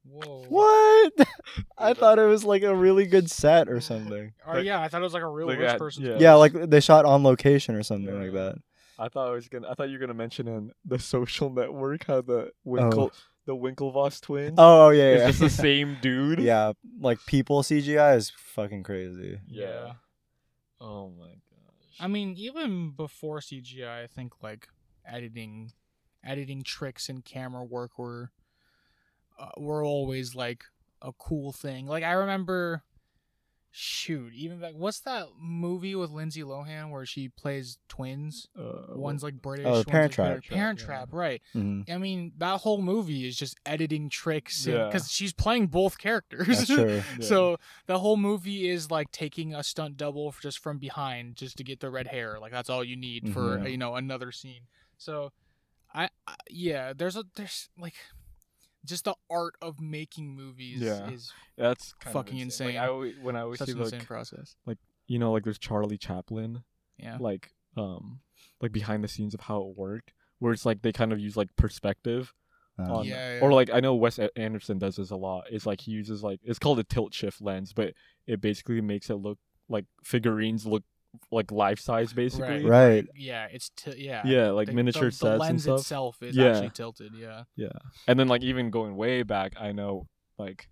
Whoa. 0.03 0.45
what? 0.49 1.13
I 1.77 1.93
thought 1.93 2.19
it 2.19 2.25
was 2.25 2.43
like 2.43 2.63
a 2.63 2.75
really 2.75 3.05
good 3.05 3.29
set 3.29 3.69
or 3.69 3.79
something. 3.89 4.33
Oh 4.47 4.53
Like- 4.53 4.65
yeah, 4.65 4.81
I 4.81 4.87
thought 4.87 5.01
it 5.01 5.03
was 5.05 5.13
like 5.13 5.23
a 5.23 5.27
real 5.29 5.47
like 5.47 5.59
rich 5.59 5.77
person. 5.77 6.05
yeah. 6.05 6.17
Yeah, 6.19 6.33
like 6.33 6.53
they 6.53 6.79
shot 6.79 7.05
on 7.05 7.23
location 7.23 7.75
or 7.75 7.83
something 7.83 8.19
like 8.19 8.33
that. 8.33 8.55
I 8.99 9.09
thought 9.09 9.27
I 9.27 9.31
was 9.31 9.47
gonna. 9.49 9.69
I 9.69 9.73
thought 9.73 9.89
you 9.89 9.93
were 9.93 9.99
gonna 9.99 10.13
mention 10.13 10.47
in 10.47 10.71
the 10.85 10.99
Social 11.13 11.49
Network 11.49 12.05
how 12.05 12.21
the 12.21 12.51
Winkle, 12.63 13.11
the 13.45 13.55
Winklevoss 13.55 14.21
twins. 14.21 14.55
Oh, 14.57 14.89
yeah, 14.89 15.11
is 15.11 15.19
yeah. 15.19 15.27
just 15.27 15.39
the 15.39 15.49
same 15.63 15.97
dude. 16.01 16.39
yeah, 16.39 16.73
like 16.99 17.19
people 17.25 17.61
CGI 17.63 18.15
is 18.15 18.31
fucking 18.35 18.83
crazy. 18.83 19.39
Yeah. 19.47 19.93
Oh 20.79 21.09
my 21.09 21.27
gosh. 21.27 21.97
I 21.99 22.07
mean, 22.07 22.35
even 22.37 22.91
before 22.91 23.39
CGI, 23.39 24.03
I 24.03 24.07
think 24.07 24.41
like 24.41 24.67
editing, 25.05 25.71
editing 26.23 26.63
tricks 26.63 27.09
and 27.09 27.23
camera 27.23 27.63
work 27.63 27.97
were, 27.97 28.31
uh, 29.39 29.49
were 29.57 29.83
always 29.83 30.35
like 30.35 30.63
a 31.01 31.11
cool 31.13 31.51
thing. 31.51 31.87
Like 31.87 32.03
I 32.03 32.13
remember, 32.13 32.83
shoot, 33.75 34.31
even 34.35 34.59
back, 34.59 34.73
what's 34.75 34.99
that 34.99 35.25
movie 35.41 35.95
with 35.95 36.11
Lindsay 36.11 36.43
Lohan 36.43 36.91
where 36.91 37.07
she 37.07 37.27
plays 37.29 37.79
twins? 37.89 38.47
uh, 38.55 38.93
One's 38.95 39.23
like 39.23 39.41
British. 39.41 39.65
Oh, 39.65 39.71
one's 39.71 39.85
Parent 39.85 40.11
like 40.11 40.15
Trap. 40.15 40.27
Parent, 40.27 40.45
Parent 40.49 40.79
Yeah. 40.79 40.85
Trap, 40.85 41.09
right? 41.11 41.41
Mhm. 41.55 41.89
I 41.89 41.97
mean, 41.97 42.33
that 42.37 42.61
whole 42.61 42.79
movie 42.81 43.27
is 43.27 43.35
just 43.35 43.57
editing 43.65 44.09
tricks 44.09 44.67
Yeah. 44.67 44.85
because 44.85 45.11
she's 45.11 45.33
playing 45.33 45.67
both 45.67 45.97
characters. 45.97 46.45
That's 46.47 46.67
true. 46.67 47.01
Yeah. 47.17 47.25
So 47.25 47.57
the 47.87 47.97
whole 47.97 48.15
movie 48.17 48.69
is 48.69 48.91
like 48.91 49.11
taking 49.11 49.55
a 49.55 49.63
stunt 49.63 49.97
double 49.97 50.27
f- 50.27 50.39
just 50.39 50.59
from 50.59 50.77
behind 50.77 51.35
just 51.35 51.57
to 51.57 51.63
get 51.63 51.79
the 51.79 51.89
red 51.89 52.07
hair. 52.07 52.39
Like 52.39 52.51
that's 52.51 52.69
all 52.69 52.83
you 52.83 52.95
need 52.95 53.33
for 53.33 53.57
Mhm. 53.57 53.71
you 53.71 53.77
know 53.77 53.95
another 53.95 54.31
scene. 54.31 54.67
So 54.99 55.31
I, 55.93 56.09
I 56.27 56.35
yeah, 56.49 56.93
there's 56.93 57.15
a 57.15 57.23
there's 57.35 57.69
like 57.77 57.95
just 58.85 59.05
the 59.05 59.15
art 59.29 59.55
of 59.61 59.79
making 59.79 60.35
movies 60.35 60.81
Yeah. 60.81 61.09
is 61.09 61.31
that's 61.57 61.93
kind 61.93 62.15
of 62.15 62.21
fucking 62.25 62.37
Like, 62.37 62.43
insane. 62.45 62.77
I 62.77 62.87
always, 62.87 63.15
when 63.21 63.35
I 63.35 63.41
always 63.41 63.59
such 63.59 63.67
see 63.67 63.71
an 63.73 63.79
like 63.79 63.93
insane 63.93 64.05
process. 64.05 64.55
Like 64.65 64.77
you 65.07 65.19
know 65.19 65.31
like 65.31 65.43
there's 65.43 65.59
Charlie 65.59 65.97
Chaplin 65.97 66.63
Yeah. 66.97 67.17
like 67.19 67.51
um 67.77 68.19
like 68.61 68.71
behind 68.71 69.03
the 69.03 69.07
scenes 69.07 69.33
of 69.33 69.41
how 69.41 69.61
it 69.61 69.77
worked 69.77 70.11
where 70.39 70.53
it's 70.53 70.65
like 70.65 70.81
they 70.81 70.91
kind 70.91 71.11
of 71.13 71.19
use 71.19 71.35
like 71.37 71.49
perspective 71.55 72.33
Um, 72.77 72.91
on 72.91 73.05
Yeah, 73.05 73.39
or 73.41 73.53
like 73.53 73.69
I 73.71 73.79
know 73.79 73.95
Wes 73.95 74.19
Anderson 74.35 74.79
does 74.79 74.95
this 74.97 75.11
a 75.11 75.15
lot. 75.15 75.45
It's 75.51 75.65
like 75.65 75.81
he 75.81 75.91
uses 75.91 76.23
like 76.23 76.39
it's 76.43 76.59
called 76.59 76.79
a 76.79 76.83
tilt 76.83 77.13
shift 77.13 77.41
lens, 77.41 77.71
but 77.73 77.93
it 78.27 78.41
basically 78.41 78.81
makes 78.81 79.09
it 79.09 79.15
look 79.15 79.37
like 79.69 79.85
figurines 80.03 80.65
look 80.65 80.83
like 81.31 81.51
life 81.51 81.79
size 81.79 82.11
basically. 82.13 82.65
Right. 82.65 83.07
Yeah, 83.15 83.47
it's 83.51 83.69
t- 83.75 83.95
yeah. 83.97 84.21
Yeah, 84.25 84.49
like 84.51 84.67
The- 84.67 84.73
miniature 84.73 85.03
the, 85.03 85.07
the 85.09 85.11
sets 85.15 85.31
and 85.31 85.39
lens 85.39 85.63
stuff. 85.63 85.79
itself 85.79 86.23
is 86.23 86.35
Yeah. 86.35 86.45
actually 86.47 86.69
tilted. 86.71 87.13
Yeah. 87.15 87.43
Yeah. 87.55 87.69
And 88.07 88.19
then 88.19 88.27
like 88.27 88.41
even 88.43 88.69
going 88.71 88.95
way 88.95 89.23
back, 89.23 89.53
I 89.59 89.71
know 89.71 90.07
like 90.37 90.69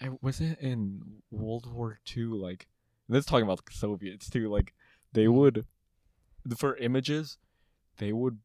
I 0.00 0.08
was 0.20 0.40
it 0.40 0.58
in 0.60 1.22
World 1.30 1.72
War 1.72 2.00
Two, 2.04 2.34
like 2.34 2.66
and 3.08 3.14
this 3.16 3.20
is 3.20 3.26
talking 3.26 3.44
about 3.44 3.64
the 3.64 3.72
Soviets 3.72 4.28
too, 4.28 4.50
like 4.50 4.74
they 5.12 5.28
would 5.28 5.66
for 6.56 6.76
images, 6.76 7.38
they 7.98 8.12
would 8.12 8.38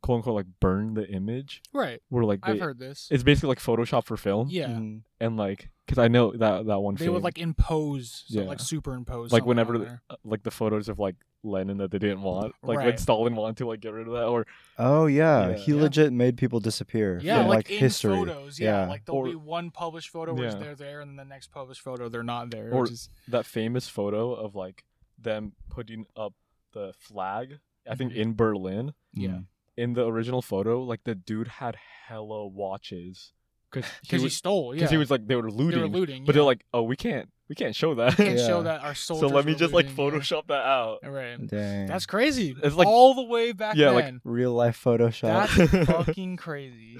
quote 0.00 0.16
unquote 0.18 0.34
like 0.34 0.46
burn 0.60 0.94
the 0.94 1.06
image. 1.08 1.60
Right. 1.74 2.00
Where 2.08 2.24
like 2.24 2.40
they, 2.42 2.52
I've 2.52 2.60
heard 2.60 2.78
this. 2.78 3.08
it's 3.10 3.22
basically 3.22 3.48
like 3.48 3.58
Photoshop 3.58 4.04
for 4.04 4.16
film. 4.16 4.48
yeah. 4.50 4.68
mhm. 4.68 5.02
And 5.20 5.36
like 5.36 5.68
because 5.86 5.98
I 6.02 6.08
know 6.08 6.32
that 6.32 6.66
that 6.66 6.80
one 6.80 6.96
They 6.96 7.04
thing, 7.06 7.14
would 7.14 7.22
like 7.22 7.38
impose, 7.38 8.24
so 8.28 8.40
Yeah. 8.40 8.46
like 8.46 8.58
superimpose. 8.60 9.30
like 9.32 9.46
whenever 9.46 9.78
the- 9.78 10.00
uh, 10.10 10.16
like 10.24 10.42
the 10.42 10.50
photos 10.50 10.88
of 10.88 10.98
like 10.98 11.14
Lenin 11.44 11.76
that 11.78 11.92
they 11.92 11.98
didn't 11.98 12.22
want, 12.22 12.54
like 12.62 12.78
when 12.78 12.96
Stalin 12.98 13.36
wanted 13.36 13.58
to 13.58 13.66
like 13.68 13.78
get 13.80 13.92
rid 13.92 14.08
of 14.08 14.12
that, 14.14 14.24
or 14.26 14.46
Oh 14.78 15.06
yeah, 15.06 15.50
Yeah. 15.50 15.54
he 15.56 15.72
Yeah. 15.74 15.82
legit 15.82 16.12
made 16.12 16.36
people 16.36 16.58
disappear 16.58 17.20
Yeah, 17.22 17.38
from 17.38 17.46
like, 17.48 17.56
like, 17.56 17.70
in 17.70 17.78
history. 17.78 18.16
photos. 18.16 18.58
Yeah, 18.58 18.82
Yeah. 18.82 18.88
like 18.88 19.04
there'll 19.04 19.20
Or- 19.20 19.28
be 19.28 19.34
one 19.36 19.70
published 19.70 20.10
photo 20.10 20.34
where 20.34 20.46
Yeah. 20.50 20.54
they're 20.56 20.74
there, 20.74 21.00
and 21.00 21.10
then 21.10 21.16
the 21.16 21.24
next 21.24 21.52
published 21.52 21.82
photo 21.82 22.08
they're 22.08 22.22
not 22.24 22.50
there. 22.50 22.72
Or- 22.74 22.84
is, 22.88 23.08
that 23.28 23.46
famous 23.46 23.88
photo 23.88 24.32
of 24.34 24.54
like 24.56 24.84
them 25.18 25.52
putting 25.70 26.06
up 26.16 26.34
the 26.72 26.92
flag. 26.98 27.60
I 27.88 27.94
think 27.94 28.12
Mhm. 28.12 28.16
in 28.16 28.34
Berlin. 28.34 28.94
yeah, 29.12 29.40
In 29.78 29.92
the 29.92 30.06
original 30.06 30.42
photo, 30.42 30.82
like 30.82 31.04
the 31.04 31.14
dude 31.14 31.48
had 31.48 31.76
hella 31.76 32.46
watches 32.46 33.32
because 33.70 33.90
because 34.02 34.20
he, 34.20 34.24
was 34.24 34.36
stole. 34.36 34.74
Yeah, 34.74 34.78
because 34.80 34.90
he 34.90 34.96
was 34.96 35.10
like 35.10 35.26
they 35.26 35.36
were 35.36 35.50
looting, 35.50 35.80
they 35.80 35.86
were 35.86 35.88
looting. 35.88 36.24
but 36.24 36.34
yeah. 36.34 36.38
they're 36.40 36.44
like, 36.46 36.64
oh, 36.72 36.82
we 36.82 36.96
can't 36.96 37.28
we 37.48 37.54
can't 37.54 37.74
show 37.76 37.94
that. 37.94 38.16
can't 38.16 38.38
show 38.38 38.62
that 38.62 38.80
our 38.82 38.94
soldiers. 38.94 39.28
so 39.30 39.34
let 39.34 39.44
me 39.44 39.52
were 39.52 39.58
just 39.58 39.72
like 39.72 39.86
looting, 39.96 40.14
yeah. 40.14 40.18
Photoshop 40.20 40.46
that 40.48 40.64
out. 40.66 40.98
Right. 41.04 41.46
Dang. 41.46 41.86
That's 41.86 42.06
crazy. 42.06 42.56
It's 42.62 42.74
like- 42.74 42.86
all 42.88 43.14
the 43.14 43.22
way 43.24 43.52
back 43.52 43.76
Yeah, 43.76 43.90
like- 43.90 44.14
real 44.24 44.52
life 44.52 44.82
Photoshop. 44.82 45.48
That's 45.56 45.86
fucking 46.06 46.36
crazy. 46.38 46.98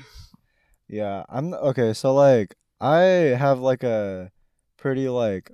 Yeah, 0.88 1.24
I'm 1.28 1.52
okay. 1.52 1.92
So 1.94 2.14
like, 2.14 2.54
I 2.80 3.00
have 3.00 3.58
like 3.58 3.82
a 3.82 4.30
pretty 4.76 5.08
like 5.08 5.50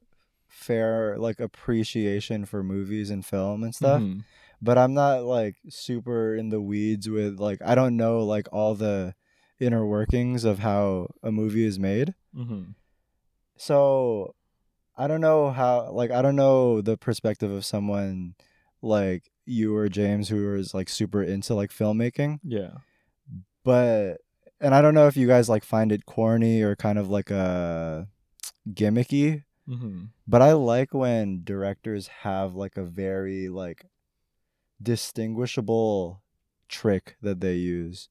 fair 0.48 1.16
like 1.18 1.40
appreciation 1.40 2.44
for 2.44 2.62
movies 2.62 3.08
and 3.10 3.24
film 3.24 3.62
and 3.62 3.74
stuff, 3.74 4.02
Mhm. 4.02 4.24
but 4.60 4.76
I'm 4.76 4.92
not 4.92 5.24
like 5.24 5.56
super 5.70 6.36
in 6.36 6.50
the 6.50 6.60
weeds 6.60 7.08
with 7.08 7.38
like 7.40 7.60
I 7.64 7.74
don't 7.74 7.96
know 7.96 8.18
like 8.26 8.46
all 8.52 8.74
the 8.74 9.14
inner 9.62 9.86
workings 9.86 10.44
of 10.44 10.58
how 10.58 11.08
a 11.22 11.30
movie 11.30 11.64
is 11.64 11.78
made. 11.78 12.14
Mhm. 12.36 12.74
So 13.56 14.34
I 14.96 15.06
don't 15.06 15.20
know 15.20 15.50
how 15.50 15.90
like 15.92 16.10
I 16.10 16.20
don't 16.22 16.36
know 16.36 16.80
the 16.82 16.96
perspective 16.96 17.50
of 17.50 17.64
someone 17.64 18.34
like 18.82 19.30
you 19.46 19.74
or 19.76 19.88
James 19.88 20.28
who 20.28 20.54
is 20.54 20.74
like 20.74 20.88
super 20.88 21.22
into 21.22 21.54
like 21.54 21.70
filmmaking. 21.70 22.40
Yeah. 22.42 22.72
but 23.64 24.18
and 24.60 24.74
I 24.74 24.82
don't 24.82 24.94
know 24.94 25.06
if 25.06 25.16
you 25.16 25.26
guys 25.26 25.48
like 25.48 25.64
find 25.64 25.92
it 25.92 26.04
corny 26.06 26.62
or 26.62 26.74
kind 26.76 26.98
of 26.98 27.08
like 27.08 27.30
a 27.30 28.08
gimmicky, 28.68 29.44
Mm-hmm. 29.68 30.06
but 30.26 30.42
I 30.42 30.52
like 30.54 30.92
when 30.92 31.42
directors 31.44 32.08
have 32.26 32.54
like 32.56 32.76
a 32.76 32.82
very 32.84 33.48
like 33.48 33.86
distinguishable 34.82 36.22
trick 36.68 37.16
that 37.22 37.40
they 37.40 37.54
use. 37.54 38.08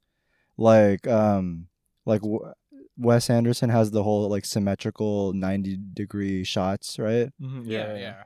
Like 0.61 1.07
um 1.07 1.67
like 2.05 2.21
W- 2.21 2.53
Wes 2.97 3.29
Anderson 3.31 3.69
has 3.69 3.89
the 3.89 4.03
whole 4.03 4.29
like 4.29 4.45
symmetrical 4.45 5.33
90 5.33 5.77
degree 5.93 6.43
shots, 6.43 6.99
right? 6.99 7.31
Mm-hmm. 7.41 7.71
Yeah, 7.71 7.95
yeah. 7.97 8.23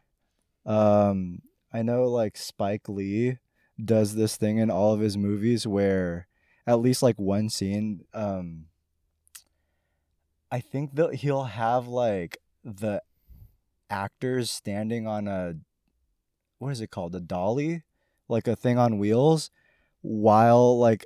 Um, 0.65 1.41
I 1.71 1.81
know 1.81 2.03
like 2.09 2.35
Spike 2.35 2.89
Lee 2.89 3.37
does 3.83 4.15
this 4.15 4.35
thing 4.35 4.57
in 4.57 4.69
all 4.69 4.93
of 4.93 4.99
his 4.99 5.15
movies 5.17 5.65
where 5.65 6.27
at 6.67 6.79
least 6.79 7.01
like 7.03 7.17
one 7.19 7.49
scene, 7.49 8.03
um, 8.13 8.65
I 10.51 10.59
think 10.59 10.95
that 10.95 11.15
he'll 11.15 11.43
have 11.45 11.87
like 11.87 12.39
the 12.63 13.01
actors 13.89 14.49
standing 14.51 15.07
on 15.07 15.27
a 15.27 15.55
what 16.59 16.71
is 16.71 16.81
it 16.81 16.91
called 16.91 17.15
a 17.15 17.21
dolly, 17.21 17.83
like 18.27 18.47
a 18.47 18.55
thing 18.55 18.77
on 18.77 18.97
wheels, 18.97 19.51
while 20.01 20.77
like 20.77 21.05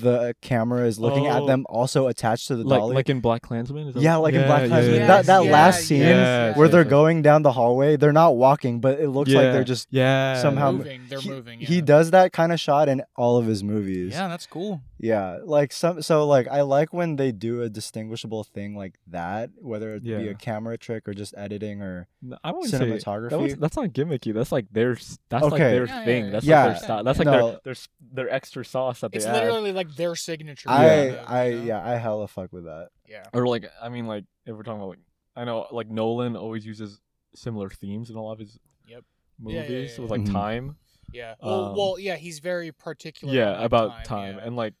the 0.00 0.20
uh, 0.20 0.32
camera 0.40 0.86
is 0.86 0.98
looking 0.98 1.26
at 1.26 1.42
Oh. 1.42 1.46
them 1.46 1.64
also 1.68 2.06
attached 2.08 2.48
to 2.48 2.56
the 2.56 2.64
Like 2.64 2.78
dolly. 2.80 2.94
like 2.94 3.08
in 3.08 3.20
Black 3.20 3.42
Klansman. 3.42 3.88
Is 3.88 3.94
that 3.94 4.00
Yeah, 4.02 4.16
what- 4.16 4.22
like 4.24 4.34
in 4.34 4.46
Black 4.46 4.66
Klansman. 4.68 4.94
yeah, 4.96 5.06
That- 5.06 5.26
that 5.26 5.44
yeah. 5.44 5.50
last 5.52 5.84
scene 5.84 6.00
Yeah, 6.00 6.56
where 6.56 6.66
yeah, 6.66 6.72
they're 6.72 6.82
yeah. 6.84 6.88
going 6.90 7.22
down 7.22 7.42
the 7.42 7.52
hallway, 7.52 7.96
they're 7.96 8.12
not 8.12 8.36
walking, 8.36 8.80
but 8.80 8.98
it 9.00 9.08
looks 9.08 9.30
like 9.30 9.52
they're 9.52 9.64
just 9.64 9.88
yeah 9.90 10.40
somehow- 10.40 10.70
They're 10.72 10.78
moving. 10.78 11.00
They're 11.08 11.20
he, 11.20 11.28
moving. 11.30 11.60
Yeah. 11.60 11.66
he 11.68 11.80
does 11.80 12.10
that 12.12 12.32
kind 12.32 12.52
of 12.52 12.58
shot 12.60 12.88
in 12.88 13.02
all 13.16 13.36
of 13.38 13.46
his 13.46 13.62
movies. 13.62 14.12
Yeah, 14.12 14.28
that's 14.28 14.46
cool. 14.46 14.80
Yeah, 15.02 15.38
like 15.44 15.72
some 15.72 16.00
so 16.00 16.26
like 16.28 16.46
I 16.46 16.60
like 16.62 16.92
when 16.92 17.16
they 17.16 17.32
do 17.32 17.60
a 17.62 17.68
distinguishable 17.68 18.44
thing 18.44 18.76
like 18.76 18.94
that, 19.08 19.50
whether 19.58 19.94
it 19.96 20.04
be 20.04 20.12
a 20.28 20.34
camera 20.34 20.78
trick 20.78 21.08
or 21.08 21.12
just 21.12 21.34
editing 21.36 21.82
or 21.82 22.06
No, 22.22 22.38
I 22.44 22.52
wouldn't 22.52 22.70
say 22.70 22.78
that 22.78 22.88
was, 22.88 23.02
cinematography. 23.04 23.58
that's 23.58 23.76
not 23.76 23.88
gimmicky. 23.88 24.32
That's 24.32 24.52
like 24.52 24.66
their 24.70 24.92
s- 24.92 25.18
that's 25.28 25.42
like 25.44 25.58
their 25.58 25.86
Yeah, 25.86 25.98
yeah, 25.98 26.04
thing. 26.04 26.24
yeah. 26.26 26.30
That's 26.30 26.46
Yeah. 26.46 26.64
like 26.64 26.74
their 26.76 26.84
style. 26.84 27.04
That's 27.04 27.18
like 27.18 27.26
No. 27.26 27.50
their, 27.50 27.60
their 27.64 27.74
their 28.12 28.30
extra 28.30 28.64
sauce 28.64 29.00
that 29.00 29.10
they 29.10 29.16
It's 29.16 29.26
add. 29.26 29.34
literally 29.42 29.72
like 29.72 29.92
their 29.96 30.14
signature. 30.14 30.70
I 30.70 30.76
kind 31.16 31.26
I 31.26 31.44
you 31.48 31.56
know? 31.58 31.64
yeah, 31.64 31.84
I 31.84 31.96
hella 31.96 32.28
fuck 32.28 32.52
with 32.52 32.64
that. 32.64 32.90
yeah. 33.08 33.24
Or 33.32 33.48
like 33.48 33.66
I 33.82 33.88
mean 33.88 34.06
like 34.06 34.24
if 34.46 34.54
we're 34.56 34.62
talking 34.62 34.80
about 34.80 34.90
like 34.90 35.00
I 35.34 35.44
know 35.44 35.66
like 35.72 35.90
Nolan 35.90 36.36
always 36.36 36.64
uses 36.64 37.00
similar 37.34 37.70
themes 37.70 38.08
in 38.08 38.14
a 38.16 38.22
lot 38.22 38.34
of 38.34 38.38
his 38.38 38.56
Yep. 38.86 39.04
Yeah, 39.44 39.52
yeah, 39.54 39.62
movies 39.62 39.94
yeah, 39.96 40.02
with 40.02 40.10
like 40.12 40.26
yeah. 40.28 40.32
time. 40.32 40.76
Yeah. 41.12 41.34
Well, 41.42 41.64
Um, 41.70 41.76
well, 41.76 41.98
yeah, 41.98 42.16
he's 42.16 42.38
very 42.38 42.70
particular. 42.72 43.34
yeah, 43.34 43.48
on, 43.50 43.56
like, 43.56 43.64
about 43.66 44.04
time, 44.04 44.36
yeah. 44.36 44.44
and 44.46 44.56
like 44.56 44.74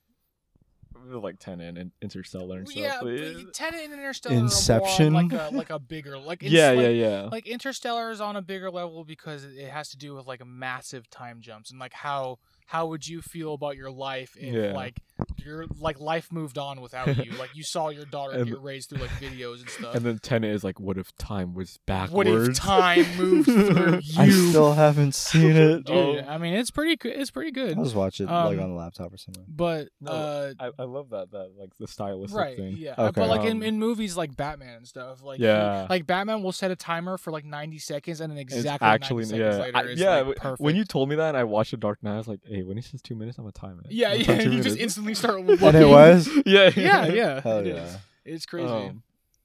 like 1.04 1.38
Tenet 1.38 1.78
and 1.78 1.90
Interstellar 2.00 2.58
and 2.58 2.68
stuff. 2.68 2.82
yeah, 2.82 2.98
but 3.02 3.44
but 3.44 3.54
Tenet 3.54 3.84
and 3.84 3.92
Interstellar 3.92 4.36
Inception? 4.36 5.08
are 5.08 5.22
more 5.22 5.22
like 5.22 5.52
a 5.52 5.56
like 5.56 5.70
a 5.70 5.78
bigger 5.78 6.18
like 6.18 6.42
it's 6.42 6.52
yeah, 6.52 6.70
like, 6.70 6.78
yeah, 6.78 6.88
yeah. 6.88 7.28
like 7.30 7.46
Interstellar 7.46 8.10
is 8.10 8.20
on 8.20 8.36
a 8.36 8.42
bigger 8.42 8.70
level 8.70 9.04
because 9.04 9.44
it 9.44 9.68
has 9.68 9.90
to 9.90 9.96
do 9.96 10.14
with 10.14 10.26
like 10.26 10.44
massive 10.46 11.08
time 11.10 11.40
jumps 11.40 11.70
and 11.70 11.80
like 11.80 11.92
how 11.92 12.38
how 12.72 12.86
would 12.86 13.06
you 13.06 13.20
feel 13.20 13.52
about 13.54 13.76
your 13.76 13.90
life 13.90 14.34
if 14.38 14.54
Yeah. 14.54 14.72
like 14.72 14.98
your 15.44 15.66
like 15.78 16.00
life 16.00 16.32
moved 16.32 16.56
on 16.56 16.80
without 16.80 17.06
you 17.24 17.32
like 17.32 17.54
you 17.54 17.62
saw 17.62 17.90
your 17.90 18.04
daughter 18.06 18.32
And- 18.38 18.46
get 18.46 18.60
raised 18.62 18.88
through 18.88 19.00
like 19.02 19.10
videos 19.20 19.60
and 19.60 19.68
stuff 19.68 19.94
and 19.94 20.04
then 20.06 20.18
Tenet 20.18 20.50
is 20.54 20.64
like, 20.64 20.80
what 20.80 20.96
if 20.98 21.14
time 21.16 21.52
was 21.54 21.78
backwards? 21.86 22.14
what 22.14 22.26
if 22.26 22.56
time 22.58 23.04
moved 23.18 23.44
through 23.76 24.00
you 24.02 24.20
I 24.20 24.28
still 24.30 24.72
haven't 24.72 25.14
seen 25.14 25.54
it. 25.54 25.84
Dude, 25.84 25.94
Oh. 25.96 26.18
I 26.26 26.38
mean 26.38 26.54
it's 26.54 26.70
pretty 26.70 26.96
good 26.96 27.12
it's 27.14 27.30
pretty 27.30 27.50
good 27.50 27.76
I'll 27.76 27.84
just 27.84 27.94
watch 27.94 28.20
it 28.20 28.24
like 28.26 28.58
Um, 28.58 28.64
on 28.64 28.70
a 28.70 28.74
laptop 28.74 29.12
or 29.12 29.16
something. 29.18 29.44
but 29.48 29.88
No, 30.00 30.10
uh 30.10 30.52
I, 30.58 30.70
I 30.78 30.84
love 30.84 31.10
that 31.10 31.30
that 31.32 31.50
like 31.58 31.76
the 31.78 31.86
stylistic 31.86 32.38
right 32.38 32.56
thing. 32.56 32.76
yeah 32.78 32.94
Okay. 32.98 33.20
but 33.20 33.28
like 33.28 33.42
in, 33.42 33.58
Um, 33.58 33.62
in 33.62 33.78
movies 33.78 34.16
like 34.16 34.34
batman 34.36 34.76
and 34.78 34.88
stuff 34.88 35.22
like 35.22 35.38
he- 35.38 35.44
Yeah. 35.44 35.86
like 35.90 36.06
batman 36.06 36.42
will 36.42 36.52
set 36.52 36.70
a 36.70 36.76
timer 36.76 37.18
for 37.18 37.30
like 37.32 37.44
90 37.44 37.78
seconds 37.78 38.20
and 38.20 38.30
then 38.32 38.38
exactly 38.38 38.70
it's 38.72 38.82
actually 38.94 39.24
90 39.24 39.28
seconds 39.38 39.56
yeah, 39.56 39.62
later 39.62 39.76
I- 39.76 39.82
it's 39.92 40.00
yeah. 40.00 40.20
like 40.20 40.36
perfect 40.36 40.60
when 40.60 40.74
you 40.76 40.84
told 40.84 41.08
me 41.08 41.16
that, 41.16 41.28
and 41.28 41.36
I 41.36 41.44
watched 41.44 41.72
The 41.72 41.76
Dark 41.76 42.02
Knight, 42.02 42.14
I 42.14 42.18
was 42.18 42.28
like, 42.28 42.40
hey, 42.46 42.61
when 42.64 42.76
he 42.76 42.82
says 42.82 43.02
two 43.02 43.14
minutes, 43.14 43.38
I'm 43.38 43.44
gonna 43.44 43.52
time 43.52 43.80
it. 43.84 43.92
yeah 43.92 44.12
yeah 44.12 44.24
gonna 44.24 44.38
time 44.38 44.38
two 44.50 44.52
you 44.56 44.62
just 44.62 44.78
instantly 44.78 45.14
start 45.14 45.40
And 45.74 45.76
it 45.76 45.86
was? 45.88 46.28
yeah, 46.46 46.70
yeah 46.76 47.06
yeah 47.12 47.40
Hell 47.40 47.58
it 47.58 47.66
yeah. 47.66 47.74
is. 47.84 47.96
it's 48.24 48.46
crazy 48.46 48.66
Um, 48.68 49.02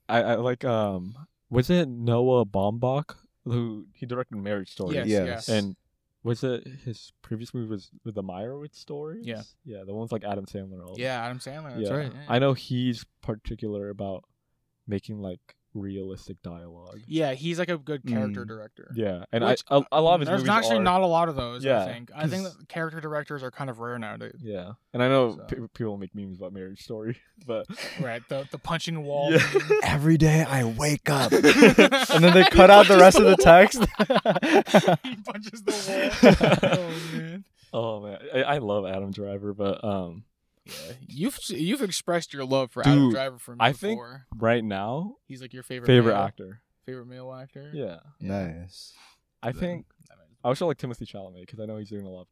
I, 0.08 0.22
I 0.22 0.34
like 0.36 0.64
um, 0.64 1.16
was 1.50 1.70
it 1.70 1.88
Noah 1.88 2.44
Baumbach 2.46 3.14
who 3.44 3.86
he 3.94 4.04
directed 4.06 4.36
Marriage 4.36 4.70
Story? 4.72 4.96
Yes, 4.96 5.06
Yes. 5.26 5.48
And 5.48 5.76
was 6.22 6.42
it 6.44 6.66
his 6.84 7.12
previous 7.22 7.54
movie 7.54 7.68
was 7.70 7.90
with 8.04 8.14
the 8.14 8.22
Meyerowitz 8.22 8.74
stories? 8.76 9.24
Yeah. 9.26 9.42
yeah, 9.64 9.84
the 9.86 9.94
ones 9.94 10.12
like 10.12 10.24
Adam 10.24 10.46
Sandler. 10.46 10.84
all- 10.86 10.96
yeah 10.98 11.22
adam 11.24 11.38
sandler 11.38 11.74
that's 11.76 11.88
yeah. 11.88 11.94
right 11.96 12.12
yeah. 12.12 12.24
I 12.28 12.38
know 12.38 12.52
he's 12.54 13.04
particular 13.22 13.88
about 13.88 14.24
making 14.86 15.20
like 15.20 15.40
realistic 15.74 16.40
dialogue. 16.42 16.98
yeah 17.06 17.34
he's 17.34 17.58
like 17.58 17.68
a 17.68 17.76
good 17.78 18.04
character 18.06 18.44
Mm. 18.44 18.48
director 18.48 18.90
Yeah, 18.94 19.24
and 19.32 19.44
Which, 19.44 19.62
I 19.68 19.76
a, 19.78 19.82
a 19.92 20.00
lot 20.00 20.14
of 20.14 20.20
his 20.20 20.28
there's 20.28 20.40
movies 20.40 20.50
actually 20.50 20.78
are, 20.78 20.82
not 20.82 21.02
a 21.02 21.06
lot 21.06 21.28
of 21.28 21.36
those 21.36 21.64
i 21.64 21.68
Yeah, 21.68 21.84
think 21.84 22.10
i 22.16 22.26
think 22.26 22.44
that 22.44 22.68
character 22.68 23.00
directors 23.00 23.42
are 23.42 23.50
kind 23.50 23.68
of 23.70 23.78
rare 23.78 23.98
nowadays 23.98 24.40
Yeah, 24.42 24.72
and 24.94 25.02
I 25.02 25.08
know 25.08 25.36
So. 25.36 25.42
pe- 25.44 25.66
people 25.74 25.96
make 25.98 26.14
memes 26.14 26.38
about 26.38 26.52
Marriage 26.52 26.82
Story, 26.82 27.18
but 27.46 27.66
right 28.00 28.22
the, 28.28 28.46
the 28.50 28.58
punching 28.58 29.04
wall 29.04 29.32
Yeah. 29.32 29.46
Every 29.84 30.16
day 30.16 30.42
I 30.42 30.64
wake 30.64 31.08
up. 31.10 31.32
and 31.32 31.44
and 31.44 32.24
then 32.24 32.32
they 32.34 32.44
cut 32.44 32.70
out 32.70 32.86
the 32.88 32.98
rest 32.98 33.18
of 33.18 33.24
the 33.26 33.36
text. 33.36 33.78
he 35.04 35.16
punches 35.16 35.62
the 35.62 35.72
wall 35.88 36.78
oh 36.78 37.16
man 37.18 37.44
oh 37.72 38.00
man, 38.00 38.18
I, 38.34 38.42
I 38.54 38.58
love 38.58 38.86
Adam 38.86 39.10
Driver, 39.10 39.52
but 39.52 39.84
um, 39.84 40.24
Yeah, 40.68 40.92
you've 41.08 41.38
you've 41.48 41.82
expressed 41.82 42.32
your 42.32 42.44
love 42.44 42.70
for 42.70 42.82
Adam 42.86 42.98
Dude, 43.06 43.12
Driver 43.14 43.38
for 43.38 43.52
me 43.52 43.58
I 43.60 43.72
think- 43.72 43.98
before. 43.98 44.26
right 44.36 44.62
now, 44.62 45.16
He's 45.26 45.40
like 45.42 45.52
your 45.54 45.62
favorite 45.62 45.86
favorite 45.86 46.12
male, 46.14 46.22
actor. 46.22 46.60
favorite 46.84 47.06
male 47.06 47.32
actor. 47.32 47.70
Yeah, 47.74 47.98
nice. 48.20 48.92
I 49.42 49.52
Then- 49.52 49.60
think 49.60 49.86
I 50.44 50.48
also 50.48 50.66
like 50.66 50.78
Timothy 50.78 51.04
Chalamet 51.06 51.40
because 51.40 51.58
I 51.60 51.66
know 51.66 51.76
he's 51.78 51.88
doing 51.90 52.06
a 52.06 52.10
lot. 52.10 52.28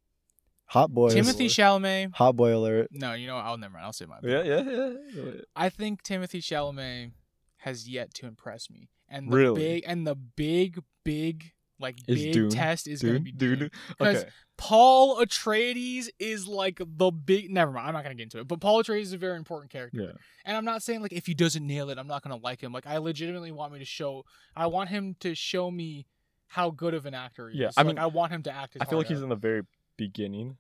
Hot 0.71 0.91
boy. 0.93 1.11
Timothy 1.11 1.47
Chalamet. 1.49 2.15
Hot 2.15 2.35
boy 2.37 2.57
alert. 2.57 2.89
No, 2.91 3.13
you 3.15 3.27
know, 3.27 3.37
I'll 3.37 3.57
never 3.59 3.75
mind. 3.75 3.85
I'll 3.85 3.93
say 3.93 4.05
my. 4.07 4.19
Yeah, 4.23 4.43
yeah, 4.43 4.93
yeah. 5.15 5.33
I 5.55 5.69
think 5.69 6.03
Timothy 6.03 6.41
Chalamet 6.41 7.13
has 7.59 7.89
yet 7.89 8.13
to 8.15 8.27
impress 8.27 8.69
me, 8.71 8.89
and 9.09 9.31
the 9.31 9.37
Really? 9.37 9.61
big 9.61 9.85
and 9.87 10.07
the 10.07 10.15
big 10.15 10.83
big 11.05 11.53
like 11.79 11.97
Is 12.09 12.23
big 12.23 12.33
Dune. 12.33 12.51
test 12.51 12.87
is 12.89 13.03
gonna 13.03 13.21
be 13.21 13.33
dude. 13.33 13.59
Dune. 13.59 13.71
'Cause 13.99 14.17
Okay. 14.19 14.29
Paul 14.57 15.19
Atreides 15.25 16.09
is 16.19 16.49
like 16.49 16.81
the 16.85 17.11
big. 17.11 17.51
Never 17.51 17.71
mind. 17.73 17.89
I'm 17.89 17.93
not 17.95 18.03
gonna 18.05 18.15
get 18.15 18.23
into 18.25 18.39
it. 18.41 18.49
But 18.49 18.61
Paul 18.61 18.83
Atreides 18.83 19.03
is 19.03 19.13
a 19.13 19.19
very 19.19 19.37
important 19.37 19.71
character. 19.71 20.01
Yeah. 20.01 20.13
And 20.47 20.57
I'm 20.57 20.65
not 20.65 20.83
saying 20.83 21.03
like 21.03 21.13
if 21.13 21.27
he 21.27 21.35
doesn't 21.35 21.67
nail 21.67 21.91
it, 21.91 21.99
I'm 21.99 22.07
not 22.07 22.23
gonna 22.23 22.37
like 22.37 22.63
him. 22.63 22.73
Like 22.73 22.87
I 22.87 22.97
legitimately 22.99 23.53
want 23.53 23.73
me 23.75 23.79
to 23.81 23.85
show. 23.85 24.25
I 24.57 24.67
want 24.69 24.89
him 24.89 25.15
to 25.21 25.35
show 25.35 25.71
me 25.71 26.07
how 26.49 26.71
good 26.71 26.95
of 26.95 27.05
an 27.07 27.13
actor 27.15 27.51
he 27.51 27.59
Yeah, 27.59 27.69
is. 27.69 27.75
I 27.77 27.83
Like, 27.83 27.87
mean, 27.89 27.99
I 27.99 28.07
want 28.07 28.33
him 28.33 28.43
to 28.45 28.53
act. 28.53 28.77
I 28.81 28.85
feel 28.87 28.99
like 28.99 29.09
heart 29.09 29.17
he's 29.17 29.23
in 29.23 29.29
the 29.29 29.35
very 29.37 29.63
beginning 29.97 30.57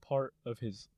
part 0.00 0.34
of 0.44 0.58
his, 0.58 0.88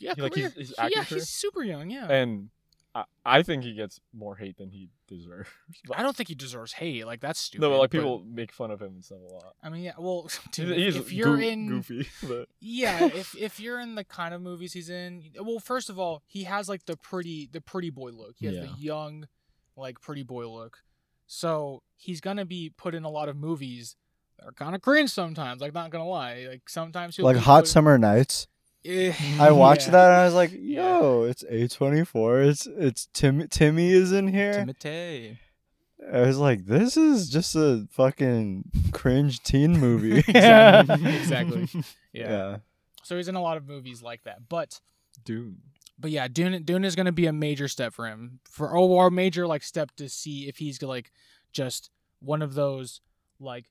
yeah, 0.00 0.14
he- 0.16 0.22
like, 0.22 0.32
career. 0.32 0.52
he's- 0.56 0.74
yeah, 0.90 1.04
he's 1.04 1.28
super 1.28 1.62
young. 1.62 1.88
Yeah. 1.88 2.10
and 2.10 2.50
I, 2.94 3.04
I 3.24 3.42
think 3.42 3.62
he 3.62 3.72
gets 3.74 4.00
more 4.12 4.34
hate 4.36 4.56
than 4.58 4.70
he 4.70 4.88
deserves. 5.06 5.48
But- 5.86 5.98
I 5.98 6.02
don't 6.02 6.16
think 6.16 6.28
he 6.28 6.34
deserves 6.34 6.72
hate. 6.72 7.06
Like 7.06 7.20
that's 7.20 7.38
stupid. 7.40 7.62
no, 7.62 7.70
but 7.70 7.78
like 7.78 7.90
but- 7.90 7.98
people 7.98 8.24
make 8.26 8.50
fun 8.52 8.70
of 8.72 8.80
him 8.82 8.94
and 8.94 9.04
stuff 9.04 9.18
a 9.28 9.32
lot. 9.32 9.54
I 9.62 9.68
mean, 9.68 9.82
yeah. 9.82 9.92
Well, 9.98 10.22
He's, 10.28 10.40
dude, 10.52 10.76
he's 10.76 10.96
if 10.96 11.12
you're 11.12 11.36
goo- 11.36 11.42
in, 11.42 11.68
goofy, 11.68 12.08
but 12.26 12.48
yeah, 12.60 13.04
if 13.04 13.36
if 13.36 13.60
you're 13.60 13.78
in 13.80 13.94
the 13.94 14.04
kind 14.04 14.34
of 14.34 14.42
movies 14.42 14.72
he's 14.72 14.90
in, 14.90 15.22
well, 15.40 15.60
first 15.60 15.88
of 15.90 15.98
all, 15.98 16.22
he 16.26 16.44
has 16.44 16.68
like 16.68 16.84
the 16.86 16.96
pretty 16.96 17.48
the 17.52 17.60
pretty 17.60 17.90
boy 17.90 18.10
look. 18.10 18.34
He 18.38 18.46
has 18.46 18.56
Yeah. 18.56 18.62
the 18.62 18.72
young, 18.78 19.28
like 19.76 20.00
pretty 20.00 20.22
boy 20.24 20.48
look. 20.48 20.78
So 21.26 21.82
he's 21.96 22.20
gonna 22.20 22.44
be 22.44 22.72
put 22.76 22.94
in 22.94 23.04
a 23.04 23.08
lot 23.10 23.28
of 23.28 23.36
movies 23.36 23.94
that 24.38 24.46
are 24.48 24.52
kind 24.52 24.74
of 24.74 24.80
cringe 24.82 25.10
sometimes. 25.10 25.60
Like 25.60 25.74
not 25.74 25.90
gonna 25.90 26.08
lie, 26.08 26.46
like 26.50 26.68
sometimes 26.68 27.14
he'll 27.16 27.24
Like 27.24 27.36
be 27.36 27.42
Hot 27.42 27.60
put- 27.62 27.68
Summer 27.68 27.98
Nights. 27.98 28.48
Eh, 28.84 29.12
I 29.38 29.50
watched 29.50 29.86
yeah. 29.86 29.92
that 29.92 30.06
and 30.06 30.20
I 30.20 30.24
was 30.24 30.34
like, 30.34 30.52
yo, 30.52 31.24
it's 31.24 31.44
A24. 31.44 32.48
It's 32.48 32.66
it's 32.66 33.08
Tim 33.12 33.46
Timmy 33.48 33.90
is 33.90 34.12
in 34.12 34.28
here. 34.28 34.54
Timothy. 34.54 35.38
I 36.12 36.22
was 36.22 36.38
like, 36.38 36.64
this 36.64 36.96
is 36.96 37.28
just 37.28 37.54
a 37.54 37.86
fucking 37.90 38.70
cringe 38.92 39.42
teen 39.42 39.78
movie. 39.78 40.18
Exactly. 40.28 41.16
Exactly. 41.16 41.68
Yeah. 42.12 42.30
yeah. 42.30 42.56
So 43.02 43.16
he's 43.16 43.28
in 43.28 43.34
a 43.34 43.42
lot 43.42 43.56
of 43.56 43.68
movies 43.68 44.02
like 44.02 44.24
that, 44.24 44.48
but. 44.48 44.80
Dune. 45.24 45.58
but 45.98 46.10
yeah, 46.10 46.28
Dune 46.28 46.62
Dune 46.62 46.84
is 46.84 46.96
gonna 46.96 47.12
be 47.12 47.26
a 47.26 47.32
major 47.32 47.68
step 47.68 47.92
for 47.92 48.06
him 48.06 48.40
for 48.44 48.74
oh, 48.74 48.86
or 48.86 49.08
a 49.08 49.10
major 49.10 49.46
like 49.46 49.62
step 49.62 49.90
to 49.96 50.08
see 50.08 50.48
if 50.48 50.56
he's 50.56 50.80
like 50.80 51.10
just 51.52 51.90
one 52.20 52.40
of 52.40 52.54
those 52.54 53.02
like 53.38 53.66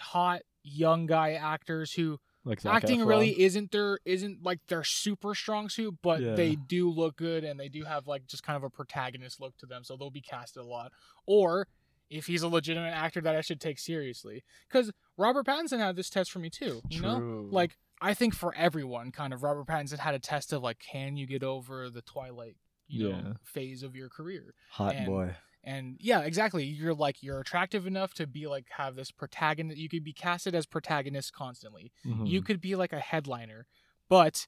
hot 0.00 0.42
young 0.64 1.06
guy 1.06 1.34
actors 1.34 1.92
who 1.92 2.18
Like 2.50 2.60
Zac 2.60 2.74
acting 2.74 3.00
Efron. 3.00 3.06
really 3.06 3.40
isn't 3.40 3.70
their 3.70 3.98
isn't 4.04 4.42
like 4.42 4.58
their 4.66 4.82
super 4.84 5.34
strong 5.34 5.68
suit, 5.68 5.94
but 6.02 6.20
Yeah. 6.20 6.34
they 6.34 6.56
do 6.56 6.90
look 6.90 7.16
good 7.16 7.44
and 7.44 7.58
they 7.58 7.68
do 7.68 7.84
have 7.84 8.06
like 8.06 8.26
just 8.26 8.42
kind 8.42 8.56
of 8.56 8.64
a 8.64 8.68
protagonist 8.70 9.40
look 9.40 9.56
to 9.58 9.66
them, 9.66 9.84
so 9.84 9.96
they'll 9.96 10.10
be 10.10 10.20
casted 10.20 10.62
a 10.62 10.66
lot. 10.66 10.92
Or 11.26 11.68
if 12.10 12.26
he's 12.26 12.42
a 12.42 12.48
legitimate 12.48 12.92
actor 12.92 13.20
that 13.20 13.36
I 13.36 13.40
should 13.40 13.60
take 13.60 13.78
seriously, 13.78 14.42
because 14.68 14.90
Robert 15.16 15.46
Pattinson 15.46 15.78
had 15.78 15.94
this 15.96 16.10
test 16.10 16.32
for 16.32 16.40
me 16.40 16.50
too. 16.50 16.82
You 16.90 17.00
know, 17.02 17.18
True. 17.18 17.48
like 17.52 17.76
I 18.02 18.14
think 18.14 18.34
for 18.34 18.54
everyone, 18.54 19.12
kind 19.12 19.32
of 19.32 19.42
Robert 19.42 19.66
Pattinson 19.66 19.98
had 19.98 20.14
a 20.14 20.18
test 20.18 20.52
of 20.52 20.62
like, 20.62 20.78
can 20.80 21.16
you 21.16 21.26
get 21.26 21.42
over 21.44 21.88
the 21.88 22.02
Twilight, 22.02 22.56
you 22.88 23.08
Yeah. 23.10 23.20
know, 23.20 23.34
phase 23.44 23.82
of 23.82 23.94
your 23.94 24.08
career? 24.08 24.54
Hot 24.70 24.94
And- 24.96 25.06
boy. 25.06 25.36
And 25.62 25.96
yeah, 26.00 26.20
exactly. 26.20 26.64
You're 26.64 26.94
like 26.94 27.22
you're 27.22 27.40
attractive 27.40 27.86
enough 27.86 28.14
to 28.14 28.26
be 28.26 28.46
like 28.46 28.66
have 28.76 28.96
this 28.96 29.10
protagonist. 29.10 29.78
You 29.78 29.88
could 29.88 30.04
be 30.04 30.12
casted 30.12 30.54
as 30.54 30.66
protagonist 30.66 31.32
constantly. 31.32 31.92
Mhm. 32.06 32.28
You 32.28 32.42
could 32.42 32.60
be 32.60 32.76
like 32.76 32.92
a 32.92 33.00
headliner, 33.00 33.66
but 34.08 34.46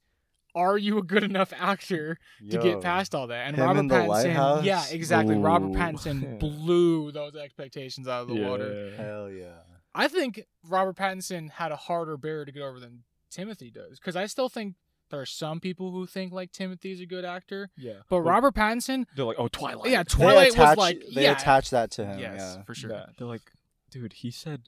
are 0.54 0.76
you 0.76 0.98
a 0.98 1.02
good 1.02 1.22
enough 1.22 1.52
actor 1.56 2.18
to 2.50 2.56
Yo. 2.56 2.62
get 2.62 2.80
past 2.80 3.14
all 3.14 3.26
that? 3.26 3.46
And 3.46 3.56
Him 3.56 3.64
Robert 3.64 3.78
in 3.80 3.88
The 3.88 3.94
Pattinson, 3.94 4.08
Lighthouse? 4.08 4.64
yeah, 4.64 4.84
exactly. 4.90 5.36
Robert 5.36 5.72
Pattinson 5.72 6.38
blew 6.40 7.12
those 7.12 7.36
expectations 7.36 8.06
out 8.08 8.22
of 8.22 8.28
the 8.28 8.34
yeah. 8.34 8.48
water. 8.48 8.94
Hell 8.96 9.30
yeah. 9.30 9.60
I 9.94 10.08
think 10.08 10.46
Robert 10.66 10.96
Pattinson 10.96 11.50
had 11.50 11.72
a 11.72 11.76
harder 11.76 12.16
barrier 12.16 12.44
to 12.46 12.52
get 12.52 12.62
over 12.62 12.80
than 12.80 13.04
Timothy 13.30 13.70
does, 13.70 13.98
because 13.98 14.16
I 14.16 14.26
still 14.26 14.48
think 14.48 14.74
there 15.12 15.20
are 15.20 15.26
some 15.26 15.60
people 15.60 15.92
who 15.92 16.06
think 16.06 16.32
like 16.32 16.50
Timothy's 16.50 17.00
a 17.00 17.06
good 17.06 17.24
actor, 17.24 17.70
Yeah. 17.76 17.92
but 18.08 18.16
Like, 18.16 18.24
Robert 18.26 18.54
Pattinson, 18.54 19.04
They're 19.14 19.24
like, 19.26 19.36
oh, 19.38 19.46
Twilight. 19.48 19.90
yeah, 19.90 20.02
They 20.02 20.08
Twilight 20.08 20.58
was 20.58 20.76
like, 20.78 21.02
they 21.14 21.22
yeah, 21.24 21.32
attach 21.32 21.70
that 21.70 21.90
to 21.92 22.04
him. 22.06 22.18
yes, 22.18 22.56
Yeah. 22.56 22.62
for 22.64 22.74
sure. 22.74 22.90
Yeah. 22.90 23.06
They're 23.18 23.28
like, 23.28 23.42
dude, 23.90 24.14
he 24.14 24.30
said 24.30 24.62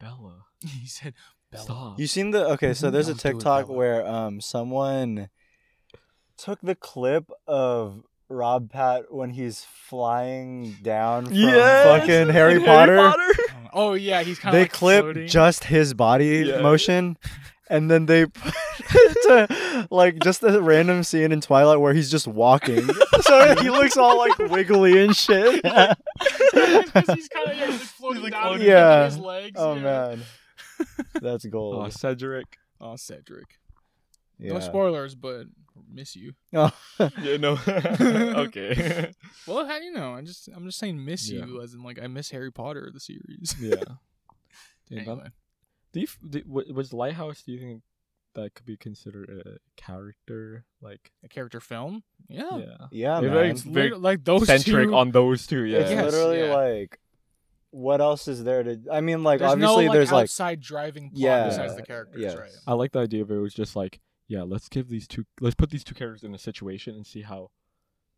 Bella. 0.00 0.44
he 0.80 0.86
said, 0.86 1.14
Bella. 1.50 1.64
Stop. 1.64 1.98
You 1.98 2.06
seen 2.06 2.30
the 2.30 2.46
okay? 2.50 2.72
So 2.74 2.90
there's 2.90 3.08
a 3.08 3.12
Don't 3.14 3.22
do 3.22 3.28
it, 3.28 3.32
TikTok 3.32 3.68
where 3.68 4.06
um 4.06 4.40
someone 4.40 5.28
took 6.36 6.60
the 6.60 6.74
clip 6.76 7.30
of 7.46 8.02
Rob 8.28 8.70
Pat 8.70 9.12
when 9.12 9.30
he's 9.30 9.64
flying 9.64 10.76
down 10.82 11.24
from 11.26 11.34
Yes! 11.34 11.84
fucking 12.00 12.28
Harry, 12.28 12.60
Potter. 12.60 13.12
Oh 13.72 13.92
yeah, 13.94 14.22
he's 14.22 14.38
kind 14.38 14.54
of 14.54 14.58
They 14.58 14.64
like 14.64 14.72
clip 14.72 15.04
floating. 15.04 15.26
just 15.28 15.64
his 15.64 15.92
body 15.94 16.44
Yeah. 16.46 16.60
motion, 16.62 17.18
and 17.70 17.90
then 17.90 18.06
they 18.06 18.24
put 18.26 18.54
it 18.94 19.48
to 19.48 19.56
like 19.90 20.18
just 20.20 20.42
a 20.42 20.60
random 20.60 21.02
scene 21.02 21.32
in 21.32 21.40
Twilight 21.40 21.80
where 21.80 21.92
he's 21.94 22.10
just 22.10 22.26
walking, 22.26 22.86
so 23.20 23.54
he 23.60 23.70
looks 23.70 23.96
all 23.96 24.18
like 24.18 24.38
wiggly 24.38 25.02
and 25.04 25.14
shit. 25.16 25.62
Because 26.50 27.14
he's 27.16 27.28
kind 27.28 27.50
of 27.50 27.56
yeah, 27.56 27.66
like 27.66 27.80
floating 27.80 28.22
like 28.22 28.32
down 28.32 28.60
Yeah. 28.60 29.04
his 29.04 29.18
legs. 29.18 29.56
oh 29.56 29.74
yeah. 29.74 29.80
man, 29.82 30.22
that's 31.22 31.44
gold. 31.46 31.76
Oh. 31.86 31.88
Cedric. 31.90 32.58
Oh, 32.80 32.96
Cedric. 32.96 33.58
Yeah. 34.38 34.54
No 34.54 34.60
spoilers, 34.60 35.14
but 35.14 35.44
miss 35.92 36.16
you. 36.16 36.32
Oh. 36.54 36.70
yeah, 37.20 37.36
no. 37.36 37.58
okay. 37.68 39.12
Well, 39.46 39.66
how 39.66 39.78
do 39.78 39.84
you 39.84 39.92
know? 39.92 40.14
I 40.14 40.22
just 40.22 40.48
I'm 40.54 40.64
just 40.64 40.78
saying 40.78 41.04
miss 41.04 41.30
Yeah. 41.30 41.44
you 41.44 41.60
as 41.62 41.74
in 41.74 41.82
like 41.82 42.00
I 42.02 42.06
miss 42.06 42.30
Harry 42.30 42.50
Potter 42.52 42.90
the 42.92 43.00
series. 43.00 43.54
yeah. 43.60 43.74
Damn, 44.90 44.98
anyway. 45.00 45.28
do 45.92 46.00
you, 46.00 46.06
do, 46.28 46.42
was 46.72 46.92
Lighthouse? 46.92 47.42
Do 47.42 47.52
you 47.52 47.60
think 47.60 47.82
that 48.42 48.54
could 48.54 48.66
be 48.66 48.76
considered 48.76 49.28
a 49.46 49.58
character? 49.80 50.64
Like, 50.80 51.12
A 51.24 51.28
character 51.28 51.60
film? 51.60 52.02
Yeah. 52.28 52.58
yeah, 52.58 52.66
Yeah, 52.90 53.20
They're 53.20 53.30
man. 53.30 53.38
very- 53.38 53.50
It's 53.50 53.66
lit- 53.66 54.00
like 54.00 54.24
those 54.24 54.46
centric 54.46 54.88
two, 54.88 54.94
on 54.94 55.10
those 55.10 55.46
two. 55.46 55.64
Yeah. 55.64 55.78
It's 55.78 55.90
Yes, 55.90 56.04
literally 56.12 56.40
yeah. 56.40 56.54
like, 56.54 57.00
what 57.70 58.00
else 58.00 58.28
is 58.28 58.44
there 58.44 58.62
to? 58.62 58.80
I 58.90 59.00
mean, 59.00 59.22
like 59.22 59.40
there's 59.40 59.52
obviously 59.52 59.84
no, 59.86 59.90
like, 59.90 59.96
there's 59.96 60.12
like 60.12 60.22
outside 60.24 60.60
driving 60.60 61.10
plot 61.10 61.20
Yeah, 61.20 61.48
besides 61.48 61.76
the 61.76 61.82
characters, 61.82 62.20
yes. 62.22 62.36
right? 62.36 62.50
I 62.66 62.72
like 62.74 62.92
the 62.92 63.00
idea 63.00 63.22
of 63.22 63.30
it 63.30 63.36
was 63.36 63.52
just 63.54 63.76
like, 63.76 64.00
yeah, 64.26 64.42
let's 64.42 64.68
give 64.68 64.88
these 64.88 65.06
two, 65.06 65.24
let's 65.40 65.54
put 65.54 65.70
these 65.70 65.84
two 65.84 65.94
characters 65.94 66.24
in 66.24 66.34
a 66.34 66.38
situation 66.38 66.94
and 66.94 67.06
see 67.06 67.22
how 67.22 67.50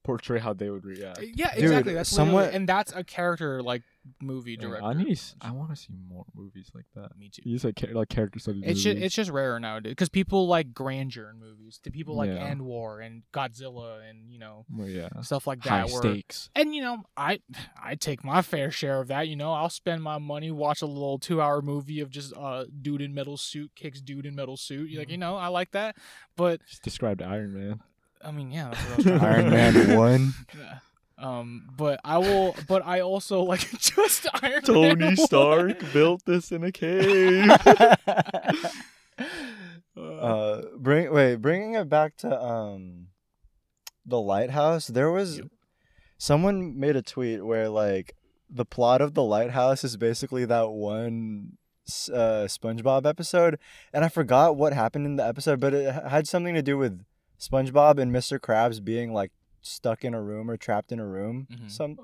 portray 0.02 0.38
how 0.38 0.52
they 0.52 0.70
would 0.70 0.84
react. 0.84 1.20
Yeah, 1.34 1.54
Dude, 1.54 1.64
exactly. 1.64 1.94
That's 1.94 2.08
somewhat- 2.10 2.44
somewhat, 2.46 2.54
and 2.54 2.68
that's 2.68 2.92
a 2.92 3.04
character 3.04 3.62
like 3.62 3.82
movie 4.22 4.52
Yeah, 4.52 4.60
director. 4.66 4.86
I 4.86 4.92
need, 4.94 5.12
s- 5.12 5.36
I 5.42 5.50
want 5.50 5.68
to 5.70 5.76
see 5.76 5.92
more 6.08 6.24
movies 6.34 6.70
like 6.74 6.86
that. 6.94 7.18
Me 7.18 7.28
too. 7.28 7.42
You 7.44 7.56
just 7.56 7.66
like 7.66 7.82
like 7.92 8.08
character 8.08 8.38
studies. 8.38 8.62
It's 8.66 8.82
just, 8.82 8.96
it's 8.96 9.14
just 9.14 9.30
rarer 9.30 9.60
nowadays 9.60 9.90
because 9.90 10.08
people 10.08 10.46
like 10.46 10.72
grandeur 10.72 11.28
in 11.28 11.38
movies. 11.38 11.80
The 11.84 11.90
people 11.90 12.16
like 12.16 12.30
Yeah. 12.30 12.44
End 12.46 12.62
War 12.62 13.00
and 13.00 13.24
Godzilla 13.34 14.08
and 14.08 14.30
you 14.32 14.38
know 14.38 14.64
Well, 14.74 14.88
yeah, 14.88 15.08
stuff 15.20 15.46
like 15.46 15.62
high 15.62 15.82
that. 15.82 15.90
where, 15.92 16.00
stakes. 16.00 16.48
and 16.54 16.74
you 16.74 16.80
know, 16.80 17.04
I 17.16 17.40
I 17.80 17.94
take 17.94 18.24
my 18.24 18.40
fair 18.40 18.70
share 18.70 19.00
of 19.02 19.08
that. 19.08 19.28
You 19.28 19.36
know, 19.36 19.52
I'll 19.52 19.68
spend 19.68 20.02
my 20.02 20.16
money 20.16 20.50
watch 20.50 20.80
a 20.80 20.86
little 20.86 21.18
two 21.18 21.42
hour 21.42 21.60
movie 21.60 22.00
of 22.00 22.08
just 22.10 22.32
uh 22.34 22.64
dude 22.80 23.02
in 23.02 23.12
metal 23.14 23.36
suit 23.36 23.72
kicks 23.76 24.00
dude 24.00 24.24
in 24.24 24.34
metal 24.34 24.56
suit. 24.56 24.88
You're 24.88 25.02
like, 25.02 25.10
you 25.10 25.18
know, 25.18 25.36
I 25.36 25.48
like 25.48 25.72
that. 25.72 25.96
But 26.36 26.62
Just 26.66 26.82
described 26.82 27.20
Iron 27.20 27.52
Man. 27.52 27.80
I 28.22 28.30
mean, 28.32 28.50
yeah, 28.50 28.70
that's 28.70 29.04
what 29.04 29.06
I 29.08 29.12
was 29.12 29.22
Iron 29.22 29.50
Man 29.50 29.96
one. 29.96 30.32
Yeah. 30.58 30.78
Um, 31.18 31.68
but 31.76 32.00
I 32.02 32.16
will. 32.18 32.54
But 32.66 32.84
I 32.86 33.00
also 33.00 33.42
like 33.42 33.70
just 33.78 34.26
Iron 34.42 34.62
Man. 34.66 34.76
one. 34.76 34.98
Tony 34.98 35.16
Stark 35.16 35.92
built 35.92 36.24
this 36.24 36.50
in 36.52 36.64
a 36.64 36.72
cave. 36.72 37.50
uh, 39.96 40.62
bring 40.78 41.12
wait, 41.12 41.36
bringing 41.36 41.74
it 41.74 41.88
back 41.88 42.16
to 42.18 42.40
um, 42.42 43.08
the 44.06 44.20
lighthouse. 44.20 44.86
There 44.86 45.10
was 45.10 45.38
Yep. 45.38 45.46
someone 46.18 46.78
made 46.78 46.96
a 46.96 47.02
tweet 47.02 47.44
where 47.44 47.68
like 47.68 48.14
the 48.48 48.64
plot 48.64 49.00
of 49.00 49.14
the 49.14 49.22
lighthouse 49.22 49.84
is 49.84 49.96
basically 49.96 50.44
that 50.46 50.70
one 50.70 51.58
uh, 52.12 52.46
SpongeBob 52.48 53.06
episode, 53.06 53.58
and 53.92 54.04
I 54.04 54.08
forgot 54.08 54.56
what 54.56 54.72
happened 54.72 55.06
in 55.06 55.16
the 55.16 55.26
episode, 55.26 55.60
but 55.60 55.74
it 55.74 55.92
had 56.08 56.26
something 56.26 56.54
to 56.54 56.62
do 56.62 56.78
with 56.78 57.04
SpongeBob 57.40 57.98
and 57.98 58.12
Mr. 58.12 58.38
Krabs 58.38 58.84
being 58.84 59.12
like 59.12 59.32
stuck 59.62 60.04
in 60.04 60.14
a 60.14 60.20
room 60.22 60.50
or 60.50 60.56
trapped 60.56 60.92
in 60.92 61.00
a 61.00 61.06
room. 61.06 61.46
Mhm. 61.50 61.70
Some 61.70 61.96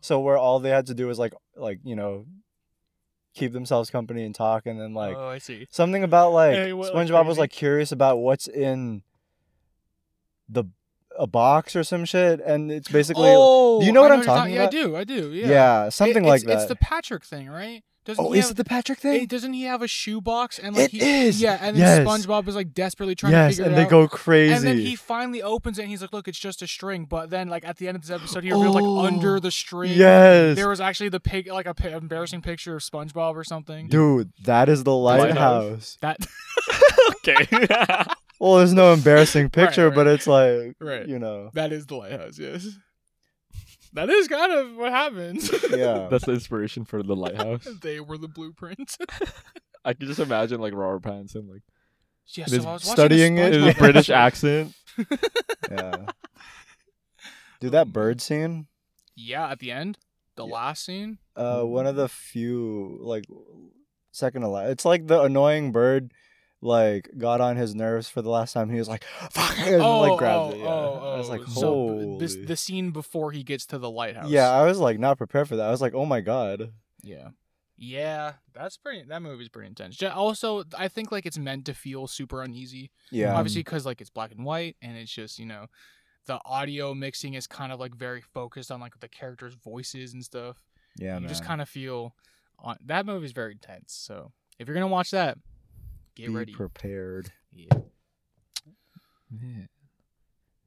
so 0.00 0.20
where 0.20 0.36
all 0.36 0.58
they 0.60 0.70
had 0.70 0.86
to 0.86 0.94
do 0.94 1.06
was 1.06 1.18
like 1.18 1.32
like 1.56 1.78
you 1.84 1.96
know 1.96 2.26
keep 3.34 3.52
themselves 3.52 3.88
company 3.90 4.24
and 4.24 4.34
talk, 4.34 4.66
and 4.66 4.80
then 4.80 4.94
like 4.94 5.16
oh, 5.16 5.28
I 5.28 5.38
see. 5.38 5.66
something 5.70 6.02
about 6.02 6.32
like 6.32 6.54
Hey, 6.54 6.72
what, 6.72 6.92
like, 6.94 7.06
SpongeBob 7.08 7.26
was 7.26 7.38
like 7.38 7.50
curious 7.52 7.92
about 7.92 8.18
what's 8.18 8.48
in 8.48 9.02
the 10.48 10.64
a 11.18 11.26
box 11.26 11.74
or 11.76 11.82
some 11.84 12.04
shit, 12.04 12.40
and 12.40 12.70
it's 12.70 12.88
basically 12.88 13.24
oh, 13.28 13.80
do 13.80 13.86
you 13.86 13.92
know 13.92 14.02
what 14.02 14.10
I 14.12 14.14
I'm 14.14 14.20
you're 14.20 14.26
talking 14.26 14.54
Yeah. 14.54 14.66
I 14.66 14.70
do. 14.70 14.96
I 14.96 15.04
do. 15.04 15.32
Yeah. 15.32 15.46
yeah, 15.48 15.88
something 15.88 16.24
It- 16.24 16.28
like 16.28 16.42
that. 16.42 16.58
It's 16.58 16.66
the 16.66 16.76
Patrick 16.76 17.24
thing, 17.24 17.48
right? 17.48 17.82
Doesn't 18.08 18.24
oh, 18.24 18.32
he 18.32 18.38
is 18.38 18.46
have, 18.46 18.52
it 18.52 18.56
the 18.56 18.64
Patrick 18.64 19.00
hey, 19.02 19.18
thing? 19.18 19.26
doesn't 19.26 19.52
he 19.52 19.64
have 19.64 19.82
a 19.82 19.86
shoebox 19.86 20.58
and 20.58 20.74
like 20.74 20.86
It 20.94 21.02
he, 21.02 21.26
is! 21.26 21.40
Yeah, 21.42 21.58
and 21.60 21.76
then 21.76 22.04
Yes. 22.04 22.08
SpongeBob 22.08 22.48
is 22.48 22.56
like 22.56 22.72
desperately 22.72 23.14
trying 23.14 23.32
to 23.34 23.48
figure 23.50 23.64
it 23.64 23.66
out. 23.66 23.70
yes, 23.70 23.78
and 23.78 23.86
they 23.86 23.90
go 23.90 24.08
crazy. 24.08 24.54
And 24.54 24.64
then 24.64 24.78
he 24.78 24.96
finally 24.96 25.42
opens 25.42 25.78
it 25.78 25.82
and 25.82 25.90
he's 25.90 26.00
like, 26.00 26.12
look, 26.14 26.26
it's 26.26 26.38
just 26.38 26.62
a 26.62 26.66
string. 26.66 27.04
But 27.04 27.28
then, 27.28 27.48
like, 27.48 27.66
at 27.68 27.76
the 27.76 27.86
end 27.86 27.96
of 27.96 28.02
this 28.02 28.10
episode, 28.10 28.44
he 28.44 28.50
revealed, 28.50 28.76
Oh, 28.76 28.92
like, 28.94 29.12
under 29.12 29.38
the 29.40 29.50
string, 29.50 29.92
yes, 29.94 30.56
there 30.56 30.70
was 30.70 30.80
actually 30.80 31.10
the 31.10 31.20
pig, 31.20 31.48
like, 31.48 31.66
a 31.66 31.74
pi- 31.74 31.90
embarrassing 31.90 32.40
picture 32.40 32.76
of 32.76 32.82
SpongeBob 32.82 33.34
or 33.36 33.44
something. 33.44 33.88
dude, 33.88 34.32
that 34.44 34.70
is 34.70 34.84
the 34.84 34.94
Lighthouse. 34.94 35.98
lighthouse. 35.98 35.98
That, 36.00 36.26
okay. 37.28 38.06
Well, 38.40 38.58
there's 38.58 38.72
no 38.72 38.92
embarrassing 38.92 39.50
picture, 39.50 39.88
right. 39.88 39.94
but 39.96 40.06
it's 40.06 40.28
like 40.28 40.76
right. 40.80 41.06
you 41.08 41.18
know, 41.18 41.50
That 41.54 41.72
is 41.72 41.86
the 41.86 41.96
lighthouse, 41.96 42.38
yes. 42.38 42.68
That 43.94 44.10
is 44.10 44.28
kind 44.28 44.52
of 44.52 44.76
what 44.76 44.92
happens. 44.92 45.50
yeah. 45.70 46.08
That's 46.10 46.24
the 46.26 46.32
inspiration 46.32 46.84
for 46.84 47.02
the 47.02 47.16
lighthouse. 47.16 47.66
they 47.82 48.00
were 48.00 48.18
the 48.18 48.28
blueprint. 48.28 48.96
I 49.84 49.94
can 49.94 50.06
just 50.06 50.20
imagine 50.20 50.60
like 50.60 50.74
Robert 50.74 51.02
Pattinson 51.02 51.48
like 51.50 51.62
yeah, 52.34 52.44
so 52.44 52.62
I 52.68 52.72
was 52.74 52.82
studying 52.82 53.38
it 53.38 53.54
in 53.54 53.64
a 53.66 53.72
British 53.72 54.10
accent. 54.10 54.74
yeah. 55.70 55.96
Dude, 57.60 57.72
that 57.72 57.90
bird 57.92 58.20
scene. 58.20 58.66
Yeah, 59.16 59.48
at 59.50 59.60
the 59.60 59.72
end, 59.72 59.96
the 60.36 60.46
Yeah. 60.46 60.52
last 60.52 60.84
scene. 60.84 61.18
Uh, 61.34 61.62
one 61.62 61.86
of 61.86 61.96
the 61.96 62.08
few 62.08 62.98
like 63.00 63.24
second 64.12 64.42
to 64.42 64.48
last. 64.48 64.70
It's 64.70 64.84
like 64.84 65.06
the 65.06 65.22
annoying 65.22 65.72
bird, 65.72 66.12
like 66.60 67.10
got 67.16 67.40
on 67.40 67.56
his 67.56 67.74
nerves 67.74 68.08
for 68.08 68.22
the 68.22 68.30
last 68.30 68.52
time. 68.52 68.70
He 68.70 68.78
was 68.78 68.88
like, 68.88 69.04
"Fuck!" 69.30 69.58
and 69.58 69.80
like 69.80 70.12
oh, 70.12 70.16
grabbed 70.16 70.38
oh, 70.38 70.50
it. 70.50 70.58
Yeah. 70.58 70.66
Oh, 70.66 71.12
I 71.14 71.18
was 71.18 71.28
like, 71.28 71.42
so 71.46 71.60
"Holy!" 71.60 72.18
this 72.18 72.36
the 72.36 72.56
scene 72.56 72.90
before 72.90 73.32
he 73.32 73.42
gets 73.42 73.66
to 73.66 73.78
the 73.78 73.90
lighthouse. 73.90 74.30
yeah, 74.30 74.50
I 74.50 74.64
was 74.64 74.78
like 74.78 74.98
not 74.98 75.18
prepared 75.18 75.48
for 75.48 75.56
that. 75.56 75.66
I 75.66 75.70
was 75.70 75.80
like, 75.80 75.94
"Oh 75.94 76.06
my 76.06 76.20
god!" 76.20 76.72
Yeah. 77.02 77.28
Yeah, 77.80 78.32
that's 78.54 78.76
pretty. 78.76 79.04
That 79.04 79.22
movie's 79.22 79.48
pretty 79.48 79.68
intense. 79.68 80.02
Also, 80.02 80.64
I 80.76 80.88
think 80.88 81.12
like 81.12 81.26
it's 81.26 81.38
meant 81.38 81.64
to 81.66 81.74
feel 81.74 82.08
super 82.08 82.42
uneasy. 82.42 82.90
Yeah, 83.12 83.36
Obviously, 83.36 83.60
because 83.60 83.86
like 83.86 84.00
it's 84.00 84.10
black 84.10 84.32
and 84.32 84.44
white, 84.44 84.76
and 84.82 84.96
it's 84.96 85.12
just 85.12 85.38
you 85.38 85.46
know, 85.46 85.66
the 86.26 86.40
audio 86.44 86.92
mixing 86.92 87.34
is 87.34 87.46
kind 87.46 87.70
of 87.70 87.78
like 87.78 87.94
very 87.94 88.20
focused 88.20 88.72
on 88.72 88.80
like 88.80 88.98
the 88.98 89.06
characters' 89.06 89.54
voices 89.54 90.12
and 90.12 90.24
stuff. 90.24 90.56
yeah, 90.98 91.14
you 91.14 91.20
man. 91.20 91.28
just 91.28 91.44
kind 91.44 91.60
of 91.62 91.68
feel 91.68 92.16
on 92.58 92.76
that 92.84 93.06
movie's 93.06 93.30
very 93.30 93.52
intense. 93.52 93.92
So 93.92 94.32
if 94.58 94.66
you're 94.66 94.74
gonna 94.74 94.88
watch 94.88 95.12
that, 95.12 95.38
get 96.24 96.28
be 96.28 96.34
ready. 96.34 96.52
prepared. 96.52 97.32
yeah. 97.52 97.68
Man. 99.30 99.68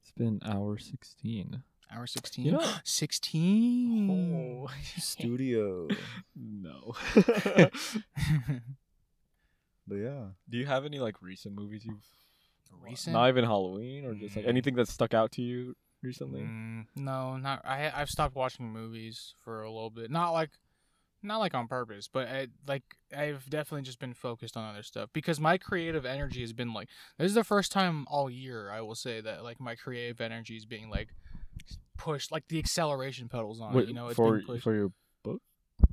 It's 0.00 0.12
been 0.12 0.40
hour 0.44 0.78
sixteen. 0.78 1.62
Hour 1.94 2.06
sixteen. 2.06 2.44
You 2.46 2.52
know- 2.52 2.74
sixteen. 2.84 4.66
Studio, 4.98 5.88
No. 6.36 6.94
but 9.86 9.96
yeah. 9.96 10.24
Do 10.48 10.58
you 10.58 10.66
have 10.66 10.84
any 10.84 10.98
like 10.98 11.20
recent 11.22 11.54
movies 11.54 11.84
you've 11.84 12.06
Recent? 12.80 13.12
Not 13.14 13.28
even 13.28 13.44
Halloween 13.44 14.04
or 14.06 14.14
just 14.14 14.34
like 14.34 14.44
Mm. 14.46 14.48
anything 14.48 14.74
that 14.76 14.88
stuck 14.88 15.12
out 15.14 15.30
to 15.32 15.42
you 15.42 15.76
recently? 16.02 16.40
Mm, 16.40 16.86
no, 16.96 17.36
not 17.36 17.60
I. 17.66 17.92
I've 17.94 18.08
stopped 18.08 18.34
watching 18.34 18.66
movies 18.72 19.34
for 19.44 19.62
a 19.62 19.70
little 19.70 19.90
bit. 19.90 20.10
Not 20.10 20.30
like, 20.30 20.50
not 21.22 21.38
like 21.38 21.54
on 21.54 21.68
purpose, 21.68 22.08
but 22.12 22.28
I, 22.28 22.48
like 22.66 22.82
I've 23.16 23.48
definitely 23.48 23.82
just 23.82 23.98
been 23.98 24.14
focused 24.14 24.56
on 24.56 24.68
other 24.68 24.82
stuff 24.82 25.10
because 25.12 25.40
my 25.40 25.58
creative 25.58 26.04
energy 26.04 26.40
has 26.40 26.52
been 26.52 26.72
like. 26.72 26.88
This 27.18 27.26
is 27.26 27.34
the 27.34 27.44
first 27.44 27.72
time 27.72 28.06
all 28.08 28.30
year 28.30 28.70
I 28.70 28.80
will 28.80 28.94
say 28.94 29.20
that 29.20 29.44
like 29.44 29.60
my 29.60 29.74
creative 29.74 30.20
energy 30.20 30.56
is 30.56 30.64
being 30.64 30.90
like 30.90 31.08
pushed, 31.96 32.32
like 32.32 32.48
the 32.48 32.58
acceleration 32.58 33.28
pedals 33.28 33.60
on. 33.60 33.72
it, 33.72 33.76
Wait, 33.76 33.88
you 33.88 33.94
know, 33.94 34.08
it's 34.08 34.16
for 34.16 34.36
been 34.36 34.46
pushed 34.46 34.64
for 34.64 34.74
your 34.74 34.92
book 35.22 35.42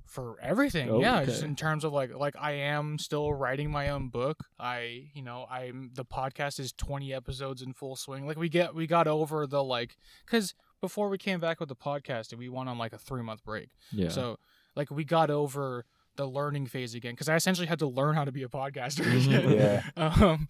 for 0.06 0.38
everything. 0.42 0.90
Oh, 0.90 1.00
yeah, 1.00 1.24
just 1.24 1.44
in 1.44 1.56
terms 1.56 1.84
of 1.84 1.94
like 1.94 2.14
like 2.16 2.36
I 2.40 2.52
am 2.54 2.98
still 2.98 3.34
writing 3.34 3.72
my 3.72 3.90
own 3.90 4.10
book. 4.10 4.46
I 4.60 5.10
you 5.14 5.22
know 5.22 5.46
I'm 5.50 5.92
the 5.94 6.06
podcast 6.06 6.60
is 6.60 6.72
20 6.74 7.14
episodes 7.14 7.62
in 7.62 7.74
full 7.74 7.96
swing. 7.96 8.26
Like 8.26 8.38
we 8.38 8.50
get 8.50 8.74
we 8.74 8.88
got 8.88 9.08
over 9.08 9.46
the 9.46 9.64
like 9.64 9.96
because 10.26 10.56
before 10.82 11.10
we 11.10 11.18
came 11.18 11.40
back 11.40 11.60
with 11.60 11.70
the 11.70 11.76
podcast, 11.76 12.36
we 12.36 12.50
went 12.50 12.70
on 12.70 12.78
like 12.78 12.94
a 12.94 12.98
three 12.98 13.22
month 13.22 13.44
break. 13.44 13.70
yeah. 13.92 14.10
So 14.10 14.38
like 14.76 14.90
we 14.92 15.04
got 15.04 15.30
over 15.30 15.86
the 16.16 16.26
learning 16.26 16.68
phase 16.68 16.94
again 16.96 17.14
because 17.14 17.30
I 17.30 17.36
essentially 17.36 17.68
had 17.68 17.80
to 17.80 17.88
learn 17.88 18.16
how 18.16 18.26
to 18.26 18.32
be 18.32 18.44
a 18.44 18.48
podcaster 18.50 19.04
Mhm. 19.06 19.26
again. 19.26 19.52
Yeah. 19.58 19.84
Um, 20.26 20.48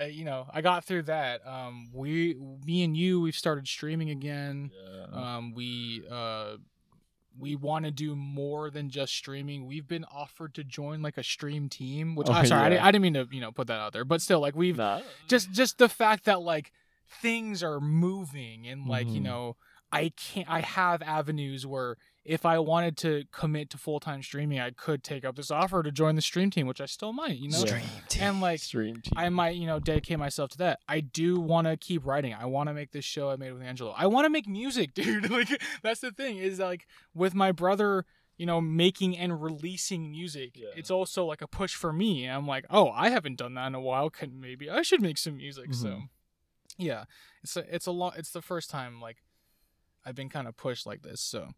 uh, 0.00 0.04
you 0.04 0.24
know, 0.24 0.46
I 0.52 0.62
got 0.62 0.84
through 0.84 1.02
that. 1.04 1.46
Um, 1.46 1.90
we, 1.92 2.34
me 2.64 2.84
and 2.84 2.96
you, 2.96 3.20
we've 3.20 3.34
started 3.34 3.68
streaming 3.68 4.08
again. 4.08 4.70
yeah. 4.72 5.36
Um, 5.36 5.52
we 5.52 6.02
uh, 6.10 6.56
we 7.38 7.54
want 7.54 7.84
to 7.84 7.90
do 7.90 8.16
more 8.16 8.70
than 8.70 8.88
just 8.90 9.14
streaming. 9.14 9.66
We've 9.66 9.86
been 9.86 10.04
offered 10.04 10.54
to 10.54 10.64
join 10.64 11.00
like 11.02 11.16
a 11.18 11.22
stream 11.22 11.68
team, 11.68 12.14
which 12.14 12.28
Oh, 12.28 12.32
I'm 12.32 12.46
sorry, 12.46 12.60
I, 12.60 12.64
yeah. 12.64 12.68
didn't, 12.70 12.82
I 12.84 12.90
didn't 12.92 13.02
mean 13.02 13.14
to 13.14 13.28
you 13.30 13.40
know 13.40 13.52
put 13.52 13.66
that 13.68 13.78
out 13.78 13.92
there, 13.92 14.04
but 14.04 14.20
still, 14.22 14.40
like 14.40 14.54
we've 14.56 14.76
Nah. 14.78 15.00
just 15.28 15.50
just 15.52 15.78
the 15.78 15.88
fact 15.88 16.24
that 16.24 16.40
like 16.40 16.72
things 17.20 17.62
are 17.62 17.80
moving 17.80 18.66
and 18.66 18.86
like 18.86 19.08
you 19.08 19.20
Mhm. 19.20 19.24
know 19.24 19.56
I 19.92 20.12
can't 20.16 20.48
I 20.48 20.60
have 20.60 21.02
avenues 21.02 21.66
where 21.66 21.96
if 22.24 22.44
I 22.44 22.58
wanted 22.58 22.96
to 22.98 23.24
commit 23.32 23.70
to 23.70 23.78
full 23.78 23.98
time 23.98 24.22
streaming, 24.22 24.60
I 24.60 24.70
could 24.70 25.02
take 25.02 25.24
up 25.24 25.36
this 25.36 25.50
offer 25.50 25.82
to 25.82 25.90
join 25.90 26.16
the 26.16 26.22
stream 26.22 26.50
team, 26.50 26.66
which 26.66 26.80
I 26.80 26.86
still 26.86 27.12
might, 27.12 27.38
you 27.38 27.48
know. 27.50 27.58
Stream 27.58 27.82
team. 28.08 28.22
And 28.22 28.40
like 28.40 28.60
stream 28.60 28.96
team. 29.00 29.12
I 29.16 29.28
might, 29.30 29.56
you 29.56 29.66
know, 29.66 29.80
dedicate 29.80 30.18
myself 30.18 30.50
to 30.50 30.58
that. 30.58 30.80
I 30.88 31.00
do 31.00 31.40
want 31.40 31.66
to 31.66 31.76
keep 31.78 32.04
writing. 32.04 32.34
I 32.34 32.44
want 32.44 32.68
to 32.68 32.74
make 32.74 32.90
this 32.92 33.04
show 33.06 33.30
I 33.30 33.36
made 33.36 33.52
with 33.52 33.62
Angelo. 33.62 33.94
I 33.96 34.06
want 34.06 34.26
to 34.26 34.30
make 34.30 34.46
music, 34.46 34.92
dude. 34.94 35.30
like 35.30 35.48
that's 35.82 36.00
the 36.00 36.10
thing 36.12 36.36
is 36.36 36.58
like 36.58 36.86
with 37.14 37.34
my 37.34 37.52
brother, 37.52 38.04
you 38.36 38.44
know, 38.46 38.60
making 38.60 39.16
and 39.16 39.42
releasing 39.42 40.10
music. 40.10 40.52
Yeah. 40.56 40.68
It's 40.76 40.90
also 40.90 41.24
like 41.24 41.40
a 41.40 41.48
push 41.48 41.74
for 41.74 41.92
me. 41.92 42.24
And 42.26 42.34
I'm 42.36 42.46
like, 42.46 42.66
oh, 42.70 42.90
I 42.90 43.08
haven't 43.08 43.36
done 43.38 43.54
that 43.54 43.66
in 43.68 43.74
a 43.74 43.80
while. 43.80 44.10
Can 44.10 44.40
maybe 44.40 44.68
I 44.68 44.82
should 44.82 45.00
make 45.00 45.16
some 45.18 45.38
music. 45.38 45.72
So, 45.74 45.88
Mhm. 45.88 46.08
yeah, 46.76 47.04
it's 47.42 47.56
a, 47.56 47.74
it's 47.74 47.86
a 47.86 47.92
lot. 47.92 48.18
It's 48.18 48.30
the 48.30 48.42
first 48.42 48.68
time 48.68 49.00
like 49.00 49.22
I've 50.04 50.14
been 50.14 50.28
kind 50.28 50.46
of 50.46 50.56
pushed 50.56 50.86
like 50.86 51.02
this. 51.02 51.20
So, 51.22 51.50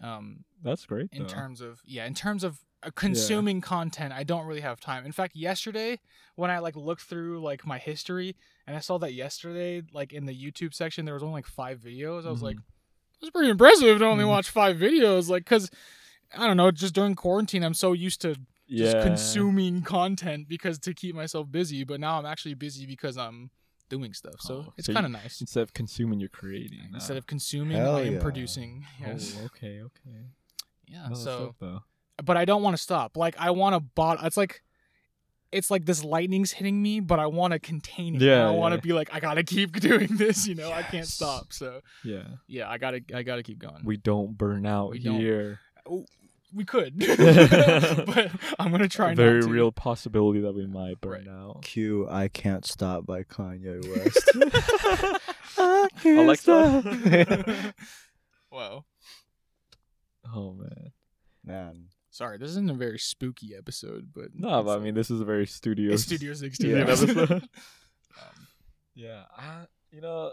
um, 0.00 0.44
That's 0.62 0.84
great. 0.86 1.08
in 1.12 1.22
though. 1.22 1.28
terms 1.28 1.60
of 1.60 1.80
yeah 1.84 2.04
in 2.06 2.14
terms 2.14 2.42
of 2.44 2.60
uh, 2.82 2.90
consuming 2.94 3.60
content 3.60 4.12
i 4.12 4.22
don't 4.24 4.46
really 4.46 4.60
have 4.60 4.78
time 4.80 5.06
in 5.06 5.12
fact 5.12 5.34
yesterday 5.36 5.98
when 6.36 6.50
i 6.50 6.58
like 6.58 6.76
looked 6.76 7.02
through 7.02 7.40
like 7.40 7.64
my 7.66 7.78
history 7.78 8.36
and 8.66 8.76
i 8.76 8.80
saw 8.80 8.98
that 8.98 9.14
yesterday 9.14 9.82
like 9.92 10.12
in 10.12 10.26
the 10.26 10.34
youtube 10.34 10.74
section 10.74 11.04
there 11.04 11.14
was 11.14 11.22
only 11.22 11.34
like 11.34 11.46
five 11.46 11.78
videos 11.78 12.26
i 12.26 12.30
was 12.30 12.42
like 12.42 12.56
that's 13.20 13.30
pretty 13.30 13.48
impressive 13.50 13.98
to 14.00 14.04
only 14.04 14.24
Mhm. 14.24 14.28
watch 14.28 14.50
five 14.50 14.76
videos 14.76 15.28
like 15.28 15.44
because 15.44 15.70
i 16.36 16.46
don't 16.46 16.56
know 16.58 16.70
just 16.70 16.94
during 16.94 17.14
quarantine 17.14 17.62
i'm 17.62 17.72
so 17.74 17.92
used 17.92 18.20
to 18.20 18.34
just 18.68 18.96
yeah. 18.96 19.02
consuming 19.02 19.82
content 19.82 20.48
because 20.48 20.78
to 20.80 20.92
keep 20.92 21.14
myself 21.14 21.50
busy 21.50 21.84
but 21.84 22.00
now 22.00 22.18
i'm 22.18 22.26
actually 22.26 22.54
busy 22.54 22.84
because 22.86 23.16
i'm 23.16 23.50
doing 23.88 24.12
stuff 24.14 24.40
so 24.40 24.64
Oh, 24.68 24.72
it's 24.76 24.86
so 24.86 24.92
kind 24.94 25.06
of 25.06 25.12
nice 25.12 25.40
Instead 25.40 25.62
of 25.62 25.72
consuming, 25.74 26.18
you're 26.20 26.28
creating. 26.28 26.88
instead 26.92 27.16
of 27.16 27.26
consuming 27.26 27.76
i 27.78 28.00
am 28.02 28.14
yeah. 28.14 28.20
producing 28.20 28.84
oh, 29.02 29.06
yes 29.08 29.36
Oh, 29.40 29.44
okay, 29.46 29.80
okay. 29.82 30.26
yeah 30.86 31.08
No, 31.08 31.14
so 31.14 31.38
dope, 31.38 31.56
though. 31.60 31.80
but 32.24 32.36
I 32.36 32.44
don't 32.44 32.62
want 32.62 32.76
to 32.76 32.82
stop. 32.82 33.16
Like 33.16 33.34
I 33.38 33.50
want 33.50 33.74
to 33.74 33.80
bot. 33.80 34.24
It's 34.24 34.36
like 34.36 34.62
it's 35.52 35.70
like 35.70 35.84
this 35.86 36.02
lightning's 36.02 36.50
hitting 36.52 36.82
me, 36.82 36.98
but 36.98 37.20
I 37.20 37.26
want 37.26 37.52
to 37.52 37.60
contain 37.60 38.16
it. 38.16 38.20
Yeah, 38.22 38.48
I 38.48 38.50
want 38.50 38.72
to 38.72 38.76
yeah. 38.78 38.80
be 38.82 38.92
like 38.92 39.10
I 39.12 39.20
gotta 39.20 39.44
keep 39.44 39.78
doing 39.88 40.08
this. 40.16 40.46
You 40.48 40.54
know, 40.56 40.70
I 40.72 40.82
can't 40.82 41.06
stop. 41.06 41.52
So 41.52 41.80
Yeah. 42.04 42.24
yeah, 42.48 42.68
I 42.68 42.78
gotta 42.78 43.00
I 43.14 43.22
gotta 43.22 43.42
keep 43.44 43.58
going. 43.58 43.82
We 43.84 43.96
don't 43.96 44.36
burn 44.36 44.66
out 44.66 44.90
We 44.90 44.98
don't. 44.98 45.58
Here. 46.54 46.58
We 46.58 46.64
could, 46.64 46.98
but 48.06 48.30
I'm 48.58 48.70
gonna 48.70 48.88
try. 48.88 49.12
A 49.12 49.14
very 49.14 49.40
not 49.40 49.46
to. 49.46 49.52
real 49.52 49.72
possibility 49.72 50.40
that 50.40 50.54
we 50.54 50.66
might 50.66 51.00
burn 51.00 51.26
Right. 51.26 51.28
out. 51.28 51.62
Q 51.62 52.08
I 52.08 52.28
Can't 52.28 52.64
Stop 52.64 53.06
by 53.06 53.22
Kanye 53.24 53.80
West. 53.96 54.30
I 55.58 55.88
can't 56.02 56.18
Alexa. 56.20 57.74
wow. 58.50 58.84
Oh 60.34 60.52
man. 60.54 60.92
Man. 61.44 61.84
Sorry, 62.10 62.38
this 62.38 62.50
isn't 62.50 62.70
a 62.70 62.74
very 62.74 62.98
spooky 62.98 63.54
episode, 63.58 64.10
but 64.14 64.26
No, 64.34 64.58
it's 64.60 64.66
but 64.66 64.72
I 64.72 64.76
a- 64.76 64.80
mean 64.80 64.94
this 64.94 65.10
is 65.10 65.20
a 65.20 65.24
very 65.24 65.46
studio. 65.46 65.92
it's 65.92 66.04
Studio 66.04 66.32
16 66.32 66.70
Yeah, 66.70 66.76
episode. 66.78 67.10
episode. 67.10 67.32
um, 67.42 68.46
Yeah, 68.94 69.22
I, 69.36 69.66
you 69.90 70.00
know, 70.00 70.32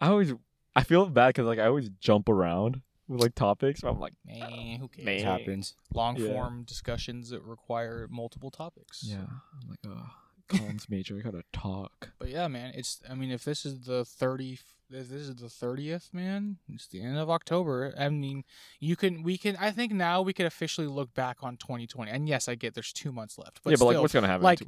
I 0.00 0.08
always 0.08 0.32
I 0.74 0.82
feel 0.84 1.04
bad 1.06 1.28
because 1.28 1.46
like 1.46 1.58
I 1.58 1.66
always 1.66 1.90
jump 2.00 2.28
around 2.30 2.80
with 3.08 3.20
like 3.20 3.34
topics. 3.34 3.82
I'm 3.82 3.98
like, 4.00 4.14
eh, 4.28 4.76
who 4.78 4.88
cares? 4.88 5.04
Man. 5.06 5.14
It 5.18 5.24
happens. 5.24 5.74
Long 5.94 6.16
Yeah. 6.16 6.28
form 6.32 6.64
discussions 6.64 7.30
that 7.30 7.42
require 7.42 8.06
multiple 8.10 8.50
topics. 8.50 9.02
yeah, 9.04 9.18
I'm 9.62 9.68
like, 9.68 9.78
oh, 9.86 10.10
comms 10.48 10.88
major, 10.90 11.16
I 11.18 11.20
gotta 11.20 11.44
talk. 11.52 12.10
But 12.18 12.28
yeah, 12.28 12.48
man, 12.48 12.72
it's. 12.74 13.00
I 13.08 13.14
mean, 13.14 13.30
if 13.30 13.44
this 13.44 13.64
is 13.66 13.80
the 13.80 14.04
thirty, 14.04 14.58
if 14.90 15.08
this 15.08 15.22
is 15.22 15.36
the 15.36 15.48
thirtieth, 15.48 16.10
man, 16.12 16.58
it's 16.72 16.86
the 16.86 17.02
end 17.02 17.16
of 17.18 17.28
October. 17.30 17.94
I 17.98 18.08
mean, 18.08 18.44
you 18.78 18.94
can, 18.96 19.22
we 19.22 19.36
can. 19.38 19.56
I 19.56 19.70
think 19.70 19.92
now 19.92 20.22
we 20.22 20.32
can 20.32 20.46
officially 20.46 20.86
look 20.86 21.12
back 21.14 21.38
on 21.42 21.56
2020. 21.56 22.10
And 22.10 22.28
yes, 22.28 22.48
I 22.48 22.54
get 22.54 22.74
there's 22.74 22.92
two 22.92 23.10
months 23.12 23.38
left, 23.38 23.60
but 23.64 23.70
yeah, 23.70 23.76
but 23.78 23.86
like, 23.86 23.92
still, 23.94 24.02
what's 24.02 24.14
gonna 24.14 24.26
happen? 24.28 24.44
like, 24.44 24.58
to- 24.60 24.66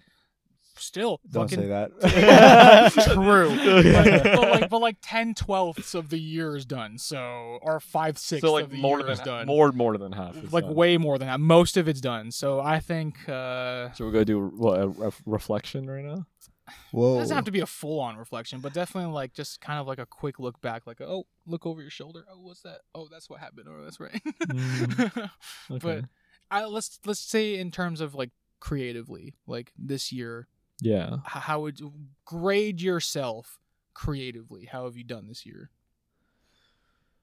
still, 0.78 1.20
Don't 1.30 1.48
fucking 1.48 1.64
say 1.64 1.68
that. 1.68 2.92
true. 3.14 3.54
But, 3.94 4.22
but 4.24 4.50
like, 4.50 4.70
but 4.70 4.78
like 4.80 4.96
ten 5.02 5.34
twelfths 5.34 5.94
of 5.94 6.10
the 6.10 6.18
year 6.18 6.56
is 6.56 6.64
done. 6.66 6.98
So, 6.98 7.58
or 7.62 7.80
five 7.80 8.18
sixths 8.18 8.46
so 8.46 8.52
like 8.54 8.64
of 8.64 8.70
the 8.70 8.78
more 8.80 8.98
year 8.98 9.06
than 9.06 9.12
is 9.12 9.20
done. 9.20 9.46
more 9.46 9.72
more 9.72 9.96
than 9.98 10.12
half. 10.12 10.36
is 10.36 10.52
like 10.52 10.64
done. 10.64 10.74
way 10.74 10.96
more 10.98 11.18
than 11.18 11.28
that. 11.28 11.40
Most 11.40 11.76
of 11.76 11.88
it's 11.88 12.00
done. 12.00 12.30
So 12.30 12.60
I 12.60 12.80
think. 12.80 13.28
uh 13.28 13.92
So 13.92 14.04
we're 14.04 14.12
gonna 14.12 14.24
do 14.24 14.48
what 14.48 14.80
a 14.80 14.88
ref- 14.88 15.22
reflection 15.26 15.88
right 15.88 16.04
now. 16.04 16.26
It 16.66 16.72
Whoa. 16.92 17.18
doesn't 17.18 17.34
have 17.34 17.44
to 17.44 17.50
be 17.52 17.60
a 17.60 17.66
full 17.66 18.00
on 18.00 18.16
reflection, 18.16 18.60
but 18.60 18.72
definitely 18.72 19.12
like 19.12 19.34
just 19.34 19.60
kind 19.60 19.78
of 19.78 19.86
like 19.86 19.98
a 19.98 20.06
quick 20.06 20.38
look 20.38 20.60
back, 20.62 20.86
like 20.86 21.00
oh, 21.00 21.26
look 21.46 21.66
over 21.66 21.82
your 21.82 21.90
shoulder. 21.90 22.24
Oh, 22.30 22.40
what's 22.40 22.62
that? 22.62 22.78
Oh, 22.94 23.06
that's 23.10 23.28
what 23.28 23.40
happened. 23.40 23.66
Oh, 23.68 23.84
that's 23.84 24.00
right. 24.00 24.20
Mm, 24.48 25.30
Okay. 25.70 25.78
But 25.80 26.04
I, 26.50 26.64
let's 26.64 26.98
let's 27.04 27.20
say 27.20 27.56
in 27.58 27.70
terms 27.70 28.00
of 28.00 28.14
like 28.14 28.30
creatively, 28.60 29.34
like 29.46 29.72
this 29.76 30.10
year, 30.10 30.48
yeah, 30.80 31.16
how 31.24 31.60
would 31.60 31.80
you 31.80 31.92
grade 32.24 32.80
yourself 32.80 33.58
creatively? 33.94 34.64
How 34.66 34.84
have 34.84 34.96
you 34.96 35.04
done 35.04 35.28
this 35.28 35.44
year? 35.46 35.70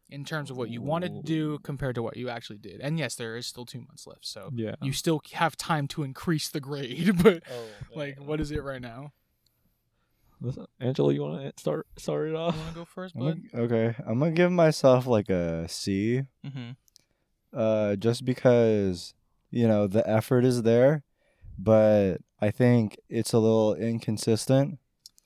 In 0.10 0.26
terms 0.26 0.52
of 0.52 0.58
what 0.58 0.70
you 0.70 0.82
wanted 0.82 1.14
to 1.16 1.22
do 1.24 1.60
compared 1.60 1.96
to 1.96 2.04
what 2.04 2.18
you 2.18 2.28
actually 2.28 2.58
did, 2.58 2.82
and 2.82 3.00
yes, 3.00 3.16
there 3.16 3.38
is 3.38 3.48
still 3.48 3.66
two 3.66 3.80
months 3.80 4.06
left, 4.06 4.26
so 4.26 4.50
yeah. 4.54 4.76
you 4.82 4.92
still 4.92 5.22
have 5.34 5.56
time 5.56 5.88
to 5.88 6.04
increase 6.04 6.50
the 6.50 6.60
grade. 6.60 7.18
But 7.24 7.44
oh, 7.50 7.68
like, 7.96 8.20
what 8.20 8.42
is 8.42 8.52
it 8.52 8.62
right 8.62 8.82
now? 8.82 9.14
Listen, 10.42 10.66
Angelo, 10.82 11.12
you 11.12 11.22
want 11.22 11.56
to 11.56 11.62
start 11.62 11.88
start 11.98 12.28
it 12.28 12.32
You 12.32 12.38
off? 12.38 12.58
want 12.58 12.70
to 12.70 12.76
go 12.76 12.84
first, 12.86 13.16
I'm 13.16 13.22
bud? 13.22 13.42
gonna- 13.54 13.64
okay, 13.66 13.96
I'm 14.06 14.20
gonna 14.20 14.32
give 14.32 14.52
myself 14.52 15.08
like 15.08 15.30
a 15.30 15.68
C, 15.70 16.24
Mm-hmm. 16.46 16.72
uh, 17.58 17.96
just 17.96 18.26
because 18.26 19.14
you 19.50 19.66
know 19.68 19.88
the 19.88 20.06
effort 20.10 20.44
is 20.44 20.64
there, 20.64 21.04
but 21.58 22.18
I 22.42 22.52
think 22.52 22.98
it's 23.08 23.34
a 23.34 23.40
little 23.40 23.76
inconsistent. 23.76 24.80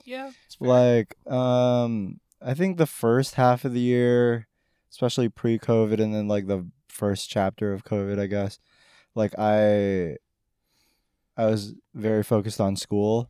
Yeah. 0.03 0.31
Like, 0.59 1.15
um, 1.27 2.19
I 2.41 2.53
think 2.53 2.77
the 2.77 2.85
first 2.85 3.35
half 3.35 3.65
of 3.65 3.73
the 3.73 3.79
year, 3.79 4.47
especially 4.91 5.29
pre-COVID, 5.29 5.99
and 6.01 6.13
then 6.13 6.27
like 6.27 6.47
the 6.47 6.67
first 6.89 7.29
chapter 7.29 7.73
of 7.73 7.83
COVID, 7.83 8.19
I 8.19 8.27
guess, 8.27 8.59
like 9.15 9.33
I, 9.39 10.17
I 11.37 11.45
was 11.45 11.73
very 11.93 12.23
focused 12.23 12.61
on 12.61 12.75
school, 12.75 13.29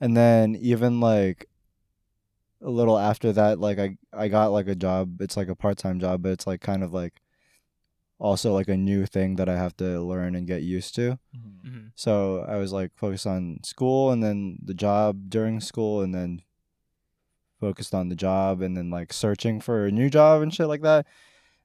and 0.00 0.16
then 0.16 0.54
even 0.54 1.00
like 1.00 1.48
a 2.62 2.70
little 2.70 2.98
after 2.98 3.32
that, 3.32 3.58
like 3.58 3.78
I 3.78 3.96
I 4.12 4.28
got 4.28 4.52
like 4.52 4.68
a 4.68 4.74
job. 4.74 5.20
It's 5.20 5.36
like 5.36 5.48
a 5.48 5.56
part-time 5.56 6.00
job, 6.00 6.22
but 6.22 6.32
it's 6.32 6.46
like 6.46 6.60
kind 6.60 6.82
of 6.82 6.92
like 6.92 7.20
also 8.18 8.52
like 8.52 8.68
a 8.68 8.76
new 8.76 9.06
thing 9.06 9.36
that 9.36 9.48
I 9.48 9.56
have 9.56 9.76
to 9.78 10.00
learn 10.00 10.34
and 10.34 10.46
get 10.46 10.62
used 10.62 10.94
to. 10.96 11.18
Mhm. 11.34 11.92
So 11.94 12.44
I 12.48 12.56
was 12.56 12.72
like 12.72 12.92
focused 12.96 13.26
on 13.26 13.60
school 13.64 14.10
and 14.10 14.22
then 14.22 14.58
the 14.64 14.74
job 14.74 15.28
during 15.30 15.60
school 15.60 16.02
and 16.02 16.14
then 16.14 16.42
focused 17.60 17.94
on 17.94 18.08
the 18.08 18.14
job 18.16 18.60
and 18.62 18.76
then 18.76 18.90
like 18.90 19.12
searching 19.12 19.60
for 19.60 19.86
a 19.86 19.90
new 19.90 20.08
job 20.10 20.42
and 20.42 20.54
shit 20.54 20.68
like 20.68 20.82
that. 20.82 21.06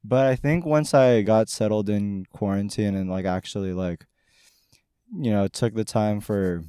But 0.03 0.25
I 0.27 0.35
think 0.35 0.65
once 0.65 0.93
I 0.93 1.21
got 1.21 1.49
settled 1.49 1.89
in 1.89 2.25
quarantine 2.33 2.95
and 2.95 3.09
like 3.09 3.25
actually 3.25 3.73
like 3.73 4.05
you 5.15 5.29
know, 5.31 5.47
took 5.47 5.75
the 5.75 5.83
time 5.85 6.19
for 6.19 6.63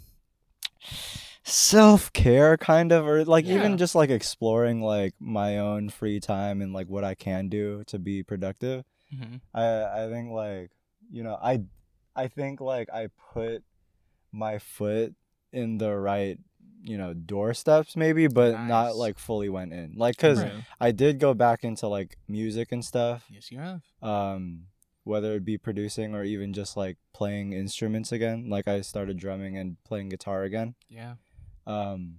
self 1.43 2.13
care 2.13 2.57
kind 2.57 2.93
of 2.93 3.07
or 3.07 3.25
like 3.25 3.45
Yeah. 3.47 3.55
even 3.55 3.79
just 3.79 3.95
like 3.95 4.11
exploring 4.11 4.81
like 4.83 5.15
my 5.19 5.59
own 5.59 5.89
free 5.89 6.21
time 6.21 6.61
and 6.63 6.73
like 6.73 6.89
what 6.89 7.05
I 7.05 7.15
can 7.15 7.49
do 7.49 7.85
to 7.87 7.99
be 7.99 8.23
productive. 8.23 8.85
Mhm. 9.15 9.41
I 9.55 10.05
I 10.05 10.09
think 10.11 10.31
like 10.33 10.71
you 11.11 11.23
know 11.23 11.39
I 11.41 11.63
I 12.17 12.29
think 12.29 12.61
like 12.61 12.89
I 12.91 13.09
put 13.33 13.63
my 14.33 14.59
foot 14.59 15.15
in 15.53 15.79
the 15.79 15.95
right 15.97 16.39
you 16.83 16.99
know 16.99 17.15
doorsteps 17.15 17.97
maybe 17.97 18.27
but 18.27 18.53
Nice. 18.55 18.69
not 18.69 18.97
like 18.97 19.19
fully 19.19 19.49
went 19.49 19.73
in 19.73 19.95
like 19.97 20.17
because 20.17 20.43
Right. 20.43 20.65
I 20.81 20.91
did 20.93 21.19
go 21.19 21.33
back 21.33 21.65
into 21.65 21.87
like 21.89 22.19
music 22.29 22.73
and 22.73 22.85
stuff 22.85 23.25
Yes, 23.31 23.51
you 23.51 23.59
have. 23.59 23.83
um 24.03 24.67
whether 25.05 25.35
it 25.37 25.45
be 25.45 25.57
producing 25.59 26.15
or 26.15 26.25
even 26.25 26.53
just 26.53 26.77
like 26.77 26.97
playing 27.13 27.53
instruments 27.53 28.11
again 28.13 28.49
like 28.51 28.67
I 28.69 28.81
started 28.83 29.17
drumming 29.19 29.57
and 29.57 29.77
playing 29.85 30.09
guitar 30.11 30.43
again 30.43 30.75
Yeah. 30.91 31.15
um 31.67 32.19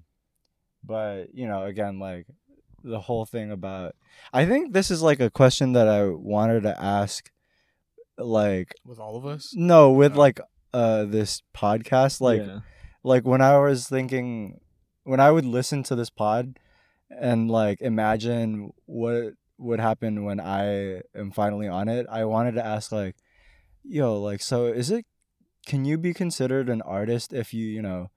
but 0.84 1.34
you 1.36 1.48
know 1.48 1.64
again 1.64 2.00
like 2.00 2.28
the 2.86 3.00
whole 3.02 3.26
thing 3.26 3.52
about 3.52 3.96
i 4.32 4.46
think 4.46 4.74
this 4.74 4.90
is 4.92 5.02
like 5.02 5.20
a 5.20 5.30
question 5.30 5.74
that 5.74 5.88
i 5.88 6.06
wanted 6.08 6.62
to 6.64 6.80
ask 6.82 7.32
like 8.18 8.74
With 8.86 9.00
all 9.00 9.18
of 9.18 9.26
us. 9.26 9.54
no 9.56 9.92
with 9.92 10.16
Oh. 10.16 10.20
like 10.20 10.40
uh 10.74 11.06
this 11.06 11.42
podcast 11.56 12.22
like 12.22 12.42
yeah. 12.46 12.60
like 13.04 13.26
when 13.26 13.42
i 13.42 13.58
was 13.58 13.88
thinking 13.88 14.60
when 15.04 15.20
i 15.20 15.32
would 15.32 15.46
listen 15.46 15.84
to 15.84 15.96
this 15.96 16.10
pod 16.10 16.58
and 17.10 17.50
like 17.50 17.82
imagine 17.82 18.72
what 18.86 19.34
would 19.58 19.80
happen 19.80 20.24
when 20.26 20.40
i 20.40 21.02
am 21.16 21.32
finally 21.32 21.68
on 21.68 21.88
it 21.88 22.06
i 22.10 22.24
wanted 22.26 22.56
to 22.56 22.66
ask 22.66 22.92
like 22.92 23.16
yo 23.84 24.20
like 24.20 24.42
so 24.42 24.66
is 24.68 24.92
it 24.92 25.06
can 25.66 25.86
you 25.86 25.98
be 25.98 26.14
considered 26.14 26.70
an 26.70 26.82
artist 26.84 27.34
if 27.34 27.54
you 27.54 27.66
you 27.66 27.82
know 27.82 28.10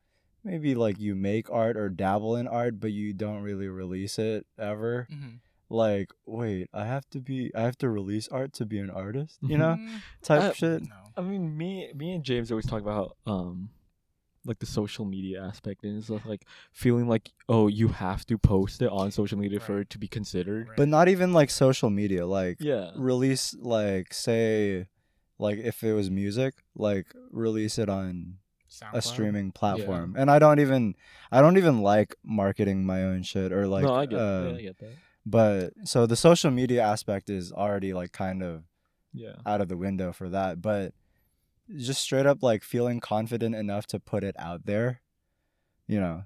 maybe 0.45 0.75
like 0.75 0.99
you 0.99 1.15
make 1.15 1.51
art 1.51 1.77
or 1.77 1.89
dabble 1.89 2.37
in 2.37 2.47
art 2.49 2.79
but 2.81 2.91
you 2.93 3.13
don't 3.13 3.43
really 3.43 3.69
release 3.69 4.19
it 4.19 4.47
ever 4.59 5.07
Mm-hmm. 5.11 5.37
like 5.69 6.11
wait 6.27 6.69
i 6.73 6.85
have 6.87 7.09
to 7.11 7.21
be 7.21 7.51
i 7.55 7.63
have 7.63 7.77
to 7.79 7.89
release 7.91 8.29
art 8.29 8.53
to 8.55 8.65
be 8.67 8.79
an 8.79 8.91
artist 8.91 9.39
you 9.43 9.59
know 9.59 9.77
Mm, 9.79 10.03
type 10.23 10.43
Uh, 10.43 10.53
shit 10.53 10.83
no. 10.83 10.95
I 11.17 11.21
mean, 11.23 11.57
me, 11.57 11.91
me 11.95 12.13
and 12.15 12.23
James 12.25 12.51
always 12.53 12.67
talk 12.67 12.81
about 12.81 13.17
um, 13.27 13.71
like 14.45 14.61
the 14.61 14.67
social 14.67 15.05
media 15.05 15.43
aspect 15.45 15.83
and 15.83 15.99
it's 15.99 16.09
like 16.09 16.45
feeling 16.73 17.09
like 17.09 17.33
oh, 17.49 17.67
you 17.67 17.89
have 17.89 18.25
to 18.27 18.39
post 18.39 18.81
it 18.83 18.89
on 18.91 19.11
social 19.11 19.37
media 19.37 19.59
for 19.59 19.81
it 19.81 19.91
to 19.91 19.99
be 19.99 20.07
considered. 20.07 20.69
Right. 20.69 20.77
but 20.77 20.89
not 20.89 21.09
even 21.09 21.33
like 21.33 21.51
social 21.51 21.91
media 21.91 22.25
like 22.25 22.59
Yeah. 22.61 22.93
release 22.95 23.53
like 23.59 24.15
say 24.15 24.87
like 25.41 25.59
if 25.59 25.83
it 25.83 25.93
was 25.93 26.09
music, 26.11 26.55
like 26.77 27.07
release 27.33 27.79
it 27.79 27.89
on 27.89 28.37
a 28.93 29.03
streaming 29.03 29.53
platform. 29.53 30.15
And 30.19 30.31
I 30.31 30.39
don't 30.39 30.61
even 30.61 30.95
I 31.33 31.41
don't 31.41 31.57
even 31.57 31.81
like 31.83 32.15
marketing 32.25 32.85
my 32.85 33.03
own 33.05 33.23
shit 33.23 33.53
or 33.53 33.67
like 33.67 33.85
no, 33.85 33.95
I 33.95 34.07
get, 34.07 34.19
uh, 34.19 34.49
yeah, 34.51 34.57
I 34.57 34.63
get 34.63 34.79
that. 34.79 34.91
but 35.27 35.73
so 35.85 36.07
the 36.07 36.17
social 36.17 36.51
media 36.51 36.83
aspect 36.83 37.29
is 37.31 37.53
already 37.53 37.93
like 37.93 38.13
kind 38.13 38.43
of 38.43 38.65
Yeah. 39.13 39.35
out 39.47 39.61
of 39.61 39.69
the 39.69 39.77
window 39.77 40.13
for 40.13 40.29
that, 40.31 40.61
but 40.63 40.93
just 41.77 42.01
straight 42.03 42.27
up 42.27 42.43
like 42.43 42.63
feeling 42.65 42.99
confident 43.01 43.55
enough 43.55 43.87
to 43.89 44.01
put 44.01 44.25
it 44.25 44.35
out 44.39 44.65
there. 44.67 45.01
You 45.87 46.01
know, 46.01 46.25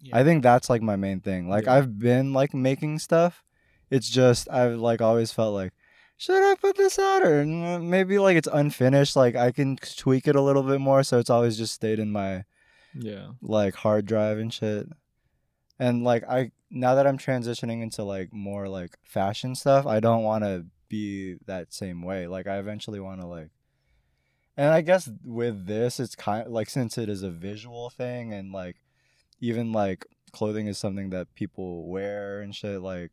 Yeah. 0.00 0.18
I 0.18 0.24
think 0.24 0.42
that's 0.42 0.68
like 0.68 0.82
my 0.82 0.96
main 0.96 1.20
thing. 1.20 1.48
Like 1.48 1.64
Yeah. 1.64 1.74
I've 1.74 1.98
been 1.98 2.32
like 2.32 2.52
making 2.54 2.98
stuff. 2.98 3.44
It's 3.90 4.08
just 4.10 4.48
I've 4.50 4.76
like 4.76 5.00
always 5.00 5.32
felt 5.32 5.54
like 5.54 5.72
should 6.22 6.42
I 6.42 6.54
put 6.54 6.76
this 6.76 6.98
out 7.00 7.22
or 7.26 7.44
maybe 7.44 8.18
like 8.20 8.36
it's 8.36 8.48
unfinished 8.52 9.16
like 9.16 9.34
I 9.34 9.50
can 9.50 9.76
tweak 9.76 10.28
it 10.28 10.36
a 10.36 10.40
little 10.40 10.62
bit 10.62 10.80
more 10.80 11.02
so 11.02 11.18
it's 11.18 11.30
always 11.30 11.56
just 11.58 11.74
stayed 11.74 11.98
in 11.98 12.12
my 12.12 12.44
Yeah. 12.94 13.32
like 13.40 13.74
hard 13.74 14.06
drive 14.06 14.38
and 14.38 14.52
shit. 14.54 14.86
And 15.80 16.04
like 16.04 16.22
I 16.28 16.52
now 16.70 16.94
that 16.94 17.06
I'm 17.08 17.18
transitioning 17.18 17.82
into 17.82 18.04
like 18.04 18.32
more 18.32 18.68
like 18.68 18.96
fashion 19.02 19.54
stuff, 19.56 19.84
I 19.84 19.98
don't 19.98 20.22
want 20.22 20.44
to 20.44 20.66
be 20.88 21.38
that 21.46 21.72
same 21.74 22.02
way. 22.02 22.28
Like 22.28 22.46
I 22.46 22.58
eventually 22.58 23.00
want 23.00 23.20
to 23.20 23.26
like 23.26 23.50
and 24.56 24.68
I 24.72 24.80
guess 24.82 25.10
with 25.24 25.66
this 25.66 25.98
it's 25.98 26.14
kind 26.14 26.46
like 26.48 26.70
since 26.70 26.98
it 26.98 27.08
is 27.08 27.22
a 27.24 27.30
visual 27.30 27.90
thing 27.90 28.32
and 28.32 28.52
like 28.52 28.76
even 29.40 29.72
like 29.72 30.06
clothing 30.32 30.68
is 30.68 30.78
something 30.78 31.10
that 31.10 31.34
people 31.34 31.88
wear 31.88 32.40
and 32.40 32.54
shit 32.54 32.80
like 32.80 33.10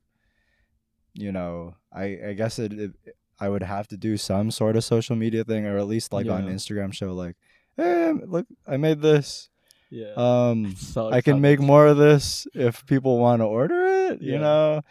you 1.21 1.31
know, 1.31 1.75
I 1.93 2.19
I 2.29 2.33
guess 2.33 2.59
it, 2.59 2.73
it 2.73 2.91
I 3.39 3.47
would 3.49 3.63
have 3.63 3.87
to 3.89 3.97
do 3.97 4.17
some 4.17 4.51
sort 4.51 4.75
of 4.75 4.83
social 4.83 5.15
media 5.15 5.43
thing 5.43 5.65
or 5.65 5.77
at 5.77 5.87
least 5.87 6.11
like 6.13 6.27
on 6.27 6.47
Instagram 6.47 6.91
show 6.93 7.13
like 7.13 7.35
hey 7.77 8.11
look 8.11 8.45
I 8.67 8.75
made 8.77 9.01
this 9.01 9.49
Yeah. 9.89 10.13
um 10.17 10.75
So 10.93 11.09
I 11.09 11.21
can 11.21 11.39
make 11.41 11.59
more 11.59 11.87
of 11.87 11.97
this 11.97 12.47
if 12.53 12.85
people 12.85 13.17
want 13.17 13.41
to 13.41 13.45
order 13.45 13.85
it, 14.11 14.21
yeah. 14.21 14.33
you 14.33 14.39
know, 14.39 14.81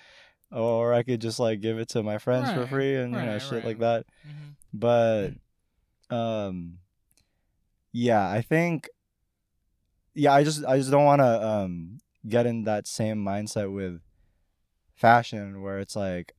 or 0.50 0.94
I 0.94 1.02
could 1.02 1.20
just 1.20 1.38
like 1.38 1.60
give 1.60 1.78
it 1.78 1.88
to 1.90 2.02
my 2.02 2.18
friends 2.18 2.50
for 2.52 2.66
free 2.66 2.96
and 2.96 3.12
you 3.14 3.20
know 3.20 3.32
right, 3.32 3.42
shit 3.42 3.64
like 3.64 3.78
right. 3.80 3.80
that. 3.80 4.06
Mhm. 4.26 4.54
But 4.72 5.30
um 6.14 6.78
yeah, 7.92 8.28
I 8.28 8.40
think 8.42 8.88
yeah, 10.14 10.32
I 10.32 10.42
just 10.42 10.64
I 10.64 10.78
just 10.78 10.90
don't 10.90 11.04
want 11.04 11.20
to 11.20 11.46
um 11.48 11.98
get 12.26 12.46
in 12.46 12.64
that 12.64 12.86
same 12.86 13.22
mindset 13.24 13.72
with 13.72 14.00
fashion 14.98 15.62
where 15.62 15.78
it's 15.78 15.96
like 15.96 16.34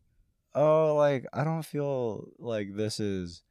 oh 0.56 0.96
like 0.96 1.26
I 1.34 1.44
don't 1.44 1.64
feel 1.64 2.30
like 2.40 2.76
this 2.76 3.00
is 3.00 3.44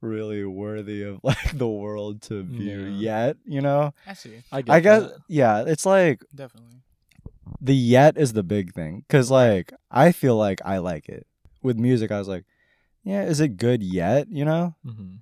really 0.00 0.44
worthy 0.44 1.02
of 1.02 1.20
like 1.22 1.56
the 1.56 1.68
world 1.68 2.22
to 2.22 2.42
view 2.42 2.80
Yeah. 2.86 3.26
yet, 3.26 3.36
you 3.44 3.60
know? 3.60 3.92
I 4.06 4.14
see. 4.14 4.42
I 4.50 4.62
get 4.62 4.72
I 4.74 4.80
guess 4.80 5.02
that. 5.02 5.18
yeah, 5.28 5.64
it's 5.66 5.84
like 5.86 6.24
Definitely. 6.34 6.78
the 7.60 7.74
yet 7.76 8.16
is 8.16 8.32
the 8.32 8.42
big 8.42 8.72
thing 8.72 9.04
cuz 9.08 9.30
like 9.30 9.72
I 9.90 10.12
feel 10.12 10.36
like 10.36 10.60
I 10.64 10.78
like 10.78 11.08
it. 11.08 11.26
With 11.62 11.76
music 11.78 12.10
I 12.10 12.18
was 12.18 12.28
like, 12.28 12.44
yeah, 13.04 13.22
is 13.24 13.40
it 13.40 13.56
good 13.58 13.82
yet, 13.82 14.28
you 14.30 14.44
know? 14.44 14.74
Mhm. 14.86 15.18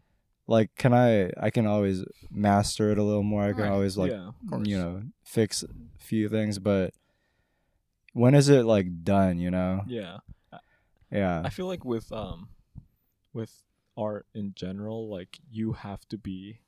Like 0.47 0.71
can 0.77 0.95
I 0.95 1.31
I 1.37 1.51
can 1.51 1.67
always 1.67 2.05
master 2.31 2.91
it 2.93 2.99
a 2.99 3.03
little 3.03 3.25
more. 3.25 3.43
I 3.45 3.53
can 3.53 3.63
Right. 3.65 3.73
always 3.73 3.97
like 3.99 4.13
yeah. 4.13 4.31
you 4.63 4.79
know, 4.79 5.03
fix 5.25 5.63
a 5.65 5.69
few 5.99 6.29
things, 6.29 6.59
but 6.61 6.95
when 8.13 8.35
is 8.35 8.49
it 8.49 8.65
like 8.65 9.05
done, 9.05 9.39
you 9.39 9.51
know? 9.51 9.83
Yeah. 9.87 10.19
Yeah. 11.11 11.43
I 11.45 11.51
feel 11.51 11.67
like 11.67 11.85
with 11.85 12.11
um 12.13 12.49
with 13.33 13.63
art 13.97 14.27
in 14.35 14.53
general, 14.55 15.09
like 15.11 15.39
you 15.51 15.73
have 15.73 16.07
to 16.09 16.19
be 16.19 16.61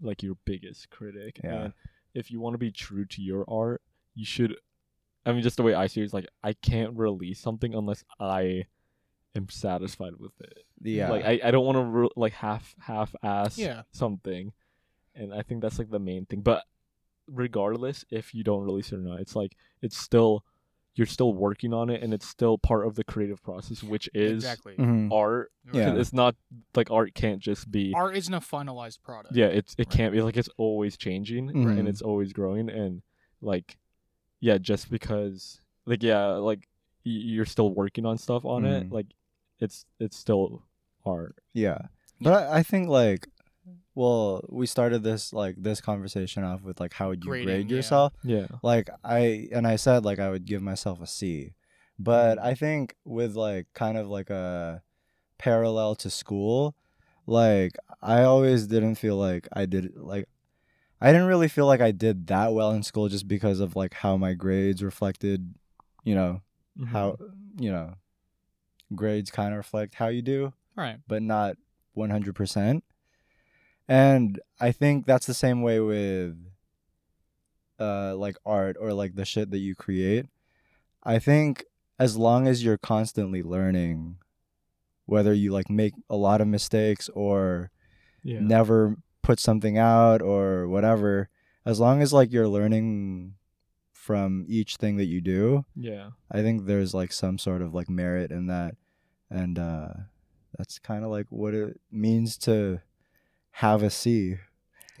like 0.00 0.22
your 0.22 0.36
biggest 0.44 0.90
critic. 0.90 1.40
Yeah. 1.42 1.54
And 1.64 1.72
if 2.14 2.30
you 2.30 2.40
want 2.40 2.54
to 2.54 2.58
be 2.58 2.70
true 2.70 3.04
to 3.06 3.22
your 3.22 3.44
art, 3.48 3.82
you 4.14 4.24
should 4.24 4.56
I 5.26 5.32
mean 5.32 5.42
just 5.42 5.56
the 5.56 5.62
way 5.62 5.74
I 5.74 5.86
see 5.86 6.00
it 6.00 6.04
is 6.04 6.14
like 6.14 6.28
I 6.42 6.52
can't 6.54 6.96
release 6.96 7.40
something 7.40 7.74
unless 7.74 8.04
I 8.20 8.64
am 9.34 9.48
satisfied 9.48 10.14
with 10.18 10.32
it. 10.40 10.64
Yeah. 10.82 11.10
Like 11.10 11.24
I, 11.24 11.40
I 11.44 11.50
don't 11.50 11.64
want 11.66 11.76
to 11.76 11.84
re- 11.84 12.08
like 12.16 12.32
half 12.32 12.74
half 12.80 13.14
ass 13.22 13.58
Yeah. 13.58 13.82
something. 13.92 14.52
And 15.14 15.34
I 15.34 15.42
think 15.42 15.62
that's 15.62 15.78
like 15.78 15.90
the 15.90 15.98
main 15.98 16.26
thing. 16.26 16.40
But 16.42 16.64
regardless 17.26 18.04
if 18.10 18.34
you 18.34 18.44
don't 18.44 18.62
release 18.62 18.92
it 18.92 18.96
or 18.96 18.98
not, 18.98 19.20
it's 19.20 19.36
like 19.36 19.56
it's 19.82 19.96
still 19.98 20.44
you're 20.98 21.06
still 21.06 21.32
working 21.32 21.72
on 21.72 21.88
it 21.90 22.02
and 22.02 22.12
it's 22.12 22.26
still 22.26 22.58
part 22.58 22.84
of 22.86 22.96
the 22.96 23.04
creative 23.04 23.40
process 23.42 23.82
which 23.84 24.10
is 24.14 24.42
exactly. 24.44 24.74
Mhm. 24.76 25.12
art. 25.12 25.52
'Cause 25.66 25.76
Yeah. 25.76 25.94
It's 25.94 26.12
not 26.12 26.34
like 26.74 26.90
art 26.90 27.14
can't 27.14 27.40
just 27.40 27.70
be 27.70 27.92
Art 27.94 28.16
isn't 28.16 28.34
a 28.34 28.40
finalized 28.40 29.00
product. 29.02 29.34
yeah, 29.36 29.46
it's 29.46 29.74
it 29.78 29.86
Right. 29.86 29.96
can't 29.96 30.12
be 30.12 30.20
like 30.22 30.36
it's 30.36 30.48
always 30.56 30.96
changing 30.96 31.50
Mhm. 31.52 31.78
and 31.78 31.88
it's 31.88 32.02
always 32.02 32.32
growing 32.32 32.68
and 32.68 33.02
like 33.40 33.78
yeah, 34.40 34.58
just 34.58 34.90
because 34.90 35.60
like 35.86 36.02
yeah, 36.02 36.26
like 36.50 36.68
you're 37.04 37.46
still 37.46 37.72
working 37.72 38.04
on 38.04 38.18
stuff 38.18 38.44
on 38.44 38.64
it, 38.64 38.88
Mhm. 38.88 38.92
like 38.92 39.06
it's 39.60 39.86
it's 40.00 40.16
still 40.16 40.64
art. 41.06 41.36
Yeah. 41.54 41.78
But 42.20 42.32
I, 42.32 42.58
I 42.58 42.62
think 42.64 42.88
like 42.88 43.28
well, 43.98 44.44
we 44.48 44.64
started 44.66 45.02
this 45.02 45.32
like 45.32 45.56
this 45.58 45.80
conversation 45.80 46.44
off 46.44 46.62
with 46.62 46.78
like 46.78 46.94
how 46.94 47.08
would 47.08 47.24
you 47.24 47.30
Grading, 47.30 47.46
grade 47.46 47.70
yeah. 47.70 47.76
yourself? 47.76 48.12
Yeah. 48.22 48.46
Like 48.62 48.88
I 49.02 49.48
and 49.50 49.66
I 49.66 49.74
said 49.76 50.04
like 50.04 50.20
I 50.20 50.30
would 50.30 50.44
give 50.46 50.62
myself 50.62 51.00
a 51.02 51.06
C. 51.06 51.54
But 51.98 52.38
I 52.38 52.54
think 52.54 52.94
with 53.04 53.34
like 53.34 53.66
kind 53.74 53.98
of 53.98 54.06
like 54.08 54.30
a 54.30 54.82
parallel 55.36 55.96
to 55.96 56.10
school, 56.10 56.76
like 57.26 57.72
I 58.00 58.22
always 58.22 58.68
didn't 58.68 58.94
feel 58.96 59.16
like 59.16 59.48
I 59.52 59.66
did 59.66 59.96
like 59.96 60.28
I 61.00 61.10
didn't 61.12 61.26
really 61.26 61.48
feel 61.48 61.66
like 61.66 61.80
I 61.80 61.90
did 61.90 62.28
that 62.28 62.52
well 62.52 62.70
in 62.70 62.84
school 62.84 63.08
just 63.08 63.26
because 63.26 63.58
of 63.58 63.74
like 63.74 63.94
how 63.94 64.16
my 64.16 64.34
grades 64.34 64.80
reflected, 64.82 65.54
you 66.04 66.14
know, 66.14 66.42
Mhm. 66.78 66.86
how 66.94 67.16
you 67.58 67.72
know 67.72 67.94
grades 68.94 69.30
kind 69.32 69.52
of 69.52 69.58
reflect 69.58 69.94
how 69.96 70.06
you 70.08 70.22
do 70.22 70.52
Right. 70.76 70.98
but 71.08 71.20
not 71.22 71.56
100%. 71.96 72.84
And 73.88 74.38
I 74.60 74.72
think 74.72 75.06
that's 75.06 75.26
the 75.26 75.34
same 75.34 75.62
way 75.62 75.80
with 75.80 76.36
uh 77.80 78.14
like 78.16 78.36
art 78.44 78.76
or 78.78 78.92
like 78.92 79.14
the 79.14 79.24
shit 79.24 79.50
that 79.50 79.58
you 79.58 79.74
create. 79.74 80.26
I 81.02 81.18
think 81.18 81.64
as 81.98 82.16
long 82.16 82.46
as 82.46 82.62
you're 82.62 82.78
constantly 82.78 83.42
learning 83.42 84.16
whether 85.06 85.32
you 85.32 85.50
like 85.52 85.70
make 85.70 85.94
a 86.10 86.16
lot 86.16 86.42
of 86.42 86.46
mistakes 86.46 87.08
or 87.14 87.70
yeah. 88.22 88.40
never 88.40 88.96
put 89.22 89.40
something 89.40 89.78
out 89.78 90.20
or 90.20 90.68
whatever, 90.68 91.30
as 91.64 91.80
long 91.80 92.02
as 92.02 92.12
like 92.12 92.30
you're 92.30 92.48
learning 92.48 93.34
from 93.92 94.44
each 94.48 94.76
thing 94.76 94.98
that 94.98 95.06
you 95.06 95.22
do, 95.22 95.64
yeah. 95.74 96.10
I 96.30 96.42
think 96.42 96.66
there's 96.66 96.92
like 96.92 97.10
some 97.12 97.38
sort 97.38 97.62
of 97.62 97.74
like 97.74 97.88
merit 97.88 98.30
in 98.30 98.48
that. 98.48 98.74
And 99.30 99.58
uh 99.58 99.88
that's 100.58 100.78
kind 100.78 101.04
of 101.04 101.10
like 101.10 101.26
what 101.30 101.54
it 101.54 101.80
means 101.90 102.36
to 102.38 102.80
have 103.58 103.82
a 103.82 103.90
C. 103.90 104.36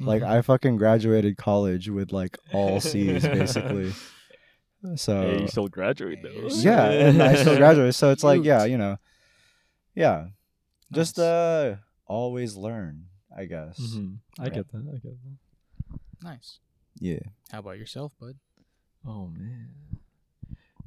Like 0.00 0.22
Mhm. 0.22 0.28
I 0.28 0.42
fucking 0.42 0.76
graduated 0.76 1.36
college 1.36 1.88
with 1.88 2.12
like 2.12 2.36
all 2.52 2.80
C's 2.80 3.22
basically. 3.22 3.92
So 4.94 5.20
hey, 5.22 5.40
you 5.42 5.48
still 5.48 5.66
graduate 5.66 6.22
though. 6.22 6.46
yeah, 6.50 7.10
I 7.20 7.34
still 7.34 7.56
graduate. 7.56 7.96
So 7.96 8.12
it's 8.12 8.22
like 8.22 8.44
yeah, 8.44 8.64
you 8.64 8.78
know. 8.78 8.96
Yeah. 9.94 10.28
Just 10.92 11.18
uh 11.18 11.76
always 12.06 12.54
learn, 12.56 13.06
I 13.36 13.46
guess. 13.46 13.76
Mhm. 13.80 14.18
I 14.38 14.42
Right. 14.44 14.54
get 14.54 14.70
that. 14.70 14.86
I 14.88 14.98
get 15.02 15.02
that. 15.02 15.98
Nice. 16.22 16.60
Yeah. 17.00 17.18
How 17.50 17.58
about 17.58 17.78
yourself, 17.78 18.12
bud? 18.20 18.36
Oh 19.04 19.26
man. 19.26 19.74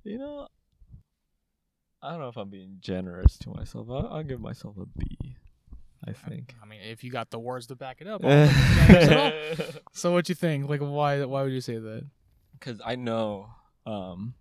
You 0.05 0.17
know, 0.19 0.47
I 2.01 2.11
don't 2.11 2.19
know 2.21 2.29
if 2.29 2.37
I'm 2.37 2.49
being 2.49 2.77
generous 2.79 3.37
to 3.39 3.49
myself. 3.49 3.87
I'll, 3.89 4.07
I'll 4.07 4.23
give 4.23 4.39
myself 4.39 4.77
a 4.77 4.85
B. 4.85 5.35
I 6.07 6.13
think. 6.13 6.55
I 6.61 6.65
mean, 6.65 6.79
if 6.81 7.03
you 7.03 7.11
got 7.11 7.29
the 7.29 7.39
words 7.39 7.67
to 7.67 7.75
back 7.75 8.01
it 8.01 8.07
up. 8.07 8.21
I'll 8.25 8.47
think 8.47 8.89
it's 8.89 9.07
generous 9.07 9.59
at 9.59 9.75
all. 9.75 9.81
so 9.93 10.11
what 10.11 10.25
do 10.25 10.31
you 10.31 10.35
think? 10.35 10.69
Like, 10.69 10.81
why? 10.81 11.23
Why 11.25 11.43
would 11.43 11.53
you 11.53 11.61
say 11.61 11.77
that? 11.77 12.05
Because 12.53 12.81
I 12.85 12.95
know, 12.95 13.49
um, 13.85 14.35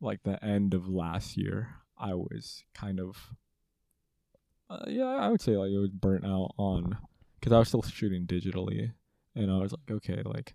like 0.00 0.22
the 0.22 0.42
end 0.44 0.74
of 0.74 0.88
last 0.88 1.36
year, 1.36 1.68
I 1.98 2.14
was 2.14 2.64
kind 2.74 3.00
of, 3.00 3.16
uh, 4.68 4.84
yeah, 4.88 5.04
I 5.04 5.28
would 5.28 5.40
say 5.40 5.56
like 5.56 5.70
it 5.70 5.78
was 5.78 5.90
burnt 5.90 6.24
out 6.24 6.52
on, 6.56 6.98
because 7.38 7.52
I 7.52 7.58
was 7.58 7.68
still 7.68 7.82
shooting 7.82 8.26
digitally, 8.26 8.92
and 9.34 9.50
I 9.50 9.58
was 9.58 9.72
like, 9.72 9.90
okay, 9.90 10.22
like 10.24 10.54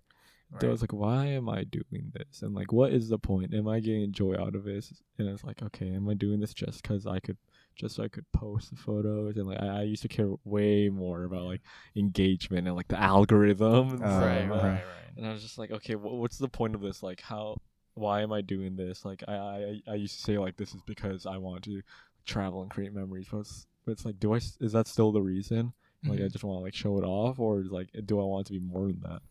I 0.62 0.66
was 0.68 0.80
like, 0.80 0.92
why 0.92 1.26
am 1.26 1.48
I 1.48 1.64
doing 1.64 2.12
this? 2.14 2.42
And 2.42 2.54
like, 2.54 2.72
what 2.72 2.92
is 2.92 3.08
the 3.08 3.18
point? 3.18 3.52
Am 3.52 3.68
I 3.68 3.80
getting 3.80 4.12
joy 4.12 4.34
out 4.38 4.54
of 4.54 4.64
this? 4.64 4.92
And 5.18 5.28
it's 5.28 5.44
like, 5.44 5.60
okay, 5.62 5.92
am 5.92 6.08
I 6.08 6.14
doing 6.14 6.40
this 6.40 6.54
just 6.54 6.82
because 6.82 7.06
I 7.06 7.18
could, 7.18 7.36
just 7.76 7.96
so 7.96 8.02
I 8.04 8.08
could 8.08 8.30
post 8.32 8.70
the 8.70 8.76
photos? 8.76 9.36
And 9.36 9.46
like, 9.46 9.60
I, 9.62 9.80
I 9.80 9.82
used 9.82 10.02
to 10.02 10.08
care 10.08 10.30
way 10.44 10.88
more 10.88 11.24
about 11.24 11.44
like 11.44 11.62
engagement 11.94 12.66
and 12.66 12.76
like 12.76 12.88
the 12.88 12.98
algorithm. 13.00 13.90
and 13.90 14.02
Uh, 14.02 14.08
right, 14.20 14.48
right, 14.48 14.62
right. 14.62 15.10
And 15.16 15.26
I 15.26 15.32
was 15.32 15.42
just 15.42 15.58
like, 15.58 15.70
okay, 15.70 15.94
wh- 15.94 16.18
what's 16.20 16.38
the 16.38 16.48
point 16.48 16.74
of 16.74 16.80
this? 16.80 17.02
Like, 17.02 17.20
how, 17.20 17.56
why 17.94 18.22
am 18.22 18.32
I 18.32 18.40
doing 18.42 18.76
this? 18.76 19.04
Like, 19.04 19.22
I, 19.28 19.34
I, 19.34 19.80
I 19.88 19.94
used 19.94 20.16
to 20.16 20.22
say 20.22 20.38
like, 20.38 20.56
this 20.56 20.74
is 20.74 20.82
because 20.86 21.26
I 21.26 21.36
want 21.38 21.64
to 21.64 21.82
travel 22.26 22.62
and 22.62 22.70
create 22.70 22.92
memories, 22.92 23.26
but 23.30 23.38
it's, 23.38 23.66
but 23.84 23.92
it's 23.92 24.04
like, 24.04 24.18
do 24.18 24.34
I? 24.34 24.38
is 24.38 24.72
that 24.72 24.88
still 24.88 25.12
the 25.12 25.22
reason? 25.22 25.72
Like 26.06 26.20
I 26.20 26.24
Mhm. 26.24 26.32
just 26.32 26.44
want 26.44 26.58
to 26.58 26.62
like 26.64 26.74
show 26.74 26.98
it 26.98 27.04
off, 27.04 27.38
or 27.38 27.62
like 27.70 27.88
do 28.04 28.20
I 28.20 28.24
want 28.24 28.46
it 28.46 28.52
to 28.52 28.60
be 28.60 28.66
more 28.66 28.88
than 28.88 29.00
that? 29.02 29.22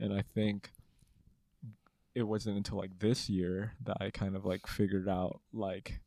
And 0.00 0.12
I 0.12 0.22
think 0.34 0.70
it 2.14 2.22
wasn't 2.24 2.56
until 2.56 2.78
like 2.78 2.98
this 2.98 3.28
year 3.30 3.72
that 3.84 3.96
I 4.00 4.10
kind 4.10 4.36
of 4.36 4.44
like 4.44 4.66
figured 4.66 5.08
out 5.08 5.40
like 5.52 6.00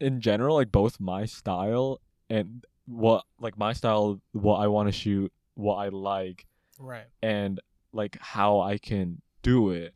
in 0.00 0.20
general 0.20 0.56
like 0.56 0.70
both 0.70 1.00
my 1.00 1.24
style 1.24 2.00
and 2.28 2.64
what 2.86 3.24
like 3.40 3.56
my 3.58 3.72
style 3.72 4.20
what 4.32 4.56
I 4.56 4.66
want 4.66 4.88
to 4.88 4.92
shoot 4.92 5.32
what 5.54 5.76
I 5.76 5.88
like 5.88 6.46
Right. 6.78 7.06
and 7.22 7.60
like 7.92 8.16
how 8.20 8.60
I 8.60 8.78
can 8.78 9.20
do 9.42 9.70
it. 9.70 9.94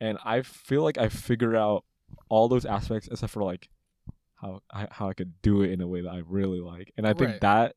And 0.00 0.18
I 0.24 0.42
feel 0.42 0.82
like 0.82 0.98
I 0.98 1.08
figured 1.08 1.54
out 1.56 1.84
all 2.28 2.48
those 2.48 2.64
aspects 2.64 3.08
except 3.08 3.32
for 3.32 3.42
like 3.42 3.68
how 4.36 4.60
I, 4.72 4.86
how 4.90 5.08
I 5.08 5.14
could 5.14 5.40
do 5.42 5.62
it 5.62 5.70
in 5.72 5.80
a 5.80 5.86
way 5.86 6.02
that 6.02 6.10
I 6.10 6.22
really 6.26 6.60
like. 6.60 6.92
And 6.96 7.06
I 7.06 7.12
think 7.14 7.30
Right. 7.32 7.40
that 7.42 7.76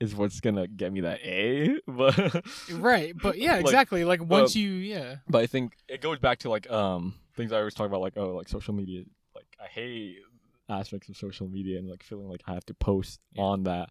is 0.00 0.14
what's 0.14 0.40
gonna 0.40 0.66
get 0.66 0.92
me 0.92 1.00
that 1.02 1.20
A. 1.22 1.78
But 1.86 2.44
Right. 2.72 3.14
But 3.20 3.38
yeah, 3.38 3.56
exactly. 3.64 4.04
Like 4.04 4.22
once 4.22 4.54
um, 4.56 4.62
you 4.62 4.70
yeah. 4.72 5.16
but 5.28 5.38
I 5.42 5.46
think 5.46 5.74
it 5.88 6.00
goes 6.00 6.18
back 6.18 6.38
to 6.40 6.50
like 6.50 6.70
um 6.70 7.14
things 7.36 7.52
I 7.52 7.58
always 7.58 7.74
talk 7.74 7.86
about 7.86 8.00
like 8.00 8.16
oh 8.16 8.34
like 8.36 8.48
social 8.48 8.74
media 8.74 9.04
like 9.34 9.46
I 9.62 9.66
hate 9.66 10.18
aspects 10.70 11.08
of 11.08 11.16
social 11.16 11.48
media 11.48 11.78
and 11.78 11.88
like 11.88 12.02
feeling 12.02 12.28
like 12.28 12.42
I 12.46 12.54
have 12.54 12.66
to 12.66 12.74
post 12.74 13.20
Yeah. 13.34 13.42
on 13.42 13.64
that. 13.64 13.90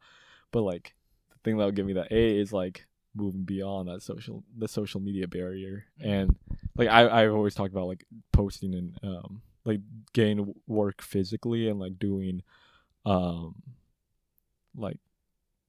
But 0.51 0.61
like 0.61 0.95
the 1.31 1.38
thing 1.43 1.57
that 1.57 1.65
would 1.65 1.76
give 1.76 1.85
me 1.85 1.93
that 1.93 2.11
A 2.11 2.38
is 2.38 2.51
like 2.53 2.85
moving 3.15 3.43
beyond 3.43 3.88
that 3.89 4.01
social 4.03 4.43
the 4.57 4.68
social 4.68 4.99
media 5.01 5.27
barrier 5.27 5.85
Mhm. 5.99 6.06
and 6.06 6.35
like 6.77 6.88
I 6.89 7.10
I've 7.23 7.34
always 7.34 7.56
talked 7.56 7.73
about 7.73 7.88
like 7.88 8.06
posting 8.31 8.73
and 8.76 8.97
um 9.03 9.41
like 9.65 9.81
getting 10.14 10.53
work 10.68 11.01
physically 11.01 11.68
and 11.68 11.80
like 11.80 11.97
doing 11.99 12.41
um 13.06 13.61
like 14.76 14.97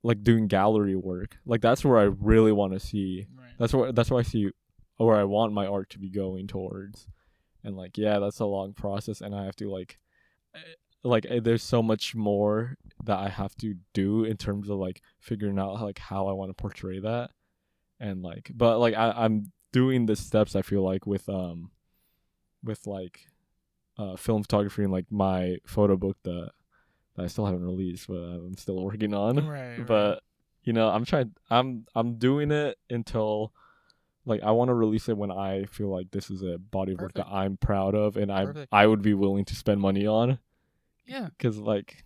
like 0.03 0.23
doing 0.23 0.47
gallery 0.47 0.97
work. 0.97 1.39
Like 1.45 1.61
that's 1.61 1.85
where 1.85 1.99
I 1.99 2.05
really 2.05 2.53
want 2.53 2.73
to 2.75 2.81
see 2.81 3.27
Right. 3.35 3.53
that's 3.59 3.75
where 3.75 3.91
that's 3.93 4.11
where 4.11 4.21
I 4.21 4.23
see 4.25 4.51
where 4.97 5.17
I 5.17 5.25
want 5.25 5.53
my 5.55 5.67
art 5.67 5.91
to 5.91 5.99
be 5.99 6.11
going 6.11 6.47
towards. 6.47 7.09
And 7.65 7.77
like 7.77 7.97
yeah, 7.99 8.19
that's 8.19 8.41
a 8.41 8.47
long 8.47 8.73
process 8.75 9.21
and 9.21 9.35
I 9.35 9.45
have 9.45 9.57
to 9.57 9.71
like 9.71 9.99
like 11.03 11.27
eh, 11.29 11.41
there's 11.43 11.63
so 11.63 11.83
much 11.83 12.15
more 12.15 12.77
that 13.05 13.19
I 13.19 13.29
have 13.29 13.55
to 13.57 13.75
do 13.95 14.25
in 14.25 14.37
terms 14.37 14.69
of 14.69 14.79
like 14.79 15.01
figuring 15.21 15.59
out 15.59 15.81
like 15.81 15.99
how 15.99 16.27
I 16.29 16.33
want 16.33 16.51
to 16.51 16.55
portray 16.55 17.01
that. 17.01 17.31
And 17.99 18.23
like 18.23 18.51
but 18.55 18.79
like 18.79 18.95
I 18.95 19.11
I'm 19.13 19.53
doing 19.73 20.07
the 20.07 20.17
steps 20.17 20.57
I 20.57 20.63
feel 20.63 20.83
like 20.83 21.07
with 21.07 21.29
um 21.29 21.71
with 22.65 22.87
like 22.87 23.21
uh 23.99 24.17
film 24.17 24.43
photography 24.43 24.83
and 24.83 24.93
like 24.93 25.07
my 25.11 25.57
photo 25.67 25.97
book 25.97 26.17
that 26.25 26.51
that 27.17 27.23
I 27.25 27.27
still 27.29 27.47
haven't 27.47 27.65
released 27.65 28.07
but 28.09 28.15
I'm 28.17 28.57
still 28.57 28.83
working 28.83 29.15
on 29.15 29.37
Right. 29.47 29.79
right. 29.79 29.87
but 29.87 30.23
you 30.63 30.75
know 30.75 30.91
i'm 30.91 31.07
trying 31.07 31.33
i'm 31.49 31.87
i'm 31.95 32.17
doing 32.17 32.51
it 32.51 32.77
until 32.91 33.51
like 34.27 34.43
i 34.43 34.51
want 34.51 34.69
to 34.69 34.75
release 34.75 35.09
it 35.09 35.17
when 35.17 35.31
i 35.31 35.65
feel 35.65 35.89
like 35.89 36.11
this 36.11 36.31
is 36.31 36.43
a 36.43 36.59
body 36.59 36.93
of 36.93 37.01
work 37.01 37.15
that 37.15 37.27
i'm 37.29 37.57
proud 37.57 37.95
of 37.95 38.19
and 38.19 38.31
i 38.31 38.45
Perfect. 38.45 38.69
i 38.71 38.87
would 38.87 39.01
be 39.01 39.15
willing 39.15 39.47
to 39.47 39.57
spend 39.57 39.81
money 39.81 40.07
on 40.07 40.39
yeah. 41.11 41.29
because 41.37 41.59
like 41.59 42.05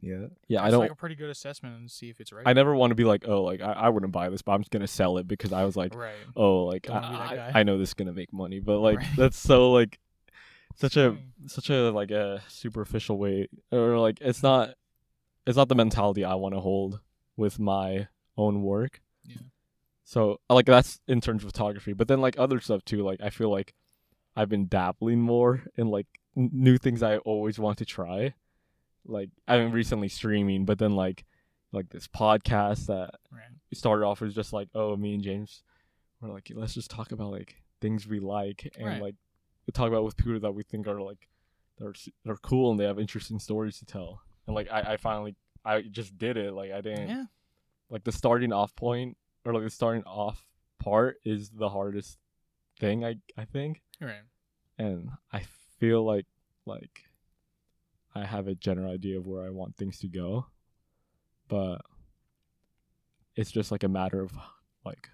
Yeah. 0.00 0.26
yeah 0.48 0.60
i 0.60 0.64
That's 0.64 0.72
don't 0.72 0.80
like 0.80 0.90
a 0.92 0.94
pretty 0.96 1.14
good 1.16 1.28
assessment 1.30 1.76
and 1.78 1.90
see 1.90 2.08
if 2.08 2.20
it's 2.20 2.32
right. 2.32 2.44
i 2.46 2.52
never 2.54 2.74
want 2.74 2.90
to 2.92 2.94
be 2.94 3.04
like 3.04 3.24
oh 3.28 3.42
like 3.42 3.60
I, 3.60 3.72
I 3.72 3.88
wouldn't 3.90 4.12
buy 4.12 4.28
this 4.30 4.40
but 4.42 4.52
i'm 4.52 4.60
just 4.62 4.70
gonna 4.70 4.86
sell 4.86 5.18
it 5.18 5.28
because 5.28 5.52
i 5.52 5.64
was 5.64 5.76
like 5.76 5.94
right. 5.94 6.14
oh 6.36 6.64
like 6.64 6.82
Don't 6.84 7.02
wanna 7.02 7.08
be 7.10 7.16
that 7.16 7.30
I, 7.32 7.36
guy. 7.36 7.50
I, 7.54 7.60
I 7.60 7.62
know 7.64 7.76
this 7.78 7.90
is 7.90 7.94
gonna 7.94 8.12
make 8.14 8.32
money 8.32 8.60
but 8.60 8.78
like 8.78 8.98
Right. 8.98 9.16
that's 9.16 9.36
so 9.38 9.70
like 9.72 9.98
such 10.76 10.96
a 10.96 11.16
such 11.46 11.68
a 11.68 11.90
like 11.90 12.10
a 12.10 12.42
superficial 12.48 13.18
way 13.18 13.48
or 13.72 13.98
like 13.98 14.18
it's 14.20 14.42
not 14.42 14.74
it's 15.46 15.56
not 15.56 15.68
the 15.68 15.74
mentality 15.74 16.24
i 16.24 16.34
want 16.34 16.54
to 16.54 16.60
hold 16.60 17.00
with 17.36 17.58
my 17.58 18.06
own 18.38 18.62
work 18.62 19.00
Yeah. 19.24 19.36
so 20.04 20.40
like 20.48 20.66
that's 20.66 21.00
in 21.08 21.20
terms 21.20 21.42
of 21.44 21.50
photography 21.52 21.92
but 21.92 22.08
then 22.08 22.20
like 22.20 22.38
other 22.38 22.60
stuff 22.60 22.84
too 22.84 23.02
like 23.02 23.20
i 23.20 23.28
feel 23.30 23.50
like 23.50 23.74
i've 24.36 24.48
been 24.48 24.68
dabbling 24.68 25.20
more 25.20 25.64
in 25.76 25.88
like 25.88 26.06
n- 26.29 26.29
new 26.52 26.78
things 26.78 27.02
i 27.02 27.16
always 27.18 27.58
want 27.58 27.78
to 27.78 27.84
try 27.84 28.32
like 29.06 29.30
i've 29.48 29.60
been 29.60 29.72
recently 29.72 30.08
streaming 30.08 30.64
but 30.64 30.78
then 30.78 30.94
like 30.96 31.24
like 31.72 31.88
this 31.90 32.08
podcast 32.08 32.86
that 32.86 33.10
Right. 33.32 33.42
started 33.72 34.04
off 34.04 34.20
as 34.22 34.34
just 34.34 34.52
like, 34.52 34.68
oh, 34.74 34.96
me 34.96 35.14
and 35.14 35.22
James, 35.22 35.62
we're 36.20 36.32
like, 36.32 36.50
let's 36.52 36.74
just 36.74 36.90
talk 36.90 37.12
about 37.12 37.30
like 37.30 37.54
things 37.80 38.08
we 38.08 38.18
like 38.18 38.68
and 38.76 38.86
Right. 38.86 39.00
like 39.00 39.14
we 39.68 39.70
talk 39.72 39.86
about 39.86 40.02
with 40.02 40.16
people 40.16 40.40
that 40.40 40.50
we 40.52 40.64
think 40.64 40.88
are 40.88 41.00
like 41.00 41.28
they're 41.78 41.94
they're 42.24 42.34
cool 42.42 42.72
and 42.72 42.80
they 42.80 42.84
have 42.86 42.98
interesting 42.98 43.38
stories 43.38 43.78
to 43.78 43.84
tell. 43.84 44.20
And 44.48 44.56
like 44.56 44.68
I, 44.68 44.80
I 44.94 44.96
finally 44.96 45.36
I 45.64 45.82
just 45.82 46.18
did 46.18 46.36
it. 46.36 46.52
Like 46.54 46.72
I 46.72 46.80
didn't 46.80 47.08
Yeah. 47.08 47.24
like 47.88 48.02
the 48.02 48.10
starting 48.12 48.52
off 48.52 48.74
point 48.74 49.16
or 49.44 49.54
like 49.54 49.62
the 49.62 49.70
starting 49.70 50.02
off 50.04 50.44
part 50.80 51.18
is 51.24 51.50
the 51.50 51.68
hardest 51.68 52.18
thing 52.80 53.04
I 53.04 53.14
I 53.38 53.44
think. 53.44 53.80
Right. 54.00 54.22
And 54.76 55.10
I 55.32 55.42
feel 55.80 56.04
like 56.04 56.26
like 56.66 57.04
I 58.14 58.24
have 58.24 58.46
a 58.46 58.54
general 58.54 58.92
idea 58.92 59.18
of 59.18 59.26
where 59.26 59.44
I 59.44 59.50
want 59.50 59.76
things 59.76 59.98
to 60.00 60.08
go. 60.08 60.46
But 61.48 61.80
it's 63.34 63.50
just 63.50 63.72
like 63.72 63.82
a 63.82 63.88
matter 63.88 64.20
of 64.20 64.32
like 64.84 65.08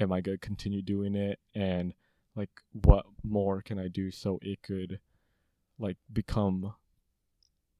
am 0.00 0.12
I 0.12 0.20
gonna 0.20 0.38
continue 0.38 0.82
doing 0.82 1.14
it 1.14 1.38
and 1.54 1.92
like 2.36 2.50
what 2.72 3.06
more 3.22 3.60
can 3.60 3.78
I 3.78 3.88
do 3.88 4.10
so 4.10 4.38
it 4.42 4.62
could 4.62 5.00
like 5.78 5.96
become 6.12 6.74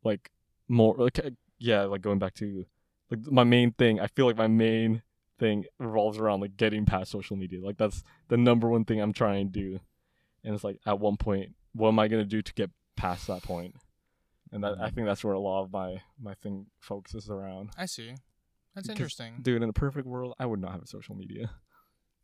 like 0.03 0.31
more 0.69 0.95
like 0.99 1.19
uh, 1.19 1.31
yeah 1.59 1.83
like 1.83 2.03
going 2.03 2.19
back 2.19 2.35
to 2.35 2.67
like 3.11 3.21
my 3.31 3.45
main 3.45 3.73
thing 3.73 4.01
I 4.01 4.07
feel 4.09 4.27
like 4.27 4.37
my 4.37 4.49
main 4.49 5.03
thing 5.39 5.65
revolves 5.79 6.19
around 6.19 6.41
like 6.41 6.57
getting 6.57 6.85
past 6.87 7.11
social 7.11 7.37
media 7.37 7.61
like 7.65 7.77
that's 7.77 8.03
the 8.29 8.37
number 8.37 8.69
one 8.69 8.85
thing 8.85 9.01
I'm 9.01 9.13
trying 9.13 9.53
to 9.53 9.61
do 9.61 9.81
and 10.45 10.55
it's 10.55 10.65
like 10.65 10.79
at 10.87 11.01
one 11.01 11.17
point 11.17 11.55
what 11.75 11.89
am 11.89 11.99
I 11.99 12.09
gonna 12.09 12.25
do 12.25 12.41
to 12.43 12.55
get 12.55 12.71
past 12.97 13.27
that 13.27 13.43
point? 13.43 13.75
and 14.53 14.63
that 14.63 14.77
I 14.81 14.91
think 14.91 15.07
that's 15.07 15.25
where 15.25 15.35
a 15.35 15.41
lot 15.41 15.63
of 15.65 15.73
my 15.73 16.01
my 16.21 16.35
thing 16.35 16.67
focuses 16.79 17.29
around 17.29 17.71
I 17.77 17.87
see. 17.87 18.15
That's 18.75 18.89
interesting. 18.89 19.39
dude 19.43 19.63
in 19.63 19.69
a 19.69 19.73
perfect 19.73 20.07
world 20.07 20.35
I 20.39 20.47
would 20.47 20.61
not 20.61 20.73
have 20.73 20.83
a 20.83 20.87
social 20.87 21.15
media 21.15 21.51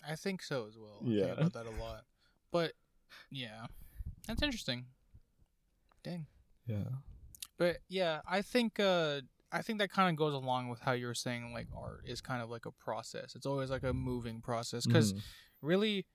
I 0.07 0.17
think 0.17 0.43
so 0.43 0.67
as 0.69 0.79
well. 0.79 1.03
I 1.05 1.09
Yeah. 1.09 1.25
think 1.27 1.39
about 1.39 1.53
that 1.55 1.67
a 1.67 1.71
lot. 1.71 2.05
But 2.53 2.73
yeah. 3.31 3.67
That's 4.27 4.43
interesting. 4.43 4.87
Dang. 6.03 6.27
yeah 6.67 6.85
But 7.59 7.79
yeah, 7.89 8.21
I 8.29 8.43
think 8.43 8.79
uh 8.81 9.21
I 9.53 9.63
think 9.63 9.81
that 9.81 9.91
kind 9.91 10.09
of 10.11 10.17
goes 10.17 10.33
along 10.35 10.69
with 10.69 10.81
how 10.81 10.93
you 10.93 11.07
were 11.07 11.15
saying 11.15 11.53
like 11.53 11.67
art 11.77 12.03
is 12.07 12.21
kind 12.21 12.43
of 12.43 12.49
like 12.51 12.67
a 12.67 12.71
process. 12.71 13.35
It's 13.35 13.47
always 13.47 13.71
like 13.71 13.83
a 13.83 13.93
moving 13.93 14.41
process 14.41 14.87
because 14.87 15.13
Mhm. 15.15 15.21
really 15.63 16.07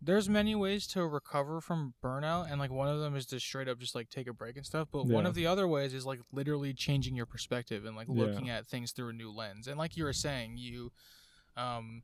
there's 0.00 0.28
many 0.28 0.54
ways 0.54 0.86
to 0.86 1.04
recover 1.06 1.60
from 1.60 1.94
burnout 2.02 2.50
and 2.50 2.60
like 2.60 2.70
one 2.70 2.88
of 2.88 3.00
them 3.00 3.16
is 3.16 3.26
to 3.26 3.40
straight 3.40 3.68
up 3.68 3.78
just 3.78 3.94
like 3.94 4.08
take 4.08 4.28
a 4.28 4.32
break 4.32 4.56
and 4.56 4.64
stuff 4.64 4.88
but 4.92 5.06
one 5.06 5.26
of 5.26 5.34
the 5.34 5.46
other 5.46 5.66
ways 5.66 5.92
is 5.92 6.06
like 6.06 6.20
literally 6.32 6.72
changing 6.72 7.16
your 7.16 7.26
perspective 7.26 7.84
and 7.84 7.96
like 7.96 8.06
Yeah. 8.08 8.24
looking 8.24 8.48
at 8.48 8.66
things 8.66 8.92
through 8.92 9.08
a 9.08 9.12
new 9.12 9.30
lens 9.32 9.66
and 9.66 9.76
like 9.78 9.96
you 9.96 10.04
were 10.04 10.12
saying 10.12 10.56
you 10.56 10.92
um 11.56 12.02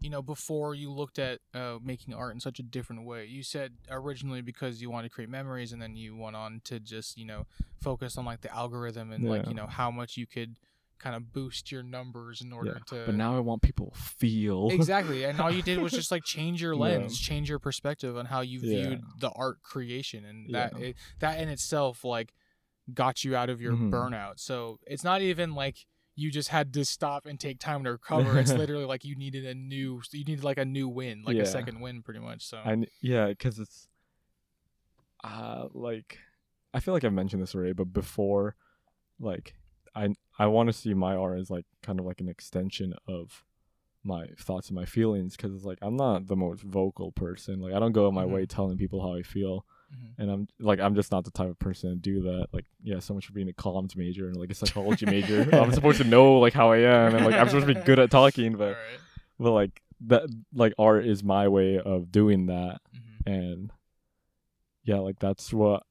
you 0.00 0.10
know 0.10 0.22
before 0.22 0.74
you 0.74 0.90
looked 0.90 1.18
at 1.18 1.40
uh, 1.54 1.78
making 1.82 2.14
art 2.14 2.34
in 2.34 2.40
such 2.40 2.58
a 2.58 2.62
different 2.62 3.04
way 3.04 3.24
you 3.26 3.42
said 3.42 3.72
originally 3.90 4.40
because 4.42 4.80
you 4.80 4.90
wanted 4.90 5.08
to 5.08 5.14
create 5.14 5.28
memories 5.30 5.72
and 5.72 5.80
then 5.80 5.96
you 5.96 6.16
went 6.16 6.36
on 6.36 6.60
to 6.64 6.78
just 6.80 7.16
you 7.16 7.24
know 7.24 7.46
focus 7.80 8.16
on 8.18 8.24
like 8.24 8.40
the 8.42 8.54
algorithm 8.54 9.12
and 9.12 9.24
like 9.28 9.46
you 9.48 9.54
know 9.54 9.66
how 9.66 9.90
much 9.90 10.16
you 10.16 10.26
could 10.26 10.56
kind 11.00 11.16
of 11.16 11.32
boost 11.32 11.72
your 11.72 11.82
numbers 11.82 12.40
in 12.42 12.52
order 12.52 12.80
to 12.86 13.02
but 13.06 13.14
now 13.14 13.34
I 13.36 13.40
want 13.40 13.62
people 13.62 13.92
feel 13.96 14.68
exactly 14.70 15.24
and 15.24 15.40
all 15.40 15.50
you 15.50 15.62
did 15.62 15.78
was 15.80 15.92
just 15.92 16.10
like 16.10 16.22
change 16.36 16.60
your 16.62 16.74
Yeah. 16.74 16.80
lens 16.98 17.18
change 17.18 17.48
your 17.48 17.58
perspective 17.58 18.16
on 18.16 18.26
how 18.26 18.42
you 18.42 18.60
Yeah. 18.60 18.76
viewed 18.88 19.00
the 19.18 19.30
art 19.30 19.62
creation 19.62 20.24
and 20.24 20.54
that 20.54 20.72
Yeah. 20.76 20.84
it, 20.88 20.96
that 21.20 21.40
in 21.40 21.48
itself 21.48 22.04
like 22.04 22.32
got 22.92 23.24
you 23.24 23.34
out 23.34 23.48
of 23.50 23.60
your 23.60 23.72
Mhm. 23.74 23.90
burnout 23.90 24.38
so 24.38 24.78
it's 24.86 25.02
not 25.02 25.22
even 25.22 25.54
like 25.54 25.86
you 26.16 26.30
just 26.30 26.50
had 26.50 26.72
to 26.74 26.84
stop 26.84 27.24
and 27.24 27.40
take 27.40 27.58
time 27.58 27.82
to 27.84 27.92
recover 27.92 28.38
it's 28.38 28.52
literally 28.62 28.84
like 28.84 29.04
you 29.04 29.16
needed 29.16 29.46
a 29.46 29.54
new 29.54 30.02
you 30.12 30.24
needed 30.24 30.44
like 30.44 30.58
a 30.58 30.64
new 30.64 30.86
win 30.88 31.22
like 31.24 31.36
Yeah. 31.36 31.42
a 31.42 31.46
second 31.46 31.80
win 31.80 32.02
pretty 32.02 32.20
much 32.20 32.44
so 32.46 32.60
kn- 32.64 32.86
yeah, 33.00 33.28
because 33.28 33.58
it's 33.58 33.88
uh 35.24 35.66
like 35.72 36.18
I 36.72 36.80
feel 36.80 36.94
like 36.94 37.04
I've 37.04 37.12
mentioned 37.12 37.42
this 37.42 37.54
already, 37.54 37.72
but 37.72 37.92
before, 37.92 38.54
like 39.18 39.54
I 39.94 40.08
I 40.42 40.46
want 40.46 40.68
to 40.68 40.72
see 40.72 40.94
my 40.94 41.14
art 41.14 41.38
as 41.38 41.50
like 41.50 41.66
kind 41.82 41.98
of 42.00 42.06
like 42.06 42.20
an 42.20 42.28
extension 42.28 42.94
of 43.06 43.44
my 44.02 44.26
thoughts 44.38 44.68
and 44.68 44.76
my 44.76 44.86
feelings 44.86 45.36
because 45.36 45.54
it's 45.54 45.64
like 45.64 45.78
I'm 45.82 45.96
not 45.96 46.26
the 46.26 46.36
most 46.36 46.62
vocal 46.62 47.12
person. 47.12 47.60
Like 47.60 47.74
I 47.74 47.78
don't 47.78 47.92
go 47.92 48.06
out 48.06 48.14
my 48.14 48.24
Mhm. 48.24 48.30
way 48.34 48.46
telling 48.46 48.78
people 48.78 49.02
how 49.02 49.12
I 49.14 49.22
feel, 49.22 49.66
Mhm. 49.94 50.08
and 50.18 50.30
I'm 50.30 50.48
like 50.58 50.80
I'm 50.80 50.94
just 50.94 51.12
not 51.12 51.24
the 51.24 51.30
type 51.30 51.50
of 51.50 51.58
person 51.58 51.90
to 51.90 51.96
do 51.96 52.22
that. 52.22 52.46
Like 52.52 52.64
yeah, 52.82 53.00
so 53.00 53.12
much 53.14 53.26
for 53.26 53.32
being 53.34 53.50
a 53.50 53.52
comms 53.52 53.94
major 53.96 54.26
and 54.28 54.36
like 54.36 54.50
a 54.50 54.54
psychology 54.54 55.04
major. 55.06 55.42
I'm 55.52 55.72
supposed 55.72 55.98
to 55.98 56.04
know 56.04 56.38
like 56.38 56.54
how 56.54 56.72
I 56.72 56.78
am 56.78 57.14
and 57.14 57.24
like 57.26 57.34
I'm 57.34 57.48
supposed 57.48 57.66
to 57.68 57.74
be 57.74 57.80
good 57.82 57.98
at 57.98 58.10
talking, 58.10 58.52
but 58.56 58.68
Alright. 58.78 59.00
but 59.38 59.52
like 59.52 59.82
that 60.06 60.22
like 60.54 60.72
art 60.78 61.04
is 61.04 61.22
my 61.22 61.48
way 61.48 61.78
of 61.78 62.10
doing 62.10 62.46
that 62.46 62.80
Mhm. 62.96 63.26
and 63.26 63.72
yeah 64.84 64.96
like 64.98 65.18
that's 65.18 65.52
what 65.52 65.82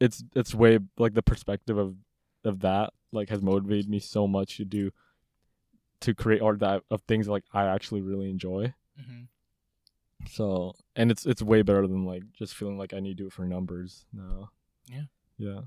it's 0.00 0.22
it's 0.36 0.54
way 0.54 0.78
like 0.96 1.14
the 1.14 1.22
perspective 1.22 1.76
of 1.76 1.96
of 2.44 2.60
that 2.60 2.92
like 3.12 3.28
has 3.30 3.42
motivated 3.42 3.88
me 3.88 3.98
so 3.98 4.26
much 4.26 4.56
to 4.58 4.64
do 4.64 4.90
to 6.00 6.14
create 6.14 6.42
art 6.42 6.60
that 6.60 6.82
of 6.90 7.02
things 7.02 7.28
like 7.28 7.44
I 7.52 7.64
actually 7.66 8.02
really 8.02 8.30
enjoy. 8.30 8.74
hmm 8.96 9.22
So 10.30 10.74
and 10.96 11.10
it's 11.10 11.26
it's 11.26 11.42
way 11.42 11.62
better 11.62 11.86
than 11.86 12.04
like 12.04 12.22
just 12.32 12.54
feeling 12.54 12.78
like 12.78 12.92
I 12.94 13.00
need 13.00 13.16
to 13.16 13.22
do 13.24 13.26
it 13.28 13.32
for 13.32 13.44
numbers 13.44 14.04
now. 14.12 14.50
Yeah. 14.90 15.04
Yeah. 15.38 15.60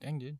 Dang, 0.00 0.18
dude, 0.18 0.38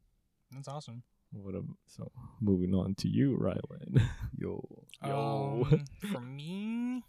that's 0.50 0.68
awesome. 0.68 1.02
What 1.32 1.54
a, 1.54 1.62
so 1.86 2.10
moving 2.40 2.74
on 2.74 2.94
to 2.96 3.08
you, 3.08 3.38
Rylan. 3.40 4.02
Yo. 4.36 4.62
Yo. 5.06 5.66
Um, 5.72 5.84
for 6.12 6.20
me, 6.20 7.04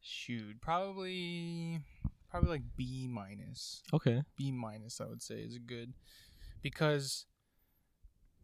shoot, 0.00 0.60
probably, 0.60 1.80
probably 2.28 2.50
like 2.50 2.62
B 2.76 3.06
minus. 3.08 3.82
okay. 3.92 4.22
B 4.36 4.50
minus, 4.50 5.00
I 5.00 5.04
would 5.06 5.22
say, 5.22 5.36
is 5.36 5.58
good 5.58 5.92
because 6.60 7.26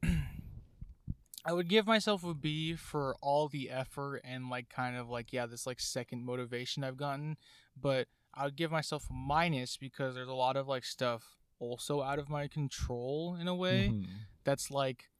I 1.44 1.52
would 1.52 1.68
give 1.68 1.86
myself 1.86 2.22
a 2.24 2.34
B 2.34 2.74
for 2.74 3.16
all 3.22 3.48
the 3.48 3.70
effort 3.70 4.20
and 4.24 4.50
like 4.50 4.68
kind 4.68 4.96
of 4.96 5.08
like 5.08 5.32
yeah, 5.32 5.46
this 5.46 5.66
like 5.66 5.80
second 5.80 6.24
motivation 6.24 6.84
I've 6.84 6.96
gotten, 6.98 7.36
but 7.80 8.08
I 8.34 8.44
would 8.44 8.56
give 8.56 8.70
myself 8.70 9.06
a 9.10 9.12
minus 9.12 9.76
because 9.76 10.14
there's 10.14 10.28
a 10.28 10.34
lot 10.34 10.56
of 10.56 10.68
like 10.68 10.84
stuff 10.84 11.36
also 11.58 12.02
out 12.02 12.18
of 12.18 12.28
my 12.28 12.46
control 12.46 13.36
in 13.40 13.48
a 13.48 13.54
way 13.54 13.90
Mhm. 13.90 14.06
that's 14.44 14.70
like 14.70 15.10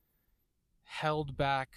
held 0.85 1.37
back 1.37 1.71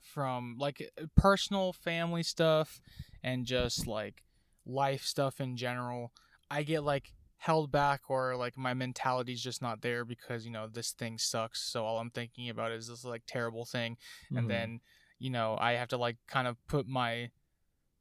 from 0.00 0.56
like 0.58 0.90
personal 1.16 1.72
family 1.72 2.22
stuff 2.22 2.80
and 3.22 3.44
just 3.46 3.86
like 3.86 4.24
life 4.66 5.04
stuff 5.04 5.40
in 5.40 5.56
general 5.56 6.12
i 6.50 6.62
get 6.62 6.82
like 6.84 7.12
held 7.44 7.72
back 7.72 8.02
or 8.08 8.36
like 8.36 8.56
my 8.58 8.74
mentality's 8.74 9.42
just 9.42 9.62
not 9.62 9.80
there 9.80 10.04
because 10.04 10.44
you 10.44 10.50
know 10.52 10.66
this 10.68 10.90
thing 10.92 11.16
sucks 11.16 11.62
so 11.72 11.84
all 11.86 11.98
i'm 11.98 12.10
thinking 12.10 12.50
about 12.50 12.70
is 12.70 12.86
this 12.88 13.02
like 13.02 13.22
terrible 13.26 13.64
thing 13.64 13.96
and 14.36 14.50
then 14.50 14.80
you 15.18 15.30
know 15.30 15.56
i 15.58 15.72
have 15.72 15.88
to 15.88 15.96
like 15.96 16.16
kind 16.28 16.46
of 16.46 16.56
put 16.68 16.86
my 16.86 17.30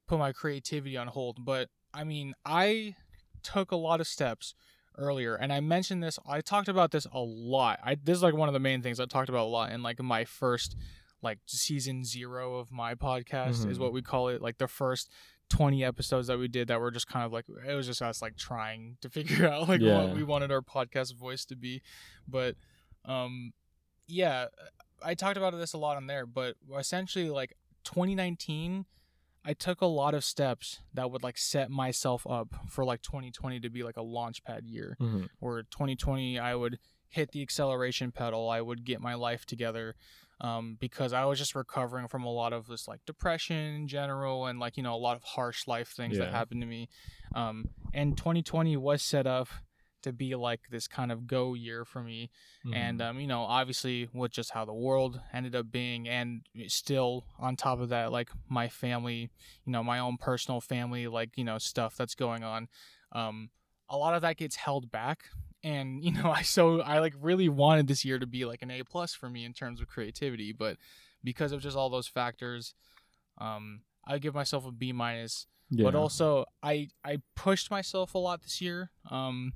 put 0.07 0.20
my 0.20 0.34
creativity 0.34 0.98
on 0.98 1.07
hold 1.07 1.38
but 1.45 1.70
i 1.94 2.03
mean 2.03 2.34
i 2.45 2.94
took 3.41 3.72
a 3.72 3.78
lot 3.78 4.02
of 4.02 4.07
steps 4.07 4.53
earlier 4.98 5.36
and 5.36 5.53
i 5.53 5.61
mentioned 5.61 6.03
this 6.03 6.20
i 6.28 6.41
talked 6.41 6.68
about 6.68 6.91
this 6.91 7.07
a 7.14 7.20
lot 7.20 7.80
i 7.82 7.95
this 7.95 8.18
is 8.18 8.24
like 8.24 8.34
one 8.34 8.49
of 8.49 8.53
the 8.53 8.60
main 8.60 8.82
things 8.82 8.99
i 8.99 9.06
talked 9.06 9.30
about 9.30 9.45
a 9.45 9.53
lot 9.57 9.72
in 9.72 9.82
like 9.82 10.02
my 10.02 10.26
first 10.26 10.76
like 11.22 11.40
season 11.45 12.03
zero 12.03 12.57
of 12.57 12.72
my 12.72 12.94
podcast 12.94 13.66
is 13.70 13.78
Mhm. 13.78 13.82
what 13.84 13.94
we 13.94 14.02
call 14.02 14.28
it 14.28 14.41
like 14.41 14.57
the 14.57 14.68
first 14.68 15.10
20 15.50 15.84
episodes 15.84 16.28
that 16.28 16.38
we 16.38 16.48
did 16.48 16.68
that 16.68 16.80
were 16.80 16.92
just 16.92 17.08
kind 17.08 17.26
of 17.26 17.32
like 17.34 17.46
it 17.68 17.74
was 17.74 17.88
just 17.88 18.02
us 18.02 18.22
like 18.22 18.36
trying 18.38 18.98
to 19.02 19.10
figure 19.18 19.48
out 19.48 19.68
like 19.68 19.82
Yeah. 19.82 20.06
what 20.06 20.16
we 20.16 20.24
wanted 20.24 20.52
our 20.52 20.62
podcast 20.62 21.16
voice 21.16 21.46
to 21.46 21.56
be 21.56 21.82
but 22.28 22.56
um 23.06 23.54
yeah 24.08 24.46
i 25.04 25.14
talked 25.16 25.38
about 25.38 25.54
this 25.58 25.74
a 25.74 25.78
lot 25.78 25.98
on 25.98 26.08
there 26.08 26.26
but 26.26 26.56
essentially 26.78 27.30
like 27.30 27.56
2019 27.84 28.86
i 29.46 29.54
took 29.54 29.82
a 29.82 29.86
lot 29.86 30.14
of 30.14 30.24
steps 30.24 30.80
that 30.94 31.10
would 31.10 31.24
like 31.24 31.38
set 31.38 31.70
myself 31.72 32.26
up 32.30 32.54
for 32.70 32.84
like 32.86 33.02
2020 33.02 33.60
to 33.60 33.70
be 33.70 33.84
like 33.84 33.98
a 33.98 34.02
launch 34.02 34.44
pad 34.44 34.66
year 34.66 34.96
Mhm. 35.02 35.30
or 35.42 35.64
2020 35.64 36.38
i 36.40 36.54
would 36.56 36.78
hit 37.08 37.32
the 37.32 37.42
acceleration 37.42 38.12
pedal 38.12 38.50
i 38.50 38.62
would 38.62 38.86
get 38.86 39.02
my 39.02 39.16
life 39.16 39.46
together 39.46 39.96
um, 40.41 40.78
because 40.80 41.14
i 41.14 41.26
was 41.26 41.38
just 41.38 41.56
recovering 41.56 42.07
from 42.07 42.24
a 42.24 42.32
lot 42.32 42.53
of 42.53 42.68
this 42.68 42.88
like 42.88 42.99
depression 43.06 43.57
in 43.57 43.88
general 43.88 44.45
and 44.45 44.60
like 44.60 44.78
you 44.78 44.84
know 44.84 44.95
a 44.95 44.98
lot 44.98 45.16
of 45.16 45.24
harsh 45.24 45.68
life 45.68 45.90
things 45.90 46.18
that 46.18 46.32
happened 46.32 46.61
to 46.61 46.68
me 46.68 46.88
um, 47.36 47.66
and 47.94 48.18
2020 48.18 48.78
was 48.78 49.02
set 49.02 49.28
up 49.28 49.48
to 50.02 50.14
be 50.14 50.34
like 50.34 50.61
this 50.72 50.88
kind 50.88 51.11
of 51.11 51.28
go 51.28 51.53
year 51.53 51.84
for 51.84 52.02
me 52.02 52.30
and 52.74 52.99
Mhm. 52.99 53.10
um, 53.10 53.20
you 53.20 53.28
know 53.28 53.41
obviously 53.41 54.07
with 54.14 54.32
just 54.32 54.52
how 54.52 54.64
the 54.64 54.74
world 54.74 55.20
ended 55.34 55.56
up 55.56 55.70
being 55.72 56.07
and 56.07 56.41
still 56.68 57.26
on 57.38 57.56
top 57.57 57.80
of 57.80 57.90
that 57.90 58.11
like 58.11 58.30
my 58.48 58.70
family 58.70 59.30
you 59.66 59.72
know 59.72 59.84
my 59.84 59.99
own 59.99 60.16
personal 60.18 60.61
family 60.61 61.07
like 61.07 61.32
you 61.38 61.44
know 61.44 61.57
stuff 61.57 61.95
that's 61.98 62.16
going 62.16 62.44
on 62.44 62.68
um, 63.11 63.49
a 63.90 63.98
lot 63.98 64.14
of 64.14 64.22
that 64.22 64.38
gets 64.38 64.56
held 64.56 64.90
back 64.91 65.26
and 65.64 66.03
you 66.03 66.11
know 66.11 66.31
i 66.36 66.41
so 66.41 66.81
i 66.81 66.99
like 66.99 67.14
really 67.22 67.49
wanted 67.49 67.88
this 67.88 68.06
year 68.06 68.19
to 68.19 68.27
be 68.27 68.45
like 68.45 68.61
an 68.61 68.72
a 68.72 68.84
plus 68.84 69.14
for 69.14 69.30
me 69.30 69.45
in 69.45 69.53
terms 69.53 69.81
of 69.81 69.88
creativity 69.88 70.52
but 70.52 70.77
because 71.23 71.52
of 71.52 71.61
just 71.61 71.77
all 71.77 71.90
those 71.90 72.07
factors 72.07 72.73
um 73.40 73.81
i 74.06 74.18
give 74.18 74.34
myself 74.34 74.65
a 74.65 74.72
b 74.72 74.91
minus 74.91 75.48
yeah. 75.69 75.84
but 75.84 75.95
also 75.95 76.45
i 76.64 76.88
i 77.03 77.18
pushed 77.36 77.69
myself 77.69 78.14
a 78.15 78.18
lot 78.18 78.41
this 78.41 78.61
year 78.61 78.91
um 79.10 79.53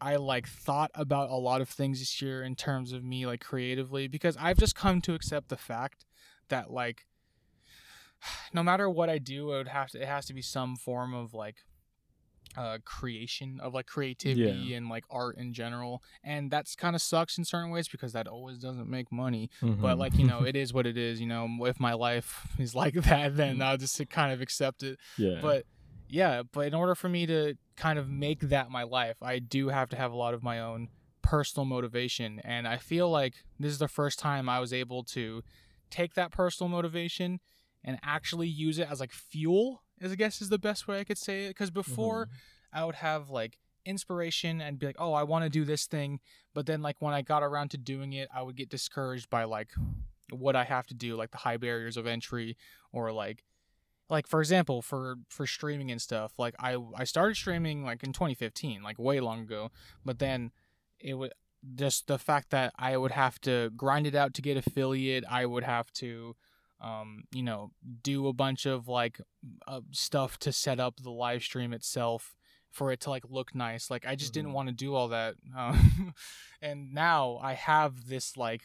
i 0.00 0.16
like 0.16 0.48
thought 0.48 0.90
about 0.94 1.30
a 1.30 1.36
lot 1.36 1.60
of 1.60 1.68
things 1.68 1.98
this 2.00 2.20
year 2.20 2.42
in 2.42 2.54
terms 2.54 2.92
of 2.92 3.04
me 3.04 3.26
like 3.26 3.40
creatively 3.40 4.08
because 4.08 4.36
i've 4.40 4.58
just 4.58 4.74
come 4.74 5.00
to 5.00 5.14
accept 5.14 5.48
the 5.48 5.56
fact 5.56 6.04
that 6.48 6.70
like 6.70 7.06
no 8.52 8.62
matter 8.62 8.88
what 8.90 9.08
i 9.08 9.18
do 9.18 9.52
it 9.52 9.58
would 9.58 9.68
have 9.68 9.90
to 9.90 10.00
it 10.00 10.08
has 10.08 10.26
to 10.26 10.34
be 10.34 10.42
some 10.42 10.76
form 10.76 11.14
of 11.14 11.34
like 11.34 11.56
uh 12.56 12.78
creation 12.84 13.60
of 13.62 13.72
like 13.74 13.86
creativity 13.86 14.40
Yeah. 14.70 14.76
and 14.78 14.88
like 14.88 15.04
art 15.08 15.36
in 15.38 15.52
general 15.52 16.02
and 16.24 16.50
that's 16.50 16.74
kind 16.74 16.96
of 16.96 17.02
sucks 17.02 17.38
in 17.38 17.44
certain 17.44 17.70
ways 17.70 17.86
because 17.88 18.12
that 18.12 18.26
always 18.26 18.58
doesn't 18.58 18.88
make 18.88 19.12
money 19.12 19.50
but 19.60 19.68
Mhm. 19.68 19.98
like 19.98 20.18
you 20.18 20.26
know 20.26 20.42
it 20.50 20.56
is 20.56 20.72
what 20.72 20.86
it 20.86 20.96
is 20.98 21.20
you 21.20 21.26
know 21.28 21.46
if 21.66 21.78
my 21.78 21.92
life 21.92 22.48
is 22.58 22.74
like 22.74 22.94
that 22.94 23.36
then 23.36 23.62
i'll 23.62 23.76
just 23.76 24.00
kind 24.10 24.32
of 24.32 24.40
accept 24.40 24.82
it 24.82 24.98
yeah. 25.16 25.38
but 25.40 25.64
yeah 26.08 26.42
but 26.52 26.66
in 26.66 26.74
order 26.74 26.96
for 26.96 27.08
me 27.08 27.24
to 27.26 27.54
kind 27.76 27.98
of 28.00 28.08
make 28.08 28.40
that 28.40 28.68
my 28.68 28.82
life 28.82 29.16
i 29.22 29.38
do 29.38 29.68
have 29.68 29.88
to 29.88 29.96
have 29.96 30.10
a 30.10 30.16
lot 30.16 30.34
of 30.34 30.42
my 30.42 30.58
own 30.58 30.88
personal 31.22 31.64
motivation 31.64 32.40
and 32.44 32.66
i 32.66 32.76
feel 32.76 33.08
like 33.08 33.44
this 33.60 33.70
is 33.70 33.78
the 33.78 33.86
first 33.86 34.18
time 34.18 34.48
i 34.48 34.58
was 34.58 34.72
able 34.72 35.04
to 35.04 35.42
take 35.88 36.14
that 36.14 36.32
personal 36.32 36.68
motivation 36.68 37.38
and 37.84 37.98
actually 38.02 38.48
use 38.48 38.78
it 38.78 38.88
as 38.90 38.98
like 39.00 39.12
fuel 39.12 39.82
as 40.00 40.12
i 40.12 40.14
guess 40.14 40.40
is 40.40 40.48
the 40.48 40.58
best 40.58 40.86
way 40.88 41.00
i 41.00 41.04
could 41.04 41.18
say 41.18 41.46
it 41.46 41.48
because 41.50 41.70
before 41.70 42.26
Mhm. 42.26 42.30
I 42.72 42.84
would 42.84 42.94
have 42.96 43.30
like 43.30 43.58
inspiration 43.84 44.60
and 44.60 44.78
be 44.78 44.86
like, 44.86 44.96
oh, 44.98 45.12
I 45.12 45.24
want 45.24 45.42
to 45.44 45.50
do 45.50 45.64
this 45.64 45.86
thing. 45.86 46.20
But 46.54 46.66
then, 46.66 46.82
like, 46.82 46.96
when 47.00 47.14
I 47.14 47.22
got 47.22 47.42
around 47.42 47.70
to 47.72 47.78
doing 47.78 48.12
it, 48.12 48.28
I 48.32 48.42
would 48.42 48.54
get 48.54 48.68
discouraged 48.68 49.28
by 49.28 49.42
like 49.42 49.72
what 50.30 50.54
I 50.54 50.62
have 50.64 50.86
to 50.88 50.94
do, 50.94 51.16
like 51.16 51.32
the 51.32 51.38
high 51.38 51.56
barriers 51.56 51.96
of 51.96 52.06
entry, 52.06 52.56
or 52.92 53.10
like, 53.10 53.42
like 54.08 54.28
for 54.28 54.38
example, 54.40 54.82
for 54.82 55.16
for 55.28 55.46
streaming 55.48 55.90
and 55.90 56.00
stuff. 56.00 56.32
Like, 56.38 56.54
I 56.60 56.76
I 56.94 57.02
started 57.04 57.34
streaming 57.36 57.82
like 57.84 58.04
in 58.04 58.12
2015, 58.12 58.82
like 58.84 58.98
way 59.00 59.18
long 59.18 59.40
ago. 59.40 59.72
But 60.04 60.20
then 60.20 60.52
it 61.00 61.14
would 61.14 61.32
just 61.74 62.06
the 62.06 62.18
fact 62.18 62.50
that 62.50 62.72
I 62.78 62.96
would 62.96 63.10
have 63.12 63.40
to 63.40 63.70
grind 63.76 64.06
it 64.06 64.14
out 64.14 64.34
to 64.34 64.42
get 64.42 64.56
affiliate. 64.56 65.24
I 65.28 65.44
would 65.46 65.64
have 65.64 65.90
to 65.94 66.36
um, 66.80 67.24
you 67.32 67.42
know, 67.42 67.70
do 68.02 68.26
a 68.28 68.32
bunch 68.32 68.66
of 68.66 68.88
like 68.88 69.20
uh, 69.66 69.80
stuff 69.90 70.38
to 70.40 70.52
set 70.52 70.80
up 70.80 70.96
the 71.02 71.10
live 71.10 71.42
stream 71.42 71.72
itself 71.72 72.34
for 72.70 72.92
it 72.92 73.00
to 73.00 73.10
like 73.10 73.24
look 73.28 73.54
nice. 73.54 73.90
Like 73.90 74.06
I 74.06 74.14
just 74.14 74.32
didn't 74.32 74.50
Mhm. 74.50 74.54
want 74.54 74.68
to 74.68 74.74
do 74.74 74.94
all 74.94 75.08
that. 75.08 75.34
Um, 75.56 76.14
and 76.62 76.92
now 76.94 77.38
I 77.42 77.54
have 77.54 78.06
this 78.06 78.36
like 78.36 78.62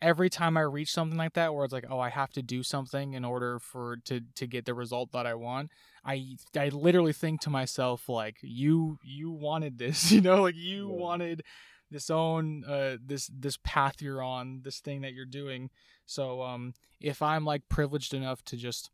every 0.00 0.30
time 0.30 0.56
I 0.56 0.60
reach 0.60 0.92
something 0.92 1.18
like 1.18 1.32
that 1.32 1.52
where 1.54 1.64
it's 1.64 1.72
like, 1.72 1.86
oh, 1.90 1.98
I 1.98 2.08
have 2.10 2.30
to 2.34 2.42
do 2.42 2.62
something 2.62 3.14
in 3.14 3.24
order 3.24 3.58
for 3.58 3.96
to 4.04 4.20
to 4.36 4.46
get 4.46 4.64
the 4.64 4.74
result 4.74 5.12
that 5.12 5.26
I 5.26 5.34
want. 5.34 5.70
I 6.04 6.36
I 6.56 6.68
literally 6.68 7.12
think 7.12 7.40
to 7.42 7.50
myself 7.50 8.08
like, 8.08 8.36
you 8.42 8.98
you 9.02 9.30
wanted 9.30 9.78
this, 9.78 10.12
you 10.12 10.20
know, 10.20 10.42
like 10.42 10.54
you 10.56 10.88
Yeah. 10.88 10.94
wanted 10.94 11.42
this 11.90 12.10
own 12.10 12.64
uh 12.64 12.96
this 13.04 13.30
this 13.32 13.58
path 13.62 14.00
you're 14.02 14.22
on, 14.22 14.60
this 14.62 14.80
thing 14.80 15.00
that 15.02 15.12
you're 15.14 15.24
doing. 15.26 15.70
So 16.06 16.42
um 16.42 16.74
if 17.00 17.22
I'm 17.22 17.44
like 17.44 17.68
privileged 17.68 18.12
enough 18.14 18.42
to 18.46 18.56
just 18.56 18.90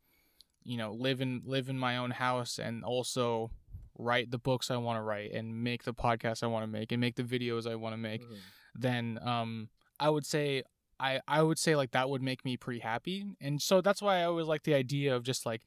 you 0.63 0.77
know 0.77 0.93
live 0.93 1.21
in 1.21 1.43
live 1.45 1.69
in 1.69 1.79
my 1.79 1.97
own 1.97 2.11
house 2.13 2.59
and 2.59 2.85
also 2.85 3.51
write 3.99 4.31
the 4.31 4.39
books 4.39 4.71
I 4.71 4.77
want 4.77 4.97
to 4.99 5.03
write 5.03 5.33
and 5.33 5.63
make 5.63 5.85
the 5.85 5.95
podcast 5.95 6.43
I 6.43 6.47
want 6.47 6.65
to 6.65 6.67
make 6.67 6.91
and 6.93 7.01
make 7.01 7.17
the 7.17 7.23
videos 7.23 7.71
I 7.71 7.75
want 7.77 7.93
to 7.93 7.99
make 7.99 8.23
Mhm. 8.23 8.39
then 8.75 9.19
um 9.23 9.69
I 10.01 10.11
would 10.11 10.27
say 10.27 10.63
I 10.99 11.21
I 11.29 11.43
would 11.43 11.59
say 11.59 11.77
like 11.77 11.91
that 11.93 12.09
would 12.11 12.23
make 12.23 12.45
me 12.45 12.57
pretty 12.57 12.81
happy. 12.81 13.25
And 13.41 13.61
so 13.61 13.81
that's 13.81 14.01
why 14.03 14.21
I 14.21 14.25
always 14.25 14.47
like 14.47 14.63
the 14.65 14.75
idea 14.75 15.15
of 15.15 15.23
just 15.25 15.45
like 15.47 15.63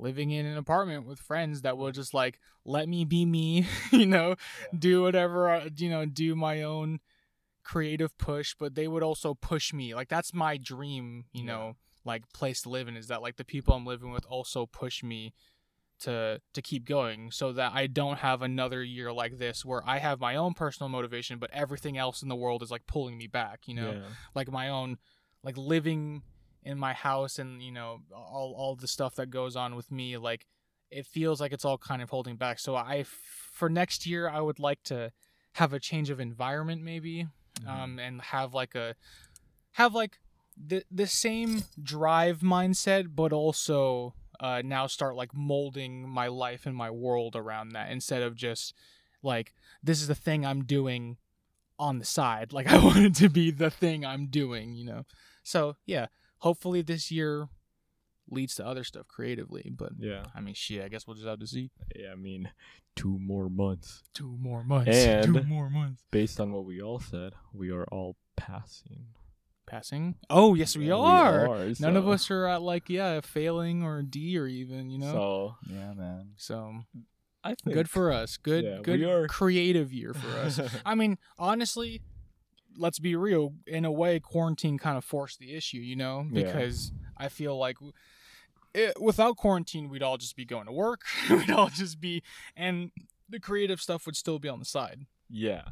living 0.00 0.30
in 0.30 0.46
an 0.46 0.56
apartment 0.56 1.06
with 1.06 1.18
friends 1.18 1.62
that 1.62 1.76
will 1.76 1.92
just 1.92 2.14
like 2.14 2.40
let 2.64 2.88
me 2.88 3.04
be 3.04 3.24
me, 3.24 3.66
you 3.92 4.06
know, 4.06 4.36
do 4.76 5.02
whatever, 5.02 5.48
I, 5.48 5.70
you 5.76 5.90
know, 5.90 6.04
do 6.06 6.34
my 6.34 6.62
own 6.62 7.00
creative 7.62 8.16
push, 8.18 8.54
but 8.58 8.74
they 8.74 8.88
would 8.88 9.02
also 9.02 9.34
push 9.34 9.72
me. 9.72 9.94
Like 9.94 10.08
that's 10.08 10.34
my 10.34 10.56
dream, 10.56 11.26
you 11.32 11.44
Yeah. 11.44 11.52
know, 11.52 11.76
like 12.04 12.32
place 12.32 12.62
to 12.62 12.70
live 12.70 12.88
in 12.88 12.96
is 12.96 13.08
that 13.08 13.22
like 13.22 13.36
the 13.36 13.44
people 13.44 13.74
I'm 13.74 13.84
living 13.86 14.10
with 14.10 14.24
also 14.26 14.66
push 14.66 15.02
me 15.02 15.34
to 16.00 16.40
to 16.54 16.62
keep 16.62 16.86
going 16.86 17.30
so 17.30 17.52
that 17.52 17.72
I 17.74 17.86
don't 17.86 18.18
have 18.20 18.40
another 18.40 18.82
year 18.82 19.12
like 19.12 19.38
this 19.38 19.64
where 19.66 19.82
I 19.86 19.98
have 19.98 20.18
my 20.18 20.34
own 20.34 20.54
personal 20.54 20.88
motivation 20.88 21.38
but 21.38 21.50
everything 21.52 21.98
else 21.98 22.22
in 22.22 22.28
the 22.28 22.36
world 22.36 22.62
is 22.62 22.70
like 22.70 22.86
pulling 22.86 23.18
me 23.18 23.26
back, 23.26 23.68
you 23.68 23.74
know? 23.74 23.92
Yeah. 23.92 24.08
Like 24.34 24.50
my 24.50 24.68
own 24.70 24.96
like 25.44 25.58
living 25.58 26.22
in 26.62 26.78
my 26.78 26.92
house 26.92 27.38
and, 27.38 27.62
you 27.62 27.72
know, 27.72 28.00
all 28.14 28.54
all 28.56 28.76
the 28.76 28.88
stuff 28.88 29.14
that 29.16 29.30
goes 29.30 29.56
on 29.56 29.74
with 29.76 29.90
me 29.90 30.16
like 30.16 30.46
it 30.90 31.06
feels 31.06 31.40
like 31.40 31.52
it's 31.52 31.64
all 31.64 31.78
kind 31.78 32.02
of 32.02 32.10
holding 32.10 32.36
back. 32.36 32.58
So 32.58 32.74
I 32.76 33.04
for 33.04 33.68
next 33.68 34.06
year 34.06 34.28
I 34.28 34.40
would 34.40 34.58
like 34.58 34.82
to 34.84 35.12
have 35.54 35.72
a 35.72 35.80
change 35.80 36.10
of 36.10 36.20
environment 36.20 36.82
maybe 36.82 37.26
Mhm. 37.62 37.68
um 37.68 37.98
and 37.98 38.22
have 38.22 38.54
like 38.54 38.74
a 38.74 38.94
have 39.72 39.94
like 39.94 40.18
the 40.56 40.84
the 40.90 41.06
same 41.06 41.62
drive 41.82 42.40
mindset, 42.40 43.14
but 43.14 43.32
also 43.32 44.14
uh, 44.40 44.62
now 44.64 44.86
start 44.86 45.14
like 45.16 45.34
molding 45.34 46.08
my 46.08 46.26
life 46.26 46.64
and 46.66 46.74
my 46.74 46.90
world 46.90 47.36
around 47.36 47.70
that 47.72 47.90
instead 47.90 48.22
of 48.22 48.34
just 48.34 48.74
like 49.22 49.52
this 49.82 50.00
is 50.00 50.08
the 50.08 50.14
thing 50.14 50.44
I'm 50.46 50.64
doing 50.64 51.18
on 51.78 51.98
the 51.98 52.04
side. 52.04 52.52
Like 52.58 52.66
I 52.66 52.78
want 52.78 52.98
it 52.98 53.14
to 53.16 53.28
be 53.28 53.50
the 53.50 53.70
thing 53.70 54.04
I'm 54.04 54.26
doing, 54.26 54.74
you 54.74 54.84
know. 54.86 55.04
So 55.42 55.76
yeah, 55.86 56.06
hopefully 56.40 56.82
this 56.82 57.10
year 57.10 57.48
leads 58.30 58.54
to 58.56 58.66
other 58.66 58.84
stuff 58.84 59.08
creatively. 59.08 59.72
But 59.74 59.92
Yeah. 59.98 60.24
I 60.34 60.40
mean, 60.40 60.54
shit, 60.54 60.84
I 60.84 60.88
guess 60.88 61.06
we'll 61.06 61.16
just 61.16 61.26
have 61.26 61.40
to 61.40 61.46
see. 61.46 61.70
Yeah, 61.96 62.12
I 62.12 62.16
mean, 62.16 62.50
two 62.94 63.18
more 63.18 63.48
months. 63.48 64.02
Two 64.14 64.36
more 64.40 64.62
months. 64.62 64.90
And- 64.96 65.24
two 65.34 65.42
more 65.44 65.68
months. 65.70 66.04
Based 66.10 66.38
on 66.40 66.52
what 66.52 66.64
we 66.64 66.80
all 66.80 67.00
said, 67.00 67.32
we 67.52 67.70
are 67.70 67.84
all 67.84 68.16
passing. 68.36 69.06
Passing. 69.66 70.16
Oh 70.28 70.54
yes, 70.54 70.76
we 70.76 70.88
Yeah, 70.88 70.94
are. 70.96 71.68
None 71.78 71.96
of 71.96 72.08
us 72.08 72.28
are 72.30 72.46
at 72.48 72.60
like 72.60 72.88
yeah, 72.88 73.20
failing 73.20 73.84
or 73.84 74.02
D 74.02 74.36
or 74.36 74.46
even 74.48 74.90
you 74.90 74.98
know. 74.98 75.12
So 75.12 75.72
Yeah, 75.72 75.92
man. 75.94 76.32
So 76.38 76.80
I 77.44 77.54
think 77.54 77.74
good 77.74 77.88
for 77.88 78.10
us. 78.12 78.36
Good 78.36 78.64
Yeah, 78.64 78.80
good 78.82 79.00
are- 79.02 79.28
creative 79.28 79.92
year 79.92 80.12
for 80.12 80.28
us. 80.38 80.58
I 80.84 80.94
mean, 80.96 81.18
honestly, 81.38 82.02
let's 82.76 82.98
be 82.98 83.16
real. 83.16 83.54
In 83.66 83.84
a 83.84 83.92
way, 83.92 84.20
quarantine 84.20 84.78
kind 84.78 84.96
of 84.96 85.04
forced 85.04 85.38
the 85.38 85.54
issue, 85.54 85.78
you 85.78 85.96
know, 85.96 86.26
Yeah. 86.30 86.44
because 86.44 86.92
I 87.16 87.28
feel 87.28 87.56
like 87.58 87.76
it, 88.74 89.00
without 89.00 89.36
quarantine, 89.36 89.88
we'd 89.88 90.02
all 90.02 90.16
just 90.16 90.36
be 90.36 90.44
going 90.44 90.66
to 90.66 90.72
work. 90.72 91.02
we'd 91.30 91.50
all 91.50 91.68
just 91.68 92.00
be, 92.00 92.22
and 92.56 92.90
the 93.28 93.40
creative 93.40 93.80
stuff 93.80 94.06
would 94.06 94.16
still 94.16 94.38
be 94.38 94.48
on 94.48 94.58
the 94.58 94.64
side. 94.64 95.06
yeah, 95.28 95.62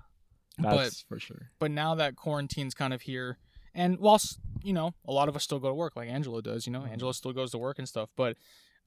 But- 0.58 0.76
that's 0.76 1.02
for 1.02 1.18
sure. 1.20 1.50
But 1.58 1.70
now 1.70 1.94
that 1.94 2.16
quarantine's 2.16 2.74
kind 2.74 2.92
of 2.92 3.02
here, 3.02 3.38
and 3.74 3.98
whilst 3.98 4.38
you 4.64 4.72
know 4.72 4.94
a 5.06 5.12
lot 5.12 5.28
of 5.28 5.36
us 5.36 5.44
still 5.44 5.60
go 5.60 5.68
to 5.68 5.74
work, 5.74 5.94
like 5.94 6.08
Angelo 6.08 6.40
does, 6.40 6.66
you 6.66 6.72
know, 6.72 6.80
Mhm. 6.80 6.90
Angelo 6.92 7.12
still 7.12 7.32
goes 7.32 7.52
to 7.52 7.58
work 7.58 7.78
and 7.78 7.88
stuff. 7.88 8.10
But 8.16 8.36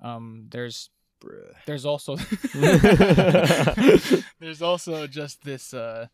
um, 0.02 0.48
there's 0.52 0.90
Bruh. 1.22 1.54
there's 1.66 1.86
also 1.86 2.16
there's 4.40 4.62
also 4.62 5.08
just 5.08 5.44
this 5.44 5.74
uh 5.74 6.08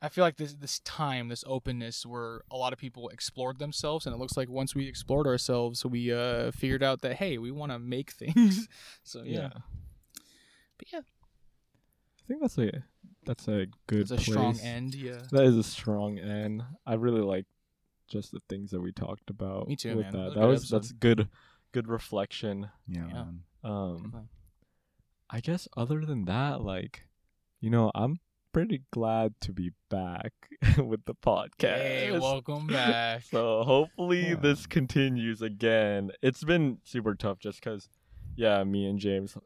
I 0.00 0.08
feel 0.08 0.22
like 0.22 0.36
this 0.36 0.54
this 0.54 0.78
time, 0.80 1.28
this 1.28 1.44
openness 1.46 2.06
where 2.06 2.42
a 2.50 2.56
lot 2.56 2.72
of 2.72 2.78
people 2.78 3.08
explored 3.08 3.58
themselves 3.58 4.06
and 4.06 4.14
it 4.14 4.18
looks 4.18 4.36
like 4.36 4.48
once 4.48 4.74
we 4.74 4.86
explored 4.86 5.26
ourselves 5.26 5.84
we 5.84 6.12
uh 6.12 6.52
figured 6.52 6.82
out 6.82 7.00
that 7.02 7.14
hey, 7.14 7.38
we 7.38 7.50
want 7.50 7.72
to 7.72 7.78
make 7.78 8.12
things. 8.12 8.68
so 9.02 9.22
yeah. 9.24 9.40
Yeah. 9.40 9.48
But 10.78 10.92
yeah, 10.92 11.00
I 11.00 12.22
think 12.28 12.40
that's 12.40 12.58
a 12.58 12.70
that's 13.26 13.48
a 13.48 13.66
good. 13.88 14.00
it's 14.02 14.10
a 14.12 14.18
strong 14.18 14.52
place. 14.54 14.64
end, 14.64 14.94
yeah. 14.94 15.18
That 15.32 15.44
is 15.44 15.56
a 15.56 15.62
strong 15.64 16.18
end. 16.18 16.62
I 16.86 16.94
really 16.94 17.20
like 17.20 17.46
just 18.06 18.32
the 18.32 18.40
things 18.48 18.70
that 18.70 18.80
we 18.80 18.92
talked 18.92 19.28
about. 19.30 19.68
Me 19.68 19.76
too, 19.76 19.96
with 19.96 20.06
man. 20.06 20.12
That, 20.12 20.34
That 20.34 20.34
was 20.34 20.34
a 20.34 20.34
that 20.34 20.40
good 20.40 20.48
was 20.48 20.62
episode. 20.62 20.76
that's 20.76 20.92
good, 20.92 21.28
good 21.72 21.88
reflection. 21.88 22.70
Yeah, 22.86 23.06
Yeah. 23.08 23.24
Um, 23.64 24.28
I 25.28 25.40
guess 25.40 25.68
other 25.76 26.06
than 26.06 26.24
that, 26.24 26.62
like, 26.62 27.02
you 27.60 27.68
know, 27.70 27.90
I'm 27.94 28.20
pretty 28.58 28.82
glad 28.90 29.32
to 29.40 29.52
be 29.52 29.70
back 29.88 30.32
with 30.78 31.04
the 31.04 31.14
podcast. 31.14 31.76
Hey, 31.76 32.18
welcome 32.18 32.66
back. 32.66 33.22
So 33.22 33.62
hopefully 33.62 34.30
Yeah. 34.30 34.34
this 34.34 34.66
continues 34.66 35.42
again. 35.42 36.10
It's 36.22 36.42
been 36.42 36.78
super 36.82 37.14
tough 37.14 37.38
just 37.38 37.60
because, 37.62 37.88
yeah, 38.34 38.64
me 38.64 38.86
and 38.86 38.98
James 38.98 39.36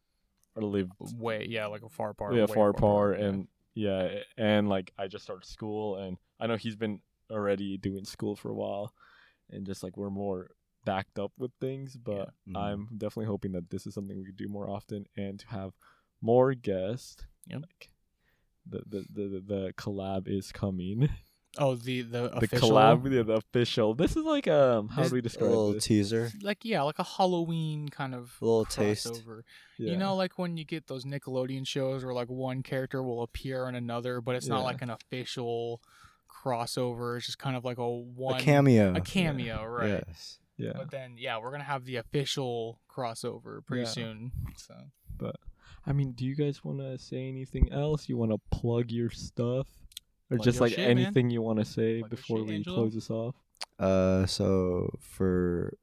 are 0.56 0.62
live 0.62 0.88
way 1.18 1.44
yeah, 1.46 1.66
like 1.66 1.82
a 1.82 1.90
far 1.90 2.08
apart. 2.10 2.34
yeah 2.34 2.46
far 2.46 2.70
apart, 2.70 3.18
yeah. 3.20 3.26
and 3.26 3.48
yeah, 3.74 4.08
and 4.38 4.70
like 4.70 4.94
I 4.96 5.08
just 5.08 5.24
started 5.24 5.44
school, 5.46 5.96
and 5.96 6.16
I 6.40 6.46
know 6.46 6.56
he's 6.56 6.76
been 6.76 7.00
already 7.30 7.76
doing 7.76 8.06
school 8.06 8.34
for 8.34 8.48
a 8.48 8.54
while, 8.54 8.94
and 9.50 9.66
just 9.66 9.82
like 9.82 9.98
we're 9.98 10.08
more 10.08 10.52
backed 10.86 11.18
up 11.18 11.32
with 11.36 11.50
things, 11.60 11.98
but 11.98 12.30
Mhm. 12.48 12.56
I'm 12.56 12.88
definitely 12.96 13.26
hoping 13.26 13.52
that 13.52 13.68
this 13.68 13.86
is 13.86 13.92
something 13.92 14.16
we 14.16 14.24
could 14.24 14.36
do 14.38 14.48
more 14.48 14.70
often 14.70 15.04
and 15.18 15.38
to 15.40 15.46
have 15.48 15.72
more 16.22 16.54
guests. 16.54 17.26
Yep. 17.48 17.60
Like 17.60 17.90
the 18.68 18.82
the 18.86 19.04
the, 19.12 19.28
the, 19.28 19.40
the 19.46 19.72
collab 19.74 20.28
is 20.28 20.52
coming. 20.52 21.08
Oh, 21.58 21.74
the 21.74 22.00
the 22.00 22.28
The 22.30 22.36
official 22.38 22.70
collab, 22.70 23.12
yeah, 23.14 23.22
the 23.24 23.32
official. 23.34 23.92
This 23.94 24.12
is 24.16 24.24
like 24.24 24.48
um, 24.48 24.88
how 24.88 25.02
This- 25.02 25.10
do 25.10 25.14
we 25.16 25.20
describe 25.20 25.42
A 25.42 25.48
describe 25.48 25.50
little 25.50 25.72
this? 25.74 25.84
teaser. 25.84 26.30
like 26.40 26.64
yeah, 26.64 26.80
like 26.80 26.98
a 26.98 27.04
Halloween 27.04 27.90
kind 27.90 28.14
of 28.14 28.34
A 28.40 28.44
little 28.46 28.64
taste. 28.64 29.06
crossover. 29.06 29.42
Yeah. 29.78 29.90
You 29.92 29.98
know, 29.98 30.16
like 30.16 30.38
when 30.38 30.56
you 30.56 30.64
get 30.64 30.86
those 30.86 31.04
Nickelodeon 31.04 31.66
shows 31.66 32.04
where 32.06 32.14
like 32.14 32.28
one 32.30 32.62
character 32.62 33.02
will 33.02 33.22
appear 33.22 33.68
in 33.68 33.74
another, 33.74 34.22
but 34.22 34.34
it's 34.34 34.46
not 34.46 34.62
like 34.64 34.80
an 34.80 34.88
official 34.88 35.82
crossover. 36.30 37.16
It's 37.18 37.26
just 37.26 37.38
kind 37.38 37.56
of 37.56 37.64
like 37.66 37.78
a 37.78 37.86
one 37.88 38.40
a 38.40 38.42
cameo. 38.42 38.94
a 38.94 39.00
cameo, 39.02 39.64
right? 39.66 40.02
Yes. 40.08 40.38
yeah. 40.56 40.72
But 40.74 40.90
then 40.90 41.16
yeah, 41.18 41.38
we're 41.38 41.50
gonna 41.50 41.64
have 41.64 41.84
the 41.84 41.96
official 41.96 42.80
crossover 42.90 43.64
pretty 43.64 43.82
Yeah. 43.82 43.88
soon. 43.88 44.32
So 44.56 44.74
I 45.86 45.92
mean, 45.92 46.12
do 46.12 46.24
you 46.24 46.34
guys 46.36 46.62
want 46.64 46.78
to 46.78 46.98
say 46.98 47.28
anything 47.28 47.72
else? 47.72 48.08
You 48.08 48.16
want 48.16 48.30
to 48.32 48.38
plug 48.56 48.90
your 48.90 49.10
stuff, 49.10 49.66
or 50.30 50.36
Plug 50.36 50.44
just 50.44 50.60
like 50.60 50.70
shit, 50.74 50.80
man. 50.80 50.90
anything 50.98 51.30
you 51.30 51.42
want 51.42 51.58
to 51.58 51.64
say 51.64 51.98
Plug 52.00 52.10
before 52.10 52.38
shit, 52.38 52.46
we 52.46 52.54
Angelo. 52.56 52.76
close 52.76 52.94
this 52.94 53.10
off? 53.10 53.34
Uh, 53.78 54.26
so 54.26 54.88
for 55.00 55.76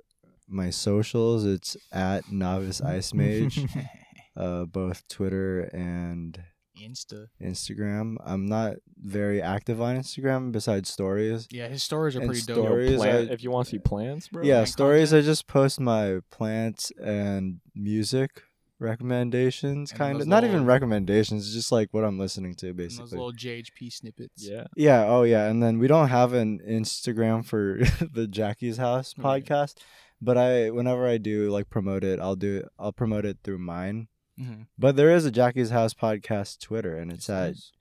my 0.48 0.70
socials, 0.70 1.46
it's 1.46 1.76
at 1.92 2.32
novice 2.32 2.82
ice 2.96 3.14
mage. 3.14 3.66
uh, 4.38 4.64
both 4.66 5.06
Twitter 5.10 5.64
and 5.74 6.42
Insta. 6.82 7.28
Instagram. 7.42 8.16
I'm 8.24 8.46
not 8.46 8.76
very 9.04 9.42
active 9.42 9.82
on 9.82 9.98
Instagram 9.98 10.54
besides 10.54 10.90
stories. 10.90 11.46
Yeah, 11.52 11.68
his 11.68 11.84
stories 11.84 12.16
are 12.16 12.20
And 12.22 12.30
pretty 12.30 12.46
dope. 12.46 12.66
story- 12.66 12.96
Stories, 12.98 13.02
I- 13.30 13.34
if 13.34 13.44
you 13.44 13.52
want 13.52 13.66
to 13.68 13.72
see 13.72 13.80
plants, 13.80 14.30
bro. 14.30 14.44
yeah, 14.44 14.60
and 14.60 14.70
stories. 14.70 15.14
I 15.14 15.20
just 15.20 15.46
post 15.46 15.82
my 15.82 16.20
plants 16.32 16.90
and 17.04 17.60
music 17.76 18.44
recommendations, 18.80 19.92
And 19.92 19.98
kind 19.98 20.16
those 20.16 20.24
of. 20.24 20.28
Not 20.30 20.44
even 20.44 20.54
little- 20.54 20.68
recommendations, 20.68 21.54
just 21.54 21.72
like 21.72 21.90
what 21.94 22.04
I'm 22.04 22.18
listening 22.20 22.56
to, 22.56 22.70
And 22.70 22.78
those 22.80 22.98
basically. 22.98 23.18
little 23.18 23.34
JHP 23.34 23.92
snippets. 23.92 24.48
yeah. 24.48 24.66
Yeah. 24.76 25.06
Oh, 25.08 25.24
yeah. 25.24 25.48
And 25.48 25.62
then 25.62 25.80
we 25.80 25.88
don't 25.88 26.10
have 26.10 26.34
an 26.34 26.60
Instagram 26.68 27.46
for 27.46 27.80
the 28.14 28.28
Jackie's 28.28 28.78
House 28.78 29.14
Yeah. 29.18 29.24
podcast, 29.24 29.76
but 30.22 30.38
I, 30.38 30.70
whenever 30.70 31.08
I 31.08 31.18
do 31.18 31.50
like 31.50 31.70
promote 31.70 32.04
it, 32.04 32.20
I'll 32.20 32.36
do. 32.36 32.64
I'll 32.78 32.94
promote 32.94 33.26
it 33.26 33.38
through 33.44 33.60
mine. 33.60 34.08
Mm-hmm. 34.40 34.64
But 34.78 34.96
there 34.96 35.14
is 35.14 35.26
a 35.26 35.32
Jackie's 35.32 35.70
House 35.70 35.94
podcast 35.94 36.60
Twitter, 36.62 36.96
and 36.96 37.12
it's 37.12 37.30
at 37.30 37.56
Yes, 37.56 37.72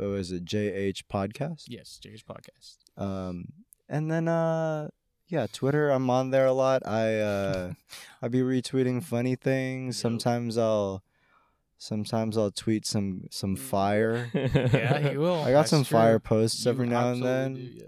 oh, 0.00 0.14
is 0.14 0.32
it 0.32 0.44
JH 0.44 1.04
Podcast? 1.12 1.64
yes, 1.68 2.00
JH 2.04 2.24
podcast. 2.24 2.76
Um, 3.00 3.44
and 3.88 4.10
then 4.10 4.26
uh, 4.26 4.88
yeah, 5.28 5.46
Twitter. 5.52 5.90
I'm 5.90 6.08
on 6.10 6.30
there 6.30 6.46
a 6.46 6.52
lot. 6.52 6.86
I 6.86 7.18
uh, 7.20 7.72
I 8.22 8.28
be 8.28 8.40
retweeting 8.40 9.02
funny 9.02 9.36
things. 9.36 9.96
Yep. 9.98 10.02
Sometimes 10.02 10.56
I'll, 10.58 11.02
sometimes 11.78 12.36
I'll 12.38 12.50
tweet 12.50 12.86
some 12.86 13.26
some 13.30 13.56
fire. 13.56 14.30
Yeah, 14.34 14.98
he 15.10 15.16
will. 15.16 15.42
I 15.42 15.50
got 15.52 15.60
That's 15.60 15.70
some 15.70 15.84
true. 15.84 15.98
fire 15.98 16.18
posts 16.18 16.64
You 16.64 16.70
every 16.72 16.86
now 16.86 17.12
and 17.12 17.22
then. 17.24 17.54
do, 17.54 17.60
yeah. 17.60 17.82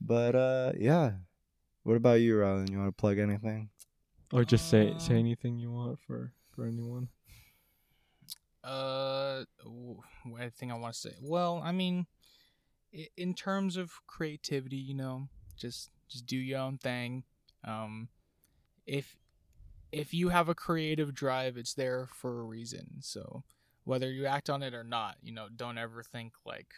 But 0.00 0.34
uh, 0.34 0.72
yeah. 0.78 1.12
What 1.82 1.96
about 1.96 2.20
you, 2.20 2.34
Rylan? 2.36 2.70
You 2.70 2.78
want 2.78 2.88
to 2.96 3.00
plug 3.00 3.18
anything? 3.18 3.70
or 4.32 4.44
just 4.44 4.68
say 4.70 4.94
say 4.98 5.14
Uh, 5.16 5.18
anything 5.18 5.58
you 5.58 5.72
want 5.72 5.98
for 5.98 6.32
for 6.54 6.64
anyone. 6.64 7.08
Uh, 8.62 9.44
w- 9.64 10.00
what 10.24 10.52
thing 10.54 10.70
I 10.70 10.74
want 10.76 10.94
to 10.94 11.00
say? 11.00 11.14
Well, 11.20 11.60
I 11.64 11.72
mean, 11.72 12.06
in 13.16 13.34
terms 13.34 13.76
of 13.76 13.90
creativity, 14.06 14.76
you 14.76 14.94
know, 14.94 15.28
just 15.56 15.90
just 16.10 16.26
do 16.26 16.36
your 16.36 16.60
own 16.60 16.78
thing. 16.78 17.24
Um, 17.64 18.08
if 18.86 19.16
if 19.92 20.14
you 20.14 20.28
have 20.28 20.48
a 20.48 20.54
creative 20.54 21.14
drive, 21.14 21.56
it's 21.56 21.74
there 21.74 22.08
for 22.12 22.40
a 22.40 22.44
reason. 22.44 22.96
So 23.00 23.42
whether 23.84 24.10
you 24.10 24.26
act 24.26 24.50
on 24.50 24.62
it 24.62 24.74
or 24.74 24.84
not, 24.84 25.16
you 25.22 25.32
know, 25.32 25.48
don't 25.54 25.78
ever 25.78 26.02
think 26.02 26.34
like 26.44 26.74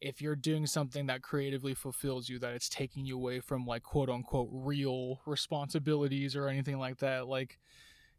if 0.00 0.22
you're 0.22 0.36
doing 0.36 0.66
something 0.66 1.06
that 1.06 1.22
creatively 1.22 1.74
fulfills 1.74 2.28
you 2.28 2.38
that 2.38 2.54
it's 2.54 2.68
taking 2.68 3.04
you 3.04 3.16
away 3.16 3.40
from 3.40 3.66
like 3.66 3.82
quote 3.82 4.08
unquote 4.08 4.48
real 4.52 5.20
responsibilities 5.26 6.36
or 6.36 6.48
anything 6.48 6.78
like 6.78 6.98
that 6.98 7.26
like 7.26 7.58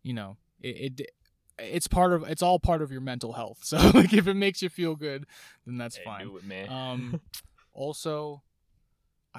you 0.04 0.14
know 0.14 0.36
it, 0.62 1.00
it 1.00 1.12
it's 1.58 1.88
part 1.88 2.12
of 2.14 2.24
it's 2.24 2.42
all 2.42 2.60
part 2.60 2.82
of 2.82 2.92
your 2.92 3.02
mental 3.02 3.34
health 3.34 3.60
so 3.64 3.78
like 3.94 4.14
if 4.14 4.28
it 4.28 4.34
makes 4.34 4.62
you 4.62 4.70
feel 4.70 4.96
good 4.96 5.26
then 5.66 5.78
that's 5.78 5.98
fine 5.98 6.30
it, 6.52 6.70
um 6.70 7.20
also 7.74 8.42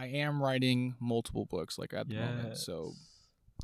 i 0.01 0.07
am 0.07 0.43
writing 0.43 0.95
multiple 1.01 1.47
books 1.47 1.79
like 1.79 1.93
at 1.95 2.09
the 2.09 2.15
moment 2.17 2.57
so 2.57 2.93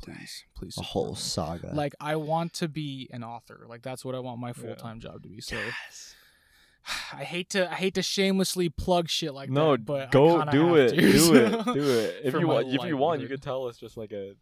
please 0.01 0.43
please 0.55 0.77
A 0.77 0.81
whole 0.83 1.09
me. 1.09 1.15
saga. 1.15 1.71
like 1.73 1.93
i 1.99 2.15
want 2.15 2.53
to 2.53 2.67
be 2.67 3.09
an 3.11 3.23
author 3.23 3.65
like 3.67 3.81
that's 3.81 4.03
what 4.05 4.13
i 4.15 4.19
want 4.19 4.39
my 4.39 4.53
full-time 4.53 4.99
job 4.99 5.23
to 5.23 5.29
be 5.29 5.41
so 5.41 5.57
I 7.13 7.23
hate 7.25 7.49
to 7.49 7.69
I 7.69 7.75
hate 7.75 7.95
to 7.95 8.01
shamelessly 8.01 8.69
plug 8.69 9.09
shit 9.09 9.33
like 9.33 9.49
no, 9.49 9.71
that, 9.71 9.79
No, 9.79 9.83
but 9.85 10.11
go 10.11 10.37
kinda 10.37 10.51
do 10.53 10.67
have 10.75 10.77
it, 10.77 10.89
to, 10.95 10.95
do 11.01 11.17
so- 11.19 11.33
it, 11.35 11.65
do 11.73 11.89
it. 11.99 12.15
If 12.23 12.33
you 12.35 12.47
want, 12.47 12.67
if 12.67 12.73
you 12.85 12.95
want, 12.95 13.19
you 13.19 13.25
livelihood. 13.25 13.29
could 13.29 13.41
tell 13.41 13.65
us 13.67 13.77
just 13.77 13.97
like 13.97 14.13
a 14.13 14.35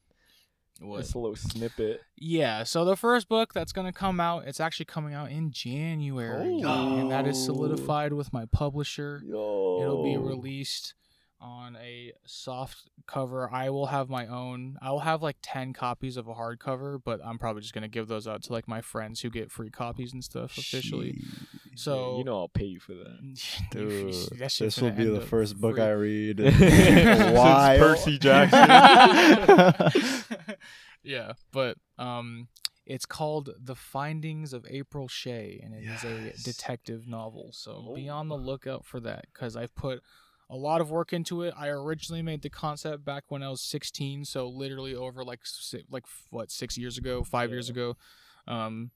What? 0.79 0.99
just 1.01 1.15
a 1.15 1.19
little 1.19 1.35
snippet. 1.35 2.01
Yeah, 2.17 2.61
so 2.63 2.85
the 2.85 2.95
first 2.95 3.27
book 3.29 3.53
that's 3.53 3.71
gonna 3.71 3.91
come 3.93 4.19
out, 4.19 4.43
it's 4.45 4.59
actually 4.59 4.85
coming 4.85 5.15
out 5.15 5.31
in 5.31 5.51
January, 5.51 6.61
Oh. 6.63 6.99
and 6.99 7.09
that 7.09 7.25
is 7.25 7.37
oh. 7.37 7.45
solidified 7.53 8.13
with 8.13 8.31
my 8.31 8.45
publisher. 8.45 9.21
Yo, 9.25 9.79
It'll 9.81 10.03
be 10.03 10.15
released 10.17 10.93
on 11.45 11.75
a 11.77 12.13
soft 12.25 12.89
cover. 13.07 13.49
I 13.53 13.69
will 13.69 13.87
have 13.87 14.09
my 14.09 14.25
own. 14.25 14.77
I 14.81 14.91
will 14.91 14.99
have 15.01 15.21
like 15.21 15.37
10 15.41 15.73
copies 15.73 16.17
of 16.17 16.27
a 16.27 16.33
hardcover, 16.33 16.99
but 17.03 17.19
I'm 17.23 17.37
probably 17.37 17.61
just 17.61 17.73
going 17.73 17.83
to 17.83 17.87
give 17.87 18.07
those 18.07 18.27
out 18.27 18.43
to 18.43 18.53
like 18.53 18.67
my 18.67 18.81
friends 18.81 19.21
who 19.21 19.29
get 19.29 19.51
free 19.51 19.69
copies 19.69 20.13
and 20.13 20.23
stuff 20.23 20.57
officially. 20.57 21.19
So 21.75 22.17
you 22.17 22.23
know 22.23 22.37
I'll 22.39 22.47
pay 22.49 22.65
you 22.65 22.79
for 22.79 22.93
that. 22.93 23.39
Dude, 23.71 24.13
that 24.39 24.53
this 24.57 24.81
will 24.81 24.91
be 24.91 25.05
the 25.05 25.21
first 25.21 25.59
book 25.59 25.75
free. 25.75 25.83
I 25.83 25.91
read. 25.91 26.39
Why? 27.35 27.75
Percy 27.79 28.17
Jackson. 28.17 30.55
yeah, 31.03 31.33
but 31.51 31.77
um, 31.97 32.47
it's 32.85 33.05
called 33.05 33.49
The 33.61 33.75
Findings 33.75 34.53
of 34.53 34.65
April 34.69 35.07
Shea, 35.07 35.59
and 35.63 35.73
it 35.73 35.83
is 35.83 36.03
Yes. 36.03 36.05
a 36.39 36.43
detective 36.43 37.07
novel. 37.07 37.49
So 37.53 37.93
be 37.95 38.09
Oh. 38.09 38.15
on 38.15 38.27
the 38.29 38.37
lookout 38.37 38.85
for 38.85 38.99
that 39.01 39.25
because 39.33 39.55
I've 39.55 39.75
put 39.75 40.01
a 40.49 40.55
lot 40.55 40.81
of 40.81 40.91
work 40.91 41.13
into 41.13 41.41
it. 41.41 41.53
I 41.57 41.69
originally 41.69 42.21
made 42.21 42.41
the 42.41 42.49
concept 42.49 43.03
back 43.03 43.23
when 43.29 43.41
I 43.41 43.49
was 43.49 43.61
16, 43.61 44.25
so 44.25 44.47
literally 44.47 44.95
over 44.95 45.23
like 45.23 45.41
like 45.89 46.05
what 46.29 46.51
six 46.51 46.77
years 46.77 46.97
ago, 46.97 47.23
five 47.23 47.49
years 47.51 47.69
ago. 47.69 47.97
Um, 48.47 48.91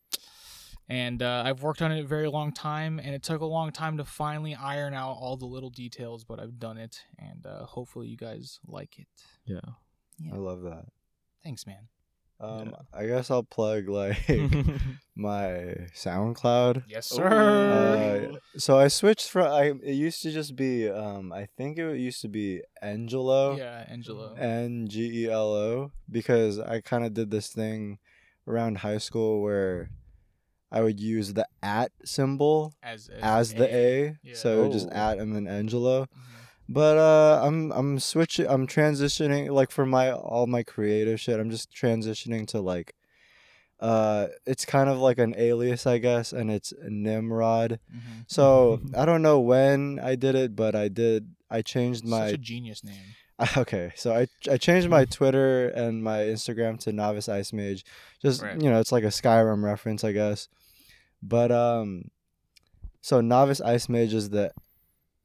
and 0.88 1.22
uh, 1.22 1.44
I've 1.46 1.62
worked 1.62 1.84
on 1.84 1.92
it 1.92 2.04
a 2.04 2.08
very 2.08 2.28
long 2.28 2.52
time, 2.52 3.00
and 3.00 3.14
it 3.14 3.22
took 3.22 3.42
a 3.42 3.46
long 3.46 3.72
time 3.72 3.98
to 3.98 4.06
finally 4.06 4.56
iron 4.56 4.96
out 4.96 5.18
all 5.20 5.38
the 5.38 5.46
little 5.46 5.70
details, 5.70 6.24
but 6.24 6.40
I've 6.40 6.60
done 6.60 6.78
it, 6.78 7.04
and 7.20 7.46
uh, 7.46 7.66
hopefully 7.66 8.08
you 8.08 8.18
guys 8.18 8.60
like 8.66 8.98
it. 8.98 9.08
Yeah. 9.46 9.60
Yeah. 10.18 10.34
I 10.34 10.38
love 10.38 10.64
that. 10.64 10.86
Thanks, 11.44 11.66
man. 11.68 11.88
Um, 12.42 12.70
Yeah. 12.70 12.82
I 12.94 13.06
guess 13.08 13.30
I'll 13.32 13.44
plug 13.44 13.90
like 13.90 14.18
my 15.16 15.76
SoundCloud. 15.94 16.84
Yes, 16.88 17.08
sir. 17.08 18.32
Uh, 18.34 18.38
so 18.58 18.78
I 18.80 18.88
switched 18.88 19.30
from 19.30 19.48
I 19.52 19.74
it 19.84 19.94
used 19.94 20.22
to 20.24 20.32
just 20.32 20.56
be 20.56 20.90
um 20.90 21.32
I 21.34 21.48
think 21.58 21.78
it 21.78 21.98
used 21.98 22.22
to 22.22 22.28
be 22.30 22.62
Angelo 22.82 23.58
yeah, 23.58 23.86
Angelo. 23.90 24.34
N 24.36 24.88
G 24.88 25.26
E 25.26 25.30
L 25.30 25.52
O 25.54 25.92
because 26.10 26.60
I 26.60 26.82
kind 26.82 27.04
of 27.06 27.14
did 27.14 27.30
this 27.32 27.50
thing 27.50 28.00
around 28.48 28.80
high 28.80 28.98
school 29.00 29.42
where 29.42 29.90
I 30.72 30.82
would 30.82 31.00
use 31.00 31.34
the 31.34 31.48
at 31.64 31.92
symbol 32.06 32.74
as 32.84 33.10
as 33.22 33.54
the 33.54 33.68
A, 33.74 34.18
Yeah. 34.24 34.36
so 34.36 34.72
just 34.72 34.88
Oh. 34.88 34.96
at 34.96 35.18
and 35.18 35.36
then 35.36 35.48
Angelo. 35.48 36.04
Mhm. 36.06 36.08
But 36.72 36.98
uh, 36.98 37.42
I'm 37.44 37.72
I'm 37.72 38.00
switching. 38.00 38.46
I'm 38.48 38.68
transitioning 38.68 39.50
like 39.50 39.72
for 39.72 39.88
my 39.88 40.12
all 40.12 40.46
my 40.46 40.62
creative 40.62 41.20
shit. 41.20 41.40
I'm 41.40 41.50
just 41.50 41.72
transitioning 41.74 42.46
to 42.50 42.62
like, 42.62 42.94
uh, 43.80 44.28
it's 44.46 44.66
kind 44.66 44.88
of 44.88 45.00
like 45.00 45.18
an 45.18 45.34
alias, 45.36 45.88
I 45.88 45.98
guess, 45.98 46.32
and 46.32 46.52
it's 46.52 46.72
Nimrod. 46.88 47.80
Mhm. 47.92 48.26
So 48.28 48.82
I 48.96 49.06
don't 49.06 49.24
know 49.24 49.40
when 49.40 50.00
I 50.00 50.14
did 50.16 50.36
it, 50.36 50.56
but 50.56 50.76
I 50.76 50.90
did. 50.90 51.34
I 51.50 51.64
changed 51.64 52.02
Such 52.02 52.10
my 52.12 52.26
a 52.28 52.38
genius 52.38 52.84
name. 52.84 53.16
okay. 53.58 53.92
So 53.96 54.14
I 54.14 54.28
I 54.52 54.58
changed 54.58 54.90
my 54.90 55.06
Twitter 55.06 55.70
and 55.70 56.04
my 56.04 56.20
Instagram 56.20 56.80
to 56.82 56.92
Novice 56.94 57.28
Ice 57.30 57.52
Mage. 57.52 57.84
Just 58.22 58.44
Right. 58.44 58.62
you 58.62 58.70
know, 58.70 58.80
it's 58.80 58.92
like 58.92 59.04
a 59.06 59.08
Skyrim 59.08 59.64
reference, 59.64 60.04
I 60.04 60.12
guess. 60.12 60.50
But 61.24 61.52
um, 61.52 62.12
so 63.02 63.22
Novice 63.22 63.60
Ice 63.62 63.90
Mage 63.90 64.14
is 64.14 64.30
the 64.30 64.52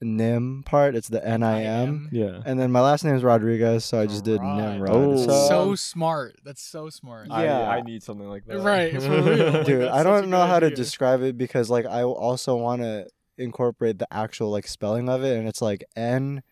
Nim 0.00 0.62
part. 0.66 0.94
It's 0.96 1.08
the 1.08 1.26
N 1.26 1.42
I 1.42 1.62
M. 1.62 2.08
Yeah. 2.12 2.40
And 2.44 2.58
then 2.60 2.70
my 2.72 2.80
last 2.80 3.04
name 3.04 3.14
is 3.14 3.22
Rodriguez, 3.22 3.84
so 3.84 3.98
I 4.00 4.06
just 4.06 4.24
did 4.24 4.40
Right. 4.40 4.72
Nimrod. 4.74 4.90
Oh. 4.94 5.16
So, 5.16 5.48
so 5.48 5.74
smart. 5.74 6.36
That's 6.44 6.62
so 6.62 6.90
smart. 6.90 7.28
I- 7.30 7.44
Yeah. 7.44 7.60
I, 7.60 7.76
I 7.76 7.80
need 7.82 8.02
something 8.02 8.28
like 8.28 8.44
that. 8.46 8.58
Right, 8.60 8.92
for 9.00 9.08
real. 9.08 9.52
Like, 9.52 9.66
dude, 9.66 9.80
that's 9.82 9.92
I 9.94 9.98
such 9.98 10.00
a 10.00 10.04
don't 10.04 10.30
know 10.30 10.42
good 10.42 10.48
how 10.48 10.60
to 10.60 10.66
idea. 10.66 10.76
describe 10.76 11.22
it 11.22 11.38
because 11.38 11.70
like 11.70 11.86
I 11.86 12.02
also 12.02 12.56
want 12.56 12.82
to 12.82 13.06
incorporate 13.38 13.98
the 13.98 14.12
actual 14.12 14.50
like 14.50 14.66
spelling 14.66 15.08
of 15.08 15.22
it, 15.24 15.36
and 15.38 15.48
it's 15.48 15.62
like 15.62 15.84
N. 15.96 16.42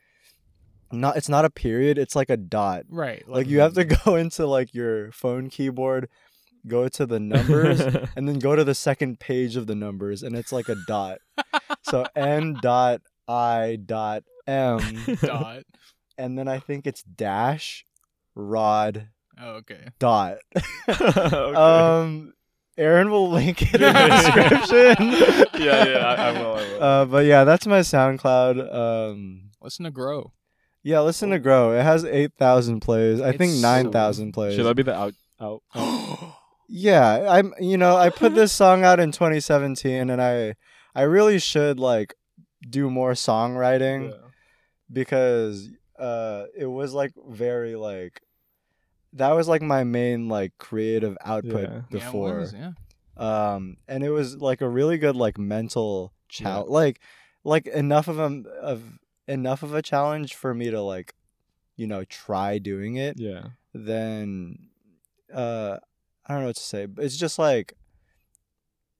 Not, 0.94 1.16
it's 1.16 1.28
not 1.28 1.44
a 1.46 1.50
period. 1.50 1.96
It's 1.96 2.14
like 2.14 2.28
a 2.28 2.36
dot. 2.36 2.84
Right. 2.90 3.26
Like 3.26 3.46
you 3.48 3.60
have 3.60 3.74
to 3.74 3.84
go 4.04 4.16
into 4.16 4.46
like 4.46 4.74
your 4.74 5.10
phone 5.12 5.48
keyboard, 5.48 6.08
go 6.66 6.86
to 6.88 7.06
the 7.06 7.18
numbers, 7.18 7.80
and 8.16 8.28
then 8.28 8.38
go 8.38 8.54
to 8.56 8.62
the 8.64 8.74
second 8.74 9.18
page 9.18 9.56
of 9.56 9.66
the 9.66 9.74
numbers, 9.74 10.22
and 10.22 10.36
it's 10.36 10.52
like 10.52 10.68
a 10.68 10.76
dot. 10.86 11.18
so 11.82 12.04
N 12.14 12.56
dot 12.60 13.00
I 13.28 13.78
dot 13.84 14.24
M, 14.46 14.80
dot. 15.22 15.62
and 16.18 16.38
then 16.38 16.48
I 16.48 16.58
think 16.58 16.86
it's 16.86 17.02
dash, 17.02 17.84
rod, 18.34 19.08
Oh, 19.40 19.50
okay. 19.56 19.86
dot. 19.98 20.38
okay. 20.88 21.54
Um, 21.54 22.32
Aaron 22.78 23.10
will 23.10 23.30
link 23.30 23.62
it 23.62 23.74
in 23.80 23.92
the 23.92 24.08
description. 24.68 25.62
yeah, 25.62 25.84
yeah, 25.86 25.98
I, 26.06 26.14
I 26.14 26.32
will. 26.32 26.54
I 26.54 26.62
will. 26.62 26.82
Uh, 26.82 27.04
but 27.06 27.24
yeah, 27.26 27.44
that's 27.44 27.66
my 27.66 27.80
SoundCloud. 27.80 28.74
Um, 28.74 29.50
Listen 29.62 29.84
to 29.84 29.90
grow. 29.90 30.32
yeah, 30.82 31.00
listen 31.00 31.30
to 31.30 31.38
Grow. 31.38 31.72
It 31.78 31.82
has 31.82 32.04
eight 32.04 32.32
thousand 32.38 32.80
plays. 32.80 33.20
I 33.20 33.30
think 33.36 33.52
It's 33.52 33.60
so- 33.60 33.68
nine 33.68 33.92
thousand 33.92 34.32
plays. 34.32 34.56
Should 34.56 34.66
I 34.66 34.72
be 34.72 34.82
the 34.82 34.94
out 34.94 35.14
out? 35.40 35.62
out? 35.74 36.34
Yeah, 36.68 37.26
I'm. 37.30 37.54
You 37.60 37.76
know, 37.78 37.96
I 37.96 38.08
put 38.10 38.34
this 38.34 38.52
song 38.52 38.82
out 38.84 38.98
in 38.98 39.12
2017, 39.12 40.08
and 40.10 40.20
I, 40.22 40.54
I 40.94 41.02
really 41.02 41.38
should 41.38 41.78
like 41.78 42.14
do 42.68 42.90
more 42.90 43.12
songwriting 43.12 44.10
Yeah. 44.10 44.16
because 44.92 45.68
uh, 45.98 46.46
it 46.56 46.66
was 46.66 46.92
like 46.94 47.12
very 47.28 47.76
like. 47.76 48.20
That 49.14 49.32
was 49.32 49.46
like 49.46 49.60
my 49.60 49.84
main 49.84 50.28
like 50.28 50.56
creative 50.58 51.18
output 51.24 51.68
Yeah. 51.68 51.80
before. 51.90 52.28
Yeah, 52.30 52.34
it 52.34 52.40
was, 52.40 52.52
yeah. 52.54 52.72
um 53.54 53.76
and 53.86 54.02
it 54.02 54.08
was 54.10 54.40
like 54.40 54.62
a 54.62 54.68
really 54.68 54.96
good 54.96 55.16
like 55.16 55.36
mental 55.36 56.12
Yeah. 56.30 56.44
challenge 56.44 56.70
like 56.70 57.00
like 57.44 57.66
enough 57.66 58.08
of 58.08 58.18
a 58.18 58.42
of 58.60 58.98
enough 59.28 59.62
of 59.62 59.74
a 59.74 59.82
challenge 59.82 60.34
for 60.34 60.54
me 60.54 60.70
to 60.70 60.80
like 60.80 61.14
you 61.76 61.86
know 61.86 62.04
try 62.04 62.56
doing 62.58 62.96
it 62.96 63.18
Yeah. 63.18 63.48
then 63.74 64.58
uh 65.32 65.76
i 66.26 66.32
don't 66.32 66.40
know 66.42 66.46
what 66.48 66.56
to 66.56 66.62
say 66.62 66.86
but 66.86 67.04
it's 67.04 67.16
just 67.18 67.38
like 67.38 67.74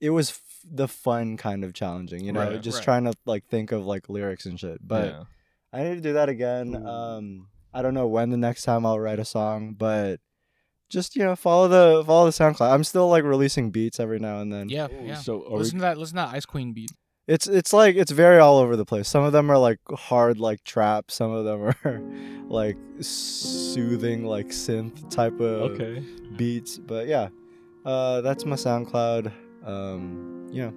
it 0.01 0.11
was 0.11 0.31
f- 0.31 0.52
the 0.71 0.89
fun 0.89 1.37
kind 1.37 1.65
of 1.65 1.73
challenging 1.75 2.25
you 2.25 2.33
know 2.33 2.41
Right, 2.41 2.61
just 2.61 2.79
right. 2.79 2.85
trying 2.85 3.05
to 3.05 3.15
like 3.27 3.45
think 3.47 3.73
of 3.73 3.85
like 3.87 4.09
lyrics 4.09 4.47
and 4.47 4.59
shit 4.59 4.79
but 4.87 5.07
yeah. 5.07 5.23
i 5.73 5.83
need 5.85 5.95
to 5.97 6.01
do 6.01 6.13
that 6.15 6.29
again 6.29 6.75
um 6.87 7.49
i 7.75 7.83
don't 7.83 7.95
know 7.95 8.07
when 8.07 8.31
the 8.31 8.37
next 8.37 8.63
time 8.63 8.85
i'll 8.87 9.01
write 9.01 9.19
a 9.19 9.25
song 9.25 9.75
but 9.77 10.21
just 10.89 11.17
you 11.17 11.25
know 11.25 11.35
follow 11.35 11.69
the 11.69 12.05
follow 12.05 12.27
the 12.27 12.31
soundcloud 12.33 12.71
i'm 12.73 12.85
still 12.85 13.09
like 13.09 13.25
releasing 13.25 13.71
beats 13.71 13.99
every 13.99 14.19
now 14.19 14.41
and 14.41 14.53
then 14.53 14.69
Yeah, 14.69 14.89
Ooh, 14.93 15.07
yeah. 15.07 15.15
So 15.17 15.45
are 15.51 15.59
Listen 15.59 15.79
we, 15.79 15.81
to 15.81 15.83
that. 15.87 15.99
Listen 15.99 16.17
to 16.17 16.23
that 16.27 16.35
Ice 16.35 16.45
Queen 16.45 16.73
beat. 16.75 16.91
it's 17.27 17.47
it's 17.47 17.73
like 17.73 17.97
it's 17.97 18.11
very 18.11 18.39
all 18.39 18.59
over 18.59 18.77
the 18.77 18.85
place 18.85 19.09
some 19.09 19.25
of 19.25 19.33
them 19.33 19.51
are 19.51 19.57
like 19.57 19.79
hard 19.91 20.39
like 20.39 20.63
trap 20.65 21.11
some 21.11 21.31
of 21.31 21.45
them 21.47 21.73
are 21.85 22.03
like 22.49 22.77
soothing 23.01 24.27
like 24.27 24.49
synth 24.49 25.09
type 25.11 25.35
of 25.41 25.73
okay. 25.73 26.05
beats 26.37 26.79
but 26.79 27.07
yeah 27.07 27.29
uh 27.87 28.21
that's 28.21 28.45
my 28.45 28.57
soundcloud 28.57 29.33
um 29.65 30.47
yeah, 30.51 30.71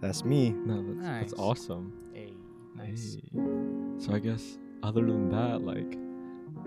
that's 0.00 0.24
me 0.24 0.50
No, 0.50 0.82
that's 0.94 1.30
that's 1.30 1.32
awesome. 1.34 1.92
Hey, 2.12 2.32
nice. 2.76 3.16
Hey. 3.32 3.40
So 3.98 4.12
I 4.14 4.18
guess 4.18 4.58
other 4.82 5.00
than 5.02 5.28
that, 5.30 5.62
like, 5.62 5.98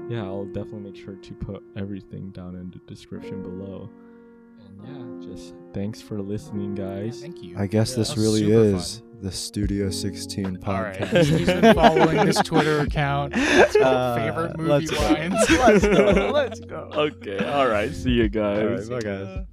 yeah, 0.09 0.23
I'll 0.23 0.45
definitely 0.45 0.91
make 0.91 0.95
sure 0.95 1.15
to 1.15 1.33
put 1.35 1.63
everything 1.77 2.31
down 2.31 2.55
in 2.55 2.71
the 2.71 2.79
description 2.93 3.41
below. 3.41 3.89
And 4.85 5.21
yeah, 5.23 5.33
just 5.33 5.53
thanks 5.73 6.01
for 6.01 6.19
listening, 6.21 6.75
Yeah, 6.75 6.83
guys. 7.03 7.21
thank 7.21 7.41
you. 7.43 7.55
i 7.57 7.67
guess 7.67 7.91
Yeah, 7.91 7.97
this 7.97 8.17
really 8.17 8.39
super 8.41 8.75
is 8.77 9.01
the 9.21 9.31
studio 9.31 9.89
16 9.89 10.59
All 10.65 10.73
right. 10.81 10.97
podcast 10.97 11.25
He's 11.37 11.45
been 11.47 11.75
following 11.75 12.25
this 12.25 12.37
Twitter 12.37 12.79
account. 12.81 13.35
Uh, 13.37 14.15
Favorite 14.15 14.57
movie 14.57 14.69
let's 14.69 14.91
go. 14.91 15.01
lines. 15.01 15.35
let's 15.49 15.87
go 15.87 16.31
let's 16.33 16.59
go 16.61 16.89
okay, 16.93 17.45
all 17.45 17.67
right. 17.67 17.93
See 17.93 18.11
you 18.11 18.29
guys. 18.29 18.89
all 18.89 18.95
right 18.97 19.03
bye 19.03 19.09
guys 19.09 19.27
Uh, 19.27 19.45